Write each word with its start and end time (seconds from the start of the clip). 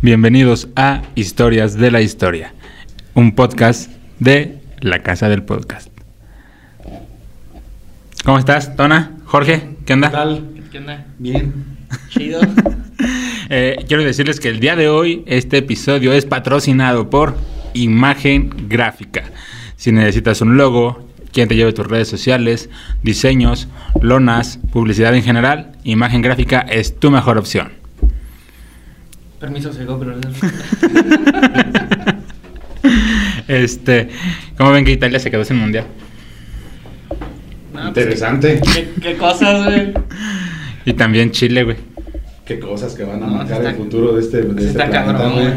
Bienvenidos 0.00 0.68
a 0.76 1.02
Historias 1.16 1.76
de 1.76 1.90
la 1.90 2.00
Historia, 2.00 2.54
un 3.14 3.34
podcast 3.34 3.90
de 4.20 4.60
la 4.78 5.02
Casa 5.02 5.28
del 5.28 5.42
Podcast. 5.42 5.90
¿Cómo 8.24 8.38
estás, 8.38 8.76
Tona? 8.76 9.16
Jorge, 9.24 9.70
¿qué 9.84 9.94
onda? 9.94 10.10
¿Qué 10.10 10.16
tal? 10.16 10.44
¿Qué 10.70 10.78
onda? 10.78 11.06
Bien. 11.18 11.52
Chido. 12.10 12.40
Eh, 13.50 13.86
quiero 13.88 14.04
decirles 14.04 14.40
que 14.40 14.50
el 14.50 14.60
día 14.60 14.76
de 14.76 14.90
hoy 14.90 15.22
este 15.26 15.58
episodio 15.58 16.12
es 16.12 16.26
patrocinado 16.26 17.08
por 17.08 17.34
Imagen 17.72 18.52
Gráfica. 18.68 19.22
Si 19.76 19.90
necesitas 19.90 20.42
un 20.42 20.58
logo, 20.58 21.08
quien 21.32 21.48
te 21.48 21.56
lleve 21.56 21.72
tus 21.72 21.86
redes 21.86 22.08
sociales, 22.08 22.68
diseños, 23.02 23.68
lonas, 24.02 24.58
publicidad 24.70 25.14
en 25.14 25.22
general, 25.22 25.72
Imagen 25.82 26.20
Gráfica 26.20 26.60
es 26.60 27.00
tu 27.00 27.10
mejor 27.10 27.38
opción. 27.38 27.77
Permiso, 29.40 29.72
se 29.72 29.84
pero 29.84 30.16
Este, 33.48 34.08
¿cómo 34.56 34.72
ven 34.72 34.84
que 34.84 34.92
Italia 34.92 35.18
se 35.18 35.30
quedó 35.30 35.44
sin 35.44 35.56
mundial? 35.56 35.86
No, 37.72 37.80
pues, 37.80 37.86
Interesante. 37.88 38.60
¿qué, 38.74 38.90
qué 39.00 39.16
cosas, 39.16 39.64
güey? 39.64 39.94
Y 40.84 40.92
también 40.94 41.30
Chile, 41.30 41.62
güey. 41.64 41.76
Qué 42.44 42.58
cosas 42.58 42.94
que 42.94 43.04
van 43.04 43.22
a 43.22 43.26
No, 43.26 43.32
marcar 43.36 43.58
está- 43.58 43.70
el 43.70 43.76
futuro 43.76 44.12
de 44.14 44.20
este, 44.22 44.42
de 44.42 44.48
este 44.50 44.66
está 44.66 44.86
planeta, 44.90 45.04
cabrón, 45.12 45.32
güey. 45.32 45.44
güey. 45.46 45.56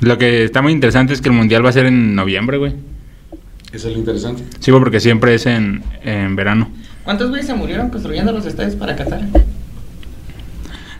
Lo 0.00 0.16
que 0.18 0.44
está 0.44 0.62
muy 0.62 0.72
interesante 0.72 1.12
es 1.12 1.20
que 1.20 1.28
el 1.28 1.34
mundial 1.34 1.64
va 1.64 1.70
a 1.70 1.72
ser 1.72 1.86
en 1.86 2.14
noviembre, 2.14 2.56
güey. 2.58 2.72
Eso 3.72 3.88
es 3.88 3.94
lo 3.94 3.98
interesante. 3.98 4.44
Sí, 4.60 4.70
güey, 4.70 4.82
porque 4.82 5.00
siempre 5.00 5.34
es 5.34 5.44
en, 5.46 5.82
en 6.02 6.36
verano. 6.36 6.70
¿Cuántos 7.04 7.28
güeyes 7.30 7.46
se 7.46 7.54
murieron 7.54 7.90
construyendo 7.90 8.32
los 8.32 8.46
estadios 8.46 8.76
para 8.76 8.94
Qatar? 8.94 9.20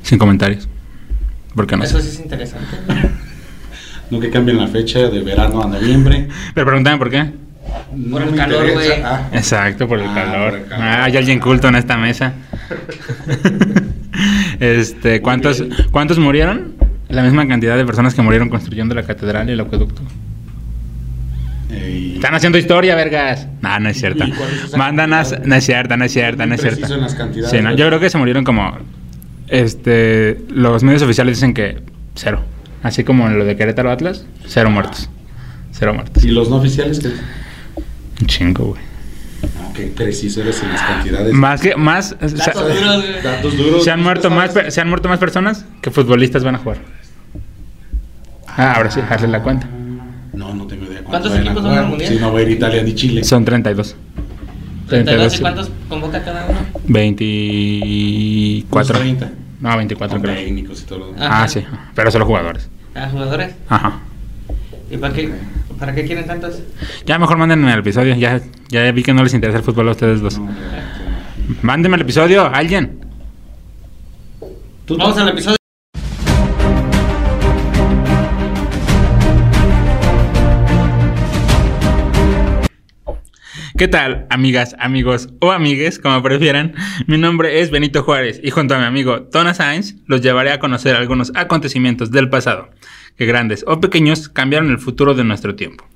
Sin 0.02 0.18
comentarios. 0.18 0.68
Porque 1.58 1.76
no 1.76 1.82
Eso 1.82 1.96
sé. 2.00 2.04
sí 2.04 2.14
es 2.14 2.20
interesante. 2.20 2.76
No 4.10 4.20
que 4.20 4.30
cambien 4.30 4.56
la 4.56 4.68
fecha 4.68 5.00
de 5.10 5.20
verano 5.20 5.60
a 5.62 5.66
noviembre. 5.66 6.28
Pero 6.54 6.64
pregúntame 6.66 6.96
por 6.96 7.10
qué. 7.10 7.24
No 7.94 8.12
Por 8.12 8.22
el 8.22 8.34
calor, 8.36 8.72
güey. 8.72 8.88
Ah, 9.04 9.28
Exacto, 9.32 9.86
por 9.88 9.98
el 9.98 10.06
Ah, 10.06 10.14
calor. 10.14 10.50
por 10.52 10.58
el 10.60 10.66
calor. 10.66 10.82
Ah, 10.86 11.04
hay 11.04 11.16
alguien 11.18 11.38
culto 11.40 11.68
en 11.68 11.74
esta 11.74 11.98
mesa. 11.98 12.32
este, 14.60 15.20
¿cuántos. 15.20 15.62
¿cuántos 15.90 16.18
murieron? 16.18 16.74
La 17.08 17.22
misma 17.22 17.46
cantidad 17.48 17.76
de 17.76 17.84
personas 17.84 18.14
que 18.14 18.22
murieron 18.22 18.48
construyendo 18.48 18.94
la 18.94 19.02
catedral 19.02 19.48
y 19.48 19.52
el 19.52 19.60
acueducto. 19.60 20.00
Están 22.14 22.34
haciendo 22.34 22.56
historia, 22.56 22.94
vergas. 22.94 23.46
No, 23.60 23.78
no 23.78 23.88
es 23.90 23.98
cierto. 23.98 24.24
¿Y 24.24 24.30
cuál 24.32 24.48
es 24.54 24.64
esa 24.64 24.76
Mándanos, 24.78 25.28
cantidad? 25.30 25.46
no 25.48 25.54
es 25.54 25.64
cierta, 25.64 25.96
no 25.98 26.04
es 26.06 26.12
cierta, 26.12 26.46
no 26.46 26.54
es 26.54 26.60
cierta. 26.62 26.88
Sí, 27.50 27.60
no, 27.62 27.74
yo 27.76 27.86
creo 27.88 28.00
que 28.00 28.08
se 28.08 28.16
murieron 28.18 28.44
como, 28.44 28.78
este, 29.48 30.38
los 30.50 30.82
medios 30.82 31.02
oficiales 31.02 31.36
dicen 31.36 31.54
que 31.54 31.82
cero. 32.14 32.40
Así 32.82 33.04
como 33.04 33.26
en 33.26 33.38
lo 33.38 33.44
de 33.44 33.56
Querétaro 33.56 33.90
Atlas, 33.90 34.24
cero 34.46 34.70
muertos. 34.70 35.08
Cero 35.72 35.94
muertos. 35.94 36.24
¿Y 36.24 36.28
los 36.28 36.48
no 36.48 36.56
oficiales? 36.56 37.00
¿qué? 37.00 37.08
Un 38.20 38.26
chingo, 38.26 38.64
güey. 38.66 38.82
Ah, 39.42 39.70
qué 39.74 39.86
preciso 39.86 40.40
eres 40.40 40.62
en 40.62 40.70
las 40.70 40.82
cantidades. 40.82 41.32
Más 41.32 41.60
que, 41.60 41.76
más, 41.76 42.16
o 42.20 42.28
sea, 42.28 42.46
Datos 42.46 42.74
duros, 42.74 42.96
güey. 42.96 43.22
Datos 43.22 43.56
duros. 43.56 43.84
se 43.84 43.90
han 43.90 44.02
muerto 44.02 44.28
¿Tú 44.28 44.34
más, 44.34 44.52
se 44.68 44.80
han 44.80 44.88
muerto 44.88 45.08
más 45.08 45.18
personas 45.18 45.64
que 45.80 45.90
futbolistas 45.90 46.44
van 46.44 46.56
a 46.56 46.58
jugar. 46.58 46.78
Ah, 48.46 48.74
ahora 48.74 48.90
sí, 48.90 49.00
hazle 49.08 49.28
la 49.28 49.42
cuenta. 49.42 49.68
No, 50.32 50.54
no 50.54 50.66
tengo 50.66 50.84
idea. 50.84 51.02
¿Cuántos 51.02 51.32
a 51.32 51.40
equipos 51.40 51.62
van 51.62 51.64
jugar. 51.64 51.84
al 51.84 51.90
Mundial? 51.90 52.12
Sí, 52.12 52.18
no 52.20 52.32
va 52.32 52.38
a 52.38 52.42
ir 52.42 52.50
Italia 52.50 52.82
ni 52.82 52.94
Chile. 52.94 53.24
Son 53.24 53.44
32. 53.44 53.96
32 54.88 55.36
y 55.36 55.40
cuántos 55.40 55.70
convoca 55.88 56.22
cada 56.24 56.46
uno? 56.46 56.58
24. 56.86 58.98
Unos 58.98 59.02
30. 59.18 59.32
No, 59.60 59.76
24 59.76 60.16
Con 60.16 60.22
creo. 60.22 60.36
técnicos 60.36 60.82
y 60.82 60.84
todo 60.84 60.98
lo. 60.98 61.06
Ah. 61.18 61.42
Ah, 61.42 61.48
sí, 61.48 61.64
pero 61.94 62.10
solo 62.10 62.26
jugadores. 62.26 62.68
¿A 62.94 63.08
jugadores? 63.08 63.54
Ajá. 63.68 64.00
¿Y 64.90 64.96
para 64.96 65.12
qué, 65.12 65.30
para 65.78 65.94
qué 65.94 66.04
quieren 66.06 66.26
tantos? 66.26 66.60
Ya 67.06 67.18
mejor 67.18 67.36
mándenme 67.38 67.72
el 67.72 67.80
episodio. 67.80 68.14
Ya, 68.16 68.40
ya 68.68 68.90
vi 68.92 69.02
que 69.02 69.12
no 69.12 69.22
les 69.22 69.34
interesa 69.34 69.58
el 69.58 69.64
fútbol 69.64 69.88
a 69.88 69.92
ustedes 69.92 70.20
dos. 70.20 70.38
No, 70.38 70.46
no, 70.46 70.52
no. 70.52 70.58
Mándenme 71.62 71.96
el 71.96 72.02
episodio, 72.02 72.46
alguien. 72.46 73.00
¿Tú, 74.86 74.96
Vamos 74.96 75.18
al 75.18 75.28
episodio. 75.28 75.57
¿Qué 83.78 83.86
tal, 83.86 84.26
amigas, 84.28 84.74
amigos 84.80 85.28
o 85.38 85.52
amigues, 85.52 86.00
como 86.00 86.20
prefieran? 86.20 86.74
Mi 87.06 87.16
nombre 87.16 87.60
es 87.60 87.70
Benito 87.70 88.02
Juárez 88.02 88.40
y 88.42 88.50
junto 88.50 88.74
a 88.74 88.78
mi 88.78 88.84
amigo 88.84 89.22
Tona 89.22 89.54
Sainz 89.54 89.94
los 90.06 90.20
llevaré 90.20 90.50
a 90.50 90.58
conocer 90.58 90.96
algunos 90.96 91.30
acontecimientos 91.36 92.10
del 92.10 92.28
pasado, 92.28 92.70
que 93.16 93.24
grandes 93.24 93.64
o 93.68 93.78
pequeños 93.78 94.28
cambiaron 94.28 94.72
el 94.72 94.80
futuro 94.80 95.14
de 95.14 95.22
nuestro 95.22 95.54
tiempo. 95.54 95.86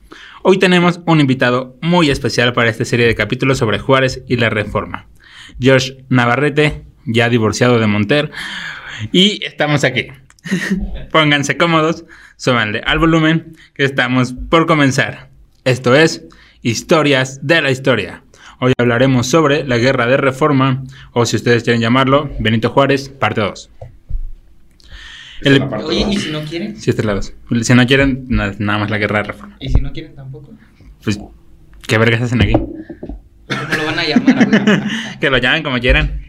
Hoy 0.43 0.61
tenemos 0.61 1.01
un 1.07 1.19
invitado 1.19 1.77
muy 1.83 2.09
especial 2.09 2.53
para 2.53 2.71
esta 2.71 2.85
serie 2.85 3.09
de 3.09 3.17
capítulos 3.17 3.59
sobre 3.59 3.81
Juárez 3.81 4.23
y 4.29 4.37
la 4.37 4.49
Reforma. 4.49 5.09
George 5.59 6.05
Navarrete, 6.09 6.85
ya 7.05 7.29
divorciado 7.29 7.81
de 7.81 7.89
Monter, 7.89 8.31
y 9.11 9.45
estamos 9.45 9.83
aquí. 9.83 10.07
Pónganse 11.11 11.57
cómodos, 11.57 12.05
súbanle 12.37 12.81
al 12.87 13.01
volumen, 13.01 13.57
que 13.75 13.83
estamos 13.83 14.35
por 14.49 14.67
comenzar. 14.67 15.31
Esto 15.65 15.97
es 15.97 16.23
Historias 16.63 17.41
de 17.47 17.61
la 17.63 17.71
Historia. 17.71 18.23
Hoy 18.61 18.73
hablaremos 18.79 19.27
sobre 19.27 19.65
la 19.65 19.79
Guerra 19.79 20.07
de 20.07 20.17
Reforma, 20.17 20.85
o 21.13 21.27
si 21.27 21.37
ustedes 21.37 21.65
quieren 21.65 21.81
llamarlo, 21.83 22.31
Benito 22.39 22.71
Juárez, 22.71 23.09
parte 23.09 23.41
2. 23.41 23.71
Esta 25.41 25.51
El- 25.51 25.69
parte 25.69 25.85
Oye, 25.87 26.05
dos. 26.05 26.15
¿y 26.15 26.19
si 26.19 26.31
no 26.31 26.41
quieren? 26.43 26.77
Si 26.77 26.91
este 26.91 27.03
es 27.03 27.07
la 27.07 27.15
2. 27.15 27.35
Si 27.63 27.75
no 27.75 27.87
quieren, 27.87 28.27
na- 28.29 28.55
nada 28.59 28.79
más 28.79 28.91
la 28.91 28.99
Guerra 28.99 29.19
de 29.19 29.25
Reforma. 29.25 29.57
¿Y 29.59 29.71
si 29.71 29.81
no 29.81 29.93
quieren 29.93 30.15
tampoco? 30.15 30.53
Pues, 31.03 31.19
¿qué 31.89 31.99
vergas 31.99 32.23
hacen 32.23 32.41
aquí? 32.43 32.53
¿Cómo 32.53 33.77
lo 33.77 33.85
van 33.87 33.99
a 33.99 34.05
llamar, 34.07 34.47
güey? 34.49 34.61
que 35.21 35.31
lo 35.31 35.39
llamen 35.39 35.65
como 35.65 35.81
quieran. 35.81 36.21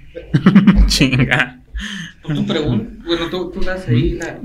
Chinga. 0.87 1.59
Tú, 2.23 2.33
tú 2.33 2.47
preguntas. 2.47 3.05
Bueno, 3.05 3.29
tú, 3.29 3.51
tú 3.51 3.61
das 3.61 3.87
ahí 3.87 4.13
la... 4.13 4.39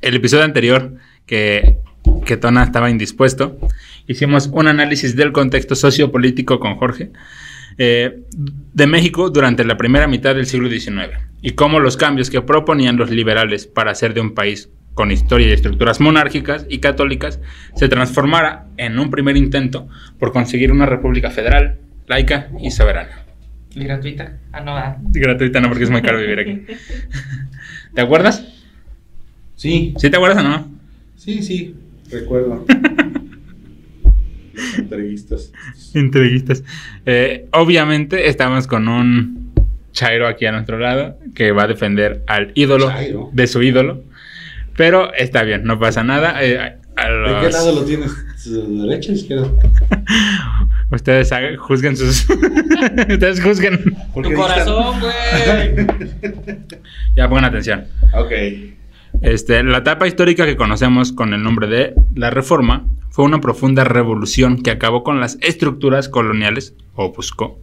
el 0.00 0.14
episodio 0.14 0.44
anterior 0.44 0.94
que, 1.26 1.78
que 2.24 2.36
Tona 2.36 2.62
estaba 2.62 2.88
indispuesto, 2.90 3.58
hicimos 4.06 4.48
un 4.52 4.68
análisis 4.68 5.16
del 5.16 5.32
contexto 5.32 5.74
sociopolítico 5.74 6.58
con 6.60 6.76
Jorge 6.76 7.10
eh, 7.78 8.20
de 8.36 8.86
México 8.86 9.30
durante 9.30 9.64
la 9.64 9.76
primera 9.76 10.06
mitad 10.06 10.34
del 10.34 10.46
siglo 10.46 10.68
XIX 10.68 11.18
y 11.40 11.52
cómo 11.52 11.80
los 11.80 11.96
cambios 11.96 12.30
que 12.30 12.42
proponían 12.42 12.96
los 12.96 13.10
liberales 13.10 13.66
para 13.66 13.92
hacer 13.92 14.14
de 14.14 14.20
un 14.20 14.34
país 14.34 14.68
con 14.94 15.10
historia 15.10 15.48
y 15.48 15.52
estructuras 15.52 16.00
monárquicas 16.00 16.66
y 16.68 16.78
católicas 16.78 17.40
se 17.74 17.88
transformara 17.88 18.66
en 18.76 18.98
un 18.98 19.10
primer 19.10 19.36
intento 19.36 19.88
por 20.18 20.32
conseguir 20.32 20.70
una 20.70 20.84
república 20.84 21.30
federal, 21.30 21.78
laica 22.06 22.50
y 22.60 22.70
soberana. 22.70 23.24
¿Y 23.74 23.84
gratuita? 23.84 24.38
Ah, 24.52 24.60
no, 24.60 24.76
ah. 24.76 24.98
Gratuita 25.12 25.60
no, 25.60 25.68
porque 25.68 25.84
es 25.84 25.90
muy 25.90 26.02
caro 26.02 26.18
vivir 26.18 26.40
aquí. 26.40 26.62
¿Te 27.94 28.02
acuerdas? 28.02 28.46
Sí, 29.56 29.94
¿Sí 29.96 30.10
te 30.10 30.16
acuerdas 30.16 30.44
o 30.44 30.48
no? 30.48 30.70
sí, 31.16 31.42
sí. 31.42 31.74
Recuerdo. 32.10 32.66
Los 34.72 34.78
entrevistas. 34.78 35.52
Entrevistas. 35.94 36.64
Eh, 37.06 37.46
obviamente 37.52 38.28
estamos 38.28 38.66
con 38.66 38.88
un 38.88 39.52
Chairo 39.92 40.26
aquí 40.26 40.46
a 40.46 40.52
nuestro 40.52 40.78
lado 40.78 41.18
que 41.34 41.52
va 41.52 41.64
a 41.64 41.66
defender 41.68 42.22
al 42.26 42.52
ídolo 42.54 42.88
Chairo. 42.88 43.30
de 43.32 43.46
su 43.46 43.62
ídolo. 43.62 44.02
Pero 44.76 45.12
está 45.14 45.42
bien, 45.42 45.64
no 45.64 45.78
pasa 45.78 46.02
nada. 46.02 46.42
Eh, 46.42 46.58
a 46.58 47.04
¿De 47.08 47.46
qué 47.46 47.52
lado 47.52 47.74
lo 47.74 47.84
tienes? 47.84 48.10
¿De 48.44 48.62
derecha 48.86 49.12
o 49.12 49.14
izquierda? 49.14 49.48
Ustedes 50.90 51.30
hagan- 51.32 51.56
juzguen 51.56 51.96
sus... 51.96 52.26
Ustedes 53.08 53.40
juzguen. 53.42 53.96
¿Por 54.12 54.24
Tu 54.28 54.34
corazón, 54.34 55.00
güey. 55.00 55.86
Ya 57.16 57.28
pongan 57.28 57.44
atención. 57.46 57.84
Ok. 58.14 58.32
Este, 59.20 59.62
la 59.62 59.78
etapa 59.78 60.06
histórica 60.06 60.46
que 60.46 60.56
conocemos 60.56 61.12
con 61.12 61.32
el 61.34 61.42
nombre 61.42 61.66
de 61.68 61.94
la 62.14 62.30
Reforma 62.30 62.86
fue 63.10 63.24
una 63.24 63.40
profunda 63.40 63.84
revolución 63.84 64.62
que 64.62 64.70
acabó 64.70 65.04
con 65.04 65.20
las 65.20 65.38
estructuras 65.42 66.08
coloniales, 66.08 66.74
o 66.94 67.12
buscó, 67.12 67.60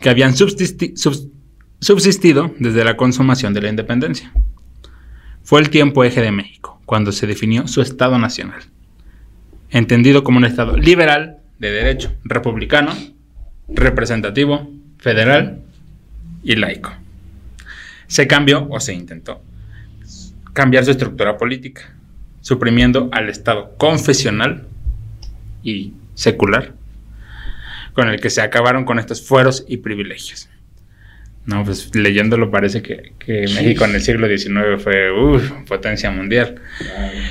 que 0.00 0.08
habían 0.08 0.32
subsisti- 0.32 0.94
subs- 0.94 1.28
subsistido 1.80 2.52
desde 2.58 2.84
la 2.84 2.96
consumación 2.96 3.54
de 3.54 3.62
la 3.62 3.68
independencia. 3.68 4.32
Fue 5.42 5.60
el 5.60 5.70
tiempo 5.70 6.04
eje 6.04 6.20
de 6.22 6.32
México, 6.32 6.80
cuando 6.86 7.12
se 7.12 7.26
definió 7.26 7.68
su 7.68 7.80
Estado 7.82 8.18
nacional, 8.18 8.62
entendido 9.70 10.24
como 10.24 10.38
un 10.38 10.44
Estado 10.46 10.76
liberal, 10.76 11.36
de 11.58 11.70
derecho, 11.70 12.12
republicano, 12.24 12.92
representativo, 13.68 14.70
federal 14.98 15.60
y 16.42 16.56
laico. 16.56 16.92
Se 18.06 18.26
cambió 18.26 18.66
o 18.70 18.80
se 18.80 18.94
intentó 18.94 19.42
cambiar 20.58 20.84
su 20.84 20.90
estructura 20.90 21.38
política, 21.38 21.94
suprimiendo 22.40 23.08
al 23.12 23.28
Estado 23.28 23.76
confesional 23.78 24.66
y 25.62 25.92
secular, 26.14 26.72
con 27.92 28.08
el 28.08 28.20
que 28.20 28.28
se 28.28 28.40
acabaron 28.40 28.84
con 28.84 28.98
estos 28.98 29.24
fueros 29.24 29.64
y 29.68 29.76
privilegios. 29.76 30.50
No, 31.46 31.64
pues 31.64 31.94
leyéndolo 31.94 32.50
parece 32.50 32.82
que, 32.82 33.12
que 33.20 33.42
México 33.54 33.84
en 33.84 33.94
el 33.94 34.00
siglo 34.00 34.26
XIX 34.26 34.82
fue 34.82 35.12
uf, 35.12 35.48
potencia 35.68 36.10
mundial. 36.10 36.56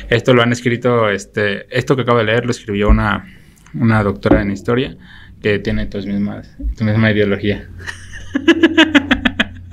Esto 0.07 0.33
lo 0.33 0.41
han 0.41 0.53
escrito, 0.53 1.09
este, 1.09 1.67
esto 1.77 1.97
que 1.97 2.03
acabo 2.03 2.19
de 2.19 2.23
leer 2.23 2.45
lo 2.45 2.51
escribió 2.51 2.87
una, 2.87 3.27
una 3.73 4.03
doctora 4.03 4.41
en 4.41 4.51
historia 4.51 4.95
que 5.41 5.59
tiene 5.59 5.85
tus 5.87 6.05
mismas, 6.05 6.49
tu 6.77 6.85
misma 6.85 7.11
ideología. 7.11 7.67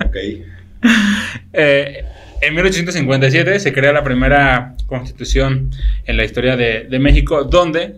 Ok. 0.05 0.17
Eh, 1.57 2.03
en 2.47 2.53
1857 2.55 3.59
se 3.59 3.73
crea 3.73 3.91
la 3.93 4.03
primera 4.03 4.75
constitución 4.87 5.71
en 6.05 6.17
la 6.17 6.23
historia 6.25 6.55
de, 6.55 6.85
de 6.89 6.99
México 6.99 7.43
donde 7.43 7.95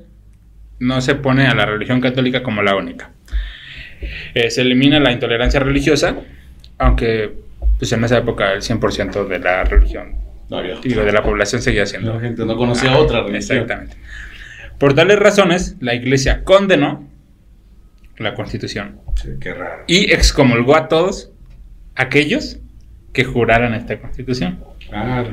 no 0.79 1.01
se 1.01 1.15
pone 1.15 1.47
a 1.47 1.55
la 1.55 1.65
religión 1.65 2.01
católica 2.01 2.43
como 2.43 2.61
la 2.61 2.75
única. 2.75 3.11
Eh, 4.33 4.49
se 4.51 4.61
elimina 4.61 4.99
la 4.99 5.11
intolerancia 5.11 5.59
religiosa, 5.59 6.15
aunque 6.77 7.33
pues 7.79 7.91
en 7.91 8.03
esa 8.03 8.17
época 8.19 8.53
el 8.53 8.61
100% 8.61 9.27
de 9.27 9.39
la 9.39 9.63
religión, 9.63 10.15
No 10.49 10.61
digo, 10.61 11.03
de 11.03 11.11
la 11.11 11.23
población 11.23 11.61
seguía 11.61 11.85
siendo. 11.85 12.13
La 12.13 12.19
gente 12.19 12.45
no 12.45 12.55
conocía 12.55 12.95
otra 12.97 13.21
religión. 13.23 13.57
Exactamente. 13.59 13.97
Por 14.77 14.93
tales 14.93 15.17
razones, 15.17 15.75
la 15.79 15.95
iglesia 15.95 16.43
condenó 16.43 17.07
la 18.17 18.33
constitución 18.35 18.99
Sí, 19.15 19.29
qué 19.39 19.53
raro. 19.53 19.83
y 19.87 20.11
excomulgó 20.11 20.75
a 20.75 20.87
todos 20.87 21.31
aquellos 21.95 22.59
que 23.17 23.23
juraran 23.23 23.73
esta 23.73 23.97
constitución. 23.97 24.59
Claro. 24.87 25.27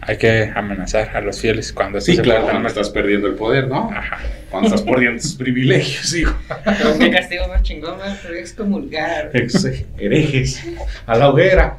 Hay 0.00 0.16
que 0.16 0.50
amenazar 0.54 1.14
a 1.14 1.20
los 1.20 1.38
fieles 1.38 1.70
cuando 1.70 2.00
Sí, 2.00 2.16
se 2.16 2.22
claro, 2.22 2.44
cuando 2.44 2.66
estás 2.66 2.88
perdiendo 2.88 3.26
el 3.26 3.34
poder, 3.34 3.68
¿no? 3.68 3.90
Ajá. 3.94 4.16
Cuando 4.50 4.68
estás 4.68 4.80
perdiendo 4.80 5.20
tus 5.20 5.34
privilegios, 5.34 6.14
hijo. 6.16 6.34
Pero 6.64 6.98
qué 6.98 7.10
castigo 7.10 7.46
más 7.48 7.62
chingón, 7.62 8.00
a 8.00 8.14
excomulgar. 8.38 9.30
Ex- 9.34 9.66
Herejes. 9.98 10.66
A 11.04 11.14
la 11.18 11.28
hoguera. 11.28 11.76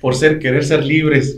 Por 0.00 0.14
ser, 0.14 0.38
querer 0.38 0.64
ser 0.64 0.82
libres 0.82 1.36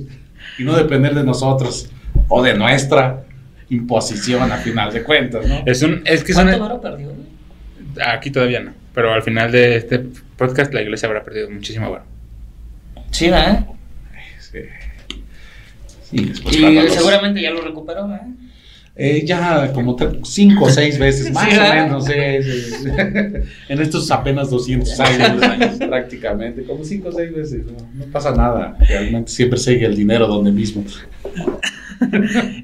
y 0.57 0.63
no 0.63 0.77
depender 0.77 1.13
de 1.17 1.25
nosotros 1.25 1.91
o 2.29 2.41
de 2.45 2.55
nuestra 2.55 3.25
imposición 3.69 4.53
a 4.53 4.59
final 4.59 4.93
de 4.93 5.03
cuentas, 5.03 5.45
¿no? 5.49 5.65
Es 5.67 5.83
un, 5.83 6.03
es 6.05 6.23
que 6.23 6.33
¿Cuánto 6.35 6.61
varo 6.61 6.81
perdió, 6.81 7.13
aquí 8.07 8.31
todavía 8.31 8.61
no, 8.61 8.73
pero 8.95 9.13
al 9.13 9.23
final 9.25 9.51
de 9.51 9.75
este 9.75 9.99
podcast 10.37 10.73
la 10.73 10.81
iglesia 10.83 11.09
habrá 11.09 11.25
perdido 11.25 11.51
muchísimo 11.51 11.91
valor. 11.91 12.07
Sí, 13.11 13.29
¿verdad? 13.29 13.67
Sí. 14.39 14.59
Sí, 16.11 16.25
después 16.25 16.57
Y 16.57 16.89
seguramente 16.91 17.41
ya 17.41 17.51
lo 17.51 17.61
recuperó, 17.61 18.09
¿verdad? 18.09 18.27
Eh, 18.97 19.25
ya 19.25 19.73
como 19.73 19.97
cinco 20.25 20.65
o 20.65 20.71
seis 20.71 20.99
veces, 20.99 21.31
más 21.33 21.49
Sí, 21.49 21.57
o 21.57 21.75
menos, 21.75 22.07
en 23.69 23.81
estos 23.81 24.11
apenas 24.11 24.51
200 24.51 25.01
años, 25.01 25.77
prácticamente, 25.79 26.65
como 26.65 26.85
cinco 26.85 27.09
o 27.09 27.13
seis 27.13 27.33
veces, 27.33 27.65
no, 27.65 27.79
no 27.95 28.13
pasa 28.13 28.35
nada, 28.35 28.77
realmente 28.81 29.31
siempre 29.31 29.59
sigue 29.59 29.87
el 29.87 29.97
dinero 29.97 30.27
donde 30.27 30.51
mismo. 30.51 30.85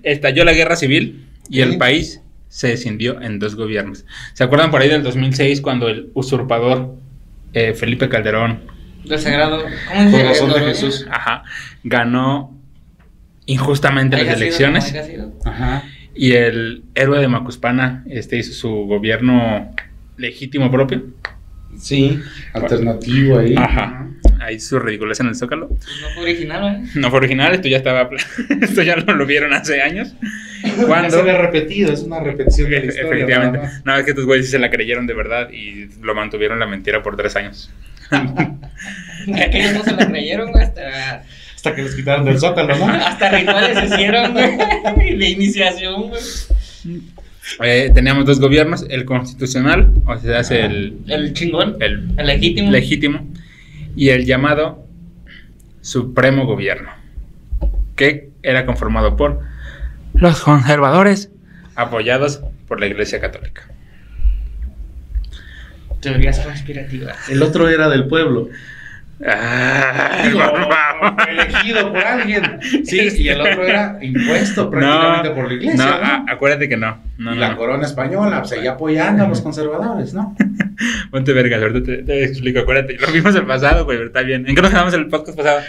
Estalló 0.02 0.44
la 0.44 0.52
guerra 0.52 0.76
civil 0.76 1.24
y 1.48 1.60
el 1.60 1.78
país 1.78 2.20
se 2.48 2.72
escindió 2.72 3.20
en 3.22 3.38
dos 3.38 3.54
gobiernos. 3.54 4.04
¿Se 4.34 4.44
acuerdan 4.44 4.70
por 4.70 4.82
ahí 4.82 4.88
del 4.88 5.02
2006 5.02 5.60
cuando 5.60 5.88
el 5.88 6.10
usurpador 6.14 6.96
eh, 7.52 7.72
Felipe 7.74 8.08
Calderón 8.08 8.60
Del 9.08 9.18
sagrado. 9.18 9.64
¿Cómo 9.88 10.04
dice? 10.04 10.22
Corazón 10.22 10.52
de? 10.52 10.60
Jesús. 10.60 11.06
ajá, 11.10 11.44
ganó 11.84 12.56
injustamente 13.46 14.22
las 14.22 14.36
elecciones? 14.36 14.84
sido. 14.84 15.32
Ajá. 15.44 15.84
Y 16.14 16.32
el 16.32 16.84
héroe 16.94 17.20
de 17.20 17.28
Macuspana 17.28 18.04
este, 18.08 18.38
hizo 18.38 18.52
su 18.52 18.70
gobierno 18.86 19.70
legítimo 20.16 20.70
propio. 20.70 21.04
Sí, 21.76 22.18
alternativo 22.54 23.38
ahí. 23.38 23.54
Ajá. 23.56 24.08
Ahí 24.40 24.58
su 24.60 24.78
ridiculez 24.78 25.20
en 25.20 25.28
el 25.28 25.34
Zócalo. 25.34 25.68
Pues 25.68 25.86
no 26.00 26.08
fue 26.14 26.22
original, 26.22 26.62
¿verdad? 26.62 26.80
No 26.94 27.10
fue 27.10 27.18
original, 27.18 27.54
esto 27.54 27.68
ya 27.68 27.76
estaba. 27.78 28.08
esto 28.60 28.82
ya 28.82 28.96
lo, 28.96 29.14
lo 29.14 29.26
vieron 29.26 29.52
hace 29.52 29.82
años. 29.82 30.14
Cuando 30.86 31.10
se 31.10 31.22
ve 31.22 31.36
repetido, 31.36 31.92
es 31.92 32.02
una 32.02 32.20
repetición 32.20 32.70
de 32.70 32.80
la 32.80 32.86
historia. 32.86 33.10
Efectivamente. 33.10 33.58
nada 33.58 33.72
más. 33.72 33.84
No, 33.84 33.96
es 33.96 34.04
que 34.04 34.10
estos 34.10 34.24
güeyes 34.24 34.46
sí 34.46 34.52
se 34.52 34.58
la 34.58 34.70
creyeron 34.70 35.06
de 35.06 35.14
verdad 35.14 35.50
y 35.50 35.88
lo 36.00 36.14
mantuvieron 36.14 36.58
la 36.58 36.66
mentira 36.66 37.02
por 37.02 37.16
tres 37.16 37.36
años. 37.36 37.70
Aquellos 39.46 39.74
no 39.74 39.84
se 39.84 39.92
la 39.92 40.06
creyeron, 40.08 40.52
güey. 40.52 40.64
Hasta, 40.64 41.24
Hasta 41.54 41.74
que 41.74 41.82
les 41.82 41.94
quitaron 41.94 42.24
del 42.24 42.38
zócalo, 42.38 42.76
¿no? 42.76 42.86
hasta 42.92 43.30
rituales 43.30 43.92
hicieron, 43.92 44.32
güey. 44.32 44.56
De 45.18 45.28
iniciación, 45.30 46.08
güey. 46.08 46.22
Eh, 47.62 47.90
teníamos 47.94 48.26
dos 48.26 48.40
gobiernos: 48.40 48.84
el 48.88 49.04
constitucional, 49.04 49.92
o 50.06 50.16
sea, 50.18 50.40
es 50.40 50.50
el, 50.50 50.98
El 51.08 51.32
chingón. 51.32 51.76
el 51.80 52.08
El 52.16 52.26
legítimo. 52.26 52.70
legítimo, 52.70 53.26
y 53.96 54.10
el 54.10 54.24
llamado 54.26 54.84
Supremo 55.80 56.44
Gobierno, 56.46 56.90
que 57.94 58.30
era 58.42 58.66
conformado 58.66 59.16
por 59.16 59.40
los 60.14 60.40
conservadores, 60.40 61.30
apoyados 61.76 62.40
por 62.68 62.80
la 62.80 62.86
Iglesia 62.86 63.20
Católica. 63.20 63.68
Teorías 66.12 66.38
conspirativas. 66.40 67.28
El 67.28 67.42
otro 67.42 67.68
era 67.68 67.88
del 67.88 68.06
pueblo. 68.06 68.48
Digo, 69.18 70.40
favor. 70.40 71.16
elegido 71.30 71.90
por 71.90 72.04
alguien. 72.04 72.58
Sí, 72.84 73.08
y 73.16 73.28
el 73.28 73.40
otro 73.40 73.64
era 73.64 73.98
impuesto 74.02 74.70
prácticamente 74.70 75.30
por 75.30 75.48
la 75.48 75.54
iglesia. 75.54 75.84
No, 75.86 75.98
¿no? 75.98 76.04
a- 76.06 76.24
acuérdate 76.28 76.68
que 76.68 76.76
no. 76.76 76.98
No, 77.16 77.34
y 77.34 77.38
la 77.38 77.56
corona 77.56 77.86
española, 77.86 78.38
pues 78.40 78.50
seguía 78.50 78.72
apoyando 78.72 79.24
a 79.24 79.28
los 79.28 79.40
conservadores, 79.40 80.12
¿no? 80.12 80.36
Ponte 81.10 81.32
vergas, 81.32 81.62
ahorita 81.62 81.82
te, 81.82 82.02
te 82.02 82.24
explico. 82.24 82.60
Acuérdate, 82.60 82.98
lo 82.98 83.06
vimos 83.10 83.34
el 83.34 83.46
pasado, 83.46 83.84
güey, 83.86 83.96
pero 83.96 84.08
está 84.08 84.20
bien. 84.20 84.46
¿En 84.46 84.54
qué 84.54 84.60
nos 84.60 84.70
quedamos 84.70 84.92
en 84.92 85.00
el 85.00 85.08
podcast 85.08 85.36
pasado? 85.38 85.60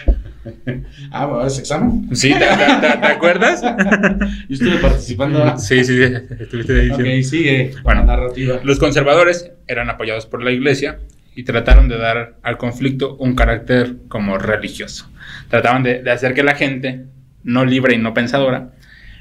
Ah, 1.12 1.26
¿va 1.26 1.48
ese 1.48 1.62
examen? 1.62 2.16
Sí, 2.16 2.34
¿te, 2.34 2.40
te- 2.40 2.46
te- 2.46 2.98
te 2.98 3.06
acuerdas? 3.08 3.62
Yo 4.50 4.54
estuve 4.56 4.78
participando. 4.78 5.56
Sí, 5.58 5.84
sí, 5.84 5.98
sí, 5.98 6.14
estuviste. 6.40 6.92
Ok, 6.92 7.24
sigue. 7.24 7.72
Bueno. 7.84 7.84
Bueno, 7.84 8.06
narrativa. 8.06 8.60
Los 8.64 8.80
conservadores 8.80 9.52
eran 9.68 9.90
apoyados 9.90 10.26
por 10.26 10.44
la 10.44 10.52
iglesia 10.52 11.00
y 11.36 11.44
trataron 11.44 11.88
de 11.90 11.98
dar 11.98 12.36
al 12.44 12.58
conflicto 12.58 13.16
un 13.18 13.36
carácter 13.36 13.96
como 14.08 14.38
religioso. 14.38 15.10
Trataban 15.50 15.84
de, 15.84 16.02
de 16.04 16.12
hacer 16.12 16.34
que 16.34 16.44
la 16.44 16.56
gente, 16.56 17.06
no 17.44 17.64
libre 17.66 17.96
y 17.96 17.98
no 17.98 18.14
pensadora, 18.14 18.72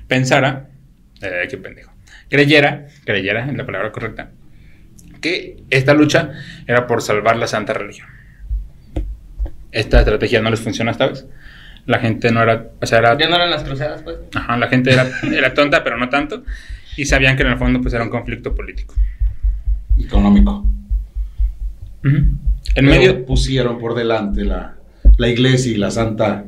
pensara, 0.09 0.69
eh, 1.21 1.47
qué 1.51 1.57
pendejo, 1.59 1.93
creyera, 2.31 2.87
creyera 3.05 3.49
en 3.49 3.57
la 3.57 3.67
palabra 3.67 3.93
correcta, 3.93 4.31
que 5.21 5.57
esta 5.71 5.95
lucha 5.95 6.31
era 6.67 6.87
por 6.87 7.03
salvar 7.03 7.37
la 7.37 7.47
santa 7.47 7.73
religión. 7.73 8.09
Esta 9.73 9.99
estrategia 10.01 10.41
no 10.41 10.51
les 10.51 10.61
funciona 10.61 10.91
esta 10.91 11.07
vez. 11.09 11.27
La 11.87 11.99
gente 11.99 12.33
no 12.33 12.43
era, 12.43 12.71
o 12.81 12.87
sea, 12.87 12.99
era 12.99 13.17
Ya 13.19 13.29
no 13.29 13.37
eran 13.37 13.51
las 13.51 13.63
cruzadas, 13.63 14.03
pues. 14.03 14.17
Ajá, 14.35 14.57
la 14.57 14.69
gente 14.69 14.93
era, 14.93 15.07
era 15.33 15.55
tonta, 15.55 15.85
pero 15.85 15.97
no 15.97 16.09
tanto. 16.09 16.43
Y 16.97 17.05
sabían 17.05 17.37
que 17.37 17.43
en 17.43 17.51
el 17.51 17.59
fondo 17.59 17.81
pues 17.81 17.95
era 17.95 18.03
un 18.03 18.11
conflicto 18.11 18.55
político. 18.55 18.95
Económico. 19.99 20.67
Ujú. 22.05 22.17
En 22.17 22.39
Pero 22.75 22.89
medio... 22.89 23.25
pusieron 23.25 23.79
por 23.79 23.95
delante 23.95 24.45
la, 24.45 24.75
la 25.17 25.29
iglesia 25.29 25.73
y 25.73 25.77
la 25.77 25.91
santa. 25.91 26.45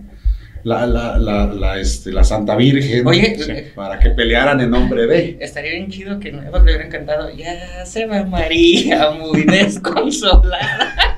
La, 0.64 0.86
la, 0.86 1.18
la, 1.18 1.46
la, 1.46 1.78
este, 1.78 2.12
la 2.12 2.24
Santa 2.24 2.56
Virgen. 2.56 3.06
Oye, 3.06 3.36
Sí. 3.38 3.52
Para 3.76 3.98
que 3.98 4.10
pelearan 4.10 4.60
en 4.60 4.70
nombre 4.70 5.06
de. 5.06 5.38
estaría 5.40 5.70
bien 5.72 5.88
chido 5.88 6.18
que 6.18 6.32
Nueva 6.32 6.58
le 6.58 6.64
hubiera 6.64 6.84
encantado. 6.84 7.30
Ya 7.34 7.86
se 7.86 8.06
va 8.06 8.24
María, 8.24 9.10
muy 9.12 9.44
desconsolada. 9.44 11.16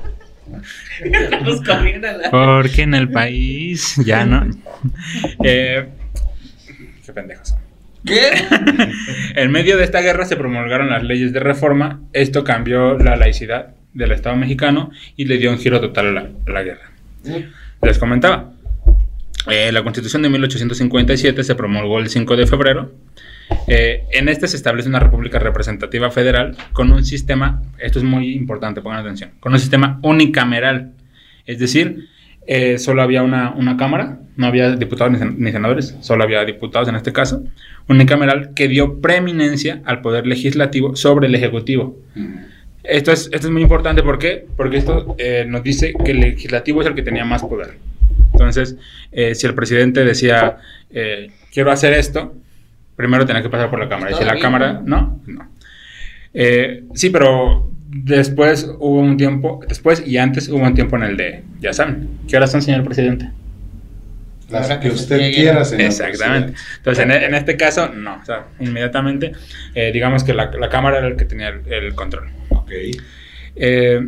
Nos 1.43 1.61
la. 1.67 2.29
Porque 2.31 2.83
en 2.83 2.93
el 2.93 3.09
país 3.09 3.95
ya 4.05 4.25
no... 4.25 4.47
Eh, 5.43 5.87
qué 7.05 7.13
pendejos 7.13 7.49
son. 7.49 7.59
¿Qué? 8.05 8.29
En 9.35 9.51
medio 9.51 9.77
de 9.77 9.83
esta 9.83 10.01
guerra 10.01 10.25
se 10.25 10.35
promulgaron 10.35 10.89
las 10.89 11.03
leyes 11.03 11.33
de 11.33 11.39
reforma. 11.39 12.01
Esto 12.13 12.43
cambió 12.43 12.97
la 12.97 13.15
laicidad 13.15 13.75
del 13.93 14.11
Estado 14.11 14.35
mexicano 14.35 14.91
y 15.15 15.25
le 15.25 15.37
dio 15.37 15.51
un 15.51 15.59
giro 15.59 15.79
total 15.79 16.07
a 16.07 16.11
la, 16.11 16.29
a 16.47 16.51
la 16.51 16.63
guerra. 16.63 16.91
Les 17.81 17.97
comentaba. 17.99 18.53
eh, 19.49 19.71
la 19.71 19.83
Constitución 19.83 20.21
de 20.23 20.29
1857 20.29 21.43
se 21.43 21.55
promulgó 21.55 21.99
el 21.99 22.09
5 22.09 22.35
de 22.35 22.47
febrero. 22.47 22.91
Eh, 23.67 24.03
en 24.11 24.27
este 24.27 24.47
se 24.47 24.57
establece 24.57 24.89
una 24.89 24.99
república 24.99 25.39
representativa 25.39 26.11
federal 26.11 26.55
con 26.73 26.91
un 26.91 27.05
sistema, 27.05 27.61
esto 27.79 27.99
es 27.99 28.05
muy 28.05 28.33
importante, 28.33 28.81
pongan 28.81 28.99
atención, 28.99 29.31
con 29.39 29.53
un 29.53 29.59
sistema 29.59 29.99
unicameral. 30.03 30.91
Es 31.45 31.59
decir, 31.59 32.07
eh, 32.47 32.77
solo 32.79 33.01
había 33.01 33.23
una, 33.23 33.51
una 33.51 33.77
cámara, 33.77 34.19
no 34.35 34.47
había 34.47 34.75
diputados 34.75 35.13
ni, 35.13 35.19
sen- 35.19 35.35
ni 35.37 35.51
senadores, 35.51 35.95
solo 36.01 36.23
había 36.23 36.43
diputados 36.43 36.87
en 36.89 36.95
este 36.95 37.13
caso, 37.13 37.43
unicameral 37.87 38.53
que 38.55 38.67
dio 38.67 38.99
preeminencia 38.99 39.81
al 39.85 40.01
poder 40.01 40.25
legislativo 40.27 40.95
sobre 40.95 41.27
el 41.27 41.35
ejecutivo. 41.35 41.97
Esto 42.83 43.11
es, 43.11 43.29
esto 43.31 43.47
es 43.47 43.51
muy 43.51 43.61
importante, 43.61 44.01
¿por 44.01 44.17
qué? 44.17 44.45
Porque 44.57 44.77
esto 44.77 45.15
eh, 45.19 45.45
nos 45.47 45.63
dice 45.63 45.93
que 46.03 46.11
el 46.11 46.19
legislativo 46.19 46.81
es 46.81 46.87
el 46.87 46.95
que 46.95 47.03
tenía 47.03 47.25
más 47.25 47.43
poder. 47.43 47.77
Entonces, 48.33 48.75
eh, 49.11 49.35
si 49.35 49.45
el 49.45 49.53
presidente 49.53 50.03
decía, 50.03 50.57
eh, 50.89 51.29
quiero 51.53 51.71
hacer 51.71 51.93
esto, 51.93 52.33
primero 53.01 53.25
tenía 53.25 53.41
que 53.41 53.49
pasar 53.49 53.69
por 53.69 53.79
la 53.79 53.89
Cámara. 53.89 54.11
Y 54.11 54.15
si 54.15 54.23
la 54.23 54.39
Cámara, 54.39 54.81
no, 54.85 55.19
no. 55.25 55.49
Eh, 56.33 56.83
sí, 56.93 57.09
pero 57.09 57.71
Después 57.93 58.71
hubo 58.79 59.01
un 59.01 59.17
tiempo, 59.17 59.59
después 59.67 60.01
y 60.07 60.15
antes 60.17 60.47
hubo 60.47 60.63
un 60.63 60.73
tiempo 60.73 60.95
en 60.95 61.03
el 61.03 61.17
de, 61.17 61.43
ya 61.59 61.73
saben, 61.73 62.07
¿qué 62.25 62.37
horas 62.37 62.49
son, 62.49 62.61
señor 62.61 62.85
presidente? 62.85 63.29
Las 64.49 64.69
que 64.69 64.79
que 64.79 64.89
usted 64.91 65.17
llegue. 65.17 65.33
quiera, 65.33 65.65
señor. 65.65 65.87
Exactamente. 65.87 66.53
Entonces, 66.77 67.03
en, 67.03 67.11
en 67.11 67.35
este 67.35 67.57
caso, 67.57 67.89
no. 67.89 68.15
O 68.21 68.25
sea, 68.25 68.45
inmediatamente, 68.61 69.33
eh, 69.75 69.91
digamos 69.91 70.23
que 70.23 70.33
la, 70.33 70.49
la 70.51 70.69
Cámara 70.69 70.99
era 70.99 71.07
el 71.07 71.17
que 71.17 71.25
tenía 71.25 71.49
el, 71.49 71.61
el 71.67 71.93
control. 71.93 72.29
Ok. 72.47 72.71
Eh, 73.57 74.07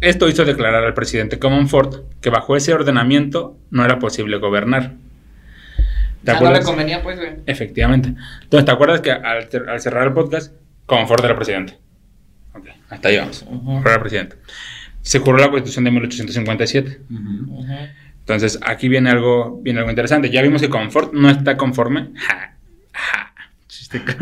esto 0.00 0.28
hizo 0.28 0.44
declarar 0.44 0.84
al 0.84 0.94
presidente 0.94 1.40
Comonfort 1.40 2.20
que 2.20 2.30
bajo 2.30 2.56
ese 2.56 2.74
ordenamiento 2.74 3.56
no 3.72 3.84
era 3.84 3.98
posible 3.98 4.36
gobernar. 4.36 4.92
¿Te 6.24 6.30
Ah, 6.30 6.34
no 6.34 6.40
le 6.40 6.46
acuerdas? 6.46 6.64
convenía, 6.66 7.02
pues, 7.02 7.18
güey. 7.18 7.30
Efectivamente. 7.46 8.14
Entonces, 8.42 8.64
¿te 8.64 8.70
acuerdas 8.72 9.00
que 9.00 9.10
al, 9.10 9.48
cer- 9.50 9.68
al 9.68 9.80
cerrar 9.80 10.06
el 10.06 10.12
podcast, 10.12 10.54
Comonfort 10.86 11.24
era 11.24 11.34
presidente? 11.36 11.78
Ok, 12.54 12.66
hasta 12.90 13.08
ahí 13.08 13.16
vamos. 13.18 13.44
Ujú. 13.48 13.78
Era 13.84 13.98
presidente. 14.00 14.36
Se 15.00 15.18
juró 15.18 15.38
la 15.38 15.50
Constitución 15.50 15.84
de 15.84 15.90
1857. 15.90 17.00
Ujú. 17.10 17.54
Ujú. 17.60 17.72
Entonces, 18.20 18.60
aquí 18.64 18.88
viene 18.88 19.10
algo, 19.10 19.60
viene 19.62 19.80
algo 19.80 19.90
interesante. 19.90 20.30
Ya 20.30 20.42
vimos 20.42 20.62
que 20.62 20.68
Comfort 20.68 21.12
no 21.12 21.28
está 21.28 21.56
conforme. 21.56 22.10
Ja, 22.14 22.54
ja. 22.92 23.32
Chiste. 23.66 24.00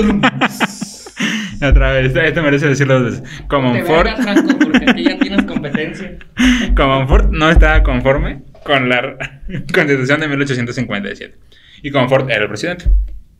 Otra 1.62 1.92
vez, 1.92 2.14
esto 2.16 2.42
merece 2.42 2.68
decirlo 2.68 3.00
dos 3.00 3.20
veces. 3.20 3.38
Te 3.40 3.46
Comfort, 3.48 3.86
vergas, 4.04 4.22
Franco, 4.22 4.58
porque 4.58 4.90
aquí 4.90 5.04
ya 5.04 5.18
tienes 5.18 5.44
competencia. 5.44 6.16
Comfort 6.76 7.30
no 7.30 7.50
estaba 7.50 7.82
conforme 7.82 8.42
con 8.64 8.88
la 8.88 9.16
Constitución 9.74 10.20
de 10.20 10.28
1857. 10.28 11.38
Y 11.82 11.90
Comfort 11.90 12.30
era 12.30 12.42
el 12.42 12.48
presidente. 12.48 12.86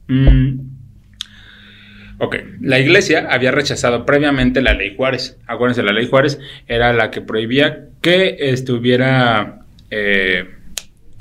Mm. 0.08 0.60
Ok, 2.18 2.36
la 2.60 2.78
iglesia 2.78 3.28
había 3.30 3.50
rechazado 3.50 4.04
previamente 4.04 4.60
la 4.60 4.74
ley 4.74 4.94
Juárez. 4.94 5.38
Acuérdense, 5.46 5.82
la 5.82 5.92
ley 5.92 6.06
Juárez 6.06 6.38
era 6.66 6.92
la 6.92 7.10
que 7.10 7.22
prohibía 7.22 7.86
que 8.02 8.36
estuviera... 8.38 9.60
eh, 9.90 10.50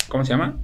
¿Cómo 0.09 0.25
se 0.25 0.31
llama? 0.33 0.57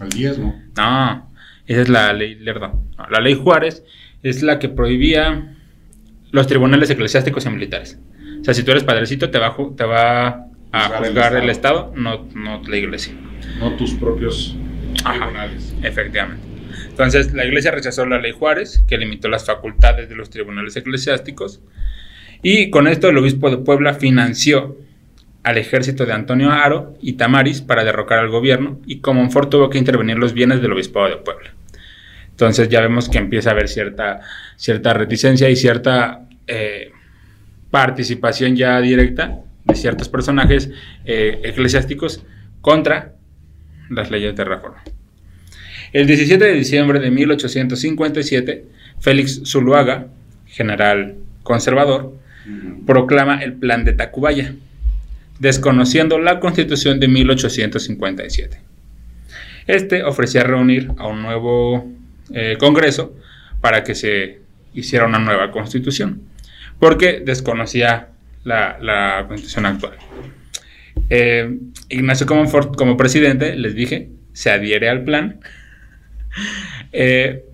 Al 0.00 0.08
diezmo. 0.08 0.58
No, 0.76 1.30
esa 1.66 1.82
es 1.82 1.88
la 1.88 2.12
ley 2.14 2.34
Lerdo. 2.36 2.82
No, 2.96 3.06
la 3.10 3.20
ley 3.20 3.34
Juárez 3.34 3.84
es 4.22 4.42
la 4.42 4.58
que 4.58 4.70
prohibía 4.70 5.54
los 6.30 6.46
tribunales 6.46 6.88
eclesiásticos 6.88 7.44
y 7.44 7.50
militares. 7.50 7.98
O 8.40 8.44
sea, 8.44 8.54
si 8.54 8.62
tú 8.62 8.70
eres 8.70 8.84
padrecito, 8.84 9.30
te 9.30 9.38
va, 9.38 9.54
te 9.76 9.84
va 9.84 10.46
a 10.74 10.88
Juzgar 10.88 11.02
el 11.04 11.08
juzgar 11.08 11.36
el 11.36 11.50
Estado. 11.50 11.92
Estado, 11.92 11.92
no, 11.96 12.28
no 12.34 12.62
la 12.68 12.76
iglesia. 12.76 13.14
No 13.58 13.76
tus 13.76 13.94
propios 13.94 14.56
Ajá. 15.04 15.18
tribunales. 15.18 15.74
Efectivamente. 15.82 16.44
Entonces, 16.88 17.32
la 17.32 17.44
iglesia 17.44 17.70
rechazó 17.70 18.06
la 18.06 18.18
ley 18.18 18.32
Juárez, 18.32 18.84
que 18.88 18.98
limitó 18.98 19.28
las 19.28 19.46
facultades 19.46 20.08
de 20.08 20.16
los 20.16 20.30
tribunales 20.30 20.76
eclesiásticos. 20.76 21.60
Y 22.42 22.70
con 22.70 22.88
esto 22.88 23.08
el 23.08 23.18
obispo 23.18 23.50
de 23.50 23.58
Puebla 23.58 23.94
financió 23.94 24.76
al 25.44 25.58
ejército 25.58 26.06
de 26.06 26.12
Antonio 26.12 26.50
Aro 26.50 26.94
y 27.00 27.14
Tamaris 27.14 27.60
para 27.60 27.84
derrocar 27.84 28.18
al 28.18 28.30
gobierno 28.30 28.80
y 28.86 29.00
Comonfort 29.00 29.50
tuvo 29.50 29.70
que 29.70 29.78
intervenir 29.78 30.18
los 30.18 30.32
bienes 30.32 30.60
del 30.60 30.72
obispado 30.72 31.08
de 31.08 31.16
Puebla. 31.16 31.52
Entonces 32.30 32.68
ya 32.68 32.80
vemos 32.80 33.08
que 33.08 33.18
empieza 33.18 33.50
a 33.50 33.52
haber 33.52 33.68
cierta, 33.68 34.20
cierta 34.56 34.94
reticencia 34.94 35.48
y 35.50 35.56
cierta 35.56 36.26
eh, 36.46 36.90
participación 37.70 38.56
ya 38.56 38.80
directa 38.80 39.43
de 39.64 39.74
ciertos 39.74 40.08
personajes 40.08 40.70
eh, 41.04 41.40
eclesiásticos 41.44 42.24
contra 42.60 43.14
las 43.90 44.10
leyes 44.10 44.34
de 44.36 44.44
reforma. 44.44 44.82
El 45.92 46.06
17 46.06 46.44
de 46.44 46.52
diciembre 46.54 46.98
de 46.98 47.10
1857, 47.10 48.64
Félix 49.00 49.42
Zuluaga, 49.44 50.08
general 50.46 51.16
conservador, 51.42 52.16
proclama 52.86 53.42
el 53.42 53.54
Plan 53.54 53.84
de 53.84 53.92
Tacubaya, 53.92 54.54
desconociendo 55.38 56.18
la 56.18 56.40
Constitución 56.40 57.00
de 57.00 57.08
1857. 57.08 58.60
Este 59.66 60.02
ofrecía 60.02 60.42
reunir 60.42 60.90
a 60.98 61.06
un 61.06 61.22
nuevo 61.22 61.90
eh, 62.32 62.56
Congreso 62.58 63.14
para 63.60 63.82
que 63.82 63.94
se 63.94 64.40
hiciera 64.74 65.06
una 65.06 65.18
nueva 65.18 65.50
Constitución, 65.50 66.22
porque 66.78 67.22
desconocía 67.24 68.08
la, 68.44 68.78
la 68.80 69.24
Constitución 69.26 69.66
actual. 69.66 69.94
Eh, 71.10 71.58
Ignacio 71.88 72.26
Comonfort, 72.26 72.76
como 72.76 72.96
presidente, 72.96 73.56
les 73.56 73.74
dije, 73.74 74.10
se 74.32 74.50
adhiere 74.50 74.88
al 74.88 75.04
plan. 75.04 75.40
Eh, 76.96 77.44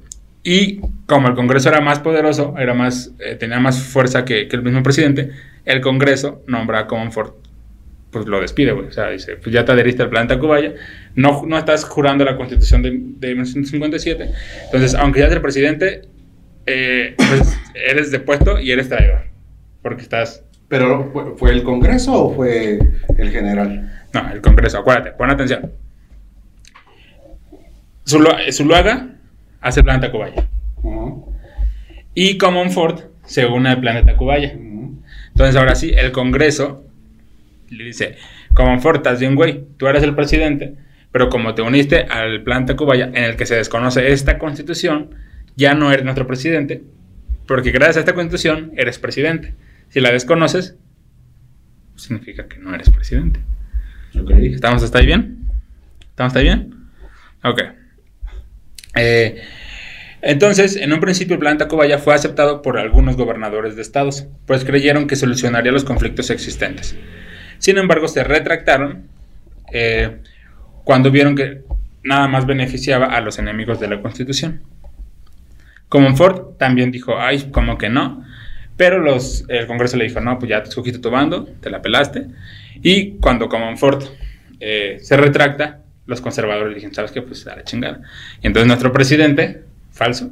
y 0.43 0.81
como 1.07 1.29
el 1.29 1.35
Congreso 1.35 1.71
era 1.71 1.81
más 1.81 1.99
poderoso, 1.99 2.55
era 2.59 2.75
más, 2.75 3.13
eh, 3.19 3.37
tenía 3.37 3.59
más 3.59 3.83
fuerza 3.83 4.27
que, 4.27 4.49
que 4.49 4.57
el 4.57 4.63
mismo 4.63 4.83
presidente, 4.83 5.31
el 5.65 5.81
Congreso 5.81 6.43
nombra 6.47 6.81
a 6.81 6.87
Comonfort, 6.87 7.37
pues 8.11 8.27
lo 8.27 8.41
despide, 8.41 8.73
güey. 8.73 8.89
O 8.89 8.93
sea, 8.93 9.11
dice, 9.11 9.37
pues 9.37 9.53
ya 9.53 9.65
te 9.65 9.73
adheriste 9.73 10.03
al 10.03 10.11
plan 10.11 10.29
Tacubaya, 10.29 10.75
no, 11.15 11.45
no 11.47 11.59
estás 11.59 11.85
jurando 11.85 12.25
la 12.25 12.37
constitución 12.37 12.83
de, 12.83 12.91
de 12.91 13.29
1957. 13.29 14.31
Entonces, 14.65 14.95
aunque 14.95 15.21
eres 15.21 15.33
el 15.33 15.41
presidente, 15.43 16.03
eh, 16.67 17.15
pues 17.17 17.59
eres 17.75 18.11
depuesto 18.11 18.61
y 18.61 18.73
eres 18.73 18.89
traidor. 18.89 19.27
Porque 19.83 20.03
estás... 20.03 20.45
¿Pero 20.71 21.11
fue, 21.13 21.37
fue 21.37 21.51
el 21.51 21.63
Congreso 21.65 22.13
o 22.27 22.35
fue 22.35 22.79
el 23.19 23.31
general? 23.31 24.05
No, 24.15 24.31
el 24.33 24.41
Congreso, 24.41 24.79
acuérdate, 24.79 25.11
pon 25.13 25.29
atención. 25.29 25.73
Zulua- 28.07 28.51
Zuluaga 28.53 29.09
hace 29.61 29.81
el 29.81 29.85
plan 29.85 30.01
Tacubaya. 30.01 30.47
Ujú. 30.77 31.35
Y 32.15 32.39
Comonfort 32.39 33.03
se 33.25 33.47
une 33.47 33.69
al 33.71 33.81
plan 33.81 33.97
de 33.97 34.03
Tacubaya. 34.13 34.55
Ujú. 34.55 35.03
Entonces 35.31 35.57
ahora 35.57 35.75
sí, 35.75 35.93
el 35.95 36.13
Congreso 36.13 36.85
le 37.69 37.85
dice, 37.85 38.17
Comonfort, 38.55 38.99
estás 38.99 39.19
bien, 39.21 39.35
güey, 39.35 39.65
tú 39.77 39.89
eres 39.89 40.05
el 40.05 40.15
presidente, 40.15 40.75
pero 41.11 41.29
como 41.31 41.55
te 41.55 41.63
uniste 41.63 42.05
al 42.05 42.43
plan 42.43 42.65
Tacubaya 42.67 43.07
en 43.07 43.25
el 43.25 43.37
que 43.37 43.47
se 43.47 43.57
desconoce 43.57 44.13
esta 44.13 44.39
constitución, 44.39 45.11
ya 45.57 45.75
no 45.75 45.91
eres 45.93 46.05
nuestro 46.05 46.29
presidente, 46.29 46.83
porque 47.49 47.73
gracias 47.73 47.97
a 47.97 48.01
esta 48.01 48.15
constitución 48.15 48.71
eres 48.77 49.01
presidente. 49.01 49.55
Si 49.91 50.01
la 50.01 50.11
desconoces, 50.11 50.77
significa 51.97 52.49
que 52.49 52.59
no 52.59 52.75
eres 52.75 52.91
presidente. 52.91 53.41
¿Estamos 54.15 54.83
hasta 54.83 54.99
ahí 54.99 55.07
bien? 55.07 55.47
¿Estamos 56.01 56.31
hasta 56.31 56.39
ahí 56.39 56.47
bien? 56.47 56.75
Ok. 57.45 57.61
Eh, 58.97 59.43
entonces, 60.23 60.77
en 60.77 60.93
un 60.93 61.01
principio 61.01 61.35
el 61.35 61.41
plan 61.41 61.59
Tacubaya 61.59 61.99
fue 61.99 62.15
aceptado 62.15 62.63
por 62.63 62.79
algunos 62.79 63.17
gobernadores 63.17 63.77
de 63.77 63.83
estados, 63.83 64.27
pues 64.47 64.65
creyeron 64.65 65.07
que 65.07 65.17
solucionaría 65.17 65.73
los 65.73 65.85
conflictos 65.85 66.31
existentes. 66.31 66.97
Sin 67.59 67.79
embargo, 67.79 68.09
se 68.09 68.25
retractaron 68.25 69.09
eh, 69.73 70.19
cuando 70.85 71.11
vieron 71.11 71.37
que 71.37 71.63
nada 72.03 72.29
más 72.29 72.47
beneficiaba 72.47 73.07
a 73.07 73.21
los 73.21 73.39
enemigos 73.39 73.81
de 73.81 73.89
la 73.89 74.01
Constitución. 74.01 74.63
Comonfort 75.89 76.59
también 76.59 76.93
dijo, 76.93 77.19
ay, 77.19 77.51
como 77.51 77.77
que 77.77 77.89
no. 77.89 78.25
Pero 78.81 78.99
los, 78.99 79.45
el 79.49 79.67
Congreso 79.67 79.99
le 79.99 80.05
dijo, 80.05 80.21
no, 80.23 80.39
pues 80.39 80.49
ya 80.49 80.63
te 80.63 80.71
escogiste 80.71 81.01
tu 81.01 81.11
bando, 81.11 81.45
te 81.61 81.69
la 81.69 81.83
pelaste. 81.83 82.29
Y 82.83 83.19
cuando 83.19 83.47
Comonfort 83.47 84.05
eh, 84.59 84.97
se 85.03 85.19
retracta, 85.19 85.83
los 86.07 86.23
conservadores 86.23 86.75
dijeron, 86.75 86.95
¿sabes 86.95 87.11
qué? 87.13 87.21
Pues 87.21 87.47
a 87.47 87.57
la 87.57 87.65
chingada. 87.65 88.01
Y 88.43 88.47
entonces 88.47 88.67
nuestro 88.67 88.91
presidente, 88.91 89.65
falso, 89.93 90.31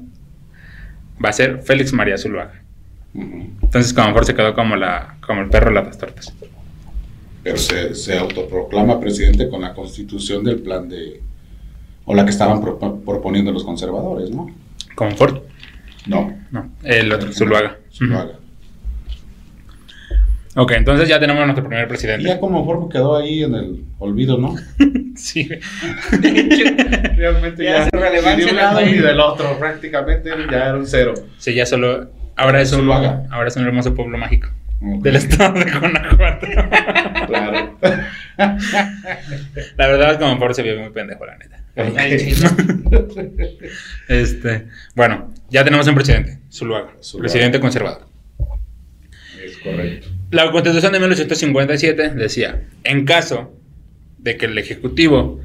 va 1.23 1.29
a 1.29 1.33
ser 1.35 1.61
Félix 1.63 1.93
María 1.93 2.17
Zuluaga. 2.17 2.63
Ujú. 3.13 3.51
Entonces 3.65 3.93
Comonfort 3.93 4.27
se 4.27 4.35
quedó 4.35 4.55
como, 4.55 4.77
la, 4.77 5.19
como 5.21 5.43
el 5.43 5.51
perro 5.51 5.69
de 5.69 5.85
las 5.85 5.99
tortas. 5.99 6.33
Pero 7.43 7.59
se, 7.59 7.95
se 7.95 8.17
autoproclama 8.17 8.99
presidente 8.99 9.51
con 9.51 9.61
la 9.61 9.75
constitución 9.75 10.43
del 10.43 10.61
plan 10.61 10.89
de... 10.89 11.21
O 12.07 12.15
la 12.15 12.25
que 12.25 12.31
estaban 12.31 12.63
pro- 12.63 12.79
proponiendo 13.05 13.53
los 13.53 13.63
conservadores, 13.63 14.31
¿no? 14.31 14.51
Comonfort, 14.95 15.45
No. 16.09 16.37
no, 16.51 16.71
el 16.85 17.13
otro, 17.13 17.33
Zuluaga. 17.33 17.77
Zuluaga. 17.93 18.33
Ok, 20.57 20.73
entonces 20.73 21.09
ya 21.09 21.21
tenemos 21.21 21.41
a 21.43 21.47
nuestro 21.47 21.65
primer 21.69 21.85
Y 21.85 21.89
presidente. 21.89 22.25
ya 22.27 22.41
como 22.41 22.65
forma 22.65 22.89
quedó 22.89 23.17
ahí 23.17 23.45
en 23.45 23.55
el 23.55 23.85
olvido, 23.99 24.39
¿no? 24.39 24.57
Sí. 25.15 25.45
De 25.45 25.59
hecho, 26.23 26.65
Realmente 27.17 27.65
Ya 27.65 27.83
hace 27.83 27.91
relevancia 27.97 28.37
de 28.37 28.43
un 28.45 28.49
el 28.51 28.57
lado 28.57 28.81
ni 28.81 28.93
del 28.95 29.21
otro, 29.21 29.59
prácticamente 29.59 30.31
ya 30.51 30.67
era 30.67 30.77
un 30.77 30.87
cero. 30.87 31.15
Sí, 31.39 31.55
ya 31.55 31.67
solo. 31.67 32.11
Ahora 32.37 32.61
es 32.61 32.73
un, 32.73 32.81
Zuluaga. 32.81 33.25
ahora 33.31 33.49
es 33.49 33.57
un 33.57 33.67
hermoso 33.67 33.95
pueblo 33.95 34.17
mágico 34.19 34.49
del 34.81 35.17
estado 35.17 35.59
de 35.59 35.71
Guanajuato. 35.71 36.47
Claro. 37.27 37.77
La 39.77 39.87
verdad 39.87 40.13
es 40.13 40.17
que 40.19 40.23
Comonfort 40.23 40.55
se 40.55 40.63
vio 40.63 40.79
muy 40.81 40.91
pendejo, 40.91 41.27
la 41.27 41.37
neta. 41.37 41.59
Este, 44.09 44.67
bueno, 44.95 45.33
ya 45.51 45.65
tenemos 45.65 45.87
un 45.87 45.95
presidente, 45.95 46.39
Zuluaga, 46.51 46.93
Zuluaga. 47.03 47.23
presidente 47.31 47.61
conservador. 47.61 48.07
Es 49.45 49.57
correcto. 49.59 50.09
La 50.31 50.51
Constitución 50.51 50.93
de 50.93 50.99
1857 50.99 52.11
decía, 52.11 52.63
en 52.85 53.05
caso 53.05 53.55
de 54.19 54.37
que 54.37 54.47
el 54.47 54.59
Ejecutivo 54.59 55.41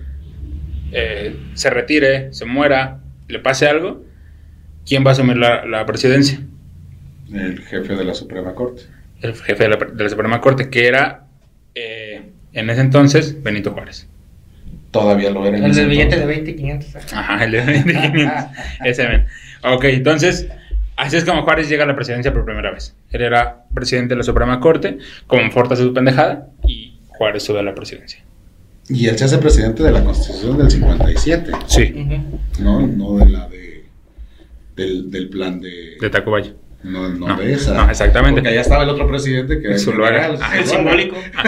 eh, 0.91 1.35
se 1.53 1.69
retire, 1.69 2.33
se 2.33 2.45
muera, 2.45 2.99
le 3.27 3.39
pase 3.39 3.67
algo, 3.67 4.03
¿quién 4.85 5.05
va 5.05 5.09
a 5.09 5.13
asumir 5.13 5.37
la, 5.37 5.65
la 5.65 5.85
presidencia? 5.85 6.41
El 7.31 7.59
jefe 7.61 7.95
de 7.95 8.03
la 8.03 8.13
Suprema 8.13 8.53
Corte. 8.55 8.83
el 9.21 9.33
jefe 9.35 9.63
de 9.63 9.69
la, 9.69 9.75
de 9.77 10.03
la 10.03 10.09
Suprema 10.09 10.41
Corte, 10.41 10.69
que 10.69 10.87
era 10.87 11.25
eh, 11.75 12.21
en 12.53 12.69
ese 12.69 12.81
entonces 12.81 13.41
Benito 13.43 13.71
Juárez. 13.71 14.07
Todavía 14.93 15.31
lo 15.31 15.45
era 15.45 15.57
en 15.57 15.65
El 15.65 15.71
ese 15.71 15.81
del 15.81 15.89
billete 15.89 16.15
de 16.15 16.21
entonces. 16.21 16.45
20 16.45 16.51
y 16.51 16.55
500. 16.55 17.13
Ajá, 17.13 17.43
el 17.43 17.51
de 17.51 17.83
500. 17.83 18.33
Ese 18.85 19.07
ven. 19.07 19.25
Ok, 19.63 19.83
entonces, 19.85 20.47
así 20.95 21.17
es 21.17 21.25
como 21.25 21.41
Juárez 21.41 21.67
llega 21.67 21.83
a 21.83 21.87
la 21.87 21.95
presidencia 21.95 22.31
por 22.31 22.45
primera 22.45 22.71
vez. 22.71 22.95
Él 23.09 23.23
era 23.23 23.65
presidente 23.73 24.13
de 24.13 24.19
la 24.19 24.23
Suprema 24.23 24.59
Corte, 24.59 24.99
como 25.27 25.49
Forta 25.51 25.75
su 25.75 25.91
pendejada, 25.93 26.47
y 26.67 26.99
Juárez 27.07 27.43
sube 27.43 27.59
a 27.59 27.63
la 27.63 27.73
presidencia. 27.73 28.23
Y 28.87 29.07
él 29.07 29.17
se 29.17 29.25
hace 29.25 29.39
presidente 29.39 29.81
de 29.81 29.91
la 29.91 30.03
Constitución 30.03 30.57
del 30.59 30.69
57, 30.69 31.51
Sí, 31.67 31.93
Ujú. 31.95 32.39
¿no? 32.63 32.85
No 32.87 33.17
de 33.17 33.31
la 33.31 33.47
de... 33.49 33.85
Del, 34.75 35.09
del 35.11 35.29
plan 35.29 35.59
de... 35.59 35.97
de 35.99 36.09
Tacubaya. 36.09 36.53
No, 36.83 37.07
no, 37.09 37.27
No, 37.29 37.37
de 37.37 37.53
esa. 37.53 37.73
no, 37.73 37.89
exactamente. 37.89 38.41
Porque 38.41 38.49
allá 38.49 38.61
estaba 38.61 38.83
el 38.83 38.89
otro 38.89 39.07
presidente 39.07 39.61
que 39.61 39.77
Zuluaga. 39.79 40.23
general, 40.23 40.39
Ah, 40.41 40.63
simbólico. 40.65 41.15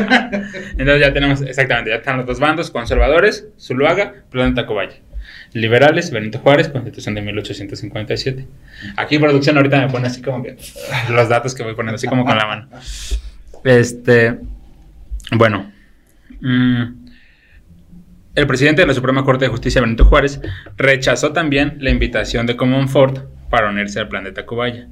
Entonces 0.77 0.99
ya 1.01 1.13
tenemos, 1.13 1.41
exactamente, 1.41 1.89
ya 1.91 1.97
están 1.97 2.17
los 2.17 2.25
dos 2.25 2.39
bandos, 2.39 2.71
conservadores, 2.71 3.47
Zuluaga, 3.59 4.13
Plan 4.31 4.55
de 4.55 4.61
Tacubaya. 4.61 4.95
Liberales, 5.53 6.11
Benito 6.11 6.39
Juárez, 6.39 6.67
Constitución 6.69 7.15
de 7.15 7.21
1857. 7.21 8.45
Aquí 8.97 9.19
producción 9.19 9.55
ahorita 9.57 9.79
me 9.81 9.89
pone 9.89 10.07
así 10.07 10.21
como 10.21 10.43
que 10.43 10.57
los 11.09 11.29
datos 11.29 11.53
que 11.55 11.63
voy 11.63 11.75
poniendo 11.75 11.95
así 11.95 12.07
como 12.07 12.25
con 12.25 12.37
la 12.37 12.45
mano. 12.45 12.67
Este, 13.63 14.37
bueno, 15.31 15.71
mm, 16.41 16.83
el 18.35 18.47
presidente 18.47 18.81
de 18.81 18.87
la 18.87 18.93
Suprema 18.93 19.23
Corte 19.23 19.45
de 19.45 19.49
Justicia, 19.49 19.81
Benito 19.81 20.05
Juárez, 20.05 20.41
rechazó 20.77 21.31
también 21.31 21.77
la 21.79 21.89
invitación 21.89 22.45
de 22.45 22.57
Comonfort 22.57 23.19
para 23.49 23.69
unirse 23.69 23.99
al 23.99 24.09
Plan 24.09 24.25
de 24.25 24.33
Tacubaya. 24.33 24.87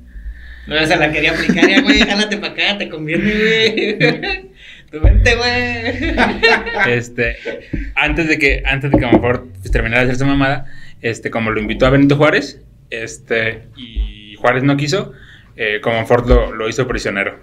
No, 0.67 0.86
se 0.86 0.96
la 0.96 1.12
quería 1.12 1.32
aplicar 1.32 1.70
ya, 1.70 1.82
güey. 1.82 2.00
Jálate 2.00 2.38
para 2.38 2.53
acá, 2.53 2.77
te 2.77 2.89
conviene, 2.89 3.32
güey. 3.32 4.50
Tu 4.91 5.00
vente, 5.00 5.36
güey. 5.36 6.15
Este, 6.88 7.36
antes 7.96 8.27
de 8.27 8.38
que, 8.38 8.62
antes 8.63 8.91
de 8.91 9.00
que 9.00 9.08
pues, 9.08 9.72
terminara 9.72 10.03
de 10.03 10.12
hacer 10.12 10.20
su 10.20 10.25
mamada, 10.25 10.67
este, 11.01 11.32
como 11.32 11.50
lo 11.50 11.60
invitó 11.60 11.88
a 11.88 11.89
Benito 11.89 12.15
Juárez, 12.15 12.62
este, 12.91 13.63
y 13.75 14.36
Juárez 14.36 14.62
no 14.62 14.77
quiso, 14.77 15.13
eh, 15.55 15.79
Comonfort 15.82 16.27
lo, 16.27 16.53
lo 16.53 16.70
hizo 16.70 16.88
prisionero. 16.88 17.39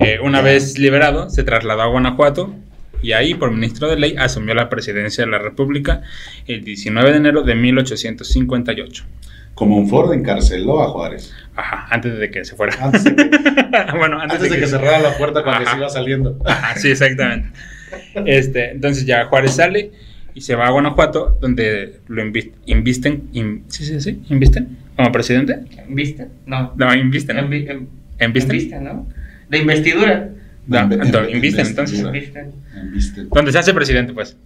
Eh, 0.00 0.18
una 0.20 0.40
vez 0.40 0.76
liberado, 0.76 1.30
se 1.30 1.44
trasladó 1.44 1.82
a 1.82 1.86
Guanajuato 1.86 2.54
y 3.02 3.12
ahí, 3.12 3.34
por 3.34 3.50
ministro 3.50 3.88
de 3.88 3.96
ley, 3.96 4.16
asumió 4.18 4.54
la 4.54 4.68
presidencia 4.68 5.24
de 5.24 5.30
la 5.30 5.38
República 5.38 6.02
el 6.46 6.64
19 6.64 7.10
de 7.10 7.16
enero 7.16 7.42
de 7.42 7.54
1858. 7.54 9.04
Como 9.60 9.76
un 9.76 9.88
Ford 9.90 10.10
encarceló 10.14 10.82
a 10.82 10.88
Juárez. 10.88 11.34
Ajá, 11.54 11.86
antes 11.90 12.18
de 12.18 12.30
que 12.30 12.46
se 12.46 12.56
fuera. 12.56 12.74
Antes 12.80 13.04
de 13.04 13.14
que, 13.14 13.28
bueno, 13.98 14.18
antes, 14.18 14.36
antes 14.38 14.50
de 14.50 14.58
que 14.58 14.66
cerrara 14.66 15.00
la 15.00 15.18
puerta 15.18 15.42
cuando 15.42 15.64
Ajá. 15.64 15.72
se 15.72 15.76
iba 15.76 15.88
saliendo. 15.90 16.38
Ajá, 16.46 16.76
sí, 16.78 16.88
exactamente. 16.90 17.50
Este, 18.24 18.70
entonces 18.70 19.04
ya 19.04 19.26
Juárez 19.26 19.52
sale 19.56 19.90
y 20.34 20.40
se 20.40 20.54
va 20.54 20.66
a 20.66 20.70
Guanajuato, 20.70 21.36
donde 21.42 22.00
lo 22.08 22.22
invi- 22.24 22.52
invisten, 22.64 23.28
in- 23.34 23.64
sí, 23.68 23.84
sí, 23.84 24.00
sí, 24.00 24.22
invisten 24.30 24.78
como 24.96 25.12
presidente. 25.12 25.58
¿Viste? 25.90 26.28
No. 26.46 26.72
No, 26.76 26.94
invisten, 26.94 27.36
¿no? 27.36 27.42
Envi- 27.42 27.68
em- 27.70 27.86
¿Invisten? 28.18 28.50
Envisten, 28.56 28.84
¿no? 28.84 29.08
De 29.50 29.58
investidura. 29.58 30.30
No, 30.70 30.78
En- 30.78 30.92
en- 30.92 31.02
entonces, 31.02 32.00
en-. 32.00 33.28
Donde 33.28 33.52
se 33.52 33.58
hace 33.58 33.74
presidente, 33.74 34.12
pues. 34.12 34.36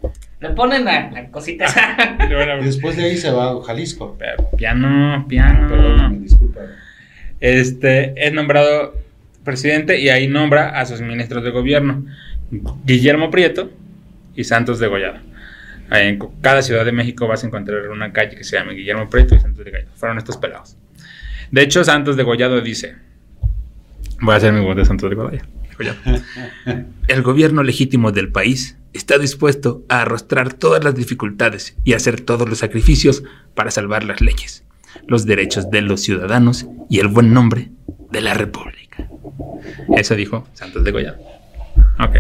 Le 0.41 0.51
ponen 0.51 0.85
la, 0.85 1.11
la 1.11 1.29
cosita 1.29 1.65
esa. 1.67 2.17
Y 2.61 2.65
después 2.65 2.97
de 2.97 3.05
ahí 3.05 3.17
se 3.17 3.31
va 3.31 3.51
a 3.53 3.63
Jalisco. 3.63 4.17
Pero 4.19 4.51
Piano, 4.57 5.15
Ah, 5.15 5.25
piano. 5.29 5.69
Perdóname, 5.69 6.19
disculpa. 6.21 6.61
Este 7.41 8.15
es 8.27 8.33
nombrado 8.33 8.97
presidente 9.45 10.01
y 10.01 10.09
ahí 10.09 10.27
nombra 10.27 10.81
a 10.81 10.87
sus 10.87 11.01
ministros 11.03 11.45
de 11.45 11.51
gobierno, 11.51 12.07
Guillermo 12.87 13.31
Prieto 13.31 13.71
y 14.35 14.45
Santos 14.45 14.79
de 14.79 14.87
Gollado. 14.87 15.19
Ahí 15.91 16.09
en 16.09 16.19
cada 16.41 16.63
ciudad 16.63 16.87
de 16.87 16.93
México 16.93 17.29
vas 17.29 17.45
a 17.45 17.47
encontrar 17.49 17.89
una 17.91 18.13
calle 18.13 18.37
que 18.37 18.45
se 18.45 18.57
llama 18.57 18.73
Guillermo 18.73 19.11
Prieto 19.11 19.35
y 19.35 19.41
Santos 19.41 19.63
de 19.65 19.71
Gollado. 19.71 19.91
Fueron 19.97 20.17
estos 20.17 20.39
pelados. 20.39 20.79
De 21.51 21.61
hecho, 21.63 21.85
Santos 21.85 22.17
de 22.17 22.23
Gollado 22.23 22.63
dice: 22.63 22.95
Voy 24.23 24.33
a 24.33 24.37
hacer 24.39 24.53
mi 24.55 24.65
voz 24.65 24.77
de 24.77 24.87
Santos 24.87 25.11
de 25.11 25.17
De 25.79 25.93
Gollado. 25.93 26.23
El 27.09 27.23
gobierno 27.23 27.63
legítimo 27.63 28.13
del 28.13 28.31
país 28.31 28.77
está 28.93 29.19
dispuesto 29.19 29.85
a 29.89 30.03
arrostrar 30.03 30.53
todas 30.55 30.83
las 30.85 30.95
dificultades 30.95 31.77
y 31.85 31.95
hacer 31.95 32.21
todos 32.21 32.49
los 32.49 32.59
sacrificios 32.59 33.23
para 33.55 33.71
salvar 33.71 34.05
las 34.05 34.21
leyes, 34.21 34.65
los 35.07 35.27
derechos 35.27 35.71
de 35.71 35.83
los 35.83 36.01
ciudadanos 36.03 36.67
y 36.89 37.01
el 37.01 37.09
buen 37.09 37.33
nombre 37.35 37.71
de 38.11 38.21
la 38.21 38.35
República. 38.35 39.09
Eso 39.97 40.15
dijo 40.15 40.47
Santos 40.53 40.85
de 40.85 40.91
Gollado. 40.93 41.19
Ok. 41.99 42.17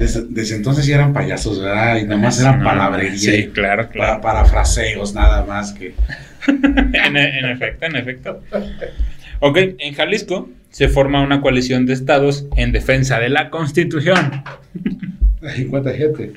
Desde, 0.00 0.22
desde 0.28 0.56
entonces 0.56 0.86
ya 0.86 0.94
eran 0.96 1.12
payasos, 1.12 1.60
¿verdad? 1.60 1.98
Y 1.98 2.04
nomás 2.04 2.40
eran 2.40 2.58
No, 2.60 2.64
palabrería. 2.64 3.18
Sí, 3.18 3.48
claro, 3.52 3.82
Para, 3.84 3.92
claro. 3.92 4.20
parafraseos, 4.22 5.14
nada 5.14 5.44
más 5.44 5.72
que. 5.72 5.94
en, 6.48 7.16
en 7.16 7.44
efecto, 7.50 7.86
en 7.86 7.96
efecto. 7.96 8.42
Ok, 9.40 9.58
en 9.78 9.94
Jalisco 9.94 10.48
se 10.72 10.88
forma 10.88 11.22
una 11.22 11.40
coalición 11.40 11.86
de 11.86 11.92
estados 11.92 12.46
en 12.56 12.72
defensa 12.72 13.20
de 13.20 13.28
la 13.28 13.50
Constitución. 13.50 14.42
Ay, 15.42 15.66
cuánta 15.66 15.92
gente. 15.92 16.32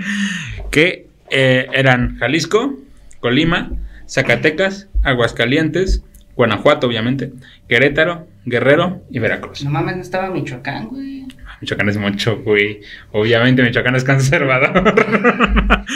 que 0.72 1.08
eh, 1.32 1.68
eran 1.74 2.18
Jalisco, 2.18 2.78
Colima, 3.20 3.72
Zacatecas, 4.08 4.90
Aguascalientes, 5.04 6.04
Guanajuato, 6.36 6.86
obviamente, 6.88 7.32
Querétaro, 7.68 8.28
Guerrero 8.46 9.02
y 9.10 9.20
Veracruz. 9.20 9.64
No 9.64 9.72
mames, 9.72 9.96
no 9.96 10.02
estaba 10.02 10.30
Michoacán, 10.30 10.90
güey. 10.90 11.26
Michoacán 11.62 11.88
es 11.90 11.98
mucho, 11.98 12.42
güey. 12.44 12.82
Obviamente 13.12 13.64
Michoacán 13.64 13.96
es 13.96 14.04
conservador. 14.04 14.94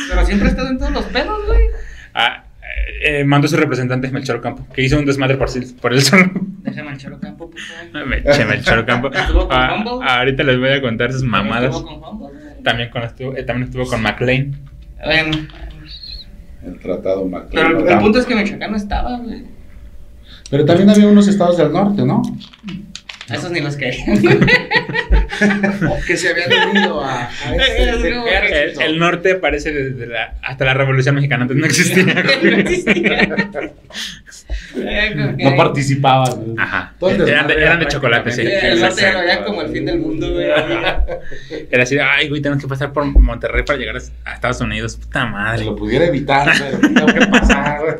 Pero 0.09 0.25
siempre 0.25 0.47
ha 0.47 0.51
estado 0.51 0.69
en 0.69 0.77
todos 0.77 0.91
los 0.91 1.05
pedos, 1.05 1.45
güey. 1.45 1.61
ah, 2.13 2.45
eh, 3.01 3.19
eh, 3.19 3.23
mandó 3.23 3.47
su 3.47 3.55
representante 3.57 4.09
Melchor 4.11 4.41
Campo, 4.41 4.65
que 4.73 4.81
hizo 4.83 4.97
un 4.99 5.05
desmadre 5.05 5.37
por, 5.37 5.49
sí- 5.49 5.75
por 5.81 5.93
él 5.93 6.01
solo. 6.01 6.29
Déjame 6.63 6.91
el 6.91 6.97
Charo 6.97 7.19
Campo, 7.19 7.49
puto. 7.49 8.05
Meche, 8.05 8.45
Melchor 8.45 8.85
Campo. 8.85 9.07
Estuvo 9.13 9.47
con 9.47 9.57
Ah, 9.57 10.19
ahorita 10.19 10.43
les 10.43 10.59
voy 10.59 10.69
a 10.69 10.81
contar 10.81 11.11
sus 11.13 11.23
mamadas. 11.23 11.75
Estuvo 11.75 12.01
con 12.01 12.13
Humboldt, 12.13 12.33
güey. 12.41 12.63
También, 12.63 12.89
con 12.89 13.03
estuvo, 13.03 13.35
eh, 13.35 13.43
también 13.43 13.67
estuvo 13.69 13.85
con 13.87 14.01
McLean. 14.01 14.55
Bueno, 15.03 15.37
El 16.65 16.79
tratado 16.79 17.25
pero 17.29 17.43
McLean. 17.43 17.77
el, 17.77 17.87
el 17.87 17.99
punto 17.99 18.19
es 18.19 18.25
que 18.25 18.35
Michoacán 18.35 18.71
no 18.71 18.77
estaba, 18.77 19.17
güey. 19.19 19.43
Pero 20.49 20.65
también 20.65 20.89
había 20.89 21.07
unos 21.07 21.27
estados 21.27 21.57
del 21.57 21.71
norte, 21.71 22.03
¿no? 22.03 22.21
A 23.29 23.35
esos 23.35 23.51
ni 23.51 23.59
los 23.61 23.75
querían. 23.75 24.19
que 26.07 26.17
se 26.17 26.29
habían 26.29 26.69
unido 26.69 27.03
a, 27.03 27.29
a 27.29 27.55
este 27.55 28.85
El, 28.85 28.99
norte 28.99 29.33
aparece 29.33 29.71
desde 29.71 30.07
la, 30.07 30.33
hasta 30.41 30.65
la 30.65 30.73
Revolución 30.73 31.15
Mexicana, 31.15 31.43
antes 31.43 31.57
no 31.57 31.65
existía. 31.65 32.03
no 32.43 32.57
existía. 32.57 33.29
No 35.37 35.55
participaban. 35.55 36.55
¿no? 36.55 36.61
Ajá. 36.61 36.93
Eran 37.01 37.49
eran 37.49 37.79
de 37.79 37.87
chocolate, 37.87 38.31
sí. 38.31 38.41
El 38.41 38.79
norte 38.79 39.01
ya 39.01 39.13
lo 39.13 39.19
veía 39.19 39.43
como 39.43 39.61
el 39.61 39.71
fin 39.71 39.85
del 39.85 39.99
mundo, 39.99 40.31
güey. 40.31 40.47
Era 41.71 41.83
así, 41.83 41.97
ay, 41.97 42.29
güey, 42.29 42.41
tenemos 42.41 42.63
que 42.63 42.67
pasar 42.69 42.93
por 42.93 43.05
Monterrey 43.05 43.63
para 43.63 43.79
llegar 43.79 43.97
a 44.25 44.33
Estados 44.33 44.61
Unidos. 44.61 44.95
Puta 44.95 45.23
Se 45.23 45.29
madre. 45.29 45.65
lo 45.65 45.75
pudiera 45.75 46.05
evitar, 46.05 46.49
pero 46.57 46.79
tengo 46.79 47.05
que 47.07 47.25
pasar. 47.27 47.99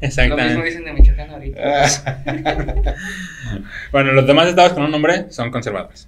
Lo 0.00 0.06
mismo 0.06 0.22
Exactamente. 0.22 0.64
dicen 0.64 0.84
de 0.84 0.92
Michoacán 0.94 1.30
ahorita. 1.30 2.94
Bueno, 3.92 4.12
los 4.12 4.26
demás 4.26 4.48
estados 4.48 4.72
con 4.72 4.84
un 4.84 4.90
nombre 4.90 5.26
son 5.30 5.50
conservadores. 5.50 6.06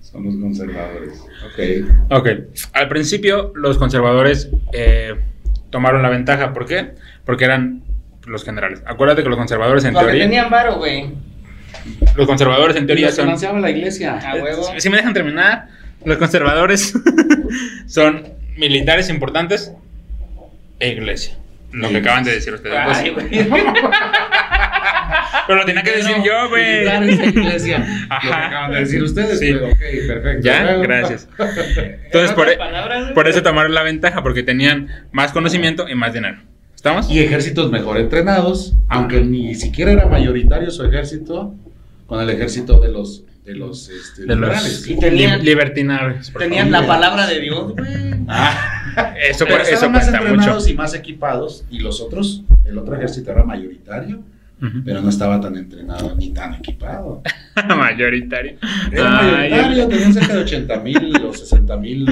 Son 0.00 0.24
los 0.24 0.34
conservadores. 0.36 1.20
Ok. 1.44 2.18
Ok. 2.18 2.28
Al 2.72 2.88
principio, 2.88 3.52
los 3.54 3.76
conservadores 3.78 4.48
eh, 4.72 5.14
tomaron 5.70 6.02
la 6.02 6.08
ventaja. 6.08 6.52
¿Por 6.54 6.66
qué? 6.66 6.92
Porque 7.24 7.44
eran 7.44 7.82
los 8.26 8.44
generales. 8.44 8.82
Acuérdate 8.86 9.22
que 9.22 9.28
los 9.28 9.38
conservadores, 9.38 9.84
en 9.84 9.92
Porque 9.92 10.06
teoría. 10.06 10.24
tenían 10.24 10.50
varo, 10.50 10.76
güey. 10.78 11.10
Los 12.16 12.26
conservadores, 12.26 12.76
en 12.76 12.86
teoría, 12.86 13.06
los 13.06 13.14
son. 13.16 13.26
financiaba 13.26 13.60
la 13.60 13.70
iglesia. 13.70 14.18
A 14.18 14.34
huevo. 14.36 14.64
Si 14.78 14.88
me 14.88 14.96
dejan 14.96 15.12
terminar, 15.12 15.68
los 16.04 16.16
conservadores 16.16 16.94
son 17.86 18.28
militares 18.56 19.10
importantes 19.10 19.72
e 20.80 20.88
iglesia. 20.88 21.36
Lo 21.72 21.88
que 21.90 21.98
acaban 21.98 22.24
de 22.24 22.32
decir 22.32 22.54
ustedes. 22.54 22.78
pues. 22.84 22.98
Ay, 22.98 23.10
güey. 23.10 23.28
Pero 25.46 25.60
lo 25.60 25.64
tenía 25.66 25.82
que 25.82 25.92
decir 25.92 26.16
yo, 26.24 26.48
güey. 26.50 26.84
Lo 26.84 26.90
que 27.00 28.28
acaban 28.32 28.72
de 28.72 28.80
decir 28.80 29.02
ustedes. 29.02 29.38
Sí. 29.38 29.52
pero 29.52 29.68
ok, 29.68 29.78
perfecto. 30.06 30.40
¿Ya? 30.42 30.62
Luego. 30.64 30.82
Gracias. 30.82 31.28
Entonces, 31.38 32.30
En 32.30 32.34
por, 32.36 32.48
e- 32.48 32.56
palabras, 32.58 33.12
por 33.12 33.28
eso 33.28 33.42
tomaron 33.42 33.72
la 33.74 33.82
ventaja, 33.82 34.22
porque 34.22 34.42
tenían 34.42 34.88
más 35.12 35.32
conocimiento 35.32 35.88
y 35.88 35.94
más 35.94 36.12
dinero. 36.12 36.38
¿Estamos? 36.74 37.10
Y 37.10 37.20
ejércitos 37.20 37.70
mejor 37.70 37.98
entrenados, 37.98 38.74
aunque 38.88 39.20
ni 39.22 39.54
siquiera 39.54 39.90
era 39.92 40.06
mayoritario 40.06 40.70
su 40.70 40.84
ejército, 40.84 41.54
con 42.06 42.20
el 42.20 42.30
ejército 42.30 42.78
de 42.80 42.88
los 42.90 43.24
de 43.48 43.54
los, 43.54 43.88
este, 43.88 44.22
De 44.26 44.34
liberales. 44.34 44.64
los 44.64 44.88
Y 44.88 44.96
tenían- 44.98 45.38
li- 45.40 45.44
libertinarios. 45.46 46.32
Tenían 46.38 46.70
favor. 46.70 46.82
la 46.82 46.86
palabra 46.94 47.26
de 47.26 47.40
Dios, 47.40 47.72
güey. 47.72 48.14
Ah, 48.28 49.14
Eso, 49.30 49.44
pero 49.46 49.62
eso 49.62 49.74
estaban 49.74 49.92
más 49.92 50.04
cuenta 50.04 50.20
mucho. 50.20 50.34
entrenados 50.34 50.68
y 50.68 50.74
más 50.74 50.94
equipados, 50.94 51.64
y 51.70 51.78
los 51.80 52.00
otros, 52.00 52.42
el 52.64 52.76
otro 52.78 52.94
ejército 52.96 53.30
era 53.30 53.44
mayoritario 53.44 54.22
Ujú. 54.60 54.82
pero 54.84 55.00
no 55.00 55.08
estaba 55.08 55.40
tan 55.40 55.56
entrenado 55.56 56.16
ni 56.16 56.30
tan 56.30 56.54
equipado. 56.54 57.22
Mayoritario. 57.76 58.56
Era 58.90 59.20
Ay, 59.20 59.50
mayoritario, 59.50 59.88
tenían 59.88 60.12
cerca 60.14 60.34
de 60.34 60.40
80 60.40 60.80
mil 60.80 61.16
o 61.24 61.32
60 61.32 61.76
mil. 61.76 62.06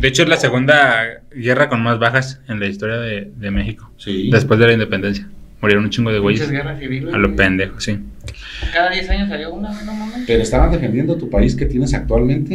De 0.00 0.08
hecho, 0.08 0.22
es 0.22 0.28
la 0.28 0.36
segunda 0.36 1.20
guerra 1.32 1.68
con 1.68 1.82
más 1.82 1.98
bajas 1.98 2.40
en 2.48 2.60
la 2.60 2.66
historia 2.66 2.96
de, 2.98 3.32
de 3.36 3.50
México. 3.50 3.90
Sí. 3.96 4.30
Después 4.30 4.60
de 4.60 4.66
la 4.68 4.72
independencia. 4.74 5.28
Murieron 5.60 5.84
un 5.84 5.90
chingo 5.90 6.12
de 6.12 6.20
Muchas 6.20 6.48
güeyes. 6.48 6.50
guerras 6.50 6.78
civiles. 6.78 7.12
A 7.14 7.18
lo 7.18 7.34
pendejo, 7.34 7.80
sí. 7.80 7.98
Cada 8.72 8.90
10 8.90 9.10
años 9.10 9.28
salió 9.28 9.52
una, 9.52 9.70
no 9.82 9.92
mames. 9.94 10.24
Pero 10.26 10.42
estaban 10.42 10.70
defendiendo 10.70 11.16
tu 11.16 11.28
país 11.30 11.54
que 11.56 11.66
tienes 11.66 11.92
actualmente. 11.94 12.54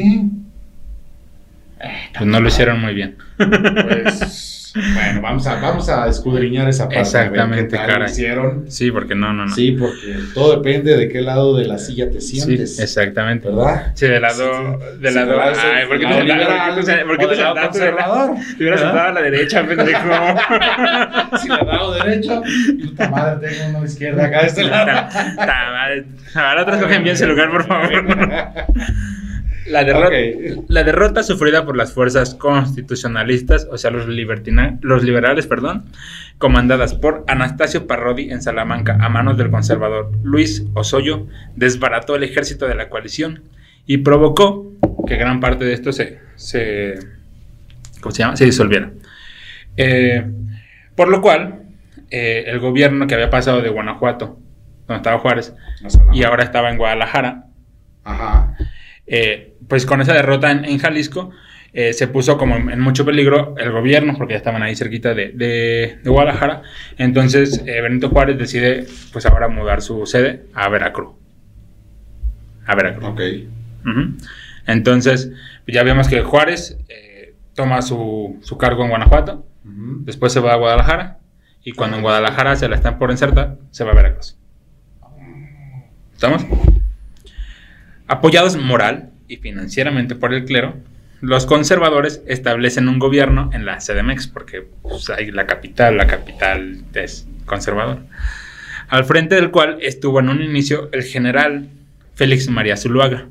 Eh, 1.82 1.88
Pues 2.18 2.26
no 2.26 2.40
lo 2.40 2.48
hicieron 2.48 2.80
muy 2.80 2.94
bien. 2.94 3.16
Pues, 3.38 4.53
bueno, 4.74 5.22
vamos 5.22 5.46
a, 5.48 5.56
vamos 5.62 5.88
a 5.90 6.08
escudriñar 6.08 6.68
esa 6.68 6.86
parte. 6.86 7.00
Exactamente, 7.02 7.78
caray. 7.78 8.10
hicieron. 8.10 8.66
Sí, 8.72 8.92
porque 8.92 9.14
no, 9.16 9.32
no, 9.34 9.46
no. 9.46 9.54
Sí, 9.54 9.72
porque 9.80 10.16
todo 10.34 10.58
depende 10.58 10.98
de 10.98 11.10
qué 11.10 11.22
lado 11.22 11.56
de 11.56 11.66
la 11.66 11.78
silla 11.78 12.10
te 12.10 12.20
Sí, 12.22 12.40
sientes. 12.42 12.80
exactamente. 12.80 13.50
¿Verdad? 13.50 13.92
Sí, 13.94 14.08
del 14.08 14.22
lado. 14.22 14.80
Sí, 14.82 14.98
Del 15.00 15.14
sí, 15.14 15.20
lado. 15.20 15.28
del 15.30 15.38
lado 15.38 15.54
Ay, 15.76 15.86
¿por 15.88 16.00
qué 16.00 16.06
te 16.06 16.10
lado 16.26 16.82
sentaste- 16.82 17.06
por 17.06 17.18
qué 17.18 17.28
te 17.28 17.36
lado 17.36 17.56
sentaste? 17.56 17.80
Te 18.58 18.64
hubieras 18.64 18.80
sentado 18.82 19.08
a 19.08 19.12
la 19.12 19.22
derecha, 19.22 19.68
pendejo. 19.68 20.10
Si 21.42 21.48
le 21.50 21.56
dado 21.66 21.94
derecho, 21.94 22.42
puta 22.84 23.10
madre, 23.10 23.50
tengo 23.50 23.70
uno 23.70 23.78
a 23.78 23.82
la 23.82 23.88
izquierda 23.88 24.26
acá 24.26 24.42
de 24.42 24.48
este 24.48 24.64
lado. 24.64 25.10
Ahora 26.36 26.62
otros 26.64 26.78
cogen 26.82 27.04
bien 27.04 27.14
ese 27.16 27.28
lugar, 27.28 27.52
por 27.52 27.66
favor. 27.68 27.92
La 29.68 29.84
derrota, 29.84 30.16
la 30.68 30.84
derrota 30.84 31.24
sufrida 31.24 31.66
por 31.66 31.78
las 31.78 31.94
fuerzas 31.94 32.36
constitucionalistas, 32.36 33.68
o 33.72 33.78
sea, 33.78 33.92
los, 33.92 34.08
libertina- 34.08 34.78
los 34.82 35.04
liberales, 35.04 35.48
perdón, 35.48 35.86
comandadas 36.38 36.94
por 36.96 37.24
Anastasio 37.28 37.88
Parrodi 37.88 38.30
en 38.32 38.42
Salamanca 38.42 38.98
a 39.00 39.10
manos 39.10 39.38
del 39.38 39.50
conservador 39.52 40.12
Luis 40.24 40.66
Osoyo, 40.74 41.28
desbarató 41.56 42.16
el 42.16 42.24
ejército 42.24 42.68
de 42.68 42.76
la 42.76 42.90
coalición 42.90 43.44
y 43.86 43.98
provocó 44.00 44.72
que 45.08 45.16
gran 45.16 45.40
parte 45.40 45.66
de 45.66 45.74
esto 45.74 45.92
se, 45.92 46.20
se, 46.36 46.96
¿cómo 48.02 48.12
se 48.14 48.20
llama? 48.24 48.36
se 48.36 48.46
disolviera. 48.46 48.92
Eh, 49.78 50.26
por 50.96 51.08
lo 51.08 51.22
cual, 51.22 51.64
eh, 52.10 52.44
el 52.48 52.60
gobierno 52.60 53.08
que 53.08 53.16
había 53.16 53.30
pasado 53.30 53.62
de 53.62 53.70
Guanajuato, 53.70 54.40
donde 54.88 54.98
estaba 54.98 55.20
Juárez, 55.20 55.54
y 56.14 56.24
ahora 56.24 56.44
estaba 56.44 56.70
en 56.70 56.78
Guadalajara, 56.78 57.46
Ajá. 58.04 58.56
eh, 59.08 59.53
pues 59.74 59.88
con 59.88 60.02
esa 60.02 60.14
derrota 60.14 60.52
en, 60.52 60.66
en 60.66 60.78
Jalisco 60.78 61.32
eh, 61.74 61.94
se 61.94 62.08
puso 62.08 62.38
como 62.38 62.56
en, 62.58 62.70
en 62.70 62.80
mucho 62.80 63.06
peligro 63.06 63.56
el 63.58 63.72
gobierno 63.72 64.14
porque 64.16 64.34
ya 64.34 64.38
estaban 64.38 64.62
ahí 64.62 64.76
cerquita 64.76 65.16
de, 65.16 65.30
de- 65.32 65.98
de 66.04 66.10
Guadalajara. 66.12 66.62
Entonces 67.00 67.64
eh, 67.66 67.82
Benito 67.82 68.10
Juárez 68.10 68.38
decide 68.38 68.86
pues 69.12 69.26
ahora 69.26 69.48
mudar 69.48 69.82
su 69.82 70.06
sede 70.06 70.44
a 70.54 70.70
Veracruz. 70.70 71.16
A 72.68 72.76
Veracruz. 72.76 73.04
Ok. 73.10 73.22
Entonces 74.68 75.32
ya 75.66 75.82
vemos 75.82 76.08
que 76.08 76.22
Juárez 76.22 76.78
eh, 76.88 77.34
toma 77.56 77.82
su, 77.82 78.38
su 78.44 78.60
cargo 78.60 78.84
en 78.84 78.90
Guanajuato, 78.90 79.44
después 79.64 80.32
se 80.34 80.40
va 80.40 80.54
a 80.54 80.58
Guadalajara 80.58 81.18
y 81.64 81.72
cuando 81.72 81.98
en 81.98 82.04
Guadalajara 82.04 82.56
se 82.58 82.70
la 82.70 82.76
están 82.76 83.00
por 83.00 83.10
insertar, 83.10 83.58
se 83.72 83.84
va 83.84 83.94
a 83.94 83.96
Veracruz. 83.96 84.38
¿Estamos? 86.14 86.46
Apoyados 88.06 88.56
moral 88.58 89.10
y 89.34 89.38
financieramente 89.38 90.14
por 90.16 90.32
el 90.32 90.46
clero, 90.46 90.76
los 91.22 91.48
conservadores 91.48 92.22
establecen 92.28 92.88
un 92.88 93.00
gobierno 93.00 93.50
en 93.52 93.66
la 93.66 93.78
CDMX, 93.78 94.28
porque 94.28 94.68
pues, 94.84 95.10
hay 95.10 95.32
la 95.32 95.48
capital, 95.48 95.98
la 95.98 96.06
capital 96.06 96.84
es 96.94 97.28
conservador, 97.46 98.00
al 98.90 99.06
frente 99.06 99.36
del 99.36 99.50
cual 99.50 99.78
estuvo 99.82 100.20
en 100.20 100.30
un 100.30 100.44
inicio 100.44 100.90
el 100.92 101.04
general 101.04 101.68
Félix 102.14 102.48
María 102.48 102.78
Zuluaga, 102.78 103.28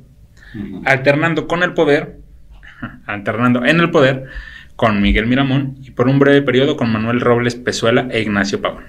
alternando 0.84 1.46
con 1.46 1.62
el 1.62 1.72
poder, 1.72 2.16
alternando 3.06 3.64
en 3.64 3.78
el 3.78 3.90
poder 3.90 4.24
con 4.74 5.00
Miguel 5.00 5.26
Miramón 5.28 5.76
y 5.82 5.92
por 5.92 6.08
un 6.08 6.18
breve 6.18 6.42
periodo 6.42 6.76
con 6.76 6.90
Manuel 6.90 7.20
Robles 7.20 7.54
Pezuela 7.54 8.08
e 8.10 8.22
Ignacio 8.22 8.60
Pavón. 8.60 8.84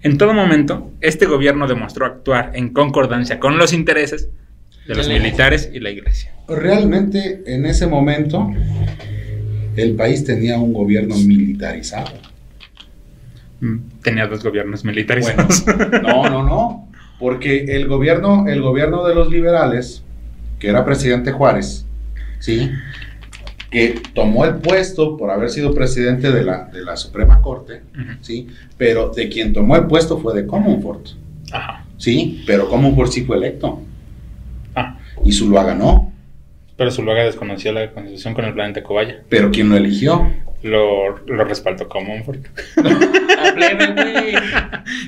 En 0.00 0.16
todo 0.16 0.32
momento, 0.32 0.92
este 1.00 1.26
gobierno 1.26 1.66
demostró 1.66 2.06
actuar 2.06 2.52
en 2.54 2.72
concordancia 2.72 3.38
con 3.40 3.58
los 3.58 3.74
intereses 3.74 4.30
de 4.88 4.94
los 4.94 5.08
militares 5.08 5.70
y 5.72 5.80
la 5.80 5.90
iglesia. 5.90 6.32
Realmente, 6.48 7.42
en 7.46 7.66
ese 7.66 7.86
momento, 7.86 8.50
el 9.76 9.94
país 9.94 10.24
tenía 10.24 10.58
un 10.58 10.72
gobierno 10.72 11.14
militarizado. 11.14 12.10
Mm, 13.60 13.76
Tenía 14.02 14.26
dos 14.26 14.42
gobiernos 14.42 14.84
militarizados. 14.84 15.64
Bueno, 15.64 16.00
no, 16.02 16.22
no, 16.30 16.42
no. 16.42 16.88
Porque 17.20 17.76
el 17.76 17.86
gobierno, 17.86 18.46
el 18.48 18.62
gobierno 18.62 19.06
de 19.06 19.14
los 19.14 19.30
liberales, 19.30 20.02
que 20.58 20.68
era 20.68 20.84
presidente 20.84 21.32
Juárez, 21.32 21.84
¿sí? 22.38 22.70
Que 23.70 24.00
tomó 24.14 24.44
el 24.46 24.54
puesto 24.56 25.16
por 25.16 25.30
haber 25.30 25.50
sido 25.50 25.74
presidente 25.74 26.30
de 26.32 26.44
la, 26.44 26.64
de 26.72 26.82
la 26.82 26.96
Suprema 26.96 27.42
Corte. 27.42 27.82
¿sí? 28.22 28.48
Pero 28.78 29.10
de 29.10 29.28
quien 29.28 29.52
tomó 29.52 29.76
el 29.76 29.86
puesto 29.86 30.18
fue 30.18 30.34
de 30.34 30.46
Comonfort, 30.46 31.08
Ajá. 31.52 31.84
¿sí? 31.98 32.42
Pero 32.46 32.68
Comonfort 32.70 33.10
sí 33.12 33.24
fue 33.24 33.36
electo. 33.36 33.82
Y 35.24 35.32
Zuluaga 35.32 35.74
no. 35.74 36.12
pero 36.76 36.90
Zuluaga 36.90 37.24
desconoció 37.24 37.72
la 37.72 37.90
constitución 37.90 38.34
con 38.34 38.44
el 38.44 38.54
planeta 38.54 38.82
Cobaya. 38.82 39.22
Pero 39.28 39.50
quien 39.50 39.68
lo 39.68 39.76
eligió. 39.76 40.30
Lo, 40.62 41.16
lo 41.26 41.44
respaldó 41.44 41.88
como. 41.88 42.12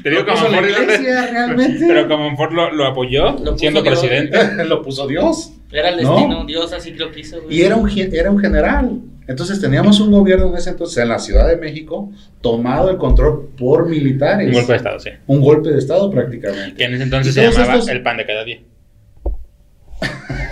Te 0.03 0.11
digo 0.11 0.25
como 0.27 0.49
realmente. 0.51 1.85
Pero 1.87 2.09
como 2.09 2.25
Monfort 2.31 2.53
lo, 2.53 2.73
lo 2.73 2.87
apoyó 2.87 3.37
Lo 3.39 3.57
siendo 3.59 3.83
Dios. 3.83 3.99
presidente. 3.99 4.65
lo 4.65 4.83
puso 4.83 5.07
Dios. 5.07 5.53
Era 5.73 5.91
el 5.91 6.03
No. 6.03 6.15
destino, 6.15 6.45
Dios 6.47 6.73
así 6.73 6.93
lo 6.95 7.11
quiso, 7.13 7.41
güey. 7.43 7.57
Y 7.59 7.63
era 7.63 7.77
un, 7.77 7.89
era 7.91 8.31
un 8.31 8.39
general. 8.39 9.01
Entonces 9.29 9.61
teníamos 9.61 10.01
un 10.01 10.11
gobierno 10.11 10.49
en 10.49 10.55
ese 10.57 10.71
entonces 10.71 10.99
en 10.99 11.09
la 11.09 11.19
Ciudad 11.21 11.47
de 11.49 11.57
México 11.57 12.11
tomado 12.41 12.91
el 12.91 12.97
control 12.97 13.49
por 13.57 13.89
militares. 13.89 14.49
Un 14.49 14.55
golpe 14.55 14.73
de 14.73 14.77
estado, 14.79 14.99
sí. 14.99 15.11
Un 15.29 15.41
golpe 15.41 15.69
de 15.71 15.79
Estado 15.79 16.11
prácticamente. 16.11 16.75
Que 16.77 16.85
en 16.85 16.95
ese 16.95 17.05
entonces 17.05 17.35
se 17.35 17.43
llamaba 17.43 17.75
estos- 17.75 17.89
el 17.89 18.03
pan 18.03 18.17
de 18.17 18.27
cada 18.27 18.45
día. 18.45 18.61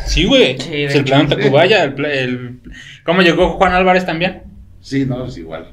Sí, 0.07 0.25
güey. 0.25 0.59
Sí, 0.59 0.83
es 0.85 0.95
el 0.95 1.05
plan 1.05 1.29
Tacubaya. 1.29 1.85
El, 1.85 2.05
el- 2.05 2.61
¿Cómo 3.05 3.23
llegó 3.23 3.51
Juan 3.51 3.73
Álvarez 3.73 4.07
también? 4.07 4.43
Sí, 4.81 5.05
no, 5.05 5.27
es 5.27 5.37
igual. 5.39 5.69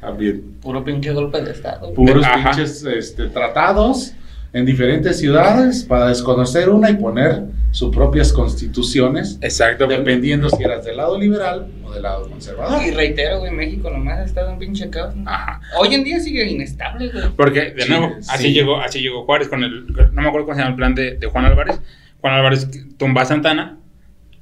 También. 0.00 0.56
Puro 0.60 0.84
pinche 0.84 1.12
golpe 1.12 1.40
de 1.42 1.52
estado. 1.52 1.92
Puros 1.94 2.24
Ajá. 2.24 2.50
pinches 2.50 2.84
este, 2.84 3.28
tratados 3.28 4.12
en 4.52 4.64
diferentes 4.64 5.18
ciudades 5.18 5.84
para 5.84 6.08
desconocer 6.08 6.68
una 6.70 6.90
y 6.90 6.94
poner 6.94 7.42
sus 7.70 7.94
propias 7.94 8.32
constituciones, 8.32 9.38
Exacto. 9.42 9.86
dependiendo 9.86 10.48
si 10.48 10.62
eras 10.62 10.84
del 10.84 10.96
lado 10.96 11.18
liberal 11.18 11.66
o 11.84 11.92
del 11.92 12.02
lado 12.02 12.28
conservador. 12.30 12.80
Y 12.86 12.90
reitero, 12.92 13.40
güey, 13.40 13.52
México 13.52 13.90
nomás 13.90 14.18
ha 14.20 14.24
estado 14.24 14.50
en 14.52 14.58
pinche 14.58 14.88
caos. 14.88 15.14
¿no? 15.14 15.28
Ajá. 15.28 15.60
Hoy 15.78 15.94
en 15.94 16.02
día 16.02 16.18
sigue 16.18 16.46
inestable, 16.48 17.08
güey. 17.10 17.24
Porque, 17.36 17.72
de 17.72 17.82
Sí, 17.82 17.90
nuevo, 17.90 18.14
sí. 18.20 18.28
así 18.32 18.52
llegó 18.54 18.80
así 18.80 19.00
llegó 19.00 19.24
Juárez 19.24 19.48
con 19.48 19.62
el... 19.64 19.86
No 20.12 20.22
me 20.22 20.28
acuerdo 20.28 20.46
cómo 20.46 20.54
se 20.54 20.60
llama 20.60 20.70
el 20.70 20.76
plan 20.76 20.94
de, 20.94 21.16
de 21.18 21.26
Juan 21.26 21.44
Álvarez. 21.44 21.78
Juan 22.20 22.34
Álvarez 22.34 22.68
tumba 22.96 23.22
a 23.22 23.24
Santana. 23.24 23.78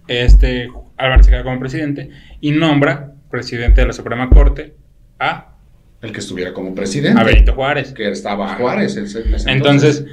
Este, 0.09 0.69
Álvarez 0.97 1.27
se 1.27 1.33
queda 1.33 1.43
como 1.43 1.59
presidente 1.59 2.11
y 2.41 2.53
nombra 2.53 3.12
presidente 3.31 3.81
de 3.81 3.89
la 3.89 3.93
Suprema 3.93 4.29
Corte 4.31 4.75
a, 5.19 5.55
El 6.01 6.12
que 6.12 6.21
estuviera 6.21 6.53
como 6.53 6.75
presidente. 6.75 7.21
a 7.21 7.25
Benito 7.25 7.53
Juárez. 7.55 7.93
Que 7.93 8.11
estaba 8.11 8.55
Juárez. 8.55 8.97
ese- 8.97 9.35
ese 9.35 9.51
Entonces, 9.51 10.05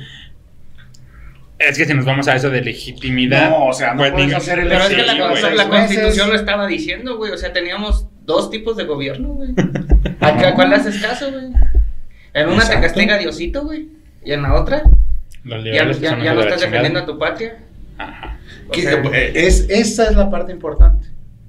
es 1.60 1.78
que 1.78 1.86
si 1.86 1.93
nos 1.93 2.06
vamos 2.06 2.28
a 2.28 2.36
eso 2.36 2.49
de 2.49 2.62
legitimidad... 2.62 3.49
No, 3.52 3.67
o 3.67 3.73
sea, 3.73 3.91
no 3.93 3.99
pues, 3.99 4.12
puedes 4.12 4.28
ni- 4.28 4.34
hacer 4.34 4.60
el- 4.60 4.67
Pero 4.69 4.84
es 4.84 4.89
que 4.89 5.04
la, 5.56 5.69
constitución 5.69 6.30
lo 6.30 6.36
estaba 6.36 6.67
diciendo, 6.67 7.17
güey. 7.17 7.32
O 7.32 7.38
sea, 7.38 7.54
teníamos 7.54 8.08
dos 8.26 8.49
tipos 8.49 8.76
de 8.76 8.86
gobierno, 8.86 9.30
güey. 9.30 9.54
¿A 10.19 10.54
cuál 10.56 10.71
le 10.71 10.76
haces 10.78 11.02
caso, 11.02 11.32
güey? 11.32 11.45
En 12.34 12.49
una 12.49 12.67
te 12.67 12.80
castiga 12.82 13.17
Diosito, 13.17 13.63
güey. 13.63 13.88
Y 14.26 14.32
en 14.34 14.41
la 14.41 14.56
otra, 14.56 14.84
Los 15.43 15.60
ya, 15.63 15.71
liberales 15.71 15.99
ya, 15.99 16.23
ya 16.23 16.34
no 16.34 16.41
estás 16.41 16.62
defendiendo 16.62 16.99
a 16.99 17.06
tu 17.06 17.17
patria. 17.19 17.58
Ajá. 17.97 18.39
O 18.67 18.71
Que- 18.71 18.82
sea, 18.82 19.01
eh, 19.13 19.32
es, 19.36 19.67
esa 19.69 20.10
es 20.10 20.15
la 20.15 20.29
parte 20.29 20.51
importante, 20.51 21.08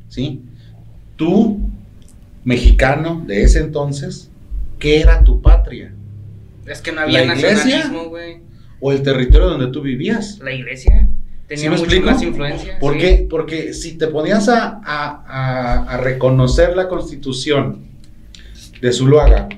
¿sí? 0.08 0.42
Tú, 1.16 1.60
mexicano 2.44 3.22
de 3.26 3.42
ese 3.42 3.60
entonces, 3.60 4.30
¿qué 4.78 5.00
era 5.00 5.22
tu 5.24 5.40
patria? 5.40 5.92
es 6.66 6.80
que 6.80 6.92
no 6.92 7.02
había 7.02 7.24
¿La 7.26 7.34
iglesia? 7.36 7.52
nacionalismo, 7.54 8.04
güey. 8.08 8.38
¿O 8.80 8.90
el 8.90 9.02
territorio 9.02 9.48
donde 9.48 9.66
tú 9.68 9.82
vivías? 9.82 10.38
La 10.38 10.50
iglesia 10.52 11.08
tenía 11.46 11.64
¿Sí 11.64 11.68
me 11.68 11.76
mucho 11.76 11.84
explico? 11.84 12.06
más 12.10 12.22
influencia. 12.22 12.78
¿Por 12.78 12.94
sí. 12.94 12.98
qué? 13.00 13.26
Porque 13.28 13.74
si 13.74 13.98
te 13.98 14.06
ponías 14.08 14.48
a, 14.48 14.80
a- 14.82 15.24
a- 15.26 15.82
a 15.94 15.96
reconocer 15.98 16.74
la 16.74 16.88
constitución 16.88 17.82
de 18.80 18.92
Zuluaga, 18.92 19.48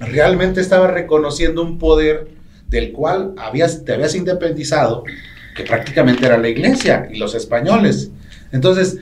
realmente 0.00 0.60
estaba 0.62 0.88
reconociendo 0.88 1.62
un 1.62 1.78
poder 1.78 2.28
del 2.68 2.92
cual 2.92 3.32
habías, 3.38 3.84
te 3.84 3.92
habías 3.94 4.14
independizado, 4.14 5.04
que 5.56 5.62
prácticamente 5.64 6.26
era 6.26 6.36
la 6.38 6.48
iglesia 6.48 7.08
y 7.12 7.18
los 7.18 7.34
españoles. 7.34 8.10
Entonces, 8.52 8.98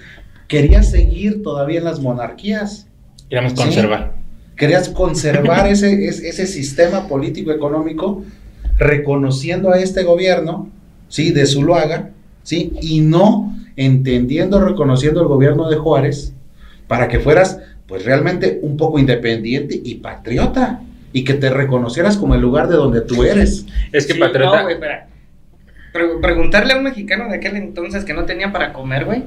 querías 0.49 0.91
seguir 0.91 1.43
todavía 1.43 1.79
en 1.79 1.85
las 1.85 2.01
monarquías, 2.01 2.87
Queríamos 3.29 3.53
Sí. 3.53 3.59
conservar. 3.65 4.15
querías 4.57 4.89
conservar 4.91 5.67
ese, 5.67 6.07
ese, 6.07 6.29
ese 6.29 6.47
sistema 6.47 7.09
político-económico 7.09 8.23
reconociendo 8.79 9.71
a 9.73 9.79
este 9.81 10.03
gobierno, 10.05 10.69
¿sí? 11.09 11.33
De 11.33 11.47
Zuluaga, 11.47 12.11
¿sí? 12.43 12.73
Y 12.81 13.01
no 13.01 13.57
entendiendo, 13.77 14.61
reconociendo 14.65 15.21
el 15.23 15.27
gobierno 15.29 15.69
de 15.69 15.77
Juárez 15.77 16.33
para 16.87 17.09
que 17.09 17.19
fueras, 17.19 17.59
pues 17.89 18.05
realmente 18.05 18.61
un 18.63 18.77
poco 18.77 18.99
independiente 18.99 19.81
y 19.83 19.97
patriota 19.97 20.81
y 21.15 21.25
que 21.25 21.33
te 21.33 21.49
reconocieras 21.49 22.19
como 22.19 22.35
el 22.35 22.43
lugar 22.43 22.69
de 22.69 22.75
donde 22.77 23.01
tú 23.01 23.25
eres. 23.25 23.65
Es 23.93 24.07
que 24.07 24.13
Sí, 24.15 24.19
patriota. 24.19 24.57
No, 24.59 24.63
güey, 24.65 24.75
espera. 24.75 25.07
Pre- 25.93 26.19
preguntarle 26.21 26.73
a 26.75 26.77
un 26.77 26.83
mexicano 26.85 27.29
de 27.29 27.37
aquel 27.37 27.57
entonces 27.57 28.05
que 28.05 28.13
no 28.13 28.25
tenía 28.27 28.53
para 28.53 28.73
comer, 28.75 29.05
güey, 29.07 29.23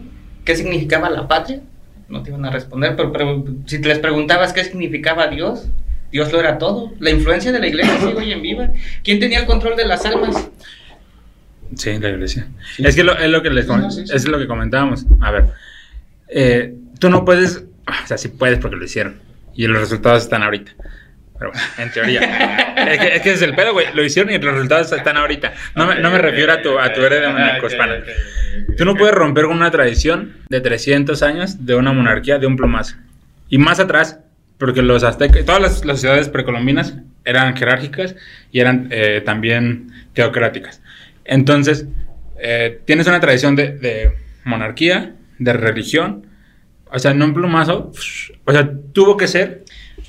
¿qué 0.45 0.55
significaba 0.55 1.09
la 1.09 1.27
patria? 1.27 1.61
No 2.09 2.21
te 2.23 2.29
iban 2.29 2.45
a 2.45 2.51
responder, 2.51 2.95
pero, 2.95 3.11
pero 3.11 3.45
si 3.65 3.79
les 3.79 3.99
preguntabas 3.99 4.51
qué 4.53 4.63
significaba 4.65 5.27
Dios, 5.27 5.67
Dios 6.11 6.31
lo 6.31 6.39
era 6.39 6.57
todo. 6.57 6.91
La 6.99 7.09
influencia 7.09 7.51
de 7.51 7.59
la 7.59 7.67
iglesia 7.67 7.97
sigue 7.99 8.15
hoy 8.15 8.31
en 8.33 8.41
viva. 8.41 8.69
¿Quién 9.03 9.19
tenía 9.19 9.39
el 9.39 9.45
control 9.45 9.75
de 9.77 9.85
las 9.85 10.05
almas? 10.05 10.49
Sí, 11.75 11.97
la 11.99 12.09
iglesia. 12.09 12.47
Sí. 12.75 12.83
Es 12.85 12.95
que 12.95 13.03
lo- 13.03 13.17
es 13.17 13.29
lo 13.29 13.41
que 13.41 13.49
les 13.49 13.67
no, 13.67 13.89
sí, 13.91 14.05
sí. 14.07 14.13
es 14.15 14.27
lo 14.27 14.37
que 14.37 14.47
comentábamos. 14.47 15.05
A 15.21 15.31
ver, 15.31 15.45
eh, 16.29 16.75
tú 16.99 17.09
no 17.09 17.25
puedes, 17.25 17.63
o 18.03 18.07
sea, 18.07 18.17
sí 18.17 18.29
puedes 18.29 18.59
porque 18.59 18.77
lo 18.77 18.85
hicieron 18.85 19.19
y 19.53 19.67
los 19.67 19.79
resultados 19.79 20.23
están 20.23 20.43
ahorita. 20.43 20.71
Pero 21.39 21.51
bueno, 21.51 21.67
en 21.77 21.91
teoría. 21.91 22.19
es, 22.91 22.99
que, 22.99 23.15
es 23.15 23.21
que 23.21 23.31
es 23.33 23.41
el 23.41 23.55
pedo, 23.55 23.73
güey. 23.73 23.87
Lo 23.93 24.03
hicieron 24.03 24.33
y 24.33 24.37
los 24.37 24.53
resultados 24.53 24.91
están 24.91 25.17
ahorita. 25.17 25.53
No 25.75 25.85
me, 25.85 25.95
no 25.99 26.09
me 26.09 26.17
refiero 26.17 26.53
a 26.53 26.61
tu, 26.61 26.77
a 26.79 26.93
tu 26.93 27.01
hispana. 27.01 27.97
Tú 28.77 28.85
no 28.85 28.95
puedes 28.95 29.13
romper 29.13 29.45
con 29.45 29.57
una 29.57 29.71
tradición 29.71 30.37
de 30.49 30.61
300 30.61 31.21
años 31.23 31.65
de 31.65 31.75
una 31.75 31.93
monarquía 31.93 32.39
de 32.39 32.47
un 32.47 32.55
plumazo. 32.55 32.95
Y 33.49 33.57
más 33.57 33.79
atrás, 33.79 34.19
porque 34.57 34.81
los 34.81 35.03
aztecas, 35.03 35.45
todas 35.45 35.61
las, 35.61 35.85
las 35.85 36.01
ciudades 36.01 36.29
precolombinas 36.29 36.95
eran 37.23 37.55
jerárquicas 37.55 38.15
y 38.51 38.59
eran 38.59 38.87
eh, 38.91 39.21
también 39.23 39.91
teocráticas. 40.13 40.81
Entonces, 41.25 41.85
eh, 42.39 42.81
tienes 42.85 43.07
una 43.07 43.19
tradición 43.19 43.55
de, 43.55 43.73
de 43.73 44.11
monarquía, 44.43 45.13
de 45.37 45.53
religión, 45.53 46.25
o 46.91 46.99
sea, 46.99 47.13
no 47.13 47.25
un 47.25 47.33
plumazo, 47.33 47.91
o 48.45 48.51
sea, 48.51 48.69
tuvo 48.93 49.17
que 49.17 49.27
ser 49.27 49.63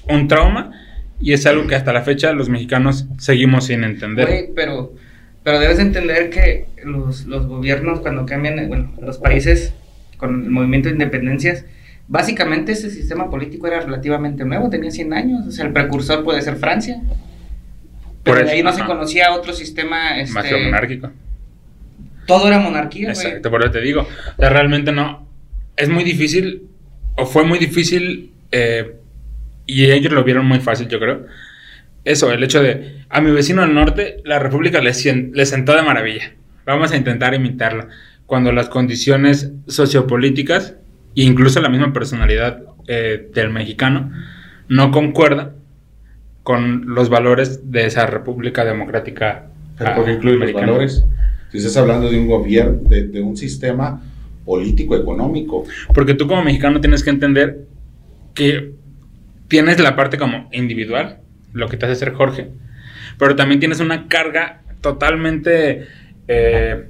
un 0.09 0.29
trauma 0.29 0.73
y 1.21 1.33
es 1.33 1.47
algo 1.47 1.67
que 1.67 1.75
hasta 1.75 1.93
la 1.93 2.03
fecha 2.03 2.33
los 2.33 2.49
mexicanos 2.49 3.07
seguimos 3.19 3.67
sin 3.67 3.85
entender. 3.85 4.27
Güey, 4.27 4.49
pero, 4.55 4.95
pero 5.43 5.59
debes 5.59 5.79
entender 5.79 6.31
que 6.31 6.67
los, 6.85 7.27
los 7.27 7.47
gobiernos 7.47 8.01
cuando 8.01 8.27
cambian, 8.27 8.59
eh, 8.59 8.67
bueno, 8.67 8.93
los 9.01 9.19
países 9.19 9.73
con 10.17 10.45
el 10.45 10.51
movimiento 10.51 10.89
de 10.89 10.95
independencias, 10.95 11.65
básicamente 12.09 12.73
ese 12.73 12.91
sistema 12.91 13.31
político 13.31 13.67
era 13.67 13.81
relativamente 13.81 14.45
nuevo, 14.45 14.71
tenía 14.71 14.91
100 14.91 15.13
años, 15.13 15.47
o 15.47 15.51
sea, 15.51 15.67
el 15.67 15.73
precursor 15.73 16.25
puede 16.25 16.43
ser 16.43 16.57
Francia. 16.57 17.01
Pero 18.25 18.37
Por 18.37 18.39
de 18.39 18.43
eso, 18.45 18.53
ahí 18.53 18.63
no 18.63 18.73
se 18.73 18.85
conocía 18.85 19.33
otro 19.33 19.53
sistema, 19.53 20.19
este, 20.19 20.35
Más 20.35 20.45
que 20.45 20.57
monárquico. 20.57 21.11
todo 22.27 22.49
era 22.49 22.59
monarquía. 22.59 23.09
Exacto, 23.09 23.51
por 23.51 23.63
eso 23.63 23.71
te 23.71 23.81
digo. 23.81 24.03
O 24.03 24.41
sea, 24.41 24.51
realmente 24.51 24.93
no. 24.93 25.27
Es 25.77 25.89
muy 25.89 26.05
difícil, 26.05 26.67
o 27.17 27.25
fue 27.25 27.45
muy 27.45 27.59
difícil, 27.59 28.33
eh, 28.51 28.97
y 29.69 29.91
ellos 29.93 30.13
lo 30.13 30.25
vieron 30.25 30.47
muy 30.47 30.59
fácil, 30.59 30.89
yo 30.89 30.99
creo. 30.99 31.27
Eso, 32.05 32.33
el 32.33 32.43
hecho 32.43 32.63
de 32.63 33.05
a 33.11 33.21
mi 33.21 33.31
vecino 33.31 33.63
del 33.63 33.75
norte, 33.75 34.23
la 34.25 34.39
República 34.39 34.81
le, 34.81 34.93
le 35.33 35.47
sentó 35.47 35.77
de 35.77 35.83
maravilla. 35.83 36.33
Vamos 36.67 36.91
a 36.91 36.97
intentar 36.97 37.35
imitarla. 37.35 37.89
Cuando 38.27 38.51
las 38.51 38.69
condiciones 38.71 39.53
sociopolíticas, 39.67 40.75
e 41.15 41.23
incluso 41.23 41.61
la 41.61 41.69
misma 41.69 41.93
personalidad 41.93 42.63
eh, 42.87 43.29
del 43.35 43.51
mexicano, 43.51 44.11
no 44.69 44.91
concuerda 44.91 45.55
con 46.43 46.95
los 46.95 47.11
valores 47.11 47.71
de 47.71 47.87
esa 47.87 48.07
República 48.07 48.65
Democrática. 48.65 49.47
Pero 49.77 49.91
ah, 49.91 49.95
porque 49.95 50.13
incluye 50.13 50.39
los 50.39 50.53
valores. 50.55 51.05
Si 51.53 51.59
estás 51.59 51.77
hablando 51.77 52.11
de 52.11 52.19
un 52.19 52.27
gobierno, 52.27 52.89
de, 52.89 53.07
de 53.07 53.21
un 53.21 53.37
sistema 53.37 54.03
político 54.47 54.97
económico. 54.97 55.65
Porque 55.93 56.15
tú 56.15 56.27
como 56.27 56.43
mexicano 56.43 56.81
tienes 56.81 57.05
que 57.05 57.11
entender 57.11 57.67
que 58.33 58.78
tienes 59.49 59.81
la 59.81 59.97
parte 59.97 60.19
como 60.19 60.49
individual, 60.53 61.19
lo 61.53 61.69
que 61.69 61.77
te 61.77 61.87
hace 61.87 61.97
ser 61.97 62.13
Jorge, 62.13 62.49
pero 63.19 63.35
también 63.35 63.61
tienes 63.61 63.81
una 63.81 64.07
carga 64.09 64.61
totalmente 64.81 65.89
eh, 66.29 66.89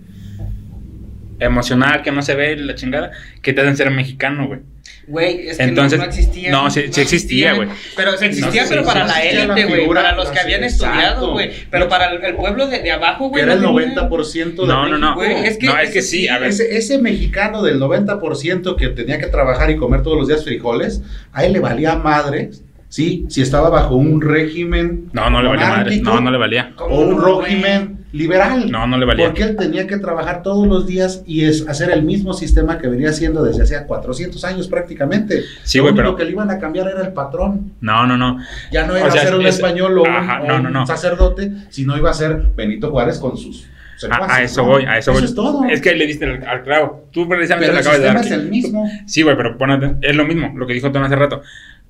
emocional 1.38 2.02
que 2.02 2.12
no 2.12 2.22
se 2.22 2.34
ve 2.34 2.56
la 2.56 2.74
chingada, 2.74 3.12
que 3.42 3.52
te 3.52 3.60
hacen 3.60 3.76
ser 3.76 3.90
mexicano, 3.90 4.46
güey. 4.46 4.60
Güey, 5.08 5.48
es 5.48 5.56
que 5.56 5.62
Entonces, 5.64 5.98
no, 5.98 6.04
no 6.04 6.10
existía. 6.10 6.50
no, 6.50 6.70
sí- 6.70 6.84
sí 6.90 7.00
existía, 7.00 7.54
güey. 7.54 7.68
Pero 7.96 8.16
se 8.18 8.26
existía, 8.26 8.64
No, 8.64 8.68
pero 8.68 8.82
sí, 8.82 8.86
para 8.86 9.08
sí 9.08 9.12
la 9.14 9.22
élite, 9.24 9.64
güey. 9.64 9.88
Para 9.88 10.12
los 10.14 10.28
que 10.28 10.38
habían 10.38 10.64
exacto. 10.64 10.86
estudiado, 10.94 11.32
güey. 11.32 11.50
Pero 11.70 11.88
para 11.88 12.10
el, 12.12 12.22
el 12.22 12.34
pueblo 12.34 12.66
de, 12.66 12.80
de 12.82 12.90
abajo, 12.92 13.24
Que 13.26 13.30
güey. 13.30 13.42
era 13.44 13.54
el 13.54 13.62
no 13.62 13.74
tenía- 13.74 13.94
90% 13.94 14.62
de 14.62 14.66
No, 14.68 14.86
no, 14.86 14.98
no. 14.98 15.16
México. 15.16 15.34
Güey, 15.38 15.46
es 15.46 15.56
que- 15.58 15.66
no, 15.66 15.78
es 15.78 15.90
que 15.90 16.02
sí, 16.02 16.28
a 16.28 16.38
ver. 16.38 16.50
Ese, 16.50 16.76
ese 16.76 16.98
mexicano 16.98 17.62
del 17.62 17.80
90% 17.80 18.76
que 18.76 18.88
tenía 18.88 19.18
que 19.18 19.28
trabajar 19.28 19.70
y 19.70 19.76
comer 19.76 20.02
todos 20.02 20.18
los 20.18 20.28
días 20.28 20.44
frijoles, 20.44 21.02
a 21.32 21.44
él 21.46 21.54
le 21.54 21.60
valía 21.60 21.94
madre, 21.96 22.50
¿sí? 22.90 23.24
Si 23.30 23.40
estaba 23.40 23.70
bajo 23.70 23.96
un 23.96 24.20
régimen 24.20 25.08
No, 25.12 25.30
no 25.30 25.42
le 25.42 25.48
valía 25.48 25.68
madre. 25.68 25.96
No, 26.00 26.20
no 26.20 26.30
le 26.30 26.38
valía. 26.38 26.72
¿Cómo 26.76 26.94
o 26.94 27.00
un 27.00 27.16
no, 27.16 27.40
régimen 27.40 27.97
liberal. 28.12 28.70
No, 28.70 28.86
no 28.86 28.96
le 28.98 29.04
valía. 29.04 29.26
Porque 29.26 29.42
él 29.42 29.56
tenía 29.56 29.86
que 29.86 29.98
trabajar 29.98 30.42
todos 30.42 30.66
los 30.66 30.86
días 30.86 31.22
y 31.26 31.44
es 31.44 31.68
hacer 31.68 31.90
el 31.90 32.02
mismo 32.02 32.32
sistema 32.32 32.78
que 32.78 32.88
venía 32.88 33.10
haciendo 33.10 33.42
desde 33.44 33.62
hace 33.64 33.84
400 33.86 34.42
años 34.44 34.68
prácticamente. 34.68 35.42
Sí, 35.62 35.78
Lo 35.78 35.84
güey, 35.84 35.94
pero- 35.94 36.16
que 36.16 36.24
le 36.24 36.30
iban 36.32 36.50
a 36.50 36.58
cambiar 36.58 36.88
era 36.88 37.02
el 37.02 37.12
patrón. 37.12 37.72
No, 37.80 38.06
no, 38.06 38.16
no. 38.16 38.38
Ya 38.72 38.86
no 38.86 38.94
O 38.94 38.96
era 38.96 39.10
sea, 39.10 39.22
ser 39.22 39.34
un 39.34 39.46
es- 39.46 39.56
español 39.56 39.98
o 39.98 40.02
un, 40.02 40.08
Ajá, 40.08 40.58
no, 40.60 40.86
sacerdote, 40.86 41.52
sino 41.70 41.96
iba 41.96 42.10
a 42.10 42.14
ser 42.14 42.50
Benito 42.56 42.90
Juárez 42.90 43.18
con 43.18 43.36
sus 43.36 43.66
A, 43.66 43.98
secuaces, 44.00 44.30
a 44.36 44.42
eso 44.42 44.64
voy, 44.64 44.84
a 44.84 44.96
eso, 44.98 45.12
voy. 45.12 45.24
es 45.24 45.34
todo. 45.34 45.64
Es 45.64 45.80
que 45.80 45.90
ahí 45.90 45.98
le 45.98 46.06
diste 46.06 46.24
al, 46.24 46.46
al 46.46 46.62
clavo. 46.62 47.08
Tú 47.12 47.28
precisamente 47.28 47.66
Pero 47.68 47.78
el 47.78 47.86
acabas 47.86 48.00
de 48.00 48.06
dar. 48.06 48.16
es 48.24 48.30
el 48.30 48.48
mismo. 48.48 48.88
Sí, 49.06 49.22
güey, 49.22 49.36
pero 49.36 49.58
ponete, 49.58 49.96
es 50.08 50.14
lo 50.16 50.24
mismo, 50.24 50.52
lo 50.56 50.66
que 50.66 50.72
dijo 50.74 50.90
Tom 50.92 51.02
hace 51.02 51.16
rato. 51.16 51.42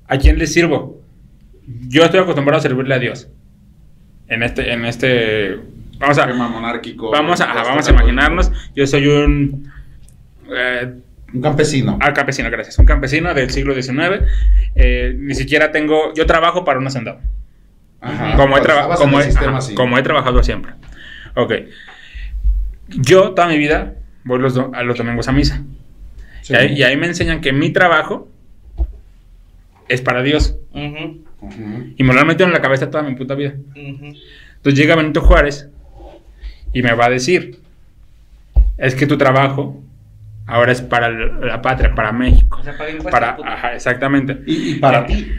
¿A 0.07 0.17
quién 0.17 0.37
le 0.39 0.47
sirvo? 0.47 1.01
Yo 1.87 2.03
estoy 2.03 2.19
acostumbrado 2.19 2.57
a 2.59 2.61
servirle 2.63 2.95
a 2.95 2.99
Dios. 2.99 3.27
En 4.27 4.41
este, 4.43 4.73
en 4.73 4.85
este, 4.85 5.59
vamos 5.99 6.17
a, 6.17 6.25
monárquico. 6.27 7.11
vamos 7.11 7.41
a, 7.41 7.45
ajá, 7.45 7.57
Este 7.59 7.69
vamos 7.69 7.85
a 7.85 7.91
tipo. 7.91 7.99
imaginarnos. 8.01 8.51
Yo 8.75 8.87
soy 8.87 9.07
un 9.07 9.71
eh, 10.51 10.93
Un 11.33 11.41
campesino. 11.41 11.97
ah, 12.01 12.13
campesino, 12.13 12.49
gracias, 12.49 12.79
un 12.79 12.85
campesino 12.85 13.33
del 13.33 13.49
siglo 13.51 13.73
XIX. 13.79 14.23
Eh, 14.75 15.15
ni 15.17 15.35
siquiera 15.35 15.71
tengo, 15.71 16.13
yo 16.15 16.25
trabajo 16.25 16.63
para 16.65 16.79
un 16.79 16.87
hacendado. 16.87 17.19
Ajá. 18.01 18.35
como, 18.37 18.57
he 18.57 18.61
traba- 18.61 18.95
como, 18.95 19.17
el 19.19 19.23
he, 19.27 19.31
sistema 19.31 19.49
ajá, 19.49 19.57
así. 19.57 19.75
como 19.75 19.97
he 19.97 20.01
trabajado 20.01 20.41
siempre. 20.41 20.71
Ok. 21.35 21.51
Yo 22.87 23.31
toda 23.31 23.47
mi 23.49 23.57
vida 23.57 23.95
voy 24.23 24.39
los, 24.39 24.53
do- 24.55 24.71
a 24.73 24.83
los 24.83 24.97
domingos 24.97 25.27
a 25.27 25.31
misa. 25.33 25.61
Sí. 26.41 26.53
Y, 26.53 26.55
ahí, 26.55 26.73
y 26.77 26.83
ahí 26.83 26.95
me 26.97 27.07
enseñan 27.07 27.41
que 27.41 27.51
mi 27.53 27.71
trabajo 27.71 28.29
es 29.87 30.01
para 30.01 30.21
Dios. 30.23 30.55
Ujú. 30.71 31.23
Y 31.97 32.03
me 32.03 32.13
lo 32.13 32.19
han 32.21 32.27
metido 32.27 32.47
en 32.47 32.53
la 32.53 32.61
cabeza 32.61 32.89
toda 32.89 33.03
mi 33.03 33.15
puta 33.15 33.35
vida. 33.35 33.53
ujú. 33.75 34.13
Entonces 34.57 34.79
llega 34.79 34.95
Benito 34.95 35.21
Juárez 35.21 35.69
y 36.73 36.81
me 36.81 36.93
va 36.93 37.05
a 37.05 37.09
decir, 37.09 37.59
es 38.77 38.95
que 38.95 39.05
tu 39.07 39.17
trabajo 39.17 39.81
ahora 40.45 40.71
es 40.71 40.81
para 40.81 41.09
la 41.09 41.61
patria, 41.61 41.93
para 41.93 42.11
México. 42.11 42.57
O 42.59 42.63
sea, 42.63 42.73
paga 42.77 42.89
impuestos. 42.91 43.11
Para, 43.11 43.37
ajá, 43.53 43.73
exactamente. 43.75 44.39
Y, 44.45 44.71
y 44.71 44.75
para 44.79 45.05
ti. 45.05 45.31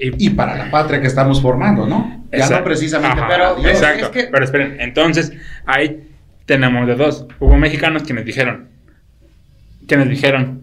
Y, 0.00 0.26
Y 0.26 0.30
para 0.30 0.56
la 0.56 0.70
patria 0.70 1.00
que 1.00 1.06
estamos 1.06 1.40
formando, 1.42 1.86
¿no? 1.86 2.24
Ya 2.32 2.38
Exacto. 2.38 2.58
no 2.60 2.64
precisamente 2.64 3.18
Ajá, 3.20 3.28
para 3.28 3.48
Pero- 3.50 3.60
Dios. 3.60 3.72
Exacto. 3.72 4.04
es 4.06 4.10
que- 4.10 4.28
Pero 4.30 4.44
esperen, 4.44 4.76
entonces 4.80 5.32
ahí 5.66 6.08
tenemos 6.46 6.86
de 6.86 6.94
dos. 6.94 7.26
Hubo 7.38 7.56
mexicanos 7.56 8.02
quienes 8.04 8.24
dijeron, 8.24 8.68
quienes 9.86 10.08
dijeron, 10.08 10.59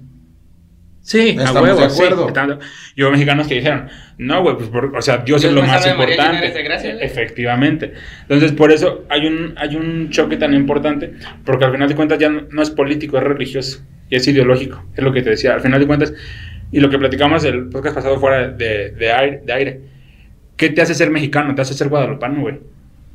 sí, 1.07 1.29
Estamos 1.29 1.55
a 1.55 1.61
huevo, 1.61 1.81
de 1.81 1.89
sí, 1.89 1.95
acuerdo. 2.03 2.27
estamos- 2.27 2.57
Y 2.95 3.03
hubo 3.03 3.11
mexicanos 3.11 3.47
que 3.47 3.55
dijeron, 3.55 3.87
no, 4.17 4.41
güey, 4.43 4.55
pues, 4.57 4.69
por- 4.69 4.95
o 4.95 5.01
sea, 5.01 5.17
Dios, 5.17 5.41
Dios 5.41 5.45
es 5.45 5.51
lo 5.53 5.61
más 5.61 5.85
importante. 5.87 6.51
de 6.51 6.63
gracia, 6.63 6.93
güey. 6.93 7.05
Efectivamente. 7.05 7.93
Entonces, 8.23 8.51
por 8.51 8.71
eso 8.71 9.05
hay 9.09 9.25
un, 9.27 9.53
hay 9.57 9.75
un 9.75 10.09
choque 10.09 10.37
tan 10.37 10.53
importante, 10.53 11.13
porque 11.45 11.65
al 11.65 11.71
final 11.71 11.87
de 11.89 11.95
cuentas 11.95 12.19
ya 12.19 12.29
no, 12.29 12.41
no 12.51 12.61
es 12.61 12.69
político, 12.69 13.17
es 13.17 13.23
religioso 13.23 13.83
y 14.09 14.15
es 14.15 14.27
ideológico. 14.27 14.83
Es 14.95 15.03
lo 15.03 15.11
que 15.13 15.21
te 15.21 15.29
decía. 15.31 15.53
Al 15.53 15.61
final 15.61 15.79
de 15.79 15.87
cuentas, 15.87 16.13
y 16.71 16.79
lo 16.79 16.89
que 16.89 16.97
platicamos 16.99 17.43
el 17.45 17.69
podcast 17.69 17.95
pasado 17.95 18.19
fuera 18.19 18.49
de, 18.49 18.91
de 18.91 19.11
aire, 19.11 19.41
de 19.45 19.53
aire, 19.53 19.81
¿qué 20.57 20.69
te 20.69 20.81
hace 20.81 20.93
ser 20.93 21.09
mexicano? 21.11 21.55
Te 21.55 21.61
hace 21.61 21.73
ser 21.73 21.87
guadalupano, 21.89 22.41
güey. 22.41 22.59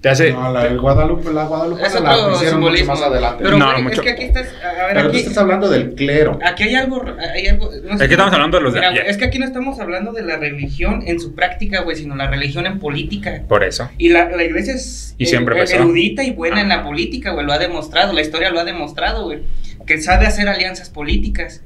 Te 0.03 0.09
hace... 0.09 0.33
No, 0.33 0.53
la, 0.53 0.67
el 0.67 0.81
Guadalupe, 0.81 1.33
la 1.33 1.45
Guadalupe 1.45 1.87
Es 1.87 2.01
la 2.01 2.33
hicieron 2.35 2.61
mucho 2.61 2.85
más 2.87 3.01
adelante. 3.01 3.45
Pero, 3.45 3.57
No, 3.57 3.71
güey, 3.71 3.83
mucho. 3.85 4.01
es 4.01 4.01
que 4.01 4.11
aquí 4.11 4.23
estás. 4.25 4.49
A 4.61 4.87
ver, 4.87 4.95
Pero 4.95 5.03
tú 5.03 5.09
aquí. 5.11 5.19
estás 5.19 5.39
hablando 5.39 5.71
del 5.71 5.95
clero. 5.95 6.41
Aquí 6.45 6.65
hay 6.65 6.75
algo, 6.75 7.05
hay 7.33 7.47
algo 7.47 7.71
no 7.85 7.97
sé 7.97 8.05
Aquí 8.05 8.13
estamos 8.15 8.33
hablando 8.35 8.57
de 8.59 8.65
los 8.65 8.75
de 8.75 8.81
Mira, 8.81 8.91
allá. 8.91 9.03
Es 9.03 9.17
que 9.17 9.25
aquí 9.27 9.39
no 9.39 9.45
estamos 9.47 9.79
hablando 9.79 10.13
de 10.13 10.23
la 10.25 10.39
religión 10.39 11.05
en 11.07 11.21
su 11.21 11.37
práctica, 11.37 11.83
güey, 11.83 11.97
sino 11.97 12.17
la 12.17 12.27
religión 12.27 12.67
en 12.67 12.81
política. 12.81 13.43
Por 13.49 13.63
eso. 13.63 13.89
Y 13.97 14.09
la, 14.09 14.29
la 14.29 14.43
iglesia 14.43 14.75
es 14.75 15.15
Y 15.19 15.27
siempre 15.27 15.57
eh, 15.63 15.67
erudita 15.73 16.25
y 16.25 16.33
buena 16.33 16.61
en 16.61 16.73
Ajá. 16.73 16.79
la 16.79 16.85
política, 16.89 17.31
güey, 17.31 17.47
lo 17.47 17.53
ha 17.53 17.59
demostrado, 17.59 18.13
la 18.13 18.23
historia 18.23 18.51
lo 18.51 18.59
ha 18.59 18.65
demostrado, 18.65 19.23
güey, 19.27 19.43
que 19.87 20.01
sabe 20.03 20.27
hacer 20.27 20.49
alianzas 20.49 20.91
políticas. 20.91 21.63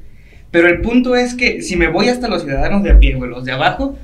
Pero 0.51 0.69
el 0.69 0.83
punto 0.83 1.17
es 1.17 1.35
que 1.35 1.63
si 1.63 1.77
me 1.77 1.89
voy 1.89 2.11
hasta 2.11 2.29
los 2.29 2.43
ciudadanos 2.43 2.83
de 2.83 2.91
a 2.91 2.99
pie, 2.99 3.15
güey, 3.15 3.31
los 3.31 3.47
de 3.47 3.53
abajo, 3.53 3.97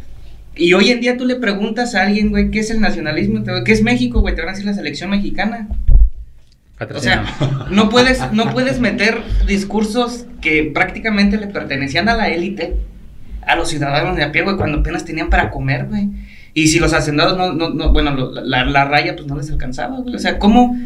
Y 0.57 0.75
hoy 0.75 0.91
en 0.91 1.01
día 1.01 1.17
tú 1.17 1.25
le 1.25 1.37
preguntas 1.37 1.95
a 1.95 2.03
alguien, 2.03 2.31
güey, 2.31 2.51
¿qué 2.51 2.61
es 2.61 2.71
el 2.71 2.81
nacionalismo? 2.81 3.43
¿Qué 3.65 3.73
es 3.73 3.83
México, 3.83 4.21
güey? 4.21 4.35
Te 4.35 4.43
van 4.43 4.51
a 4.51 4.53
decir 4.53 4.67
la 4.67 4.75
selección 4.75 5.11
mexicana. 5.11 5.69
O 6.95 7.01
sea, 7.01 7.25
no 7.71 7.89
puedes, 7.89 8.21
no 8.33 8.51
puedes 8.53 8.81
meter 8.81 9.19
discursos 9.47 10.27
que 10.41 10.71
prácticamente 10.75 11.37
le 11.39 11.47
pertenecían 11.47 12.09
a 12.09 12.17
la 12.17 12.29
élite, 12.29 12.75
a 13.47 13.57
los 13.57 13.69
ciudadanos 13.71 14.17
de 14.17 14.25
a 14.25 14.33
pie, 14.33 14.43
güey, 14.43 14.57
cuando 14.57 14.79
apenas 14.81 15.05
tenían 15.05 15.31
para 15.31 15.51
comer, 15.51 15.87
güey. 15.87 16.09
Y 16.55 16.67
si 16.69 16.79
los 16.81 16.93
hacendados 16.93 17.39
no, 17.39 17.55
no, 17.55 17.71
no 17.71 17.93
bueno, 17.93 18.11
lo- 18.15 18.33
la, 18.33 18.65
la 18.67 18.85
raya 18.85 19.15
pues 19.17 19.27
no 19.27 19.37
les 19.37 19.51
alcanzaba, 19.51 20.01
güey. 20.01 20.15
O 20.15 20.19
sea, 20.19 20.39
¿cómo? 20.39 20.77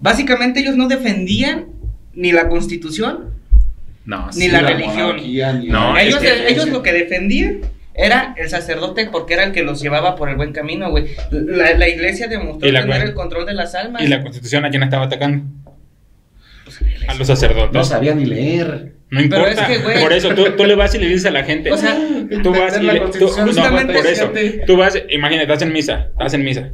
Básicamente 0.00 0.60
ellos 0.60 0.76
no 0.76 0.88
defendían 0.88 1.66
ni 2.14 2.32
la 2.32 2.48
constitución, 2.48 3.30
no, 4.04 4.26
Ni 4.28 4.32
sí. 4.32 4.48
la 4.48 4.60
religión. 4.60 5.16
ni 5.16 5.68
No, 5.68 5.96
es 5.96 6.16
que- 6.16 6.48
ellos 6.48 6.68
lo 6.68 6.82
que 6.82 6.92
defendían 6.92 7.60
era 8.00 8.34
el 8.36 8.48
sacerdote 8.48 9.08
porque 9.10 9.34
era 9.34 9.44
el 9.44 9.52
que 9.52 9.62
los 9.62 9.80
llevaba 9.80 10.16
por 10.16 10.28
el 10.28 10.36
buen 10.36 10.52
camino, 10.52 10.90
güey. 10.90 11.06
La, 11.30 11.74
la 11.74 11.88
iglesia 11.88 12.28
demostró 12.28 12.70
la 12.70 12.82
tener 12.82 13.02
el 13.02 13.14
control 13.14 13.46
de 13.46 13.54
las 13.54 13.74
almas. 13.74 14.02
¿Y 14.02 14.06
la 14.08 14.22
constitución 14.22 14.64
a 14.64 14.70
quién 14.70 14.82
estaba 14.82 15.04
atacando? 15.06 15.44
Pues, 16.64 16.80
la 16.80 16.88
iglesia. 16.88 17.10
A 17.12 17.14
los 17.14 17.26
sacerdotes. 17.26 17.72
No 17.72 17.84
sabía 17.84 18.14
ni 18.14 18.24
leer. 18.26 18.92
No 19.10 19.18
Pero 19.20 19.22
importa. 19.48 19.50
es 19.72 19.78
que, 19.78 19.84
güey- 19.84 20.00
por 20.00 20.12
eso 20.12 20.34
tú, 20.34 20.44
tú 20.56 20.64
le 20.64 20.74
vas 20.76 20.94
y 20.94 20.98
le 20.98 21.08
dices 21.08 21.26
a 21.26 21.30
la 21.32 21.42
gente. 21.44 21.70
O 21.72 21.76
sea, 21.76 21.96
tú 22.42 22.50
vas 22.52 22.78
y 22.80 22.84
le, 22.84 23.00
tú- 23.00 23.18
no, 23.20 23.28
justamente 23.46 23.92
por 23.94 24.06
es 24.06 24.12
eso. 24.12 24.26
gente- 24.32 24.62
Tú 24.66 24.76
vas, 24.76 24.96
imagínate, 25.08 25.52
estás 25.52 25.62
en 25.66 25.72
misa, 25.72 26.08
estás 26.12 26.34
en 26.34 26.44
misa. 26.44 26.70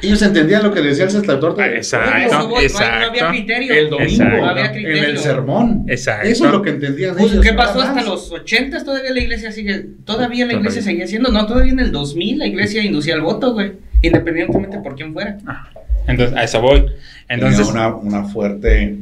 Ellos 0.00 0.22
entendían 0.22 0.62
lo 0.62 0.72
que 0.72 0.80
decía 0.80 1.04
el 1.04 1.10
sacerdote. 1.10 1.62
Ah, 1.62 1.74
exacto. 1.74 2.38
no, 2.38 2.48
no 2.50 2.60
exacto. 2.60 3.08
había 3.10 3.28
criterio. 3.30 3.74
El 3.74 3.90
domingo, 3.90 4.10
Exacto. 4.12 4.36
No 4.36 4.46
había 4.48 4.66
en 4.66 4.72
criterio. 4.72 5.04
el 5.08 5.18
sermón. 5.18 5.84
Exacto. 5.88 6.28
Eso 6.28 6.46
es 6.46 6.52
lo 6.52 6.62
que 6.62 6.70
entendían 6.70 7.16
Pues, 7.16 7.32
ellos. 7.32 7.44
¿Qué 7.44 7.52
pasó 7.52 7.80
hasta 7.80 8.02
los 8.02 8.30
80? 8.30 8.84
Todavía 8.84 9.10
la 9.12 9.20
iglesia 9.20 9.50
sigue. 9.50 9.86
Todavía 10.04 10.46
la 10.46 10.52
iglesia 10.52 10.82
seguía 10.82 11.06
siendo. 11.08 11.30
No, 11.32 11.46
todavía 11.46 11.72
en 11.72 11.80
el 11.80 11.90
2000 11.90 12.38
la 12.38 12.46
iglesia 12.46 12.82
inducía 12.84 13.14
al 13.14 13.22
voto, 13.22 13.54
güey. 13.54 13.72
Independientemente 14.02 14.78
por 14.78 14.94
quién 14.94 15.12
fuera. 15.12 15.38
Ah, 15.46 15.68
Entonces, 16.06 16.36
a 16.36 16.44
eso 16.44 16.60
voy. 16.60 16.86
Entonces, 17.28 17.66
Tenía 17.66 17.88
una, 17.88 17.96
una 17.96 18.24
fuerte 18.24 18.96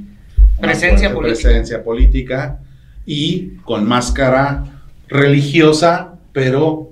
una 0.59 0.69
Presencia 0.69 1.11
fuerte 1.11 1.15
política. 1.29 1.49
presencia 1.49 1.85
política 1.85 2.59
y 3.05 3.49
con 3.65 3.87
máscara 3.87 4.65
religiosa, 5.09 6.15
pero 6.33 6.91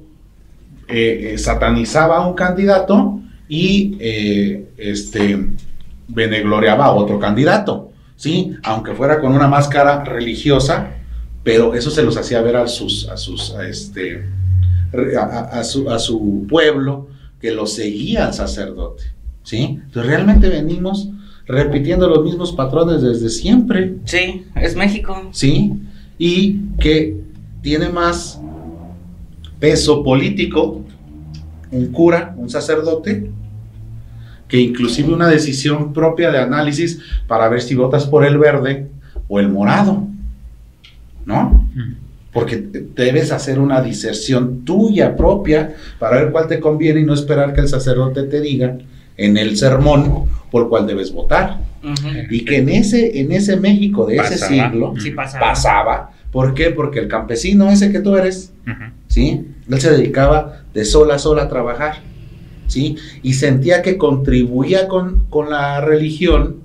eh, 0.88 1.30
eh, 1.32 1.38
satanizaba 1.38 2.18
a 2.18 2.26
un 2.28 2.34
candidato 2.34 3.13
y 3.48 3.96
eh, 4.00 4.68
este 4.78 5.46
benegloriaba 6.08 6.86
a 6.86 6.92
otro 6.92 7.18
candidato, 7.18 7.92
¿sí? 8.16 8.52
Aunque 8.62 8.94
fuera 8.94 9.20
con 9.20 9.32
una 9.34 9.48
máscara 9.48 10.04
religiosa, 10.04 10.90
pero 11.42 11.74
eso 11.74 11.90
se 11.90 12.02
los 12.02 12.16
hacía 12.16 12.40
ver 12.42 12.56
a 12.56 12.66
sus, 12.66 13.08
a 13.08 13.16
sus, 13.16 13.52
a 13.54 13.66
este, 13.68 14.24
a, 15.18 15.22
a- 15.22 15.60
a 15.60 15.64
su, 15.64 15.90
a 15.90 15.98
su 15.98 16.46
pueblo 16.48 17.08
que 17.40 17.50
lo 17.50 17.66
seguía 17.66 18.26
al 18.26 18.34
sacerdote, 18.34 19.04
¿sí? 19.42 19.78
Entonces 19.84 20.06
realmente 20.06 20.48
venimos 20.48 21.08
repitiendo 21.46 22.08
los 22.08 22.24
mismos 22.24 22.52
patrones 22.52 23.02
desde 23.02 23.28
siempre, 23.28 23.96
Sí, 24.06 24.46
es 24.56 24.74
México. 24.76 25.28
¿sí? 25.32 25.72
Y 26.18 26.60
que 26.80 27.18
tiene 27.60 27.90
más 27.90 28.40
peso 29.58 30.02
político 30.02 30.82
un 31.74 31.92
cura, 31.92 32.34
un 32.36 32.48
sacerdote, 32.48 33.30
que 34.48 34.58
inclusive 34.58 35.12
una 35.12 35.28
decisión 35.28 35.92
propia 35.92 36.30
de 36.30 36.38
análisis 36.38 37.00
para 37.26 37.48
ver 37.48 37.60
si 37.62 37.74
votas 37.74 38.06
por 38.06 38.24
el 38.24 38.38
verde 38.38 38.88
o 39.28 39.40
el 39.40 39.48
morado, 39.48 40.06
¿no? 41.24 41.66
Porque 42.32 42.56
debes 42.94 43.30
hacer 43.32 43.58
una 43.58 43.80
diserción 43.80 44.64
tuya 44.64 45.16
propia 45.16 45.74
para 45.98 46.20
ver 46.22 46.32
cuál 46.32 46.46
te 46.48 46.60
conviene 46.60 47.00
y 47.00 47.04
no 47.04 47.14
esperar 47.14 47.54
que 47.54 47.60
el 47.62 47.68
sacerdote 47.68 48.24
te 48.24 48.40
diga 48.40 48.76
en 49.16 49.36
el 49.36 49.56
sermón 49.56 50.26
por 50.50 50.68
cuál 50.68 50.86
debes 50.86 51.12
votar. 51.12 51.58
Y 52.30 52.44
que 52.44 52.58
en 52.58 52.68
ese, 52.70 53.20
en 53.20 53.30
ese 53.32 53.56
México 53.56 54.06
de 54.06 54.16
ese 54.16 54.38
Pasaba. 54.38 54.70
siglo 54.70 54.94
Sí 54.98 55.10
pasaba. 55.10 55.46
pasaba. 55.46 56.10
¿Por 56.32 56.54
qué? 56.54 56.70
Porque 56.70 56.98
el 56.98 57.08
campesino 57.08 57.70
ese 57.70 57.92
que 57.92 58.00
tú 58.00 58.16
eres. 58.16 58.52
¿Sí? 59.14 59.46
Él 59.70 59.80
se 59.80 59.92
dedicaba 59.92 60.62
de 60.74 60.84
sol 60.84 61.08
a 61.12 61.20
sol 61.20 61.38
a 61.38 61.48
trabajar, 61.48 61.98
¿sí? 62.66 62.96
Y 63.22 63.34
sentía 63.34 63.80
que 63.80 63.96
contribuía 63.96 64.88
con, 64.88 65.26
con 65.30 65.50
la 65.50 65.80
religión 65.80 66.56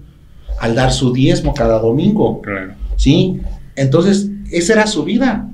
al 0.59 0.73
dar 0.73 0.91
su 0.91 1.13
diezmo 1.13 1.53
cada 1.53 1.77
domingo, 1.79 2.41
Claro. 2.41 2.73
¿sí? 2.95 3.39
Entonces, 3.75 4.29
esa 4.51 4.73
era 4.73 4.87
su 4.87 5.03
vida. 5.03 5.47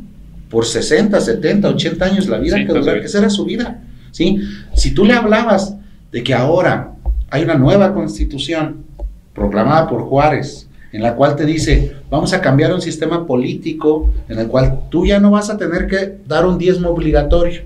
Por 0.49 0.65
60, 0.65 1.19
70, 1.19 1.67
80 1.69 2.05
años 2.05 2.27
la 2.29 2.37
vida 2.37 2.55
Sí, 2.55 2.65
que 2.65 2.71
duraba, 2.71 2.97
esa 2.99 3.17
era 3.19 3.29
su 3.29 3.43
vida, 3.43 3.81
¿sí? 4.11 4.39
Si 4.73 4.91
tú 4.91 5.03
le 5.03 5.13
hablabas 5.13 5.75
de 6.13 6.23
que 6.23 6.33
ahora 6.33 6.93
hay 7.29 7.43
una 7.43 7.55
nueva 7.55 7.93
constitución 7.93 8.85
proclamada 9.33 9.89
por 9.89 10.03
Juárez, 10.03 10.69
en 10.95 11.01
la 11.03 11.13
cual 11.15 11.35
te 11.35 11.45
dice, 11.45 11.93
vamos 12.09 12.31
a 12.33 12.39
cambiar 12.41 12.73
un 12.73 12.81
sistema 12.81 13.25
político 13.27 14.13
en 14.29 14.39
el 14.39 14.47
cual 14.47 14.81
tú 14.89 15.05
ya 15.05 15.19
no 15.19 15.31
vas 15.31 15.49
a 15.49 15.57
tener 15.57 15.87
que 15.87 16.17
dar 16.25 16.45
un 16.45 16.57
diezmo 16.57 16.89
obligatorio. 16.89 17.61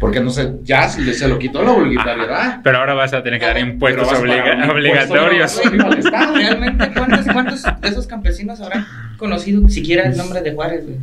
Porque 0.00 0.18
no 0.18 0.30
sé, 0.30 0.54
ya 0.64 0.88
se, 0.88 1.14
se 1.14 1.28
lo 1.28 1.38
quitó 1.38 1.62
la 1.62 1.70
obligatoriedad. 1.70 2.60
Pero 2.64 2.78
ahora 2.78 2.94
vas 2.94 3.14
a 3.14 3.22
tener 3.22 3.38
que 3.38 3.46
dar 3.46 3.58
impuestos 3.60 4.08
obliga- 4.08 4.68
obligatorios. 4.72 5.60
Estado. 5.98 6.34
Realmente, 6.34 6.90
¿cuántos, 6.92 7.26
¿cuántos 7.32 7.62
de 7.62 7.88
esos 7.88 8.08
campesinos 8.08 8.60
habrán 8.60 8.84
conocido 9.16 9.68
siquiera 9.68 10.02
el 10.08 10.16
nombre 10.16 10.40
de 10.42 10.52
Juárez, 10.52 10.84
güey? 10.84 10.96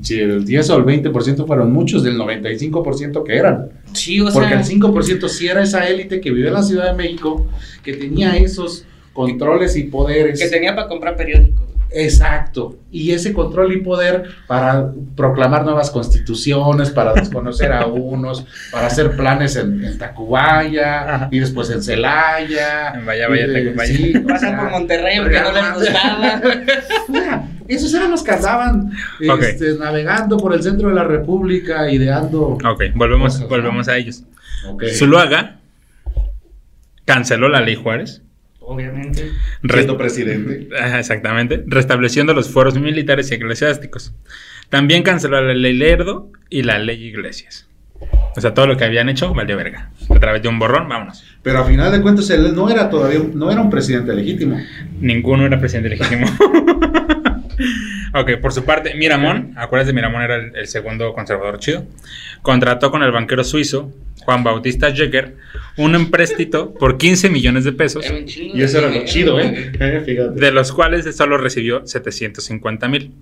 Si 0.00 0.18
el 0.18 0.46
10 0.46 0.70
o 0.70 0.76
el 0.78 0.84
20% 0.84 1.46
fueron 1.46 1.70
muchos, 1.72 2.02
del 2.02 2.16
95% 2.16 3.22
que 3.24 3.36
eran. 3.36 3.68
Sí, 3.92 4.18
o 4.20 4.30
Porque 4.32 4.48
sea. 4.48 4.58
el 4.60 4.64
5% 4.64 5.28
sí 5.28 5.46
era 5.48 5.62
esa 5.62 5.86
élite 5.86 6.22
que 6.22 6.30
vive 6.30 6.48
en 6.48 6.54
la 6.54 6.62
Ciudad 6.62 6.86
de 6.92 6.96
México, 6.96 7.46
que 7.82 7.92
tenía 7.92 8.34
esos 8.38 8.86
controles 9.12 9.76
y 9.76 9.84
poderes. 9.84 10.40
Que 10.40 10.48
tenía 10.48 10.74
para 10.74 10.88
comprar 10.88 11.16
periódicos. 11.16 11.64
Exacto. 11.94 12.78
Y 12.90 13.12
ese 13.12 13.32
control 13.34 13.72
y 13.74 13.80
poder 13.82 14.24
para 14.46 14.90
proclamar 15.14 15.64
nuevas 15.64 15.90
constituciones, 15.90 16.90
para 16.90 17.12
desconocer 17.14 17.70
a 17.72 17.86
unos, 17.86 18.46
para 18.70 18.86
hacer 18.86 19.14
planes 19.16 19.56
en, 19.56 19.84
en 19.84 19.98
Tacubaya 19.98 21.14
Ajá. 21.14 21.28
y 21.30 21.38
después 21.38 21.68
en 21.70 21.82
Celaya. 21.82 22.92
En 22.94 23.04
Vaya, 23.04 23.28
Vaya, 23.28 23.46
Tacubaya. 23.52 23.94
sí, 23.94 24.14
Pasan 24.26 24.56
por 24.56 24.70
Monterrey 24.70 25.18
porque 25.20 25.40
no 25.40 25.52
les 25.52 25.74
gustaba. 25.74 26.40
Esos 27.68 27.94
eran 27.94 28.10
los 28.10 28.22
que 28.22 28.32
andaban 28.32 28.90
este, 29.20 29.74
navegando 29.78 30.36
por 30.36 30.52
el 30.54 30.62
centro 30.62 30.88
de 30.88 30.94
la 30.94 31.04
República, 31.04 31.90
ideando. 31.90 32.58
Ok, 32.64 32.84
volvemos, 32.94 33.34
Cosas, 33.34 33.40
¿no? 33.42 33.48
volvemos 33.48 33.88
a 33.88 33.96
ellos. 33.96 34.24
Ok. 34.68 34.84
Zuluaga 34.94 35.58
canceló 37.04 37.48
la 37.48 37.60
ley 37.60 37.76
Juárez. 37.76 38.22
Obviamente. 38.64 39.30
Re- 39.62 39.74
Siendo 39.74 39.96
presidente. 39.98 40.68
Exactamente, 40.98 41.62
restableciendo 41.66 42.34
los 42.34 42.48
fueros 42.50 42.78
militares 42.78 43.30
y 43.30 43.34
eclesiásticos. 43.34 44.12
También 44.68 45.02
canceló 45.02 45.40
la 45.40 45.52
ley 45.54 45.74
Lerdo 45.74 46.30
y 46.48 46.62
la 46.62 46.78
ley 46.78 47.02
Iglesias. 47.04 47.68
O 48.34 48.40
sea, 48.40 48.54
todo 48.54 48.66
lo 48.66 48.76
que 48.76 48.84
habían 48.84 49.08
hecho 49.08 49.32
valió 49.34 49.56
verga. 49.56 49.90
A 50.08 50.18
través 50.18 50.42
de 50.42 50.48
un 50.48 50.58
borrón, 50.58 50.88
vámonos. 50.88 51.22
Pero 51.42 51.58
a 51.60 51.64
final 51.64 51.92
de 51.92 52.00
cuentas 52.00 52.30
él 52.30 52.54
no 52.54 52.68
era 52.70 52.88
todavía, 52.88 53.20
no 53.34 53.50
era 53.50 53.60
un 53.60 53.68
presidente 53.70 54.12
legítimo. 54.14 54.58
Ninguno 55.00 55.44
era 55.46 55.58
presidente 55.60 55.90
legítimo. 55.90 56.26
ok, 58.14 58.30
por 58.40 58.52
su 58.52 58.64
parte, 58.64 58.94
Miramón, 58.94 59.52
acuerdas 59.56 59.86
de 59.86 59.92
Miramón 59.92 60.22
era 60.22 60.36
el, 60.36 60.56
el 60.56 60.66
segundo 60.66 61.12
conservador 61.12 61.58
chido, 61.58 61.86
contrató 62.42 62.90
con 62.90 63.02
el 63.02 63.12
banquero 63.12 63.44
suizo 63.44 63.92
Juan 64.24 64.44
Bautista 64.44 64.90
Jäger 64.94 65.36
un 65.76 65.94
empréstito 65.94 66.74
por 66.74 66.98
15 66.98 67.30
millones 67.30 67.64
de 67.64 67.72
pesos, 67.72 68.04
Y 68.36 68.62
eso 68.62 68.78
era 68.78 68.90
lo 68.90 69.04
chido. 69.04 69.40
¿eh? 69.40 69.72
Fíjate. 70.06 70.40
de 70.40 70.50
los 70.52 70.72
cuales 70.72 71.14
solo 71.16 71.38
recibió 71.38 71.86
750 71.86 72.88
mil. 72.88 73.12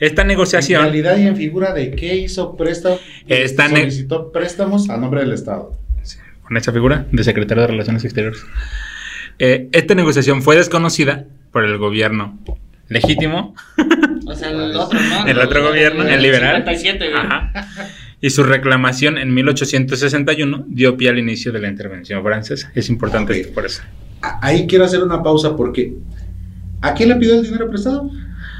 Esta 0.00 0.22
En 0.22 0.28
negociación... 0.28 0.82
realidad 0.82 1.16
y 1.18 1.26
en 1.26 1.36
figura 1.36 1.72
de 1.72 1.90
qué 1.92 2.16
hizo 2.16 2.56
préstamo, 2.56 2.98
Esta 3.28 3.68
solicitó 3.68 4.32
préstamos 4.32 4.88
a 4.90 4.96
nombre 4.96 5.20
del 5.20 5.32
Estado. 5.32 5.72
con 6.42 6.56
esa 6.56 6.72
figura 6.72 7.06
de 7.12 7.24
secretario 7.24 7.62
de 7.62 7.66
Relaciones 7.68 8.04
Exteriores. 8.04 8.44
Eh, 9.38 9.68
esta 9.72 9.94
negociación 9.94 10.42
fue 10.42 10.56
desconocida 10.56 11.24
por 11.52 11.64
el 11.64 11.76
gobierno 11.78 12.38
legítimo 12.88 13.54
O 14.26 14.34
sea, 14.34 14.50
el 14.50 14.76
otro, 14.76 14.98
¿no? 15.00 15.26
El 15.26 15.38
otro 15.38 15.62
gobierno, 15.62 16.06
el 16.06 16.22
liberal. 16.22 16.56
57, 16.64 17.10
güey. 17.10 17.20
Ajá. 17.20 17.52
Y 18.26 18.30
su 18.30 18.42
reclamación 18.42 19.18
en 19.18 19.34
1861 19.34 20.64
dio 20.68 20.96
pie 20.96 21.10
al 21.10 21.18
inicio 21.18 21.52
de 21.52 21.60
la 21.60 21.68
intervención 21.68 22.22
francesa. 22.22 22.70
Es 22.74 22.88
importante 22.88 23.32
Ok. 23.34 23.38
esto 23.38 23.52
por 23.54 23.66
eso. 23.66 23.82
A- 24.22 24.38
Ahí 24.46 24.66
quiero 24.66 24.84
hacer 24.86 25.02
una 25.02 25.22
pausa 25.22 25.54
porque 25.56 25.94
¿a 26.80 26.94
quién 26.94 27.10
le 27.10 27.16
pidió 27.16 27.34
el 27.34 27.42
dinero 27.42 27.68
prestado? 27.68 28.10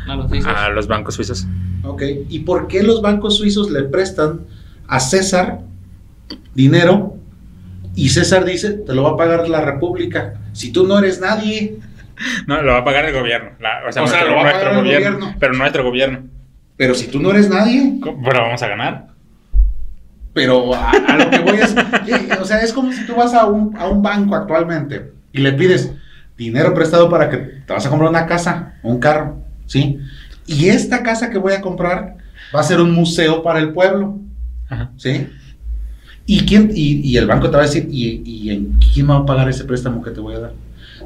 No 0.07 0.17
lo 0.17 0.29
dices. 0.29 0.47
A 0.55 0.69
los 0.69 0.87
bancos 0.87 1.15
suizos. 1.15 1.47
Ok. 1.83 2.03
¿Y 2.29 2.41
por 2.41 2.69
qué 2.69 2.83
los 2.83 3.01
bancos 3.01 3.39
suizos 3.39 3.71
le 3.71 3.85
prestan 3.85 4.41
a 4.87 5.01
César 5.01 5.61
dinero 6.55 7.17
y 7.95 8.11
César 8.11 8.45
dice, 8.45 8.73
te 8.73 8.95
lo 8.95 9.05
va 9.05 9.11
a 9.13 9.17
pagar 9.17 9.49
la 9.49 9.63
República? 9.63 10.35
Si 10.53 10.73
tú 10.73 10.87
no 10.87 10.99
eres 10.99 11.21
nadie. 11.21 11.79
No, 12.47 12.63
lo 12.63 12.73
va 12.73 12.79
a 12.79 12.85
pagar 12.85 13.07
el 13.07 13.13
gobierno. 13.15 13.51
La- 13.61 13.83
o 13.89 13.91
sea, 13.93 14.03
O 14.03 14.07
sea, 14.07 14.19
nuestro, 14.21 14.31
lo 14.31 14.37
va 14.37 14.43
a 14.49 14.53
pagar 14.53 14.73
el 14.75 14.79
gobierno, 14.85 15.11
gobierno. 15.19 15.37
Pero 15.41 15.53
nuestro 15.55 15.83
gobierno. 15.85 16.19
Pero 16.77 16.95
si 16.95 17.09
tú 17.09 17.19
no 17.21 17.31
eres 17.31 17.49
nadie, 17.49 17.95
¿Cómo? 18.01 18.23
Pero 18.23 18.41
vamos 18.43 18.63
a 18.63 18.69
ganar. 18.69 19.14
Pero 20.35 20.75
a, 20.75 20.91
a 20.91 21.17
lo 21.17 21.31
que 21.31 21.39
voy 21.39 21.59
es, 21.59 21.75
o 22.41 22.45
sea, 22.45 22.61
es 22.61 22.73
como 22.73 22.93
si 22.93 23.07
tú 23.07 23.15
vas 23.15 23.33
a 23.33 23.47
un, 23.47 23.77
a 23.77 23.89
un 23.89 24.03
banco 24.03 24.35
actualmente 24.35 25.13
y 25.33 25.39
le 25.41 25.53
pides 25.53 25.93
dinero 26.37 26.75
prestado 26.75 27.09
para 27.09 27.31
que 27.31 27.37
te 27.37 27.73
vas 27.73 27.87
a 27.87 27.89
comprar 27.89 28.11
una 28.11 28.27
casa 28.27 28.75
un 28.83 28.99
carro, 28.99 29.39
¿sí? 29.67 30.01
Y 30.47 30.69
esta 30.69 31.03
casa 31.03 31.31
que 31.31 31.39
voy 31.39 31.53
a 31.53 31.61
comprar 31.61 32.17
va 32.55 32.61
a 32.61 32.65
ser 32.65 32.81
un 32.81 32.93
museo 32.93 33.43
para 33.43 33.61
el 33.61 33.73
pueblo, 33.73 34.19
Ajá. 34.69 34.91
¿sí? 34.97 35.29
¿Y, 36.27 36.41
quién, 36.47 36.71
y, 36.75 37.01
y 37.01 37.17
el 37.17 37.27
banco 37.27 37.51
te 37.51 37.57
va 37.57 37.63
a 37.63 37.67
decir, 37.67 37.87
¿y, 37.91 38.23
y 38.25 38.51
en 38.51 38.79
quién 38.93 39.09
va 39.09 39.19
a 39.19 39.27
pagar 39.27 39.49
ese 39.49 39.65
préstamo 39.65 40.03
que 40.03 40.11
te 40.11 40.21
voy 40.21 40.35
a 40.35 40.41
dar? 40.41 40.53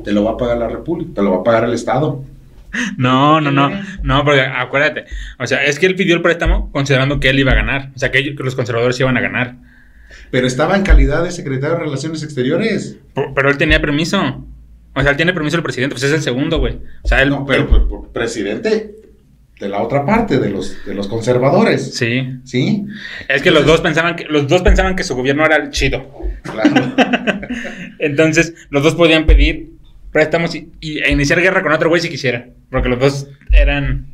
Te 0.05 0.13
lo 0.13 0.25
va 0.25 0.33
a 0.33 0.37
pagar 0.37 0.59
la 0.59 0.69
República, 0.69 1.11
te 1.15 1.23
lo 1.23 1.33
va 1.33 1.37
a 1.39 1.43
pagar 1.45 1.65
el 1.65 1.75
Estado. 1.75 2.25
No, 2.97 3.41
no, 3.41 3.51
no, 3.51 3.71
no, 4.03 4.25
porque 4.25 4.41
acuérdate, 4.43 5.05
o 5.39 5.47
sea, 5.47 5.65
es 5.65 5.79
que 5.79 5.87
él 5.87 5.95
pidió 5.95 6.15
el 6.15 6.23
préstamo 6.23 6.71
considerando 6.73 7.21
que 7.21 7.31
él 7.31 7.39
iba 7.39 7.53
a 7.53 7.57
ganar, 7.57 7.91
o 7.95 7.99
sea, 7.99 8.11
que, 8.11 8.19
ellos- 8.19 8.35
que 8.37 8.43
los 8.43 8.55
conservadores 8.55 8.99
iban 9.01 9.17
a 9.17 9.21
ganar, 9.21 9.57
Pero 10.31 10.47
estaba 10.47 10.77
en 10.77 10.83
calidad 10.83 11.23
de 11.25 11.31
secretario 11.31 11.77
de 11.77 11.85
Relaciones 11.85 12.23
Exteriores. 12.23 12.99
Pero 13.35 13.51
él 13.51 13.57
tenía 13.59 13.81
permiso, 13.81 14.45
o 14.95 15.01
sea, 15.03 15.11
él 15.11 15.17
tiene 15.17 15.33
permiso 15.33 15.57
del 15.57 15.63
presidente, 15.65 15.95
pues 15.95 16.03
es 16.05 16.13
el 16.13 16.23
segundo, 16.23 16.59
güey, 16.59 16.79
o 17.03 17.09
sea, 17.09 17.23
él, 17.23 17.31
No, 17.31 17.45
pero 17.47 17.63
él- 17.63 17.69
pues, 17.89 18.03
presidente 18.13 18.95
de 19.61 19.69
la 19.69 19.83
otra 19.83 20.07
parte, 20.07 20.39
de 20.39 20.51
los, 20.51 20.85
de 20.87 20.95
los 20.95 21.09
conservadores. 21.09 21.95
sí, 21.95 22.23
¿Sí? 22.45 22.85
es 23.29 23.43
que 23.43 23.51
los 23.51 23.67
dos 23.67 23.81
pensaban 23.81 24.15
que 24.15 24.25
los 24.27 24.47
dos 24.47 24.63
pensaban 24.63 24.95
que 24.95 25.03
su 25.03 25.17
gobierno 25.17 25.45
era 25.45 25.57
el 25.57 25.71
chido, 25.71 26.09
Claro. 26.43 26.95
entonces 27.99 28.55
los 28.71 28.83
dos 28.83 28.95
podían 28.95 29.27
pedir 29.27 29.71
préstamos 30.13 30.55
y, 30.55 30.71
y- 30.81 31.05
iniciar 31.09 31.41
guerra 31.41 31.63
con 31.63 31.73
otro 31.73 31.89
güey 31.89 32.01
si 32.01 32.09
quisieran, 32.09 32.53
porque 32.71 32.89
los 32.89 32.99
dos 32.99 33.29
eran 33.51 34.07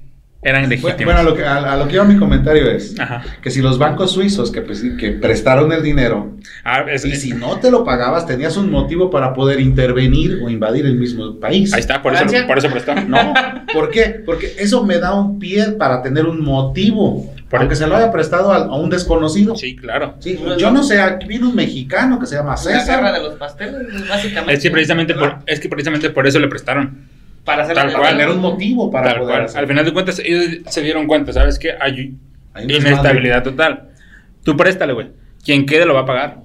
eran 0.45 0.69
legítimos. 0.69 1.05
bueno, 1.05 1.21
a 1.21 1.23
lo, 1.23 1.35
que, 1.35 1.45
a, 1.45 1.73
a 1.73 1.77
lo 1.77 1.89
que 1.89 1.95
iba 1.95 2.05
mi 2.05 2.17
comentario 2.17 2.71
es 2.71 2.99
Ajá. 3.01 3.23
que 3.43 3.51
si 3.51 3.61
los 3.63 3.79
bancos 3.79 4.13
suizos 4.13 4.51
que, 4.51 4.61
pues, 4.61 4.85
que 4.99 5.11
prestaron 5.13 5.73
el 5.73 5.83
dinero 5.83 6.37
Ah, 6.63 6.85
es- 6.91 7.05
y 7.05 7.17
si 7.17 7.33
no 7.33 7.59
te 7.61 7.71
lo 7.71 7.85
pagabas, 7.85 8.27
tenías 8.27 8.57
un 8.57 8.71
motivo 8.71 9.11
para 9.11 9.33
poder 9.35 9.61
intervenir 9.61 10.41
o 10.43 10.51
invadir 10.51 10.85
el 10.87 10.97
mismo 10.97 11.39
país. 11.41 11.73
ahí 11.73 11.81
está, 11.81 12.03
por 12.03 12.13
eso, 12.13 12.21
Francia. 12.23 12.47
por 12.47 12.59
eso 12.59 12.69
prestó. 12.71 12.95
No, 12.95 13.33
¿por 13.73 13.91
qué? 13.91 14.23
Porque 14.25 14.55
eso 14.59 14.85
me 14.85 14.99
da 14.99 15.15
un 15.15 15.39
pie 15.39 15.73
para 15.73 16.03
tener 16.03 16.27
un 16.27 16.43
motivo, 16.45 17.33
Por- 17.49 17.61
aunque 17.61 17.77
se 17.77 17.87
lo 17.87 17.97
haya 17.97 18.11
prestado 18.13 18.53
a, 18.53 18.57
a 18.59 18.75
un 18.77 18.91
desconocido. 18.91 19.57
Sí, 19.57 19.77
claro. 19.77 20.15
Sí, 20.21 20.39
yo 20.59 20.71
no 20.71 20.83
sé, 20.83 21.01
aquí 21.01 21.27
viene 21.27 21.47
un 21.47 21.55
mexicano 21.55 22.19
que 22.19 22.27
se 22.27 22.35
llama 22.37 22.55
La 22.57 22.63
guerra 22.71 22.81
César. 22.81 23.13
de 23.15 23.23
los 23.23 23.35
pasteles, 23.35 24.09
básicamente. 24.09 24.55
Es 24.55 24.63
que 24.63 24.71
precisamente 24.71 25.15
por, 25.15 25.37
es 25.47 25.61
que 25.61 25.69
precisamente 25.69 26.11
por 26.11 26.27
eso 26.27 26.39
le 26.39 26.49
prestaron. 26.49 27.14
Para 27.45 27.65
hacer 27.65 27.75
Para 27.75 27.93
cual. 27.93 28.11
tener 28.17 28.29
un 28.31 28.41
motivo 28.41 28.91
para 28.91 29.09
Tal 29.11 29.19
poder 29.21 29.35
cual. 29.35 29.45
hacer. 29.47 29.59
Al 29.61 29.67
final 29.69 29.85
de 29.85 29.93
cuentas, 29.93 30.19
ellos 30.19 30.45
se 30.67 30.83
dieron 30.83 31.07
cuenta, 31.07 31.33
¿sabes 31.33 31.59
qué? 31.59 31.73
Hay 31.79 32.17
inestabilidad 32.67 33.43
total. 33.43 33.91
Tú 34.43 34.57
préstale, 34.57 34.93
güey. 34.93 35.09
Quien 35.45 35.67
quede 35.67 35.85
lo 35.87 35.95
va 35.95 36.01
a 36.01 36.07
pagar. 36.07 36.39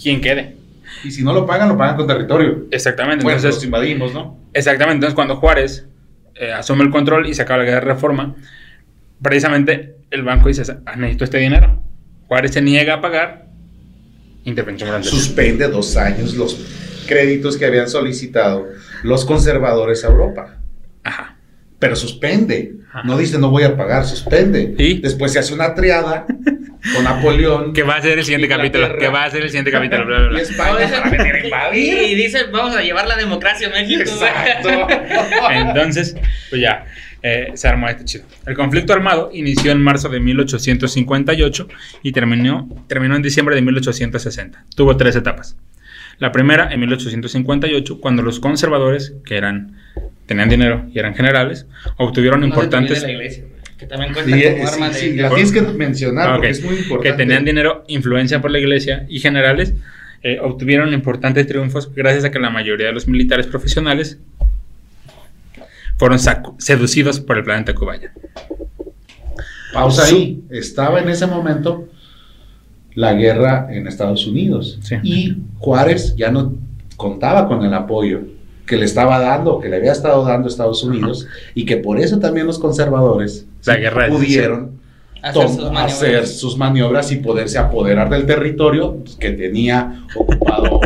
Quien 0.00 0.20
quede. 0.20 0.56
Y 1.02 1.10
si 1.10 1.22
no 1.22 1.32
lo 1.32 1.46
pagan, 1.46 1.68
lo 1.68 1.76
pagan 1.78 1.96
con 1.96 2.06
territorio. 2.06 2.66
Exactamente. 2.70 3.22
Bueno, 3.24 3.36
Entonces, 3.38 3.56
los 3.56 3.64
invadimos, 3.64 4.12
¿no? 4.12 4.38
exactamente. 4.52 4.96
Entonces, 4.96 5.14
cuando 5.14 5.36
Juárez 5.36 5.86
eh, 6.34 6.52
asume 6.52 6.84
el 6.84 6.90
control 6.90 7.26
y 7.28 7.34
se 7.34 7.42
acaba 7.42 7.58
la 7.58 7.64
guerra 7.64 7.80
de 7.80 7.86
reforma, 7.94 8.34
precisamente 9.22 9.96
el 10.10 10.22
banco 10.22 10.48
dice, 10.48 10.62
"Ah, 10.86 10.96
necesito 10.96 11.24
este 11.24 11.38
dinero. 11.38 11.82
Juárez 12.28 12.52
se 12.52 12.60
niega 12.62 12.94
a 12.94 13.00
pagar. 13.00 13.46
Intervención 14.44 14.88
francesa. 14.90 15.16
Suspende 15.16 15.68
dos 15.68 15.96
años 15.96 16.34
los 16.34 16.58
créditos 17.06 17.56
que 17.56 17.64
habían 17.66 17.88
solicitado 17.88 18.66
los 19.04 19.24
conservadores 19.24 20.02
a 20.04 20.08
Europa. 20.08 20.56
Ajá. 21.04 21.36
Pero 21.78 21.94
suspende. 21.94 22.76
Ajá. 22.88 23.02
No 23.04 23.18
dice 23.18 23.38
no 23.38 23.50
voy 23.50 23.62
a 23.64 23.76
pagar, 23.76 24.04
suspende. 24.06 24.74
¿Y? 24.78 25.00
Después 25.00 25.32
se 25.32 25.38
hace 25.38 25.52
una 25.52 25.74
triada 25.74 26.26
con 26.94 27.04
Napoleón. 27.04 27.72
Que 27.74 27.82
va 27.82 27.96
a 27.96 28.02
ser 28.02 28.18
el 28.18 28.24
siguiente 28.24 28.48
capítulo. 28.48 28.96
Que 28.98 29.08
va 29.08 29.24
a 29.24 29.30
ser 29.30 29.42
el 29.42 29.50
siguiente 29.50 29.70
capítulo. 29.70 30.06
bla, 30.06 30.18
bla, 30.20 30.28
bla. 30.28 30.38
Y 30.40 30.42
España 30.42 30.90
para 30.90 31.10
venir 31.10 31.34
a 31.34 31.44
invadir. 31.44 32.02
Y 32.02 32.14
dicen, 32.14 32.46
vamos 32.50 32.74
a 32.74 32.82
llevar 32.82 33.06
la 33.06 33.16
democracia 33.16 33.68
a 33.68 33.70
México. 33.70 34.00
Exacto. 34.00 34.88
Entonces, 35.50 36.16
pues 36.48 36.62
ya, 36.62 36.86
eh, 37.22 37.52
se 37.54 37.68
armó 37.68 37.88
este 37.90 38.04
chido. 38.06 38.24
El 38.46 38.54
conflicto 38.56 38.94
armado 38.94 39.28
inició 39.34 39.70
en 39.70 39.82
marzo 39.82 40.08
de 40.08 40.20
1858 40.20 41.68
y 42.02 42.12
terminó, 42.12 42.68
terminó 42.86 43.16
en 43.16 43.22
diciembre 43.22 43.54
de 43.54 43.60
1860. 43.60 44.64
Tuvo 44.74 44.96
tres 44.96 45.14
etapas. 45.16 45.56
La 46.18 46.32
primera 46.32 46.72
en 46.72 46.80
1858, 46.80 48.00
cuando 48.00 48.22
los 48.22 48.40
conservadores, 48.40 49.14
que 49.24 49.36
eran 49.36 49.76
tenían 50.26 50.48
dinero 50.48 50.86
y 50.92 50.98
eran 50.98 51.14
generales, 51.14 51.66
obtuvieron 51.98 52.40
No 52.40 52.46
se 52.46 52.50
importantes 52.50 53.02
la 53.02 53.10
iglesia, 53.10 53.44
que 53.78 53.86
también 53.86 54.12
cuenta 54.14 54.36
Sí, 54.36 54.42
como 54.42 54.68
arma 54.68 54.92
sí, 54.92 55.06
de... 55.06 55.12
sí, 55.12 55.16
la 55.20 55.28
tienes 55.30 55.52
que 55.52 55.60
mencionar 55.60 56.28
Ah, 56.28 56.32
porque 56.34 56.48
es 56.50 56.64
muy 56.64 56.76
importante. 56.76 57.10
que 57.10 57.16
tenían 57.16 57.44
dinero, 57.44 57.84
influencia 57.88 58.40
por 58.40 58.50
la 58.50 58.58
iglesia 58.58 59.06
y 59.08 59.20
generales, 59.20 59.74
eh, 60.22 60.38
obtuvieron 60.40 60.92
importantes 60.94 61.46
triunfos 61.46 61.92
gracias 61.94 62.24
a 62.24 62.30
que 62.30 62.38
la 62.38 62.48
mayoría 62.48 62.86
de 62.86 62.92
los 62.92 63.06
militares 63.06 63.46
profesionales 63.46 64.18
fueron 65.98 66.18
seducidos 66.58 67.20
por 67.20 67.36
el 67.38 67.44
planeta 67.44 67.74
Cubaya. 67.74 68.12
Pausa 69.72 70.04
ahí. 70.06 70.42
Estaba 70.50 71.00
en 71.00 71.08
ese 71.08 71.26
momento 71.26 71.88
la 72.94 73.14
guerra 73.14 73.68
en 73.70 73.86
Estados 73.86 74.26
Unidos. 74.26 74.78
Sí. 74.82 74.96
Y 75.02 75.36
Juárez 75.58 76.14
ya 76.16 76.30
no 76.30 76.54
contaba 76.96 77.48
con 77.48 77.64
el 77.64 77.74
apoyo 77.74 78.20
que 78.66 78.76
le 78.76 78.84
estaba 78.86 79.18
dando, 79.18 79.60
que 79.60 79.68
le 79.68 79.76
había 79.76 79.92
estado 79.92 80.24
dando 80.24 80.48
Estados 80.48 80.82
Unidos, 80.84 81.26
y 81.54 81.66
que 81.66 81.76
por 81.76 81.98
eso 81.98 82.18
también 82.18 82.46
los 82.46 82.58
conservadores 82.58 83.46
La 83.66 83.76
guerra 83.76 84.08
pudieron 84.08 84.80
hacer 85.22 85.48
sus 85.48 85.58
maniobras. 85.58 85.92
hacer 85.92 86.26
sus 86.26 86.56
maniobras 86.56 87.12
y 87.12 87.16
poderse 87.16 87.58
apoderar 87.58 88.08
del 88.08 88.24
territorio 88.26 89.02
que 89.18 89.30
tenía 89.32 90.02
ocupado 90.14 90.80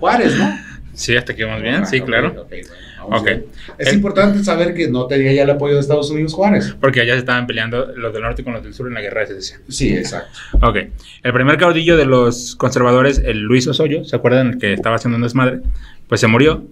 Juárez, 0.00 0.36
¿no? 0.38 0.50
Sí, 0.94 1.16
hasta 1.16 1.32
aquí 1.32 1.44
vamos 1.44 1.62
bien, 1.62 1.76
Ah, 1.82 1.86
sí, 1.86 2.00
ok, 2.00 2.06
claro. 2.06 2.32
bueno, 2.32 2.48
vamos 3.08 3.20
Ok. 3.22 3.26
bien. 3.26 3.46
Es 3.78 3.88
Eh, 3.92 3.94
importante 3.94 4.42
saber 4.44 4.74
que 4.74 4.88
no 4.88 5.06
tenía 5.06 5.32
ya 5.32 5.42
el 5.44 5.50
apoyo 5.50 5.74
de 5.74 5.80
Estados 5.80 6.10
Unidos 6.10 6.34
Juárez. 6.34 6.74
Porque 6.80 7.00
allá 7.00 7.14
se 7.14 7.20
estaban 7.20 7.46
peleando 7.46 7.86
los 7.96 8.12
del 8.12 8.22
norte 8.22 8.44
con 8.44 8.52
los 8.52 8.62
del 8.62 8.74
sur 8.74 8.86
en 8.88 8.94
la 8.94 9.00
guerra 9.00 9.20
de 9.22 9.26
secesión. 9.28 9.60
Sí, 9.68 9.94
exacto. 9.96 10.38
Ok. 10.62 10.76
El 11.22 11.32
primer 11.32 11.56
caudillo 11.58 11.96
de 11.96 12.04
los 12.06 12.54
conservadores, 12.56 13.18
el 13.24 13.40
Luis 13.40 13.66
Osoyo, 13.66 14.04
¿se 14.04 14.16
acuerdan? 14.16 14.50
El 14.52 14.58
que 14.58 14.72
estaba 14.72 14.96
haciendo 14.96 15.16
un 15.16 15.22
desmadre. 15.22 15.60
Pues 16.08 16.20
se 16.20 16.26
murió. 16.26 16.64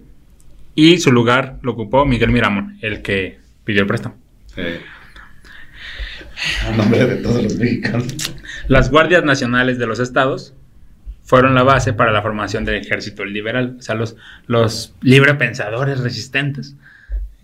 Y 0.75 0.99
su 0.99 1.11
lugar 1.11 1.57
lo 1.63 1.71
ocupó 1.71 2.05
Miguel 2.05 2.29
Miramón, 2.31 2.77
el 2.81 3.01
que 3.01 3.39
pidió 3.63 3.81
el 3.81 3.87
préstamo. 3.87 4.15
A 6.67 6.71
nombre 6.75 7.05
de 7.05 7.15
todos 7.17 7.43
los 7.43 7.55
mexicanos. 7.57 8.05
Las 8.67 8.91
guardias 8.91 9.23
nacionales 9.23 9.79
de 9.79 9.87
los 9.87 9.99
estados 9.99 10.53
fueron 11.27 11.55
la 11.55 11.63
base 11.63 11.91
para 11.91 12.13
la 12.13 12.21
formación 12.21 12.63
del 12.63 12.75
ejército 12.75 13.25
liberal. 13.25 13.75
O 13.77 13.81
sea, 13.81 13.95
los, 13.95 14.15
los 14.47 14.95
librepensadores 15.01 15.99
resistentes 15.99 16.77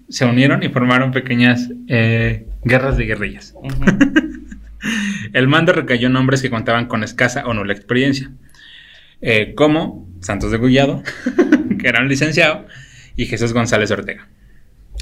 se 0.08 0.24
unieron 0.24 0.64
y 0.64 0.70
formaron 0.70 1.12
pequeñas 1.12 1.70
eh, 1.90 2.48
guerras 2.64 2.96
de 2.96 3.06
guerrillas. 3.06 3.54
El 5.34 5.50
mando 5.50 5.74
recayó 5.74 6.08
en 6.08 6.16
hombres 6.16 6.42
que 6.42 6.50
contaban 6.50 6.86
con 6.86 7.04
escasa 7.04 7.46
o 7.46 7.54
nula 7.54 7.74
experiencia, 7.74 8.32
eh, 9.22 9.54
como 9.54 10.08
Santos 10.22 10.52
de 10.52 10.60
Gullado, 10.60 11.04
que 11.80 11.88
era 11.88 12.00
un 12.00 12.08
licenciado, 12.08 12.66
y 13.18 13.26
Jesús 13.26 13.52
González 13.52 13.92
Ortega. 13.92 14.30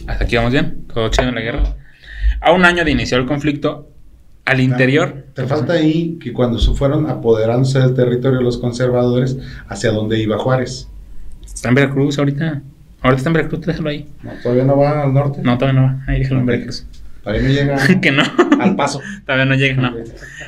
Hasta 0.08 0.24
aquí 0.24 0.38
vamos 0.38 0.54
bien, 0.54 0.88
todo 0.88 1.10
chido 1.10 1.30
en 1.30 1.36
la 1.36 1.42
guerra. 1.42 1.76
A 2.40 2.52
un 2.52 2.66
año 2.66 2.84
de 2.84 2.90
iniciar 2.90 3.22
el 3.22 3.28
conflicto, 3.28 3.91
al 4.46 4.60
interior. 4.60 5.26
Te 5.34 5.46
falta 5.46 5.74
ahí 5.74 6.18
que 6.22 6.34
cuando 6.34 6.60
se 6.60 6.74
fueron 6.74 7.10
apoderándose 7.10 7.80
del 7.80 7.94
territorio 7.94 8.42
los 8.42 8.58
conservadores, 8.58 9.38
¿hacia 9.68 9.92
dónde 9.92 10.20
iba 10.20 10.38
Juárez? 10.38 10.88
Está 11.44 11.70
en 11.70 11.76
Veracruz 11.76 12.18
ahorita. 12.20 12.62
Ahorita 13.02 13.18
está 13.18 13.30
en 13.30 13.34
Veracruz, 13.34 13.66
déjalo 13.66 13.90
ahí. 13.90 14.08
No, 14.24 14.32
¿Todavía 14.44 14.64
no 14.64 14.78
va 14.78 15.04
al 15.04 15.14
norte? 15.14 15.42
No, 15.44 15.58
todavía 15.58 15.82
no 15.82 15.88
va. 15.88 16.04
Ahí 16.08 16.20
déjalo 16.20 16.38
en 16.40 16.44
Ok. 16.44 16.48
Veracruz. 16.50 16.86
Para 17.24 17.38
mí 17.38 17.44
no 17.44 17.50
llega 17.54 17.78
que 18.02 18.12
no. 18.12 18.24
al 18.60 18.76
paso. 18.76 19.00
Todavía 19.26 19.46
no 19.46 19.56
llega, 19.56 19.82
no. 19.82 19.94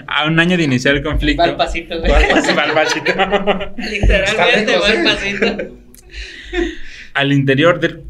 A 0.08 0.26
un 0.28 0.40
año 0.40 0.58
de 0.58 0.64
iniciar 0.64 0.96
el 0.96 1.04
conflicto. 1.04 1.42
Va 1.44 1.50
al 1.50 1.56
pasito, 1.56 2.00
güey. 2.00 2.12
Va 2.12 2.18
al 2.18 2.28
pasito. 2.28 2.56
Va 2.56 2.64
al 2.64 2.74
pasito. 2.74 3.74
Literalmente 3.78 4.78
va 4.78 4.88
al 4.88 5.04
pasito. 5.04 5.46
al 7.14 7.32
interior 7.34 7.80
del 7.80 8.02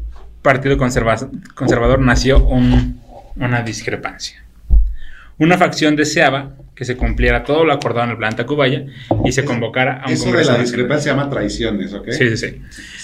Partido 0.42 0.76
Conserva- 0.76 1.30
Conservador 1.54 2.00
nació 2.00 2.44
un- 2.44 3.00
una 3.36 3.62
discrepancia. 3.62 4.43
Una 5.38 5.58
facción 5.58 5.96
deseaba 5.96 6.54
que 6.74 6.84
se 6.84 6.96
cumpliera 6.96 7.44
todo 7.44 7.64
lo 7.64 7.72
acordado 7.72 8.04
en 8.06 8.10
el 8.12 8.16
planeta 8.18 8.46
Cubaya 8.46 8.84
y 9.24 9.32
se 9.32 9.44
convocara 9.44 10.00
a 10.02 10.06
un 10.06 10.12
Eso 10.12 10.24
de 10.24 10.30
congreso 10.30 10.52
la 10.52 10.58
nacional. 10.58 10.62
discrepancia 10.62 11.12
se 11.12 11.16
llama 11.16 11.30
traiciones, 11.30 11.92
¿ok? 11.92 12.08
Sí, 12.10 12.36
sí, 12.36 12.36
sí. 12.36 12.62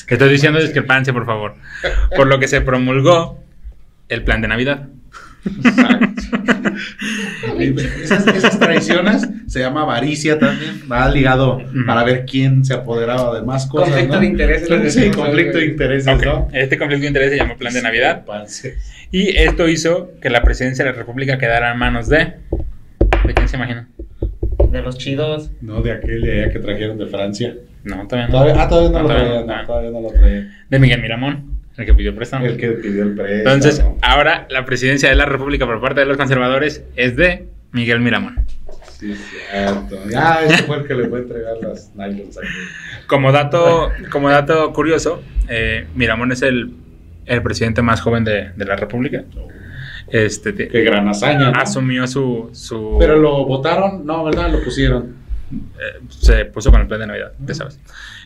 Estoy 0.08 0.28
diciendo 0.30 0.60
discrepancia, 0.60 1.12
por 1.12 1.26
favor. 1.26 1.54
Por 2.16 2.26
lo 2.26 2.38
que 2.40 2.48
se 2.48 2.60
promulgó 2.60 3.38
el 4.08 4.22
plan 4.24 4.40
de 4.40 4.48
Navidad. 4.48 4.88
Esas, 8.02 8.26
esas 8.26 8.58
traiciones 8.58 9.26
se 9.46 9.60
llama 9.60 9.82
avaricia 9.82 10.38
también. 10.38 10.82
Va 10.90 11.08
ligado 11.10 11.62
para 11.86 12.04
ver 12.04 12.24
quién 12.26 12.64
se 12.64 12.74
apoderaba 12.74 13.34
de 13.38 13.46
más 13.46 13.66
cosas. 13.66 13.88
Conflicto 13.88 14.14
¿no? 14.14 14.20
de 14.20 14.26
intereses, 14.26 14.94
Sí, 14.94 15.10
conflicto 15.10 15.58
de 15.58 15.66
intereses, 15.66 16.14
Ok, 16.14 16.24
¿no? 16.24 16.48
Este 16.52 16.76
conflicto 16.78 17.02
de 17.02 17.08
interés 17.08 17.30
se 17.30 17.36
llamó 17.38 17.56
plan 17.56 17.72
de 17.72 17.82
Navidad. 17.82 18.24
Y 19.10 19.36
esto 19.36 19.68
hizo 19.68 20.12
que 20.20 20.30
la 20.30 20.42
presidencia 20.42 20.84
de 20.84 20.92
la 20.92 20.96
República 20.96 21.38
quedara 21.38 21.72
en 21.72 21.78
manos 21.78 22.08
de... 22.08 22.34
¿De 23.26 23.34
quién 23.34 23.48
se 23.48 23.56
imagina? 23.56 23.88
de 24.70 24.82
los 24.82 24.98
chidos. 24.98 25.50
No, 25.60 25.82
de 25.82 25.92
aquel 25.92 26.22
de 26.22 26.42
allá 26.42 26.52
que 26.52 26.58
trajeron 26.58 26.98
de 26.98 27.06
Francia. 27.06 27.54
No, 27.84 28.06
todavía 28.06 28.28
no. 28.28 28.32
Todavía, 28.32 28.62
ah, 28.62 28.68
todavía 28.68 28.90
no, 28.90 28.98
No, 28.98 29.02
lo 29.02 29.08
todavía 29.08 29.26
traían, 29.28 29.46
no. 29.46 29.56
no, 29.56 29.66
todavía 29.66 29.90
no 29.90 30.00
lo 30.00 30.08
traían. 30.10 30.54
De 30.68 30.78
Miguel 30.78 31.02
Miramón, 31.02 31.50
el 31.76 31.86
que 31.86 31.94
pidió 31.94 32.14
préstamo. 32.14 32.46
El 32.46 32.56
que 32.56 32.68
pidió 32.72 33.02
el 33.02 33.14
préstamo. 33.14 33.54
Entonces, 33.54 33.84
ahora 34.02 34.46
la 34.50 34.64
presidencia 34.64 35.08
de 35.08 35.16
la 35.16 35.26
República 35.26 35.66
por 35.66 35.80
parte 35.80 36.00
de 36.00 36.06
los 36.06 36.16
conservadores 36.16 36.84
es 36.96 37.16
de 37.16 37.46
Miguel 37.72 38.00
Miramón. 38.00 38.46
Sí, 38.98 39.14
cierto. 39.14 39.98
Ah, 40.14 40.40
ese 40.44 40.62
fue 40.64 40.78
el 40.78 40.86
que 40.86 40.94
le 40.94 41.08
fue 41.08 41.20
a 41.20 41.22
entregar 41.22 41.56
las 41.62 41.90
nylons 41.96 42.36
aquí. 42.36 42.48
Como 43.06 43.32
dato, 43.32 43.90
como 44.10 44.28
dato 44.28 44.72
curioso, 44.72 45.22
eh, 45.48 45.86
Miramón 45.94 46.32
es 46.32 46.42
el, 46.42 46.74
el 47.30 47.42
presidente 47.42 47.80
más 47.82 48.00
joven 48.00 48.24
de, 48.24 48.50
de 48.56 48.64
la 48.64 48.76
República. 48.76 49.24
Este, 50.08 50.52
te- 50.52 50.68
Qué 50.68 50.82
gran 50.82 51.08
hazaña. 51.08 51.50
¿no? 51.52 51.60
asumió 51.60 52.06
su, 52.06 52.50
su 52.52 52.96
Pero 52.98 53.16
lo 53.16 53.44
votaron, 53.46 54.04
no, 54.04 54.24
¿verdad? 54.24 54.50
Lo 54.50 54.62
pusieron. 54.62 55.14
eh, 55.52 56.00
se 56.08 56.44
puso 56.46 56.70
con 56.70 56.80
el 56.80 56.86
plan 56.88 57.00
de 57.00 57.06
Navidad, 57.06 57.32
ya 57.46 57.54
sabes. 57.54 57.78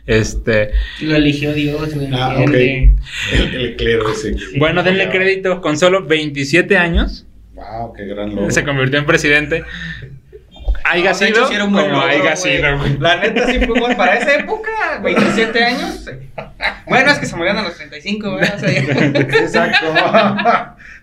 Este, 0.06 0.70
Lo 1.02 1.16
eligió 1.16 1.52
Dios. 1.52 1.90
Ah, 2.12 2.34
entiende. 2.38 2.94
El, 3.32 3.54
el 3.54 3.76
clero 3.76 4.10
ese. 4.10 4.36
bueno, 4.58 4.82
denle 4.82 5.08
crédito, 5.10 5.60
con 5.60 5.78
solo 5.78 6.04
27 6.04 6.76
años 6.76 7.26
Wow, 7.54 7.92
qué 7.94 8.04
gran 8.06 8.34
logro. 8.34 8.50
se 8.50 8.64
convirtió 8.64 8.98
en 8.98 9.06
presidente. 9.06 9.64
Haiga 10.84 11.10
No, 11.10 11.16
sido 11.16 11.30
hecho, 11.30 11.46
sí 11.48 11.54
era 11.54 11.64
un 11.64 11.72
buen 11.72 11.86
como 11.86 11.96
logro, 11.96 12.10
haiga 12.10 12.34
güey. 12.34 12.56
sido, 12.56 12.78
güey. 12.78 12.98
La 12.98 13.16
neta 13.16 13.46
sí 13.46 13.58
fue 13.60 13.80
buen 13.80 13.96
para 13.96 14.18
esa 14.18 14.34
época, 14.34 14.70
27 15.02 15.64
años. 15.64 16.10
Bueno, 16.86 17.10
es 17.10 17.18
que 17.18 17.26
se 17.26 17.36
murieron 17.36 17.58
a 17.60 17.68
los 17.68 17.76
35, 17.76 18.34
¿verdad? 18.34 18.54
O 18.56 18.60
sea, 18.60 18.70
Exacto. 19.40 19.86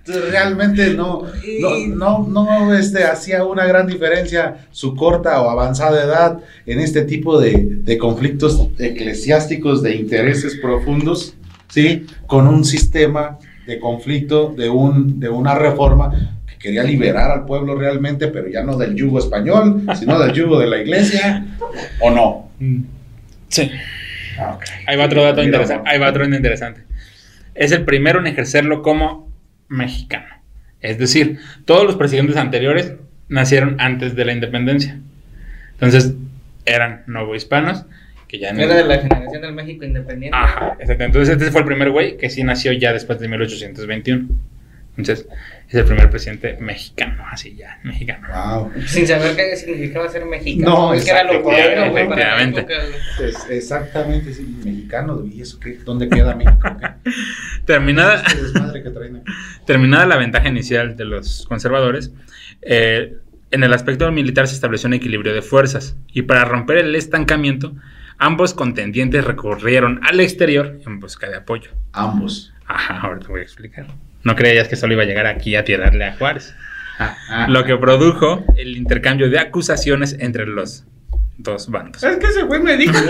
Entonces, 0.03 0.31
realmente 0.31 0.93
no, 0.93 1.23
no, 1.59 1.87
no, 1.87 2.27
no, 2.27 2.73
este, 2.73 3.03
hacía 3.03 3.43
una 3.43 3.65
gran 3.65 3.85
diferencia 3.85 4.65
su 4.71 4.95
corta 4.95 5.39
o 5.41 5.49
avanzada 5.49 6.03
edad 6.03 6.39
en 6.65 6.79
este 6.79 7.03
tipo 7.03 7.39
de, 7.39 7.53
de 7.81 7.97
conflictos 7.97 8.67
eclesiásticos 8.79 9.83
de 9.83 9.95
intereses 9.95 10.57
profundos, 10.59 11.35
¿sí? 11.69 12.07
Con 12.25 12.47
un 12.47 12.65
sistema 12.65 13.37
de 13.67 13.79
conflicto, 13.79 14.53
de, 14.57 14.69
un, 14.69 15.19
de 15.19 15.29
una 15.29 15.53
reforma 15.53 16.40
quería 16.61 16.83
liberar 16.83 17.31
al 17.31 17.45
pueblo 17.45 17.75
realmente, 17.75 18.27
pero 18.27 18.47
ya 18.47 18.63
no 18.63 18.77
del 18.77 18.95
yugo 18.95 19.19
español, 19.19 19.83
sino 19.95 20.19
del 20.19 20.33
yugo 20.33 20.59
de 20.59 20.67
la 20.67 20.77
iglesia, 20.77 21.45
¿o 21.99 22.11
no? 22.11 22.51
Sí. 23.47 23.71
Ah, 24.37 24.53
ok. 24.55 24.63
Ahí 24.87 24.97
va 24.97 25.05
otro 25.05 25.23
dato 25.23 25.41
Mira, 25.41 25.47
interesante. 25.47 25.89
Ahí 25.89 25.99
va 25.99 26.09
otro 26.09 26.25
interesante. 26.25 26.81
Es 27.55 27.71
el 27.71 27.83
primero 27.83 28.19
en 28.19 28.27
ejercerlo 28.27 28.81
como 28.81 29.29
mexicano. 29.67 30.27
Es 30.79 30.97
decir, 30.97 31.39
todos 31.65 31.85
los 31.85 31.95
presidentes 31.95 32.37
anteriores 32.37 32.93
nacieron 33.27 33.79
antes 33.79 34.15
de 34.15 34.25
la 34.25 34.33
independencia. 34.33 34.99
Entonces, 35.73 36.13
eran 36.65 37.03
novohispanos 37.07 37.85
que 38.27 38.39
ya 38.39 38.53
no. 38.53 38.61
Era 38.61 38.75
de 38.75 38.85
la 38.85 38.99
generación 38.99 39.41
del 39.41 39.53
México 39.53 39.85
independiente. 39.85 40.37
Ajá, 40.37 40.77
exacto. 40.79 41.03
Entonces, 41.03 41.37
este 41.37 41.51
fue 41.51 41.61
el 41.61 41.67
primer 41.67 41.91
güey 41.91 42.17
que 42.17 42.29
sí 42.29 42.43
nació 42.43 42.71
ya 42.71 42.93
después 42.93 43.19
de 43.19 43.27
1821. 43.27 44.29
Entonces, 45.01 45.27
es 45.67 45.75
el 45.75 45.85
primer 45.85 46.09
presidente 46.09 46.57
mexicano, 46.59 47.23
así 47.29 47.55
ya, 47.55 47.79
mexicano. 47.83 48.27
Wow. 48.33 48.71
Sin 48.85 49.07
saber 49.07 49.35
qué 49.35 49.55
significaba 49.55 50.09
ser 50.09 50.25
mexicano. 50.25 50.69
No, 50.69 50.93
es 50.93 51.05
que 51.05 51.11
era 51.11 51.23
lo 51.23 51.49
la 51.51 51.87
efectivamente. 51.87 52.67
Es- 53.21 53.47
exactamente, 53.49 54.33
sí, 54.33 54.57
mexicano, 54.63 55.23
¿y 55.25 55.41
eso 55.41 55.59
qué? 55.59 55.77
¿Dónde 55.83 56.09
queda 56.09 56.35
México? 56.35 56.59
¿Qué? 56.79 57.11
Terminada, 57.65 58.23
Este 58.23 58.83
que. 58.83 58.91
Terminada 59.65 60.05
la 60.05 60.17
ventaja 60.17 60.47
inicial 60.49 60.95
de 60.95 61.05
los 61.05 61.45
conservadores, 61.47 62.11
eh, 62.61 63.15
en 63.51 63.63
el 63.63 63.73
aspecto 63.73 64.09
militar 64.11 64.47
se 64.47 64.55
estableció 64.55 64.87
un 64.87 64.93
equilibrio 64.93 65.33
de 65.33 65.41
fuerzas 65.41 65.95
y 66.11 66.23
para 66.23 66.45
romper 66.45 66.77
el 66.77 66.95
estancamiento, 66.95 67.73
ambos 68.17 68.53
contendientes 68.53 69.23
recurrieron 69.25 69.99
al 70.03 70.19
exterior 70.19 70.79
en 70.85 70.99
busca 70.99 71.29
de 71.29 71.37
apoyo. 71.37 71.71
Ambos. 71.93 72.53
Ajá, 72.65 72.99
ahora 73.01 73.19
te 73.19 73.27
voy 73.27 73.41
a 73.41 73.43
explicar. 73.43 73.87
No 74.23 74.35
creías 74.35 74.67
que 74.67 74.75
solo 74.75 74.93
iba 74.93 75.03
a 75.03 75.05
llegar 75.05 75.25
aquí 75.25 75.55
a 75.55 75.63
tirarle 75.63 76.05
a 76.05 76.13
Juárez. 76.13 76.55
Ah, 76.99 77.47
Lo 77.49 77.63
que 77.63 77.75
produjo 77.77 78.45
el 78.57 78.77
intercambio 78.77 79.29
de 79.29 79.39
acusaciones 79.39 80.15
entre 80.19 80.45
los 80.45 80.85
dos 81.37 81.69
bandos. 81.69 82.03
Es 82.03 82.17
que 82.17 82.27
ese 82.27 82.43
güey 82.43 82.61
me 82.61 82.77
dijo. 82.77 82.93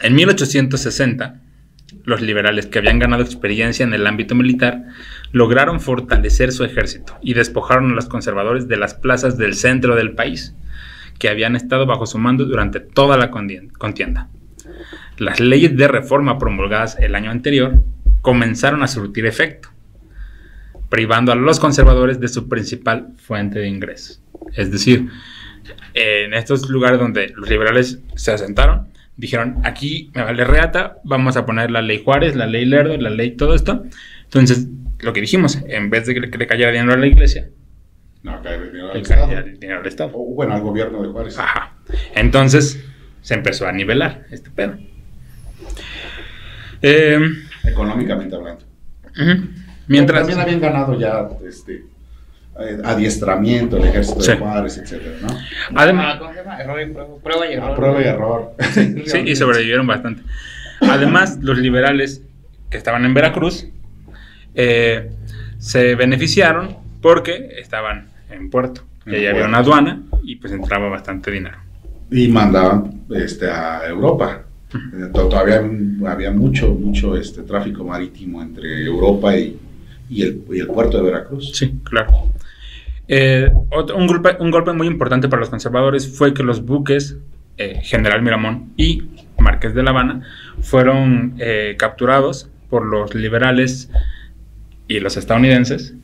En 0.00 0.16
1860, 0.16 1.36
los 2.04 2.20
liberales 2.20 2.66
que 2.66 2.78
habían 2.80 2.98
ganado 2.98 3.22
experiencia 3.22 3.84
en 3.84 3.94
el 3.94 4.06
ámbito 4.06 4.34
militar 4.34 4.84
lograron 5.30 5.80
fortalecer 5.80 6.50
su 6.50 6.64
ejército 6.64 7.18
y 7.22 7.34
despojaron 7.34 7.92
a 7.92 7.94
los 7.94 8.08
conservadores 8.08 8.66
de 8.66 8.76
las 8.76 8.94
plazas 8.94 9.38
del 9.38 9.54
centro 9.54 9.94
del 9.94 10.12
país, 10.12 10.56
que 11.18 11.28
habían 11.28 11.54
estado 11.54 11.86
bajo 11.86 12.06
su 12.06 12.18
mando 12.18 12.46
durante 12.46 12.80
toda 12.80 13.16
la 13.16 13.30
contienda. 13.30 14.28
Las 15.18 15.38
leyes 15.38 15.76
de 15.76 15.86
reforma 15.86 16.38
promulgadas 16.38 16.96
el 16.98 17.14
año 17.14 17.30
anterior 17.30 17.82
comenzaron 18.22 18.82
a 18.82 18.88
surtir 18.88 19.26
efecto, 19.26 19.68
privando 20.88 21.32
a 21.32 21.34
los 21.34 21.60
conservadores 21.60 22.20
de 22.20 22.28
su 22.28 22.48
principal 22.48 23.08
fuente 23.18 23.58
de 23.58 23.68
ingresos. 23.68 24.22
Es 24.54 24.70
decir, 24.70 25.08
en 25.94 26.34
estos 26.34 26.68
lugares 26.68 26.98
donde 26.98 27.32
los 27.36 27.48
liberales 27.48 28.00
se 28.14 28.32
asentaron, 28.32 28.88
dijeron, 29.16 29.58
aquí 29.64 30.10
me 30.14 30.22
vale 30.22 30.44
reata, 30.44 30.96
vamos 31.04 31.36
a 31.36 31.44
poner 31.44 31.70
la 31.70 31.82
ley 31.82 32.02
Juárez, 32.02 32.34
la 32.36 32.46
ley 32.46 32.64
Lerdo, 32.64 32.96
la 32.96 33.10
ley 33.10 33.32
todo 33.32 33.54
esto. 33.54 33.84
Entonces, 34.24 34.68
lo 35.00 35.12
que 35.12 35.20
dijimos, 35.20 35.58
en 35.66 35.90
vez 35.90 36.06
de 36.06 36.14
que 36.14 36.20
le, 36.20 36.46
cayera 36.46 36.70
dinero 36.70 36.92
a 36.92 36.96
la 36.96 37.06
iglesia, 37.06 37.50
No, 38.22 38.40
cae 38.40 38.54
el 38.54 38.70
dinero 38.70 38.92
al 38.92 39.00
Estado. 39.00 39.42
dinero 39.42 39.80
al 39.80 39.86
Estado. 39.86 40.10
O, 40.14 40.34
bueno, 40.34 40.54
al 40.54 40.60
gobierno 40.60 41.02
de 41.02 41.08
Juárez. 41.08 41.38
Ajá. 41.38 41.74
Entonces, 42.14 42.82
se 43.20 43.34
empezó 43.34 43.66
a 43.66 43.72
nivelar 43.72 44.26
este 44.30 44.50
pedo. 44.50 44.76
Eh, 46.82 47.18
Económicamente 47.64 48.34
hablando. 48.36 48.64
Mientras... 49.88 50.20
También 50.20 50.40
habían 50.40 50.60
ganado 50.60 50.98
ya 50.98 51.28
este 51.46 51.84
eh, 52.60 52.78
adiestramiento, 52.84 53.76
el 53.76 53.84
ejército 53.84 54.20
Sí. 54.20 54.32
de 54.32 54.36
Juárez, 54.38 54.78
etcétera, 54.78 55.16
¿no? 55.22 55.28
Además, 55.78 56.14
Ah, 56.14 56.18
¿Cómo 56.18 56.32
se 56.32 56.38
llama? 56.38 56.60
Error 56.60 56.80
y 56.80 56.86
prueba, 56.92 57.16
prueba 57.22 57.46
y 57.48 57.52
error. 57.54 57.76
Prueba 57.76 58.00
y 58.00 58.04
error. 58.04 58.52
Sí, 59.06 59.18
y 59.26 59.36
sobrevivieron 59.36 59.86
bastante. 59.86 60.22
Además, 60.80 61.38
los 61.42 61.58
liberales 61.58 62.22
que 62.70 62.76
estaban 62.76 63.04
en 63.04 63.14
Veracruz 63.14 63.66
eh, 64.54 65.10
se 65.58 65.94
beneficiaron 65.94 66.76
porque 67.00 67.56
estaban 67.58 68.08
en 68.30 68.50
puerto. 68.50 68.82
Y 69.06 69.14
ahí 69.14 69.26
había 69.26 69.46
una 69.46 69.58
aduana 69.58 70.02
y 70.22 70.36
pues 70.36 70.52
entraba 70.52 70.88
bastante 70.88 71.30
dinero. 71.30 71.56
Y 72.10 72.28
mandaban 72.28 73.02
este, 73.14 73.50
a 73.50 73.86
Europa. 73.86 74.42
Eh, 74.74 75.10
to- 75.12 75.28
Todavía 75.28 75.62
había 76.10 76.30
mucho, 76.30 76.68
mucho 76.74 77.16
este, 77.16 77.42
tráfico 77.42 77.84
marítimo 77.84 78.42
entre 78.42 78.84
Europa 78.84 79.36
y, 79.36 79.58
y 80.08 80.22
el, 80.22 80.42
y 80.52 80.60
el 80.60 80.66
puerto 80.68 80.98
de 80.98 81.04
Veracruz. 81.04 81.52
Sí, 81.54 81.74
claro. 81.84 82.10
Eh, 83.08 83.50
otro- 83.70 83.96
un, 83.96 84.06
golpe, 84.06 84.36
un 84.40 84.50
golpe 84.50 84.72
muy 84.72 84.86
importante 84.86 85.28
para 85.28 85.40
los 85.40 85.50
conservadores 85.50 86.16
fue 86.16 86.32
que 86.34 86.42
los 86.42 86.64
buques 86.64 87.16
eh, 87.58 87.80
General 87.82 88.22
Miramón 88.22 88.72
y 88.76 89.02
Marqués 89.38 89.74
de 89.74 89.82
La 89.82 89.90
Habana 89.90 90.22
fueron 90.60 91.34
eh, 91.38 91.74
capturados 91.78 92.48
por 92.70 92.86
los 92.86 93.14
liberales 93.14 93.90
y 94.88 95.00
los 95.00 95.16
estadounidenses. 95.16 95.94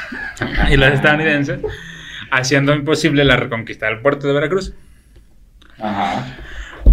y 0.72 0.76
los 0.76 0.88
estadounidenses, 0.90 1.60
haciendo 2.30 2.74
imposible 2.74 3.24
la 3.24 3.36
reconquista 3.36 3.86
del 3.86 4.00
puerto 4.00 4.26
de 4.26 4.32
Veracruz. 4.32 4.74
Ajá. 5.78 6.36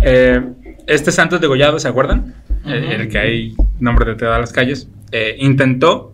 Eh, 0.03 0.41
este 0.87 1.11
Santos 1.11 1.41
degollado, 1.41 1.79
¿se 1.79 1.87
acuerdan? 1.87 2.33
Eh, 2.65 2.97
el 2.99 3.09
que 3.09 3.17
hay 3.17 3.55
nombre 3.79 4.05
de 4.05 4.15
todas 4.15 4.39
las 4.39 4.51
calles. 4.53 4.87
eh, 5.11 5.35
intentó 5.39 6.13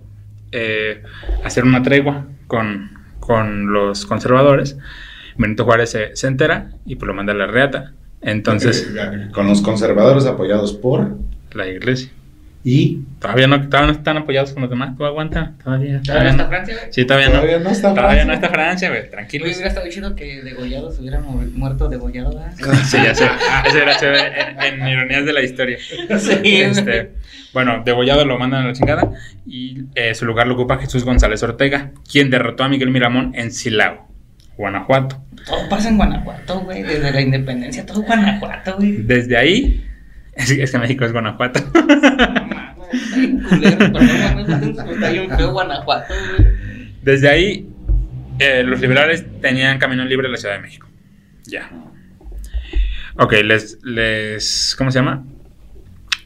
eh, 0.51 1.03
hacer 1.43 1.63
una 1.65 1.83
tregua 1.83 2.25
con, 2.47 2.89
con 3.19 3.71
los 3.71 4.05
conservadores. 4.05 4.77
Benito 5.37 5.65
Juárez 5.65 5.91
se, 5.91 6.15
se 6.15 6.27
entera 6.27 6.71
y 6.85 6.95
pues 6.95 7.07
lo 7.07 7.13
manda 7.13 7.33
a 7.33 7.35
la 7.35 7.45
reata. 7.47 7.93
Entonces, 8.21 8.91
Eh, 8.97 9.27
Con 9.31 9.47
los 9.47 9.61
conservadores 9.61 10.25
apoyados 10.25 10.73
por. 10.73 11.15
la 11.53 11.67
iglesia. 11.67 12.09
Y. 12.69 12.99
Todavía 13.19 13.47
no, 13.47 13.67
todavía 13.69 13.93
no 13.93 13.97
están 13.97 14.17
apoyados 14.17 14.51
con 14.53 14.61
los 14.61 14.69
demás. 14.69 14.95
¿Tú 14.97 15.05
aguanta? 15.05 15.53
Todavía. 15.63 16.01
¿Todavía 16.01 16.03
todavía 16.03 16.29
está 16.31 16.43
no. 16.43 16.49
Francia, 16.49 16.75
güey? 16.79 16.93
Sí, 16.93 17.05
todavía, 17.05 17.27
Todavía 17.31 17.57
no. 17.59 17.63
no 17.63 17.69
está 17.71 17.89
Todavía 17.89 18.07
Francia. 18.09 18.25
no 18.25 18.33
está 18.33 18.49
Francia, 18.49 18.89
güey. 18.89 19.01
Oye, 19.01 19.09
Tranquilos. 19.09 19.47
hubiera 19.53 19.67
estado 19.69 19.87
chido 19.89 20.15
que 20.15 20.41
degollados 20.43 20.99
hubieran 20.99 21.23
mu- 21.23 21.41
muerto 21.55 21.87
degollado, 21.89 22.29
¿verdad? 22.35 22.53
Sí, 22.85 22.97
ya 23.03 23.15
sé. 23.15 23.25
Eso 23.67 23.77
era 23.77 23.97
chévere 23.97 24.41
en, 24.67 24.81
en 24.81 24.87
ironías 24.87 25.25
de 25.25 25.33
la 25.33 25.41
historia. 25.43 25.77
Sí, 26.19 26.61
Este, 26.61 27.11
bueno, 27.53 27.81
degollado 27.85 28.25
lo 28.25 28.37
mandan 28.37 28.65
a 28.65 28.67
la 28.67 28.73
chingada 28.73 29.09
y 29.45 29.83
eh, 29.95 30.13
su 30.13 30.25
lugar 30.25 30.47
lo 30.47 30.53
ocupa 30.55 30.77
Jesús 30.77 31.03
González 31.05 31.41
Ortega, 31.43 31.91
quien 32.11 32.29
derrotó 32.29 32.65
a 32.65 32.69
Miguel 32.69 32.91
Miramón 32.91 33.31
en 33.35 33.51
Silao, 33.51 34.07
Guanajuato. 34.57 35.23
Todo 35.45 35.69
pasa 35.69 35.87
en 35.89 35.97
Guanajuato, 35.97 36.59
güey. 36.59 36.83
Desde 36.83 37.11
la 37.11 37.21
independencia, 37.21 37.85
todo 37.85 38.01
Guanajuato, 38.01 38.75
güey. 38.75 38.97
Desde 38.97 39.37
ahí, 39.37 39.85
es, 40.35 40.51
es 40.51 40.71
que 40.71 40.77
México 40.77 41.05
es 41.05 41.13
Guanajuato. 41.13 41.61
Está 42.91 43.15
culero, 43.49 44.91
está 44.91 45.09
bien 45.09 45.29
feo 45.35 45.51
Guanajuato, 45.51 46.13
güey. 46.37 46.93
Desde 47.01 47.29
ahí 47.29 47.69
eh, 48.39 48.63
los 48.63 48.79
liberales 48.79 49.25
tenían 49.41 49.79
camino 49.79 50.05
libre 50.05 50.27
en 50.27 50.31
la 50.33 50.37
Ciudad 50.37 50.55
de 50.55 50.61
México. 50.61 50.87
Ya. 51.45 51.69
Ok, 53.15 53.33
les, 53.43 53.79
les. 53.83 54.75
¿Cómo 54.77 54.91
se 54.91 54.99
llama? 54.99 55.23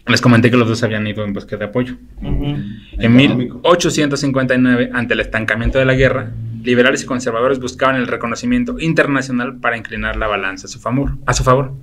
Les 0.07 0.20
comenté 0.20 0.49
que 0.51 0.57
los 0.57 0.68
dos 0.68 0.84
habían 0.84 1.05
ido 1.07 1.24
en 1.24 1.32
búsqueda 1.32 1.59
de 1.59 1.66
apoyo. 1.66 1.95
En 2.22 2.76
Económico. 2.99 3.62
1859, 3.64 4.89
ante 4.93 5.14
el 5.14 5.20
estancamiento 5.20 5.80
de 5.80 5.86
la 5.86 5.93
guerra, 5.93 6.32
liberales 6.64 7.03
y 7.03 7.05
conservadores 7.05 7.59
buscaban 7.59 7.95
el 7.95 8.07
reconocimiento 8.07 8.80
internacional 8.80 9.57
para 9.57 9.78
inclinar 9.78 10.18
la 10.18 10.28
balanza 10.28 10.66
a 10.66 10.70
su 10.70 10.80
favor. 10.80 11.18
A 11.26 11.34
su 11.34 11.43
favor. 11.43 11.74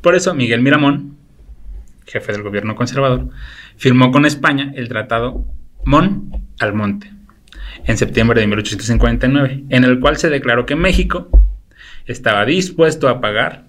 Por 0.00 0.14
eso, 0.14 0.34
Miguel 0.34 0.62
Miramón, 0.62 1.16
jefe 2.06 2.32
del 2.32 2.42
gobierno 2.42 2.74
conservador, 2.74 3.28
firmó 3.80 4.12
con 4.12 4.26
España 4.26 4.72
el 4.76 4.90
tratado 4.90 5.46
Mon 5.86 6.30
Almonte 6.60 7.10
en 7.86 7.96
septiembre 7.96 8.38
de 8.38 8.46
1859, 8.46 9.64
en 9.70 9.84
el 9.84 9.98
cual 10.00 10.18
se 10.18 10.28
declaró 10.28 10.66
que 10.66 10.76
México 10.76 11.30
estaba 12.04 12.44
dispuesto 12.44 13.08
a 13.08 13.22
pagar 13.22 13.64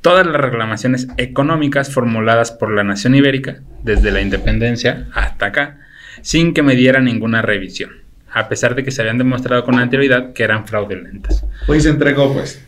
todas 0.00 0.26
las 0.26 0.36
reclamaciones 0.36 1.08
económicas 1.18 1.92
formuladas 1.92 2.52
por 2.52 2.72
la 2.72 2.84
nación 2.84 3.14
ibérica 3.14 3.60
desde 3.82 4.10
la 4.10 4.22
independencia 4.22 5.08
hasta 5.12 5.46
acá, 5.46 5.78
sin 6.22 6.54
que 6.54 6.62
me 6.62 6.74
diera 6.74 7.00
ninguna 7.00 7.42
revisión, 7.42 7.90
a 8.32 8.48
pesar 8.48 8.74
de 8.74 8.82
que 8.82 8.92
se 8.92 9.02
habían 9.02 9.18
demostrado 9.18 9.62
con 9.62 9.78
anterioridad 9.78 10.32
que 10.32 10.44
eran 10.44 10.66
fraudulentas. 10.66 11.44
Pues 11.66 11.82
se 11.82 11.90
entregó, 11.90 12.32
pues. 12.32 12.66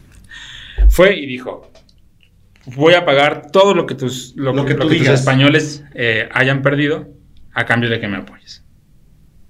Fue 0.91 1.17
y 1.17 1.25
dijo, 1.25 1.73
voy 2.75 2.95
a 2.95 3.05
pagar 3.05 3.51
todo 3.53 3.75
lo 3.75 3.87
que 3.87 3.95
tus, 3.95 4.35
lo, 4.37 4.53
Lo 4.53 4.65
que, 4.65 4.73
que 4.73 4.79
lo 4.79 4.85
tú 4.87 4.91
que 4.93 4.99
tus 4.99 5.09
españoles 5.09 5.85
eh, 5.95 6.29
hayan 6.33 6.63
perdido 6.63 7.09
a 7.55 7.65
cambio 7.65 7.89
de 7.91 8.01
que 8.01 8.09
me 8.09 8.17
apoyes. 8.19 8.65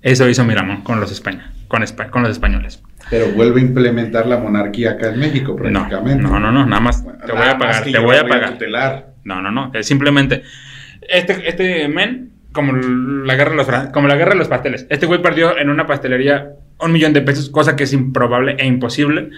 Eso 0.02 0.28
hizo 0.28 0.44
Miramón 0.44 0.82
con 0.82 1.00
los, 1.00 1.10
España, 1.10 1.52
con, 1.68 1.82
Espa- 1.82 2.10
con 2.10 2.22
los 2.22 2.30
españoles. 2.32 2.82
Pero 3.10 3.26
vuelve 3.32 3.60
a 3.60 3.64
implementar 3.64 4.26
la 4.26 4.38
monarquía 4.38 4.92
acá 4.92 5.08
en 5.08 5.18
México, 5.20 5.52
No, 5.52 5.56
prácticamente. 5.56 6.22
no, 6.22 6.38
no, 6.38 6.52
no, 6.52 6.66
nada 6.66 6.80
más 6.80 7.02
Bueno, 7.02 7.18
te 7.24 7.32
voy 7.32 7.40
nada 7.40 7.52
a 7.52 7.54
más 7.58 7.66
pagar, 7.76 7.84
te 7.92 7.98
voy 7.98 8.16
a 8.16 8.26
pagar. 8.28 8.52
tutelar. 8.52 9.14
No, 9.24 9.40
no, 9.42 9.50
no. 9.50 9.70
Es 9.74 9.86
simplemente. 9.86 10.42
Este, 11.08 11.48
este 11.48 11.88
men, 11.88 12.32
como 12.52 12.72
la 12.72 13.34
guerra 13.36 13.50
de 13.52 13.56
los 13.56 13.66
como 13.92 14.08
la 14.08 14.16
guerra 14.16 14.32
de 14.32 14.38
los 14.38 14.48
pasteles. 14.48 14.86
Este 14.90 15.06
güey 15.06 15.22
perdió 15.22 15.56
en 15.58 15.70
una 15.70 15.86
pastelería 15.86 16.50
un 16.80 16.92
millón 16.92 17.12
de 17.12 17.22
pesos, 17.22 17.48
cosa 17.50 17.74
que 17.76 17.84
es 17.84 17.92
improbable 17.92 18.56
e 18.58 18.66
imposible. 18.66 19.30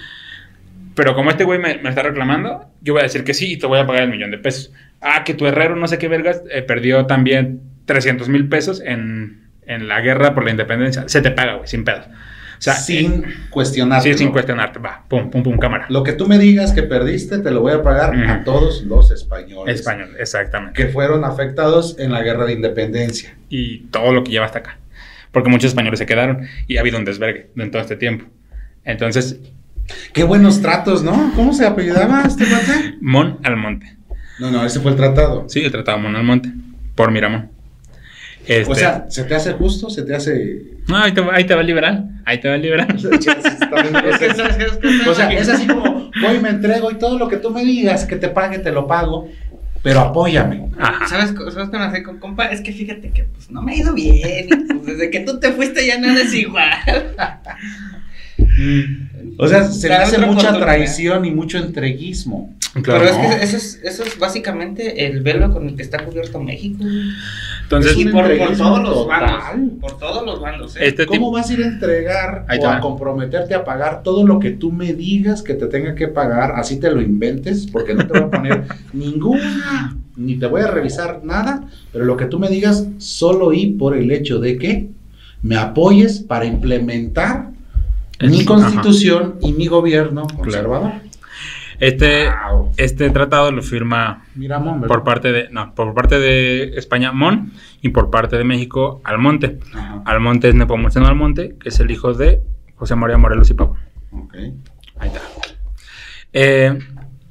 Pero 0.98 1.14
como 1.14 1.30
este 1.30 1.44
güey 1.44 1.60
me, 1.60 1.78
me 1.78 1.88
está 1.90 2.02
reclamando, 2.02 2.66
yo 2.80 2.92
voy 2.94 3.00
a 3.00 3.04
decir 3.04 3.22
que 3.22 3.32
sí 3.32 3.52
y 3.52 3.56
te 3.56 3.66
voy 3.68 3.78
a 3.78 3.86
pagar 3.86 4.02
el 4.02 4.10
millón 4.10 4.32
de 4.32 4.38
pesos. 4.38 4.72
Ah, 5.00 5.22
que 5.24 5.32
tu 5.32 5.46
herrero, 5.46 5.76
no 5.76 5.86
sé 5.86 5.96
qué 5.98 6.08
vergas, 6.08 6.42
eh, 6.50 6.62
perdió 6.62 7.06
también 7.06 7.60
300 7.84 8.28
mil 8.28 8.48
pesos 8.48 8.82
en, 8.84 9.48
en 9.64 9.86
la 9.86 10.00
guerra 10.00 10.34
por 10.34 10.44
la 10.44 10.50
independencia. 10.50 11.04
Se 11.08 11.22
te 11.22 11.30
paga, 11.30 11.54
güey, 11.54 11.68
sin 11.68 11.84
pedos. 11.84 12.06
O 12.08 12.60
sea, 12.60 12.74
sin 12.74 13.22
eh, 13.24 13.34
cuestionar. 13.50 14.02
sí, 14.02 14.12
sin 14.14 14.32
cuestionarte. 14.32 14.80
Va, 14.80 15.04
pum, 15.08 15.30
pum, 15.30 15.44
pum, 15.44 15.56
cámara. 15.58 15.86
Lo 15.88 16.02
que 16.02 16.12
tú 16.14 16.26
me 16.26 16.36
digas 16.36 16.72
que 16.72 16.82
perdiste, 16.82 17.38
te 17.38 17.52
lo 17.52 17.60
voy 17.60 17.72
a 17.74 17.82
pagar 17.84 18.12
a 18.16 18.34
Ujú. 18.34 18.44
todos 18.44 18.82
los 18.82 19.12
españoles. 19.12 19.76
Español, 19.78 20.16
exactamente. 20.18 20.82
Que 20.82 20.88
fueron 20.90 21.24
afectados 21.24 21.96
en 22.00 22.10
la 22.10 22.22
guerra 22.22 22.44
de 22.46 22.54
independencia. 22.54 23.36
y 23.48 23.84
todo 23.92 24.12
lo 24.12 24.24
que 24.24 24.32
lleva 24.32 24.46
hasta 24.46 24.58
acá. 24.58 24.78
Porque 25.30 25.48
muchos 25.48 25.68
españoles 25.70 26.00
se 26.00 26.06
quedaron 26.06 26.48
y 26.66 26.76
ha 26.76 26.80
habido 26.80 26.98
un 26.98 27.04
desvergue 27.04 27.50
en 27.56 27.70
todo 27.70 27.80
este 27.80 27.94
tiempo. 27.96 28.26
Entonces, 28.84 29.38
Qué 30.12 30.24
buenos 30.24 30.60
tratos, 30.60 31.02
¿no? 31.02 31.32
¿Cómo 31.34 31.52
se 31.52 31.66
apellidaba 31.66 32.22
este 32.26 32.44
cuate? 32.46 32.96
Mon 33.00 33.38
Almonte. 33.42 33.96
No, 34.38 34.50
no, 34.50 34.64
ese 34.64 34.80
fue 34.80 34.90
el 34.92 34.96
tratado. 34.96 35.46
Sí, 35.48 35.60
el 35.60 35.70
tratado 35.72 35.98
Mon 35.98 36.14
Almonte 36.14 36.50
por 36.94 37.10
Miramón. 37.10 37.50
Este, 38.46 38.70
O 38.72 38.74
sea, 38.74 39.06
¿se 39.10 39.24
te 39.24 39.34
hace 39.34 39.52
justo? 39.52 39.90
¿Se 39.90 40.02
te 40.02 40.14
hace...? 40.14 40.62
no, 40.86 40.96
ahí 40.96 41.12
te, 41.12 41.20
va- 41.20 41.34
ahí 41.34 41.44
te 41.44 41.54
va 41.54 41.60
el 41.60 41.66
liberal. 41.66 42.08
Ahí 42.24 42.40
te 42.40 42.48
va 42.48 42.56
es 42.56 42.68
que- 44.18 45.08
O 45.10 45.14
sea, 45.14 45.30
es 45.32 45.48
así 45.48 45.66
como, 45.66 46.10
voy 46.22 46.36
y 46.36 46.40
me 46.40 46.48
entrego 46.48 46.90
y 46.90 46.94
todo 46.94 47.18
lo 47.18 47.28
que 47.28 47.36
tú 47.36 47.50
me 47.50 47.62
digas 47.62 48.06
que 48.06 48.16
te 48.16 48.28
pague, 48.28 48.58
te 48.58 48.72
lo 48.72 48.86
pago, 48.86 49.28
pero 49.82 50.00
apóyame. 50.00 50.70
Ajá. 50.78 51.06
¿Sabes, 51.08 51.34
¿Sabes 51.52 51.68
qué 51.70 51.78
me 51.78 51.84
hace 51.84 52.02
con 52.02 52.18
compa? 52.18 52.46
Es 52.46 52.62
que 52.62 52.72
fíjate 52.72 53.10
que 53.10 53.24
pues 53.24 53.50
no 53.50 53.60
me 53.60 53.72
ha 53.72 53.76
ido 53.76 53.92
bien. 53.92 54.48
pues, 54.66 54.86
desde 54.96 55.10
que 55.10 55.20
tú 55.20 55.38
te 55.40 55.52
fuiste 55.52 55.86
ya 55.86 55.98
nada 55.98 56.20
es 56.22 56.32
igual. 56.32 56.70
O 59.36 59.46
sea, 59.46 59.64
se 59.64 59.88
Dar 59.88 60.02
hace 60.02 60.18
mucha 60.18 60.58
traición 60.58 61.24
y 61.24 61.30
mucho 61.30 61.58
entreguismo. 61.58 62.54
Claro, 62.82 63.00
Pero 63.00 63.04
es 63.04 63.16
¿no? 63.16 63.38
que 63.38 63.44
eso 63.44 63.56
es, 63.56 63.80
eso 63.82 64.02
es 64.02 64.18
básicamente 64.18 65.06
el 65.06 65.22
velo 65.22 65.52
con 65.52 65.68
el 65.68 65.76
que 65.76 65.82
está 65.82 66.04
cubierto 66.04 66.40
México. 66.40 66.84
Entonces, 67.62 67.92
es 67.92 67.98
y 67.98 68.06
por, 68.06 68.26
todos 68.56 68.82
los 68.82 68.94
total. 68.94 69.38
bandos. 69.38 69.78
Por 69.80 69.98
todos 69.98 70.26
los 70.26 70.40
bandos. 70.40 70.76
¿eh? 70.76 70.88
este 70.88 71.06
¿Cómo 71.06 71.30
vas 71.30 71.50
a 71.50 71.54
ir 71.54 71.62
a 71.62 71.66
entregar 71.66 72.46
o 72.60 72.66
a 72.66 72.80
comprometerte 72.80 73.54
a 73.54 73.64
pagar 73.64 74.02
todo 74.02 74.26
lo 74.26 74.38
que 74.38 74.50
tú 74.50 74.72
me 74.72 74.92
digas 74.92 75.42
que 75.42 75.54
te 75.54 75.66
tenga 75.66 75.94
que 75.94 76.08
pagar, 76.08 76.52
así 76.56 76.78
te 76.78 76.90
lo 76.90 77.00
inventes, 77.00 77.66
porque 77.70 77.94
no 77.94 78.06
te 78.06 78.18
voy 78.18 78.22
a 78.22 78.30
poner 78.30 78.64
ninguna, 78.92 79.96
ni 80.16 80.36
te 80.36 80.46
voy 80.46 80.62
a 80.62 80.66
revisar 80.68 81.20
nada, 81.24 81.68
pero 81.92 82.04
lo 82.04 82.16
que 82.16 82.26
tú 82.26 82.38
me 82.38 82.48
digas 82.48 82.86
solo 82.98 83.52
y 83.52 83.72
por 83.72 83.96
el 83.96 84.10
hecho 84.10 84.40
de 84.40 84.58
que 84.58 84.88
me 85.42 85.56
apoyes 85.56 86.20
para 86.20 86.44
implementar 86.44 87.50
mi 88.20 88.44
constitución 88.44 89.36
y 89.40 89.52
mi 89.52 89.66
gobierno 89.66 90.26
conservador. 90.26 90.92
Este, 91.80 92.28
Wow. 92.50 92.72
este 92.76 93.08
tratado 93.10 93.52
lo 93.52 93.62
firma 93.62 94.24
Mira, 94.34 94.58
mon, 94.58 94.80
¿verdad? 94.80 94.88
por 94.88 95.04
parte 95.04 95.30
de. 95.30 95.48
No, 95.50 95.74
por 95.76 95.94
parte 95.94 96.18
de 96.18 96.72
España, 96.76 97.12
Mon, 97.12 97.52
y 97.82 97.90
por 97.90 98.10
parte 98.10 98.36
de 98.36 98.42
México, 98.42 99.00
Almonte. 99.04 99.60
Ajá, 99.74 100.02
Almonte 100.04 100.48
es 100.48 100.56
Nepomuceno 100.56 101.06
Almonte, 101.06 101.54
que 101.60 101.68
es 101.68 101.78
el 101.78 101.90
hijo 101.92 102.14
de 102.14 102.42
José 102.74 102.96
María 102.96 103.16
Morelos 103.16 103.48
y 103.50 103.54
Pavón. 103.54 103.78
ok. 104.10 104.34
Ahí 104.98 105.08
está. 105.08 105.20
Eh, 106.32 106.78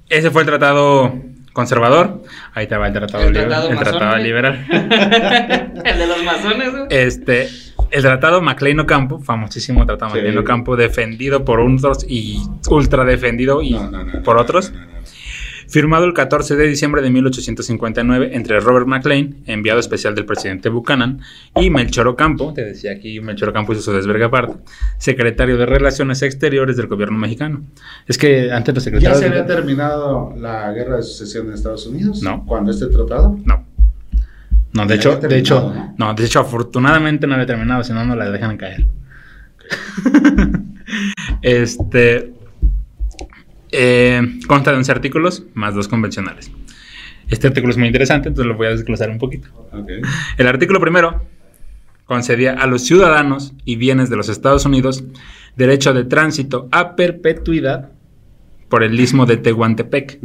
ese 0.07 0.31
fue 0.31 0.43
el 0.43 0.47
tratado 0.47 1.13
conservador. 1.51 2.23
Ahí 2.53 2.67
te 2.67 2.77
va 2.77 2.87
el 2.87 2.93
tratado, 2.93 3.25
El 3.25 3.33
liber- 3.33 3.47
tratado 3.47 3.69
el 3.69 3.77
tratado 3.79 4.17
liberal. 4.17 4.65
el 4.71 5.97
de 5.99 6.07
los 6.07 6.23
masones. 6.23 6.69
Este, 6.89 7.49
el 7.91 8.01
tratado 8.01 8.41
Maclean 8.41 8.79
Ocampo, 8.79 9.19
famosísimo 9.19 9.85
tratado 9.85 10.11
Sí. 10.11 10.17
Maclean 10.17 10.37
Ocampo, 10.37 10.75
defendido 10.75 11.45
por 11.45 11.59
unos 11.59 12.05
y 12.07 12.41
ultra 12.69 13.03
defendido 13.05 13.61
y 13.61 13.71
No, 13.71 13.89
no, 13.91 14.03
no, 14.03 14.13
no, 14.13 14.23
por 14.23 14.37
otros. 14.37 14.73
Firmado 15.69 16.05
el 16.05 16.13
14 16.13 16.55
de 16.55 16.65
diciembre 16.65 17.01
de 17.01 17.09
1859 17.09 18.29
entre 18.33 18.61
Robert 18.61 18.87
McLean, 18.87 19.35
enviado 19.47 19.81
especial 19.81 20.15
del 20.15 20.25
presidente 20.25 20.69
Buchanan, 20.69 21.19
y 21.59 21.69
Melchor 21.69 22.07
Ocampo, 22.07 22.53
te 22.53 22.63
decía 22.63 22.93
aquí 22.93 23.19
Melchor 23.19 23.49
Ocampo 23.49 23.73
hizo 23.73 23.81
su 23.81 23.91
desvergue 23.91 24.23
aparte, 24.23 24.55
secretario 24.97 25.57
de 25.57 25.65
Relaciones 25.65 26.21
Exteriores 26.21 26.77
del 26.77 26.87
gobierno 26.87 27.17
mexicano. 27.17 27.63
Es 28.07 28.17
que 28.17 28.49
antes 28.49 28.73
los 28.75 28.85
¿Ya 28.85 28.91
secretarios... 28.91 29.19
se 29.19 29.25
había 29.27 29.45
terminado 29.45 30.33
la 30.37 30.71
guerra 30.71 30.95
de 30.97 31.03
sucesión 31.03 31.47
en 31.47 31.53
Estados 31.55 31.85
Unidos? 31.85 32.21
No. 32.23 32.45
¿Cuándo 32.45 32.71
este 32.71 32.87
tratado? 32.87 33.37
No. 33.43 33.65
No, 34.77 34.85
de 34.85 34.93
hecho, 34.93 35.17
de 35.17 35.39
hecho, 35.39 35.73
¿no? 35.97 36.13
de 36.13 36.23
hecho, 36.23 36.39
afortunadamente 36.39 37.25
no 37.25 37.33
había 37.33 37.47
terminado, 37.47 37.83
si 37.83 37.93
no, 37.93 38.05
no 38.05 38.15
la 38.15 38.29
dejan 38.29 38.57
caer. 38.57 38.85
este 41.41 42.31
eh, 43.71 44.21
consta 44.47 44.69
de 44.69 44.77
11 44.77 44.91
artículos 44.91 45.45
más 45.55 45.73
dos 45.73 45.87
convencionales. 45.87 46.51
Este 47.27 47.47
artículo 47.47 47.71
es 47.71 47.77
muy 47.77 47.87
interesante, 47.87 48.29
entonces 48.29 48.47
lo 48.47 48.55
voy 48.55 48.67
a 48.67 48.69
desglosar 48.69 49.09
un 49.09 49.17
poquito. 49.17 49.49
El 50.37 50.47
artículo 50.47 50.79
primero 50.79 51.25
concedía 52.05 52.53
a 52.53 52.67
los 52.67 52.85
ciudadanos 52.85 53.53
y 53.65 53.77
bienes 53.77 54.11
de 54.11 54.15
los 54.15 54.29
Estados 54.29 54.63
Unidos 54.65 55.03
derecho 55.55 55.95
de 55.95 56.03
tránsito 56.03 56.69
a 56.71 56.95
perpetuidad 56.95 57.89
por 58.69 58.83
el 58.83 58.99
istmo 58.99 59.25
de 59.25 59.37
Tehuantepec. 59.37 60.19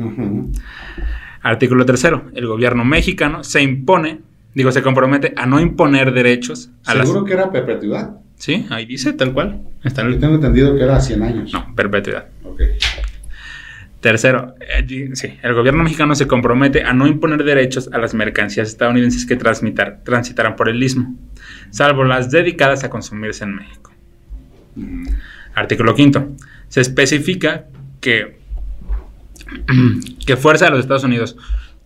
Artículo 1.40 1.86
tercero. 1.86 2.30
El 2.34 2.46
gobierno 2.46 2.84
mexicano 2.84 3.42
se 3.44 3.62
impone, 3.62 4.20
digo, 4.54 4.72
se 4.72 4.82
compromete 4.82 5.32
a 5.36 5.46
no 5.46 5.60
imponer 5.60 6.12
derechos 6.12 6.70
a 6.84 6.94
las... 6.94 7.06
¿Seguro 7.06 7.24
que 7.24 7.32
era 7.34 7.50
perpetuidad? 7.50 8.16
Sí, 8.36 8.66
ahí 8.70 8.86
dice 8.86 9.12
tal 9.12 9.32
cual. 9.32 9.62
Está 9.84 10.02
en 10.02 10.12
Yo 10.12 10.18
tengo 10.18 10.34
entendido 10.34 10.74
que 10.74 10.82
era 10.82 11.00
100 11.00 11.22
años. 11.22 11.52
No, 11.52 11.74
perpetuidad. 11.74 12.26
Ok. 12.44 12.60
Tercero, 14.00 14.56
eh, 14.60 15.10
sí, 15.12 15.38
el 15.42 15.54
gobierno 15.54 15.84
mexicano 15.84 16.16
se 16.16 16.26
compromete 16.26 16.82
a 16.82 16.92
no 16.92 17.06
imponer 17.06 17.44
derechos 17.44 17.88
a 17.92 17.98
las 17.98 18.14
mercancías 18.14 18.68
estadounidenses 18.68 19.26
que 19.26 19.36
transmitar, 19.36 20.00
transitaran 20.02 20.56
por 20.56 20.68
el 20.68 20.82
istmo, 20.82 21.14
salvo 21.70 22.02
las 22.02 22.32
dedicadas 22.32 22.82
a 22.82 22.90
consumirse 22.90 23.44
en 23.44 23.54
México. 23.54 23.92
Ujú. 24.74 25.04
Artículo 25.54 25.94
quinto. 25.94 26.32
Se 26.68 26.80
especifica 26.80 27.66
que, 28.00 28.38
que 30.26 30.36
fuerza 30.36 30.64
de 30.64 30.72
los 30.72 30.80
Estados 30.80 31.04
Unidos, 31.04 31.36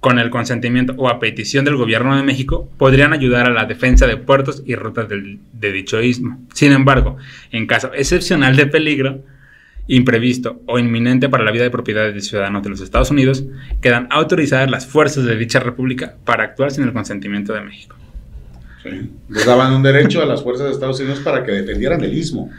con 0.01 0.19
el 0.19 0.31
consentimiento 0.31 0.95
o 0.97 1.09
a 1.09 1.19
petición 1.19 1.65
del 1.65 1.77
gobierno 1.77 2.17
de 2.17 2.23
México, 2.23 2.69
podrían 2.79 3.13
ayudar 3.13 3.47
a 3.47 3.51
la 3.51 3.65
defensa 3.65 4.07
de 4.07 4.17
puertos 4.17 4.63
y 4.67 4.75
rutas 4.77 5.09
del- 5.09 5.39
de 5.53 5.73
dicho 5.73 6.01
istmo. 6.01 6.39
Sin 6.55 6.73
embargo, 6.73 7.17
en 7.51 7.67
caso 7.67 7.91
excepcional 7.95 8.55
de 8.57 8.67
peligro, 8.67 9.21
imprevisto 9.89 10.61
o 10.67 10.79
inminente 10.79 11.29
para 11.29 11.45
la 11.45 11.53
vida 11.53 11.63
de 11.63 11.71
propiedad 11.71 12.13
de 12.13 12.21
ciudadanos 12.21 12.63
de 12.63 12.71
los 12.71 12.81
Estados 12.81 13.11
Unidos, 13.11 13.45
quedan 13.81 14.09
autorizadas 14.11 14.71
las 14.71 14.87
fuerzas 14.87 15.25
de 15.25 15.37
dicha 15.37 15.61
república 15.61 16.17
para 16.25 16.45
actuar 16.45 16.71
sin 16.73 16.85
el 16.85 16.93
consentimiento 16.93 17.53
de 17.53 17.61
México. 17.63 17.95
Sí. 18.83 19.11
Les 19.29 19.47
daban 19.47 19.73
un 19.73 19.83
derecho 19.83 20.23
a 20.23 20.27
las 20.27 20.43
fuerzas 20.43 20.67
de 20.67 20.73
Estados 20.73 21.01
Unidos 21.01 21.21
para 21.21 21.45
que 21.45 21.53
defendieran 21.53 22.03
el 22.05 22.15
istmo. 22.17 22.51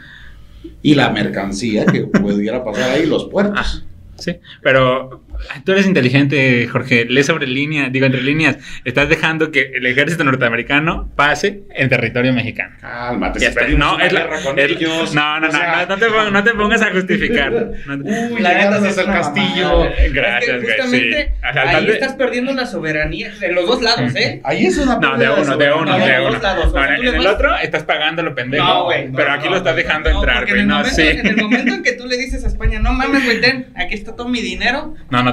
y 0.82 0.94
la 0.94 1.10
mercancía 1.10 1.86
que 1.86 2.02
pudiera 2.02 2.62
pasar 2.64 2.90
ahí, 2.90 3.06
los 3.06 3.24
puertos. 3.26 3.84
Sí, 4.16 4.32
pero 4.62 5.22
tú 5.64 5.72
eres 5.72 5.86
inteligente, 5.86 6.66
Jorge. 6.68 7.04
Lee 7.06 7.22
sobre 7.22 7.46
línea, 7.46 7.88
digo 7.90 8.06
entre 8.06 8.22
líneas. 8.22 8.58
Estás 8.84 9.08
dejando 9.08 9.50
que 9.50 9.72
el 9.74 9.86
ejército 9.86 10.24
norteamericano 10.24 11.10
pase 11.16 11.62
en 11.74 11.88
territorio 11.88 12.32
mexicano. 12.32 12.76
Cálmate, 12.80 13.40
Ya 13.40 13.52
si 13.52 13.58
está. 13.58 13.68
No, 13.68 13.98
es 14.00 14.12
la- 14.12 14.28
con 14.44 14.58
ellos, 14.58 15.14
no, 15.14 15.40
no, 15.40 15.48
o 15.48 15.50
sea, 15.50 15.86
no, 15.88 15.94
no 15.94 15.98
te 15.98 16.06
pongas, 16.06 16.32
no 16.32 16.44
te 16.44 16.50
pongas 16.54 16.82
a 16.82 16.90
justificar. 16.92 17.52
Uy, 17.88 18.40
La 18.40 18.50
sí 18.50 18.56
hasta 18.66 18.88
es 18.88 18.98
el 18.98 19.06
castillo. 19.06 19.68
mamada. 19.70 19.90
Gracias, 20.12 20.56
Es 20.56 20.64
que 20.64 20.72
justamente 20.72 21.32
sí. 21.42 21.48
Ahí 21.58 21.88
estás 21.90 22.12
perdiendo 22.14 22.52
la 22.52 22.66
soberanía 22.66 23.32
de 23.38 23.52
los 23.52 23.66
dos 23.66 23.82
lados, 23.82 24.14
¿eh? 24.16 24.40
Ahí 24.44 24.66
es 24.66 24.76
una 24.78 24.96
No, 24.98 25.16
de 25.16 25.28
uno, 25.30 25.56
de 25.56 25.72
uno, 25.72 25.84
No, 25.84 25.98
de 25.98 26.12
de 26.12 26.20
uno. 26.20 26.30
dos 26.32 26.42
lados. 26.42 26.66
O 26.66 26.70
sea, 26.72 26.96
No, 26.96 27.02
en, 27.08 27.14
el 27.16 27.26
otro 27.26 27.56
estás 27.58 27.84
pagando 27.84 28.22
lo 28.22 28.34
pendejo. 28.34 28.64
No, 28.64 28.84
güey. 28.84 29.10
Pero 29.14 29.32
aquí 29.32 29.44
no, 29.44 29.50
lo 29.52 29.56
estás 29.58 29.76
dejando 29.76 30.10
entrar, 30.10 30.42
güey. 30.46 30.52
en 30.54 30.60
el 30.60 30.66
No, 30.68 30.74
momento- 30.78 30.94
sí. 30.96 31.02
En 31.08 31.26
el 31.26 31.36
momento 31.36 31.74
en 31.74 31.82
que 31.82 31.92
tú 31.92 32.06
le 32.06 32.16
dices 32.16 32.44
a 32.44 32.48
España, 32.48 32.78
no 32.80 32.92
mames, 32.92 33.24
güey, 33.24 33.40
ten, 33.40 33.66
aquí 33.76 33.94
está 33.94 34.14
todo 34.16 34.28
mi 34.28 34.40
dinero. 34.40 34.94
No, 35.10 35.22
no 35.22 35.27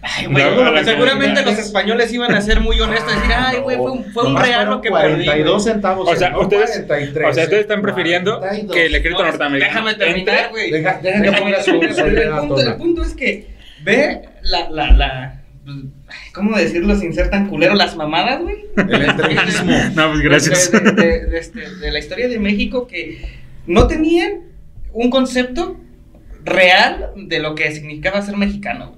Ay, 0.00 0.26
güey, 0.26 0.44
No, 0.44 0.64
no, 0.64 0.70
no, 0.72 0.84
seguramente 0.84 1.42
los 1.44 1.58
españoles 1.58 2.12
iban 2.12 2.32
a 2.32 2.40
ser 2.40 2.60
muy 2.60 2.78
honestos 2.80 3.12
y 3.12 3.16
decir, 3.16 3.32
ay, 3.36 3.58
güey, 3.58 3.76
fue 3.76 3.90
un, 3.90 4.04
fue 4.12 4.26
un 4.26 4.36
regalo 4.36 4.80
fueron 4.80 4.82
que 4.82 4.90
perdí. 4.90 5.24
42 5.24 5.62
güey". 5.62 5.72
centavos. 5.74 6.08
O 6.08 6.16
sea, 6.16 6.30
no 6.30 6.40
ustedes, 6.42 6.70
43, 6.86 7.28
o 7.28 7.34
sea, 7.34 7.42
ustedes 7.44 7.62
están 7.62 7.82
prefiriendo 7.82 8.38
42. 8.38 8.74
que 8.76 8.86
el 8.86 8.94
ejército 8.94 9.22
No, 9.24 9.28
norteamericano 9.30 9.72
Déjame 9.88 9.94
terminar, 9.94 10.50
güey. 10.50 10.70
Deja- 10.70 11.00
deja 11.02 11.16
que 11.16 11.30
Déjame 11.30 11.40
ponga 11.42 11.62
su- 11.62 11.70
terminar. 11.80 11.94
su 11.96 12.04
el, 12.04 12.30
punto, 12.30 12.54
Tona. 12.54 12.70
el 12.70 12.76
punto 12.76 13.02
es 13.02 13.14
que 13.14 13.48
ve 13.82 14.20
la, 14.42 14.70
la, 14.70 14.90
la, 14.92 15.42
¿cómo 16.32 16.56
decirlo 16.56 16.94
sin 16.94 17.12
ser 17.12 17.28
tan 17.28 17.48
culero? 17.48 17.74
Las 17.74 17.96
mamadas, 17.96 18.40
güey. 18.40 18.66
El 18.76 19.02
entreguismo. 19.02 19.72
No, 19.96 20.10
pues 20.10 20.20
gracias. 20.20 20.70
De, 20.70 20.78
de- 20.80 20.92
de- 20.92 21.26
de 21.26 21.38
este- 21.38 21.70
de 21.76 21.90
la 21.90 21.98
historia 21.98 22.28
de 22.28 22.38
México 22.38 22.86
que 22.86 23.20
no 23.66 23.88
tenían 23.88 24.42
un 24.92 25.10
concepto 25.10 25.76
real 26.44 27.10
de 27.16 27.40
lo 27.40 27.54
que 27.56 27.70
significaba 27.72 28.22
ser 28.22 28.36
mexicano, 28.36 28.92
güey. 28.96 28.97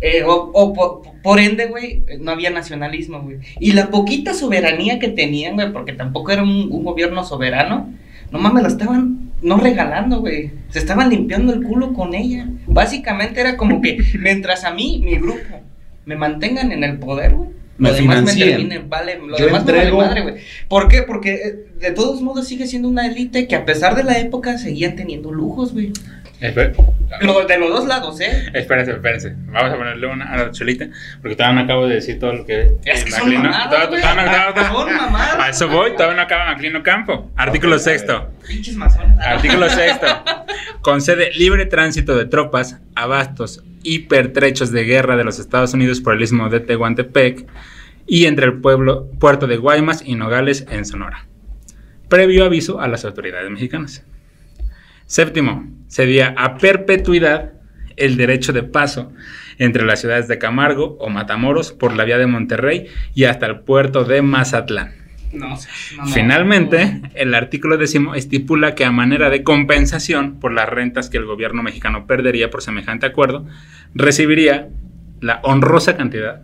Eh, 0.00 0.22
o, 0.24 0.32
o 0.54 0.72
por, 0.72 1.02
por 1.22 1.38
ende, 1.40 1.66
güey, 1.66 2.04
no 2.20 2.30
había 2.32 2.50
nacionalismo, 2.50 3.20
güey. 3.20 3.38
Y 3.58 3.72
la 3.72 3.90
poquita 3.90 4.32
soberanía 4.32 4.98
que 4.98 5.08
tenían, 5.08 5.54
güey, 5.56 5.72
porque 5.72 5.92
tampoco 5.92 6.30
era 6.32 6.42
un, 6.42 6.68
un 6.72 6.84
gobierno 6.84 7.22
soberano, 7.24 7.92
no 8.30 8.38
mames, 8.38 8.62
la 8.62 8.68
estaban 8.68 9.30
no 9.42 9.56
regalando, 9.58 10.20
güey. 10.20 10.52
Se 10.70 10.78
estaban 10.78 11.10
limpiando 11.10 11.52
el 11.52 11.62
culo 11.62 11.92
con 11.92 12.14
ella. 12.14 12.46
Básicamente 12.66 13.40
era 13.40 13.56
como 13.56 13.82
que 13.82 13.98
mientras 14.20 14.64
a 14.64 14.70
mí, 14.72 15.00
mi 15.04 15.16
grupo, 15.16 15.60
me 16.06 16.16
mantengan 16.16 16.72
en 16.72 16.82
el 16.84 16.98
poder, 16.98 17.34
güey. 17.34 17.50
Lo 17.78 17.92
demás 17.94 18.22
me 18.22 18.34
termine, 18.34 18.78
vale, 18.80 19.18
lo 19.18 19.38
Yo 19.38 19.46
demás 19.46 19.64
me 19.64 19.72
vale 19.72 19.84
entrego- 19.88 19.96
madre, 19.96 20.20
güey. 20.20 20.34
¿Por 20.68 20.88
qué? 20.88 21.02
Porque 21.02 21.32
eh, 21.32 21.66
de 21.80 21.90
todos 21.92 22.20
modos 22.20 22.46
sigue 22.46 22.66
siendo 22.66 22.88
una 22.88 23.06
élite 23.06 23.48
que 23.48 23.56
a 23.56 23.64
pesar 23.64 23.96
de 23.96 24.04
la 24.04 24.18
época 24.18 24.58
seguían 24.58 24.96
teniendo 24.96 25.32
lujos, 25.32 25.72
güey. 25.72 25.90
Lo- 27.20 27.44
de 27.44 27.58
los 27.58 27.68
dos 27.70 27.86
lados, 27.86 28.20
¿eh? 28.20 28.50
Espérense, 28.54 28.92
espérense. 28.92 29.34
Vamos 29.46 29.72
a 29.72 29.76
ponerle 29.76 30.06
una 30.06 30.32
a 30.32 30.36
la 30.38 30.50
chulita. 30.52 30.88
Porque 31.20 31.36
todavía 31.36 31.60
no 31.60 31.64
acabo 31.64 31.86
de 31.88 31.96
decir 31.96 32.18
todo 32.18 32.32
lo 32.32 32.46
que. 32.46 32.76
Es 32.84 33.04
que 33.04 33.10
son 33.10 33.32
mamadas, 33.34 33.68
todavía- 33.68 34.14
no- 34.54 34.72
Son 34.72 34.96
mamadas. 34.96 35.36
A 35.38 35.48
eso 35.50 35.68
voy, 35.68 35.92
todavía 35.94 36.16
no 36.16 36.22
acaba 36.22 36.46
Maclino 36.46 36.82
Campo. 36.82 37.30
Artículo 37.36 37.78
sexto. 37.78 38.30
Pinches 38.46 38.76
masones. 38.76 39.18
Artículo 39.18 39.68
sexto. 39.70 40.06
Concede 40.82 41.30
libre 41.34 41.66
tránsito 41.66 42.16
de 42.16 42.24
tropas, 42.26 42.78
abastos 42.94 43.62
y 43.82 44.00
pertrechos 44.00 44.70
de 44.72 44.84
guerra 44.84 45.16
de 45.16 45.24
los 45.24 45.38
Estados 45.38 45.74
Unidos 45.74 46.00
por 46.00 46.14
el 46.14 46.22
istmo 46.22 46.48
de 46.48 46.60
Tehuantepec 46.60 47.46
y 48.06 48.26
entre 48.26 48.46
el 48.46 48.60
pueblo, 48.60 49.08
puerto 49.18 49.46
de 49.46 49.56
Guaymas 49.56 50.02
y 50.06 50.14
Nogales 50.14 50.66
en 50.70 50.84
Sonora. 50.84 51.26
Previo 52.08 52.44
aviso 52.44 52.80
a 52.80 52.88
las 52.88 53.04
autoridades 53.04 53.50
mexicanas. 53.50 54.04
Séptimo, 55.10 55.68
cedía 55.88 56.36
a 56.38 56.56
perpetuidad 56.56 57.54
el 57.96 58.16
derecho 58.16 58.52
de 58.52 58.62
paso 58.62 59.12
entre 59.58 59.84
las 59.84 59.98
ciudades 59.98 60.28
de 60.28 60.38
Camargo 60.38 60.96
o 61.00 61.08
Matamoros 61.08 61.72
por 61.72 61.96
la 61.96 62.04
vía 62.04 62.16
de 62.16 62.28
Monterrey 62.28 62.86
y 63.12 63.24
hasta 63.24 63.46
el 63.46 63.58
puerto 63.58 64.04
de 64.04 64.22
Mazatlán. 64.22 64.92
No, 65.32 65.56
sé, 65.56 65.68
no, 65.96 66.04
no. 66.04 66.12
Finalmente, 66.12 67.02
el 67.14 67.34
artículo 67.34 67.76
décimo 67.76 68.14
estipula 68.14 68.76
que 68.76 68.84
a 68.84 68.92
manera 68.92 69.30
de 69.30 69.42
compensación 69.42 70.38
por 70.38 70.52
las 70.52 70.68
rentas 70.68 71.10
que 71.10 71.18
el 71.18 71.24
gobierno 71.24 71.64
mexicano 71.64 72.06
perdería 72.06 72.48
por 72.48 72.62
semejante 72.62 73.06
acuerdo, 73.06 73.48
recibiría 73.96 74.68
la 75.20 75.40
honrosa 75.42 75.96
cantidad 75.96 76.42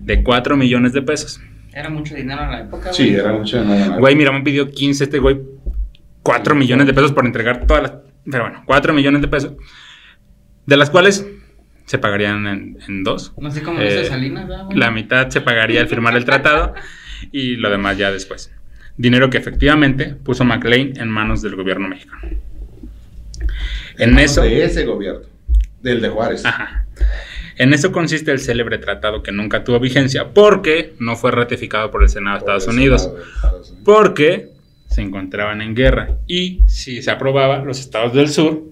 de 0.00 0.22
4 0.22 0.58
millones 0.58 0.92
de 0.92 1.00
pesos. 1.00 1.40
Era 1.72 1.88
mucho 1.88 2.14
dinero 2.14 2.42
en 2.42 2.50
la 2.50 2.60
época, 2.60 2.92
Sí, 2.92 3.14
era 3.14 3.32
mucho 3.32 3.58
de 3.58 3.64
nada 3.64 3.88
más. 3.88 3.98
Güey, 4.00 4.14
mira, 4.16 4.32
me 4.32 4.42
pidió 4.42 4.70
15 4.70 5.04
este 5.04 5.18
güey, 5.18 5.40
4 6.22 6.54
millones 6.54 6.86
de 6.86 6.94
pesos 6.94 7.12
por 7.12 7.26
entregar 7.26 7.66
todas 7.66 7.82
las... 7.82 7.92
Pero 8.30 8.44
bueno, 8.44 8.62
4 8.66 8.92
millones 8.92 9.20
de 9.22 9.28
pesos, 9.28 9.52
de 10.66 10.76
las 10.76 10.90
cuales 10.90 11.26
se 11.86 11.98
pagarían 11.98 12.46
en, 12.46 12.78
en 12.86 13.02
dos. 13.04 13.32
No 13.36 13.50
sé 13.50 13.62
cómo 13.62 13.80
Eh, 13.80 13.84
dice 13.84 14.06
Salinas. 14.06 14.48
La 14.74 14.90
mitad 14.90 15.28
se 15.30 15.40
pagaría 15.40 15.80
al 15.80 15.88
firmar 15.88 16.16
el 16.16 16.24
tratado 16.24 16.74
y 17.32 17.56
lo 17.56 17.70
demás 17.70 17.98
ya 17.98 18.12
después. 18.12 18.52
Dinero 18.96 19.30
que 19.30 19.38
efectivamente 19.38 20.14
puso 20.22 20.44
McLean 20.44 20.92
en 20.96 21.08
manos 21.08 21.42
del 21.42 21.56
gobierno 21.56 21.88
mexicano. 21.88 22.22
En 23.98 24.18
eso, 24.18 24.42
De 24.42 24.64
ese 24.64 24.84
gobierno. 24.84 25.26
Del 25.82 26.00
de 26.00 26.08
Juárez. 26.08 26.44
ajá. 26.44 26.86
en 27.58 27.74
eso 27.74 27.90
consiste 27.90 28.30
el 28.30 28.38
célebre 28.38 28.78
tratado 28.78 29.22
que 29.22 29.32
nunca 29.32 29.64
tuvo 29.64 29.80
vigencia 29.80 30.28
porque 30.32 30.94
no 31.00 31.16
fue 31.16 31.32
ratificado 31.32 31.90
por 31.90 32.04
el 32.04 32.08
Senado 32.08 32.38
Estados 32.38 32.66
de 32.66 32.70
Estados 32.70 33.08
Unidos. 33.08 33.74
Porque 33.84 34.51
se 34.92 35.02
encontraban 35.02 35.62
en 35.62 35.74
guerra 35.74 36.16
y 36.26 36.60
si 36.66 37.02
se 37.02 37.10
aprobaba, 37.10 37.58
los 37.64 37.80
estados 37.80 38.12
del 38.14 38.28
sur 38.28 38.62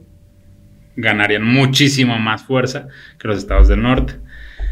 ganarían 0.97 1.45
muchísimo 1.45 2.18
más 2.18 2.43
fuerza 2.45 2.89
que 3.18 3.29
los 3.29 3.39
estados 3.39 3.68
del 3.68 3.83
norte. 3.83 4.14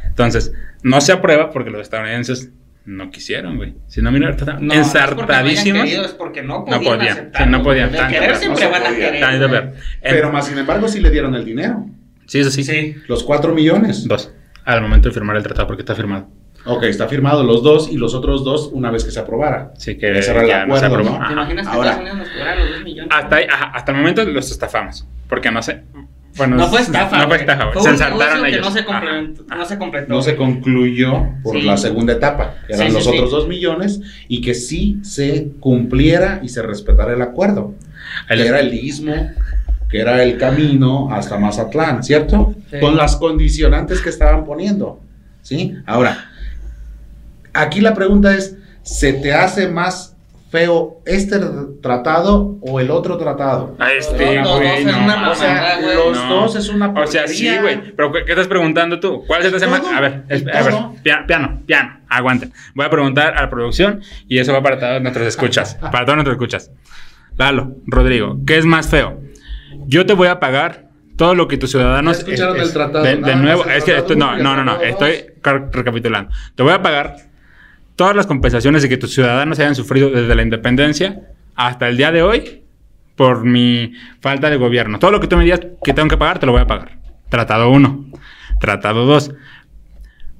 Entonces, 0.06 0.52
no 0.82 1.00
se 1.00 1.12
aprueba 1.12 1.50
porque 1.50 1.70
los 1.70 1.80
estadounidenses 1.82 2.50
no 2.84 3.10
quisieron, 3.10 3.56
güey. 3.56 3.74
Si 3.86 4.00
no, 4.02 4.10
mira, 4.10 4.30
No, 4.30 4.34
no 4.34 4.34
es 4.34 4.38
porque 4.38 4.52
no 4.62 4.68
hayan 4.68 4.78
ensartadísimos. 4.82 5.82
querido, 5.84 6.04
es 6.04 6.12
porque 6.12 6.42
no 6.42 6.64
No 6.68 6.80
podían. 6.80 7.30
sí, 7.36 7.42
no 7.48 7.62
podían, 7.62 7.92
De 7.92 7.98
tanto, 7.98 8.12
querer 8.14 8.28
pero 8.28 8.38
siempre 8.40 8.64
no 8.64 8.70
van 8.70 8.82
a 8.86 8.90
querer. 8.96 9.20
Tan 9.20 9.32
de 9.40 9.46
güey. 9.46 9.50
ver. 9.60 9.74
En- 10.02 10.14
Pero 10.14 10.32
más 10.32 10.46
sin 10.46 10.58
embargo 10.58 10.88
sí 10.88 11.00
le 11.00 11.10
dieron 11.10 11.34
el 11.34 11.44
dinero. 11.44 11.86
Sí, 12.26 12.40
eso 12.40 12.50
sí. 12.50 12.64
Sí. 12.64 12.96
Los 13.06 13.22
4 13.24 13.54
millones. 13.54 14.06
Dos. 14.08 14.32
Al 14.64 14.80
momento 14.82 15.08
de 15.08 15.14
firmar 15.14 15.36
el 15.36 15.42
tratado, 15.42 15.66
porque 15.66 15.82
está 15.82 15.94
firmado. 15.94 16.28
Ok, 16.64 16.82
está 16.84 17.08
firmado 17.08 17.44
los 17.44 17.62
dos 17.62 17.90
y 17.90 17.96
los 17.96 18.14
otros 18.14 18.44
dos 18.44 18.68
una 18.72 18.90
vez 18.90 19.04
que 19.04 19.10
se 19.10 19.20
aprobara. 19.20 19.72
Así 19.76 19.96
que 19.96 20.08
el 20.08 20.16
no 20.16 20.22
se 20.22 20.30
acuerdo, 20.32 20.86
aprobó. 20.86 21.18
¿no? 21.18 21.26
¿Te 21.26 21.32
imaginas 21.32 21.66
que 21.68 21.72
Ahora- 21.74 21.90
Estados 21.90 22.10
Unidos 22.12 22.18
nos 22.18 22.28
cobrara 22.36 22.60
los 22.64 22.70
2 22.74 22.84
millones? 22.84 23.10
Hasta, 23.16 23.36
ahí- 23.36 23.46
ajá, 23.50 23.64
hasta 23.74 23.92
el 23.92 23.98
momento 23.98 24.24
los 24.24 24.50
estafamos. 24.50 25.06
Porque 25.28 25.50
no 25.50 25.62
sé. 25.62 25.82
Bueno, 26.36 26.56
No 26.56 26.68
fue 26.68 26.80
estafa. 26.82 27.16
No 27.16 27.22
fue 27.22 27.26
güey. 27.26 27.40
estafa. 27.40 27.72
Fue 27.72 27.82
Se 27.82 27.88
que 27.88 28.48
ellos. 28.48 28.60
no 28.66 28.70
se, 28.70 28.80
Ajá. 28.80 29.56
no 29.56 29.64
se 29.64 29.78
completó. 29.78 30.08
No 30.14 30.22
se 30.22 30.36
concluyó 30.36 31.26
por 31.42 31.56
Sí. 31.56 31.62
la 31.62 31.76
segunda 31.76 32.12
etapa, 32.12 32.54
que 32.66 32.74
eran 32.74 32.86
Sí, 32.86 32.90
sí, 32.90 32.94
los 32.94 33.04
sí. 33.04 33.10
otros 33.10 33.30
2 33.30 33.48
millones, 33.48 34.00
y 34.28 34.40
que 34.40 34.54
sí 34.54 34.98
se 35.02 35.50
cumpliera 35.60 36.40
y 36.42 36.48
se 36.48 36.62
respetara 36.62 37.12
el 37.14 37.22
acuerdo. 37.22 37.74
Ahí 38.28 38.38
que 38.38 38.46
era 38.46 38.60
el 38.60 38.72
istmo, 38.74 39.30
que 39.88 40.00
era 40.00 40.22
el 40.22 40.36
camino 40.38 41.12
hasta 41.12 41.38
Mazatlán, 41.38 42.04
¿cierto? 42.04 42.54
Sí. 42.70 42.78
Con 42.78 42.96
las 42.96 43.16
condicionantes 43.16 44.00
que 44.00 44.10
estaban 44.10 44.44
poniendo, 44.44 45.00
¿sí? 45.42 45.74
Ahora, 45.86 46.30
aquí 47.62 47.80
la 47.80 47.94
pregunta 47.94 48.34
es, 48.34 48.56
¿se 48.82 49.12
te 49.12 49.32
hace 49.34 49.68
más 49.68 50.14
feo 50.50 51.02
este 51.04 51.38
tratado 51.82 52.56
o 52.62 52.80
el 52.80 52.90
otro 52.90 53.18
tratado? 53.18 53.76
A 53.78 53.92
este, 53.92 54.36
Los 54.36 54.48
dos 54.48 54.56
güey, 54.58 54.68
es 54.78 54.84
no. 54.86 55.04
una 55.04 55.30
O 55.30 55.34
sea, 55.34 55.80
los 55.80 56.16
No. 56.16 56.34
dos 56.34 56.56
es 56.56 56.68
una 56.70 56.88
O 56.90 57.06
sea, 57.06 57.26
sí, 57.28 57.44
porquería. 57.46 57.60
güey. 57.62 57.94
Pero 57.94 58.12
¿qué 58.12 58.20
estás 58.32 58.48
preguntando 58.48 58.98
tú? 58.98 59.24
¿Cuál 59.26 59.42
se 59.42 59.50
te 59.50 59.56
hace 59.56 59.66
más? 59.66 59.82
A 59.86 60.00
ver, 60.00 60.22
es- 60.28 60.42
a 60.46 60.62
ver, 60.62 60.70
todo. 60.70 60.94
pia- 61.02 61.26
piano, 61.26 61.60
piano, 61.66 62.00
aguanta. 62.08 62.48
Voy 62.74 62.86
a 62.86 62.90
preguntar 62.90 63.36
a 63.36 63.42
la 63.42 63.50
producción 63.50 64.00
y 64.26 64.38
eso 64.38 64.52
va 64.52 64.62
para 64.62 64.78
todos 64.78 65.02
nuestros 65.02 65.26
escuchas. 65.26 65.74
Para 65.80 66.04
todos 66.04 66.16
nuestros 66.16 66.34
escuchas. 66.36 66.70
Lalo, 67.36 67.76
Rodrigo, 67.86 68.38
¿qué 68.46 68.58
es 68.58 68.64
más 68.64 68.88
feo? 68.88 69.20
Yo 69.86 70.06
te 70.06 70.14
voy 70.14 70.28
a 70.28 70.40
pagar 70.40 70.88
todo 71.16 71.34
lo 71.34 71.46
que 71.46 71.56
tus 71.58 71.70
ciudadanos. 71.70 72.16
Ya 72.18 72.24
escucharon 72.24 72.58
el 72.60 72.72
tratado, 72.72 73.04
De, 73.04 73.16
de 73.16 73.36
nuevo, 73.36 73.64
es 73.66 73.84
que 73.84 73.96
esto, 73.98 74.14
no, 74.16 74.36
no, 74.38 74.56
no, 74.56 74.64
no, 74.64 74.80
estoy 74.80 75.26
recapitulando. 75.42 76.30
Te 76.54 76.62
voy 76.62 76.72
a 76.72 76.80
pagar 76.82 77.16
todas 77.98 78.14
las 78.14 78.26
compensaciones 78.26 78.82
de 78.82 78.88
que 78.88 78.96
tus 78.96 79.12
ciudadanos 79.12 79.58
hayan 79.58 79.74
sufrido 79.74 80.08
desde 80.08 80.32
la 80.36 80.42
independencia 80.42 81.20
hasta 81.56 81.88
el 81.88 81.96
día 81.96 82.12
de 82.12 82.22
hoy 82.22 82.62
por 83.16 83.44
mi 83.44 83.92
falta 84.20 84.48
de 84.48 84.56
gobierno. 84.56 85.00
Todo 85.00 85.10
lo 85.10 85.18
que 85.18 85.26
tú 85.26 85.36
me 85.36 85.42
digas 85.42 85.60
que 85.82 85.92
tengo 85.92 86.08
que 86.08 86.16
pagar, 86.16 86.38
te 86.38 86.46
lo 86.46 86.52
voy 86.52 86.60
a 86.60 86.66
pagar. 86.68 86.96
Tratado 87.28 87.68
1. 87.70 88.06
Tratado 88.60 89.04
2. 89.04 89.34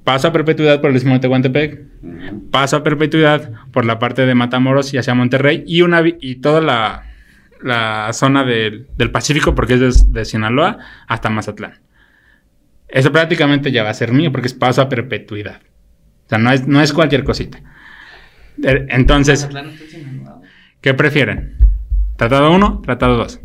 Paso 0.05 0.29
a 0.29 0.31
perpetuidad 0.31 0.79
por 0.79 0.91
el 0.91 1.03
de 1.03 1.19
Tehuantepec. 1.19 1.81
Paso 2.49 2.77
a 2.77 2.83
perpetuidad 2.83 3.51
por 3.73 3.83
la 3.83 3.99
parte 3.99 4.25
de 4.25 4.33
Matamoros 4.35 4.93
y 4.93 4.97
hacia 4.97 5.13
Monterrey. 5.13 5.65
Y, 5.67 6.35
toda 6.35 6.61
la, 6.61 8.13
zona 8.13 8.45
del, 8.45 8.87
del 8.97 9.11
Pacífico, 9.11 9.53
porque 9.53 9.73
es 9.73 10.09
de, 10.13 10.19
de 10.19 10.23
Sinaloa 10.23 10.77
hasta 11.07 11.29
Mazatlán. 11.29 11.73
Eso 12.87 13.11
prácticamente 13.11 13.73
ya 13.73 13.83
va 13.83 13.89
a 13.89 13.93
ser 13.93 14.13
mío, 14.13 14.31
porque 14.31 14.47
es 14.47 14.53
paso 14.53 14.81
a 14.81 14.87
perpetuidad. 14.87 15.59
O 16.29 16.29
sea, 16.29 16.37
no 16.37 16.51
es, 16.51 16.67
no 16.67 16.79
es 16.79 16.93
cualquier 16.93 17.23
cosita. 17.23 17.57
Eh, 18.63 18.85
Entonces. 18.89 19.49
¿Qué 20.79 20.93
prefieren? 20.93 21.55
¿Tratado 22.17 22.51
1? 22.51 22.81
¿Tratado 22.85 23.17
2? 23.17 23.39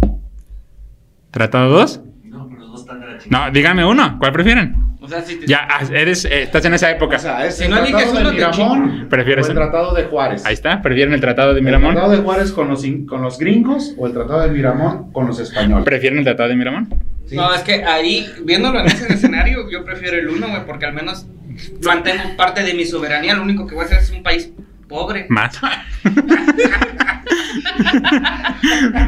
¿Tratado 1.31 1.71
2? 1.71 2.01
No, 2.25 2.47
pero 2.49 2.61
los 2.61 2.71
dos 2.73 2.81
están 2.83 3.01
de 3.01 3.07
la. 3.07 3.19
No, 3.47 3.51
dígame 3.51 3.85
uno. 3.87 4.19
¿Cuál 4.19 4.33
prefieren? 4.33 4.77
O 5.01 5.09
sea, 5.09 5.21
si 5.23 5.37
te... 5.37 5.47
Ya, 5.47 5.67
ah, 5.71 5.81
eres, 5.93 6.25
eh, 6.25 6.43
estás 6.43 6.65
en 6.65 6.75
esa 6.75 6.91
época. 6.91 7.17
O 7.17 7.19
sea, 7.19 7.47
es 7.47 7.57
Si 7.57 7.65
el 7.65 7.71
no 7.71 7.79
eliges 7.79 8.11
tratado 8.13 8.21
uno, 8.21 8.29
de 8.31 8.35
Miramón 8.37 9.07
Prefieres 9.11 9.47
o 9.47 9.51
el 9.53 9.57
el- 9.59 9.63
tratado 9.63 9.95
de 9.95 10.05
Juárez. 10.05 10.45
Ahí 10.47 10.55
está. 10.55 10.81
¿Prefieren 10.83 11.13
el 11.15 11.21
tratado 11.21 11.53
de 11.53 11.59
¿El 11.61 11.65
Miramón? 11.65 11.93
tratado 11.95 12.13
de 12.13 12.19
Juárez 12.23 12.53
con 12.53 12.69
los, 12.69 12.85
in- 12.85 13.07
con 13.07 13.21
los 13.23 13.39
gringos 13.39 13.95
o 13.99 14.07
el 14.07 14.13
tratado 14.15 14.41
de 14.43 14.51
Miramón 14.51 15.11
con 15.13 15.27
los 15.27 15.39
españoles? 15.41 15.85
¿Prefieren 15.85 16.19
el 16.19 16.25
tratado 16.25 16.49
de 16.51 16.57
Miramón? 16.57 16.89
Sí. 17.27 17.37
No, 17.37 17.53
es 17.55 17.61
que 17.63 17.85
ahí, 17.85 18.27
viéndolo 18.45 18.81
en 18.81 18.87
ese 18.87 19.13
escenario, 19.13 19.71
yo 19.71 19.85
prefiero 19.85 20.17
el 20.19 20.29
uno, 20.29 20.49
güey, 20.49 20.65
porque 20.67 20.87
al 20.87 20.95
menos 20.95 21.27
mantengo 21.85 22.37
parte 22.37 22.63
de 22.63 22.75
mi 22.75 22.85
soberanía. 22.85 23.35
Lo 23.35 23.43
único 23.43 23.67
que 23.67 23.75
voy 23.75 23.85
a 23.85 23.87
hacer 23.87 23.99
es 23.99 24.11
un 24.11 24.23
país 24.23 24.51
pobre. 24.89 25.27
Más. 25.29 25.59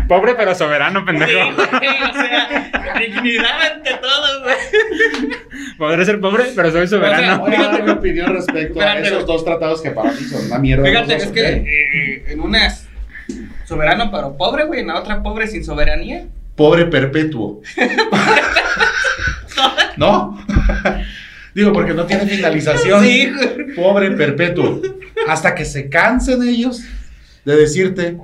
Pobre 0.08 0.34
pero 0.34 0.54
soberano, 0.54 1.00
Sí, 1.00 1.06
pendejo. 1.06 1.30
güey, 1.32 2.02
o 2.02 2.12
sea, 2.12 2.70
dignidad 2.98 3.62
ante 3.74 3.94
todo, 3.94 4.42
güey. 4.42 4.56
Podré 5.78 6.04
ser 6.04 6.20
pobre, 6.20 6.44
pero 6.54 6.70
soy 6.70 6.86
soberano. 6.86 7.38
Voy 7.40 7.54
a 7.54 7.62
dar 7.62 7.82
mi 7.82 7.90
opinión 7.90 8.32
respecto 8.34 8.80
a 8.80 8.98
esos 8.98 9.26
dos 9.26 9.44
tratados 9.44 9.80
que 9.82 9.90
para 9.90 10.12
mí 10.12 10.20
son 10.20 10.46
una 10.46 10.58
mierda. 10.58 10.84
Fíjate, 10.84 11.16
es 11.16 11.26
que 11.28 11.48
eh, 11.48 12.24
en 12.28 12.40
una 12.40 12.66
es 12.66 12.86
soberano 13.64 14.10
pero 14.10 14.36
pobre, 14.36 14.64
güey, 14.64 14.80
en 14.80 14.88
la 14.88 14.98
otra 15.00 15.22
pobre 15.22 15.46
sin 15.46 15.64
soberanía. 15.64 16.26
Pobre 16.54 16.84
perpetuo. 16.86 17.60
¿No? 19.96 20.38
Digo, 21.56 21.72
porque 21.72 21.94
no 21.94 22.04
tiene 22.04 22.26
finalización. 22.26 23.02
Sí, 23.02 23.32
güey. 23.32 23.74
Pobre 23.74 24.10
perpetuo. 24.10 24.82
Hasta 25.26 25.54
que 25.54 25.64
se 25.64 25.88
cansen 25.88 26.46
ellos 26.46 26.82
de 27.46 27.56
decirte 27.56 28.18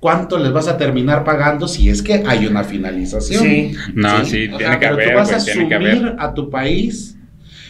cuánto 0.00 0.38
les 0.38 0.50
vas 0.52 0.66
a 0.66 0.76
terminar 0.76 1.22
pagando 1.22 1.68
si 1.68 1.88
es 1.88 2.02
que 2.02 2.24
hay 2.26 2.46
una 2.48 2.64
finalización. 2.64 3.44
Sí. 3.44 3.76
No, 3.94 4.24
Sí, 4.24 4.30
sí, 4.30 4.48
tiene 4.48 4.56
sea, 4.58 4.78
que 4.80 4.86
Pero 4.88 4.94
haber, 4.94 5.10
tú 5.12 5.14
vas 5.18 5.32
a 5.32 5.44
tiene 5.44 5.68
que 5.68 5.74
sumir 5.76 5.98
haber. 6.08 6.16
a 6.18 6.34
tu 6.34 6.50
país 6.50 7.16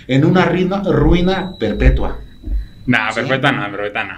en 0.08 0.24
una 0.24 0.46
ruina, 0.46 0.82
ruina 0.82 1.52
perpetua. 1.58 2.20
Nah, 2.86 3.10
Sí. 3.10 3.20
perfecta 3.20 3.52
no, 3.52 3.70
perfecta 3.70 4.04
no. 4.04 4.14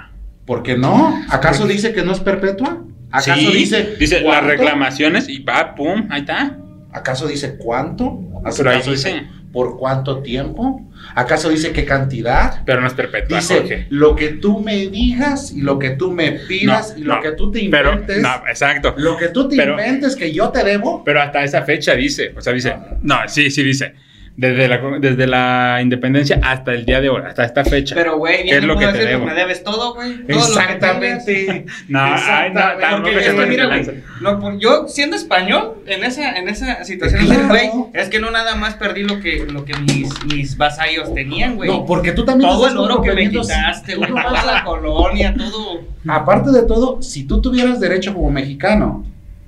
¿Por 0.47 0.63
qué 0.63 0.79
no? 0.79 1.21
¿Acaso 1.31 1.67
dice 1.67 1.93
que 1.93 2.03
no 2.05 2.13
es 2.13 2.21
perpetua? 2.21 2.79
¿Acaso 3.11 3.41
Sí, 3.41 3.53
dice 3.53 3.97
dice 3.99 4.21
las 4.21 4.45
reclamaciones 4.45 5.29
y 5.29 5.41
va, 5.43 5.75
pum, 5.75 6.07
ahí 6.11 6.21
está. 6.21 6.59
¿Acaso 6.93 7.27
dice 7.27 7.57
cuánto? 7.59 8.21
Pero 8.57 8.71
ahí 8.71 8.77
¿Acaso 8.77 8.93
dice. 8.93 9.27
Por 9.55 9.79
cuánto 9.79 10.19
tiempo? 10.19 10.83
¿Acaso 11.15 11.49
dice 11.49 11.73
qué 11.73 11.85
cantidad? 11.85 12.63
Pero 12.67 12.81
no 12.81 12.89
es 12.89 12.93
perpetua, 12.95 13.39
Dice 13.39 13.59
Jorge. 13.61 13.87
lo 13.89 14.17
que 14.17 14.31
tú 14.31 14.59
me 14.61 14.89
digas 14.89 15.53
y 15.53 15.61
lo 15.63 15.79
que 15.79 15.91
tú 15.91 16.11
me 16.11 16.33
pidas 16.33 16.95
No, 16.95 16.99
y 16.99 17.05
lo 17.05 17.15
no, 17.17 17.23
que 17.23 17.33
tú 17.33 17.51
te 17.53 17.69
Pero, 17.71 17.93
inventes. 17.93 18.21
no, 18.21 18.35
exacto. 18.49 18.95
Lo 18.99 19.17
que 19.17 19.29
tú 19.29 19.49
te 19.49 19.57
Pero- 19.57 19.73
inventes 19.73 20.17
que 20.17 20.33
yo 20.33 20.51
te 20.51 20.65
debo. 20.65 21.05
Pero 21.05 21.23
hasta 21.23 21.45
esa 21.45 21.63
fecha 21.63 21.95
dice, 21.95 22.35
o 22.37 22.41
sea, 22.41 22.53
dice, 22.53 22.75
no, 23.01 23.17
sí, 23.29 23.51
sí 23.51 23.63
dice, 23.63 23.95
desde 24.37 24.67
la, 24.67 24.79
desde 24.99 25.27
la 25.29 25.79
independencia 25.81 26.41
hasta 26.43 26.73
el 26.73 26.85
día 26.85 27.01
de 27.01 27.09
hoy, 27.09 27.23
hasta 27.25 27.45
esta 27.45 27.65
fecha. 27.65 27.95
Pero, 27.95 28.19
güey, 28.19 28.39
¿Qué 28.39 28.43
bien 28.45 28.57
es 28.59 28.65
lo 28.65 28.77
que 28.77 28.87
te 28.89 29.07
debo? 29.07 29.27
me 29.27 29.35
debes 29.35 29.63
todo, 29.63 29.95
güey. 29.95 30.25
Exactamente. 30.27 31.67
no, 31.89 32.07
no, 32.09 33.03
Porque 33.03 33.19
es 33.19 33.33
que 33.35 33.47
mira, 33.47 33.67
güey, 33.67 34.03
no, 34.21 34.59
yo 34.59 34.89
siendo 34.89 35.15
español, 35.17 35.75
en 35.87 36.03
esa, 36.05 36.33
en 36.33 36.49
esa 36.49 36.83
situación, 36.85 37.27
Claro. 37.27 37.91
es 37.95 38.09
que 38.09 38.19
no 38.19 38.31
nada 38.31 38.57
más 38.57 38.75
perdí 38.75 39.05
lo 39.05 39.21
que, 39.21 39.47
lo 39.47 39.65
que 39.65 39.75
mis, 39.77 40.11
mis 40.27 40.57
vasallos 40.57 41.15
tenían, 41.15 41.57
güey. 41.57 41.71
No, 41.71 41.87
porque 41.87 42.13
tú 42.13 42.25
también 42.25 42.51
todo 42.51 42.67
el 42.67 42.77
oro 42.77 43.03
que 43.03 43.13
me 43.13 43.31
quitaste, 43.31 43.95
güey, 43.97 44.11
toda 44.11 44.45
la 44.45 44.65
colonia, 44.65 45.35
todo. 45.37 45.83
Aparte 46.09 46.51
de 46.51 46.63
todo, 46.63 47.01
si 47.03 47.25
tú 47.25 47.41
tuvieras 47.41 47.79
derecho 47.79 48.13
como 48.13 48.31
mexicano, 48.31 49.05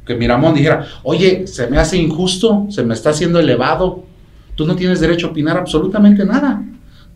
que 0.07 0.15
Miramón 0.15 0.55
dijera, 0.55 0.87
oye, 1.03 1.47
se 1.49 1.67
me 1.67 1.79
hace 1.79 1.97
injusto, 1.97 2.67
se 2.71 2.85
me 2.85 2.95
está 2.95 3.11
haciendo 3.11 3.41
elevado, 3.41 4.05
tú 4.57 4.67
no 4.67 4.75
tienes 4.75 5.01
derecho 5.01 5.29
a 5.29 5.31
opinar 5.31 5.57
absolutamente 5.57 6.25
nada. 6.25 6.65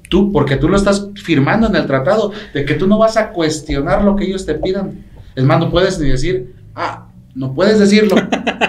Tú, 0.09 0.31
porque 0.33 0.57
tú 0.57 0.69
lo 0.69 0.77
estás 0.77 1.09
firmando 1.15 1.67
en 1.67 1.77
el 1.77 1.87
tratado, 1.87 2.33
de 2.55 2.65
que 2.65 2.75
tú 2.75 2.87
no 2.87 2.99
vas 2.99 3.17
a 3.17 3.31
cuestionar 3.31 4.05
lo 4.05 4.15
que 4.15 4.25
ellos 4.25 4.47
te 4.47 4.55
pidan. 4.55 5.05
Es 5.35 5.45
más, 5.45 5.59
no 5.59 5.71
puedes 5.71 5.99
ni 5.99 6.09
decir, 6.09 6.55
ah, 6.75 7.09
no 7.35 7.55
puedes 7.55 7.79
decirlo. 7.79 8.17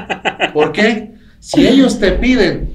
¿Por 0.54 0.72
qué? 0.72 1.14
Si 1.40 1.68
ellos 1.68 2.00
te 2.00 2.12
piden 2.14 2.74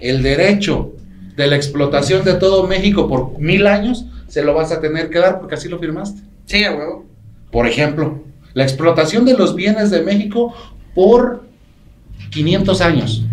el 0.00 0.22
derecho 0.22 0.92
de 1.36 1.46
la 1.46 1.56
explotación 1.56 2.24
de 2.24 2.34
todo 2.34 2.66
México 2.66 3.08
por 3.08 3.38
mil 3.38 3.66
años, 3.66 4.06
se 4.28 4.44
lo 4.44 4.54
vas 4.54 4.72
a 4.72 4.80
tener 4.80 5.10
que 5.10 5.18
dar 5.18 5.38
porque 5.40 5.54
así 5.54 5.68
lo 5.68 5.78
firmaste. 5.78 6.20
Sí, 6.44 6.62
huevo. 6.62 7.06
Por 7.50 7.66
ejemplo, 7.66 8.22
la 8.52 8.64
explotación 8.64 9.24
de 9.24 9.34
los 9.34 9.54
bienes 9.54 9.90
de 9.90 10.02
México 10.02 10.54
por 10.94 11.44
500 12.30 12.80
años. 12.80 13.24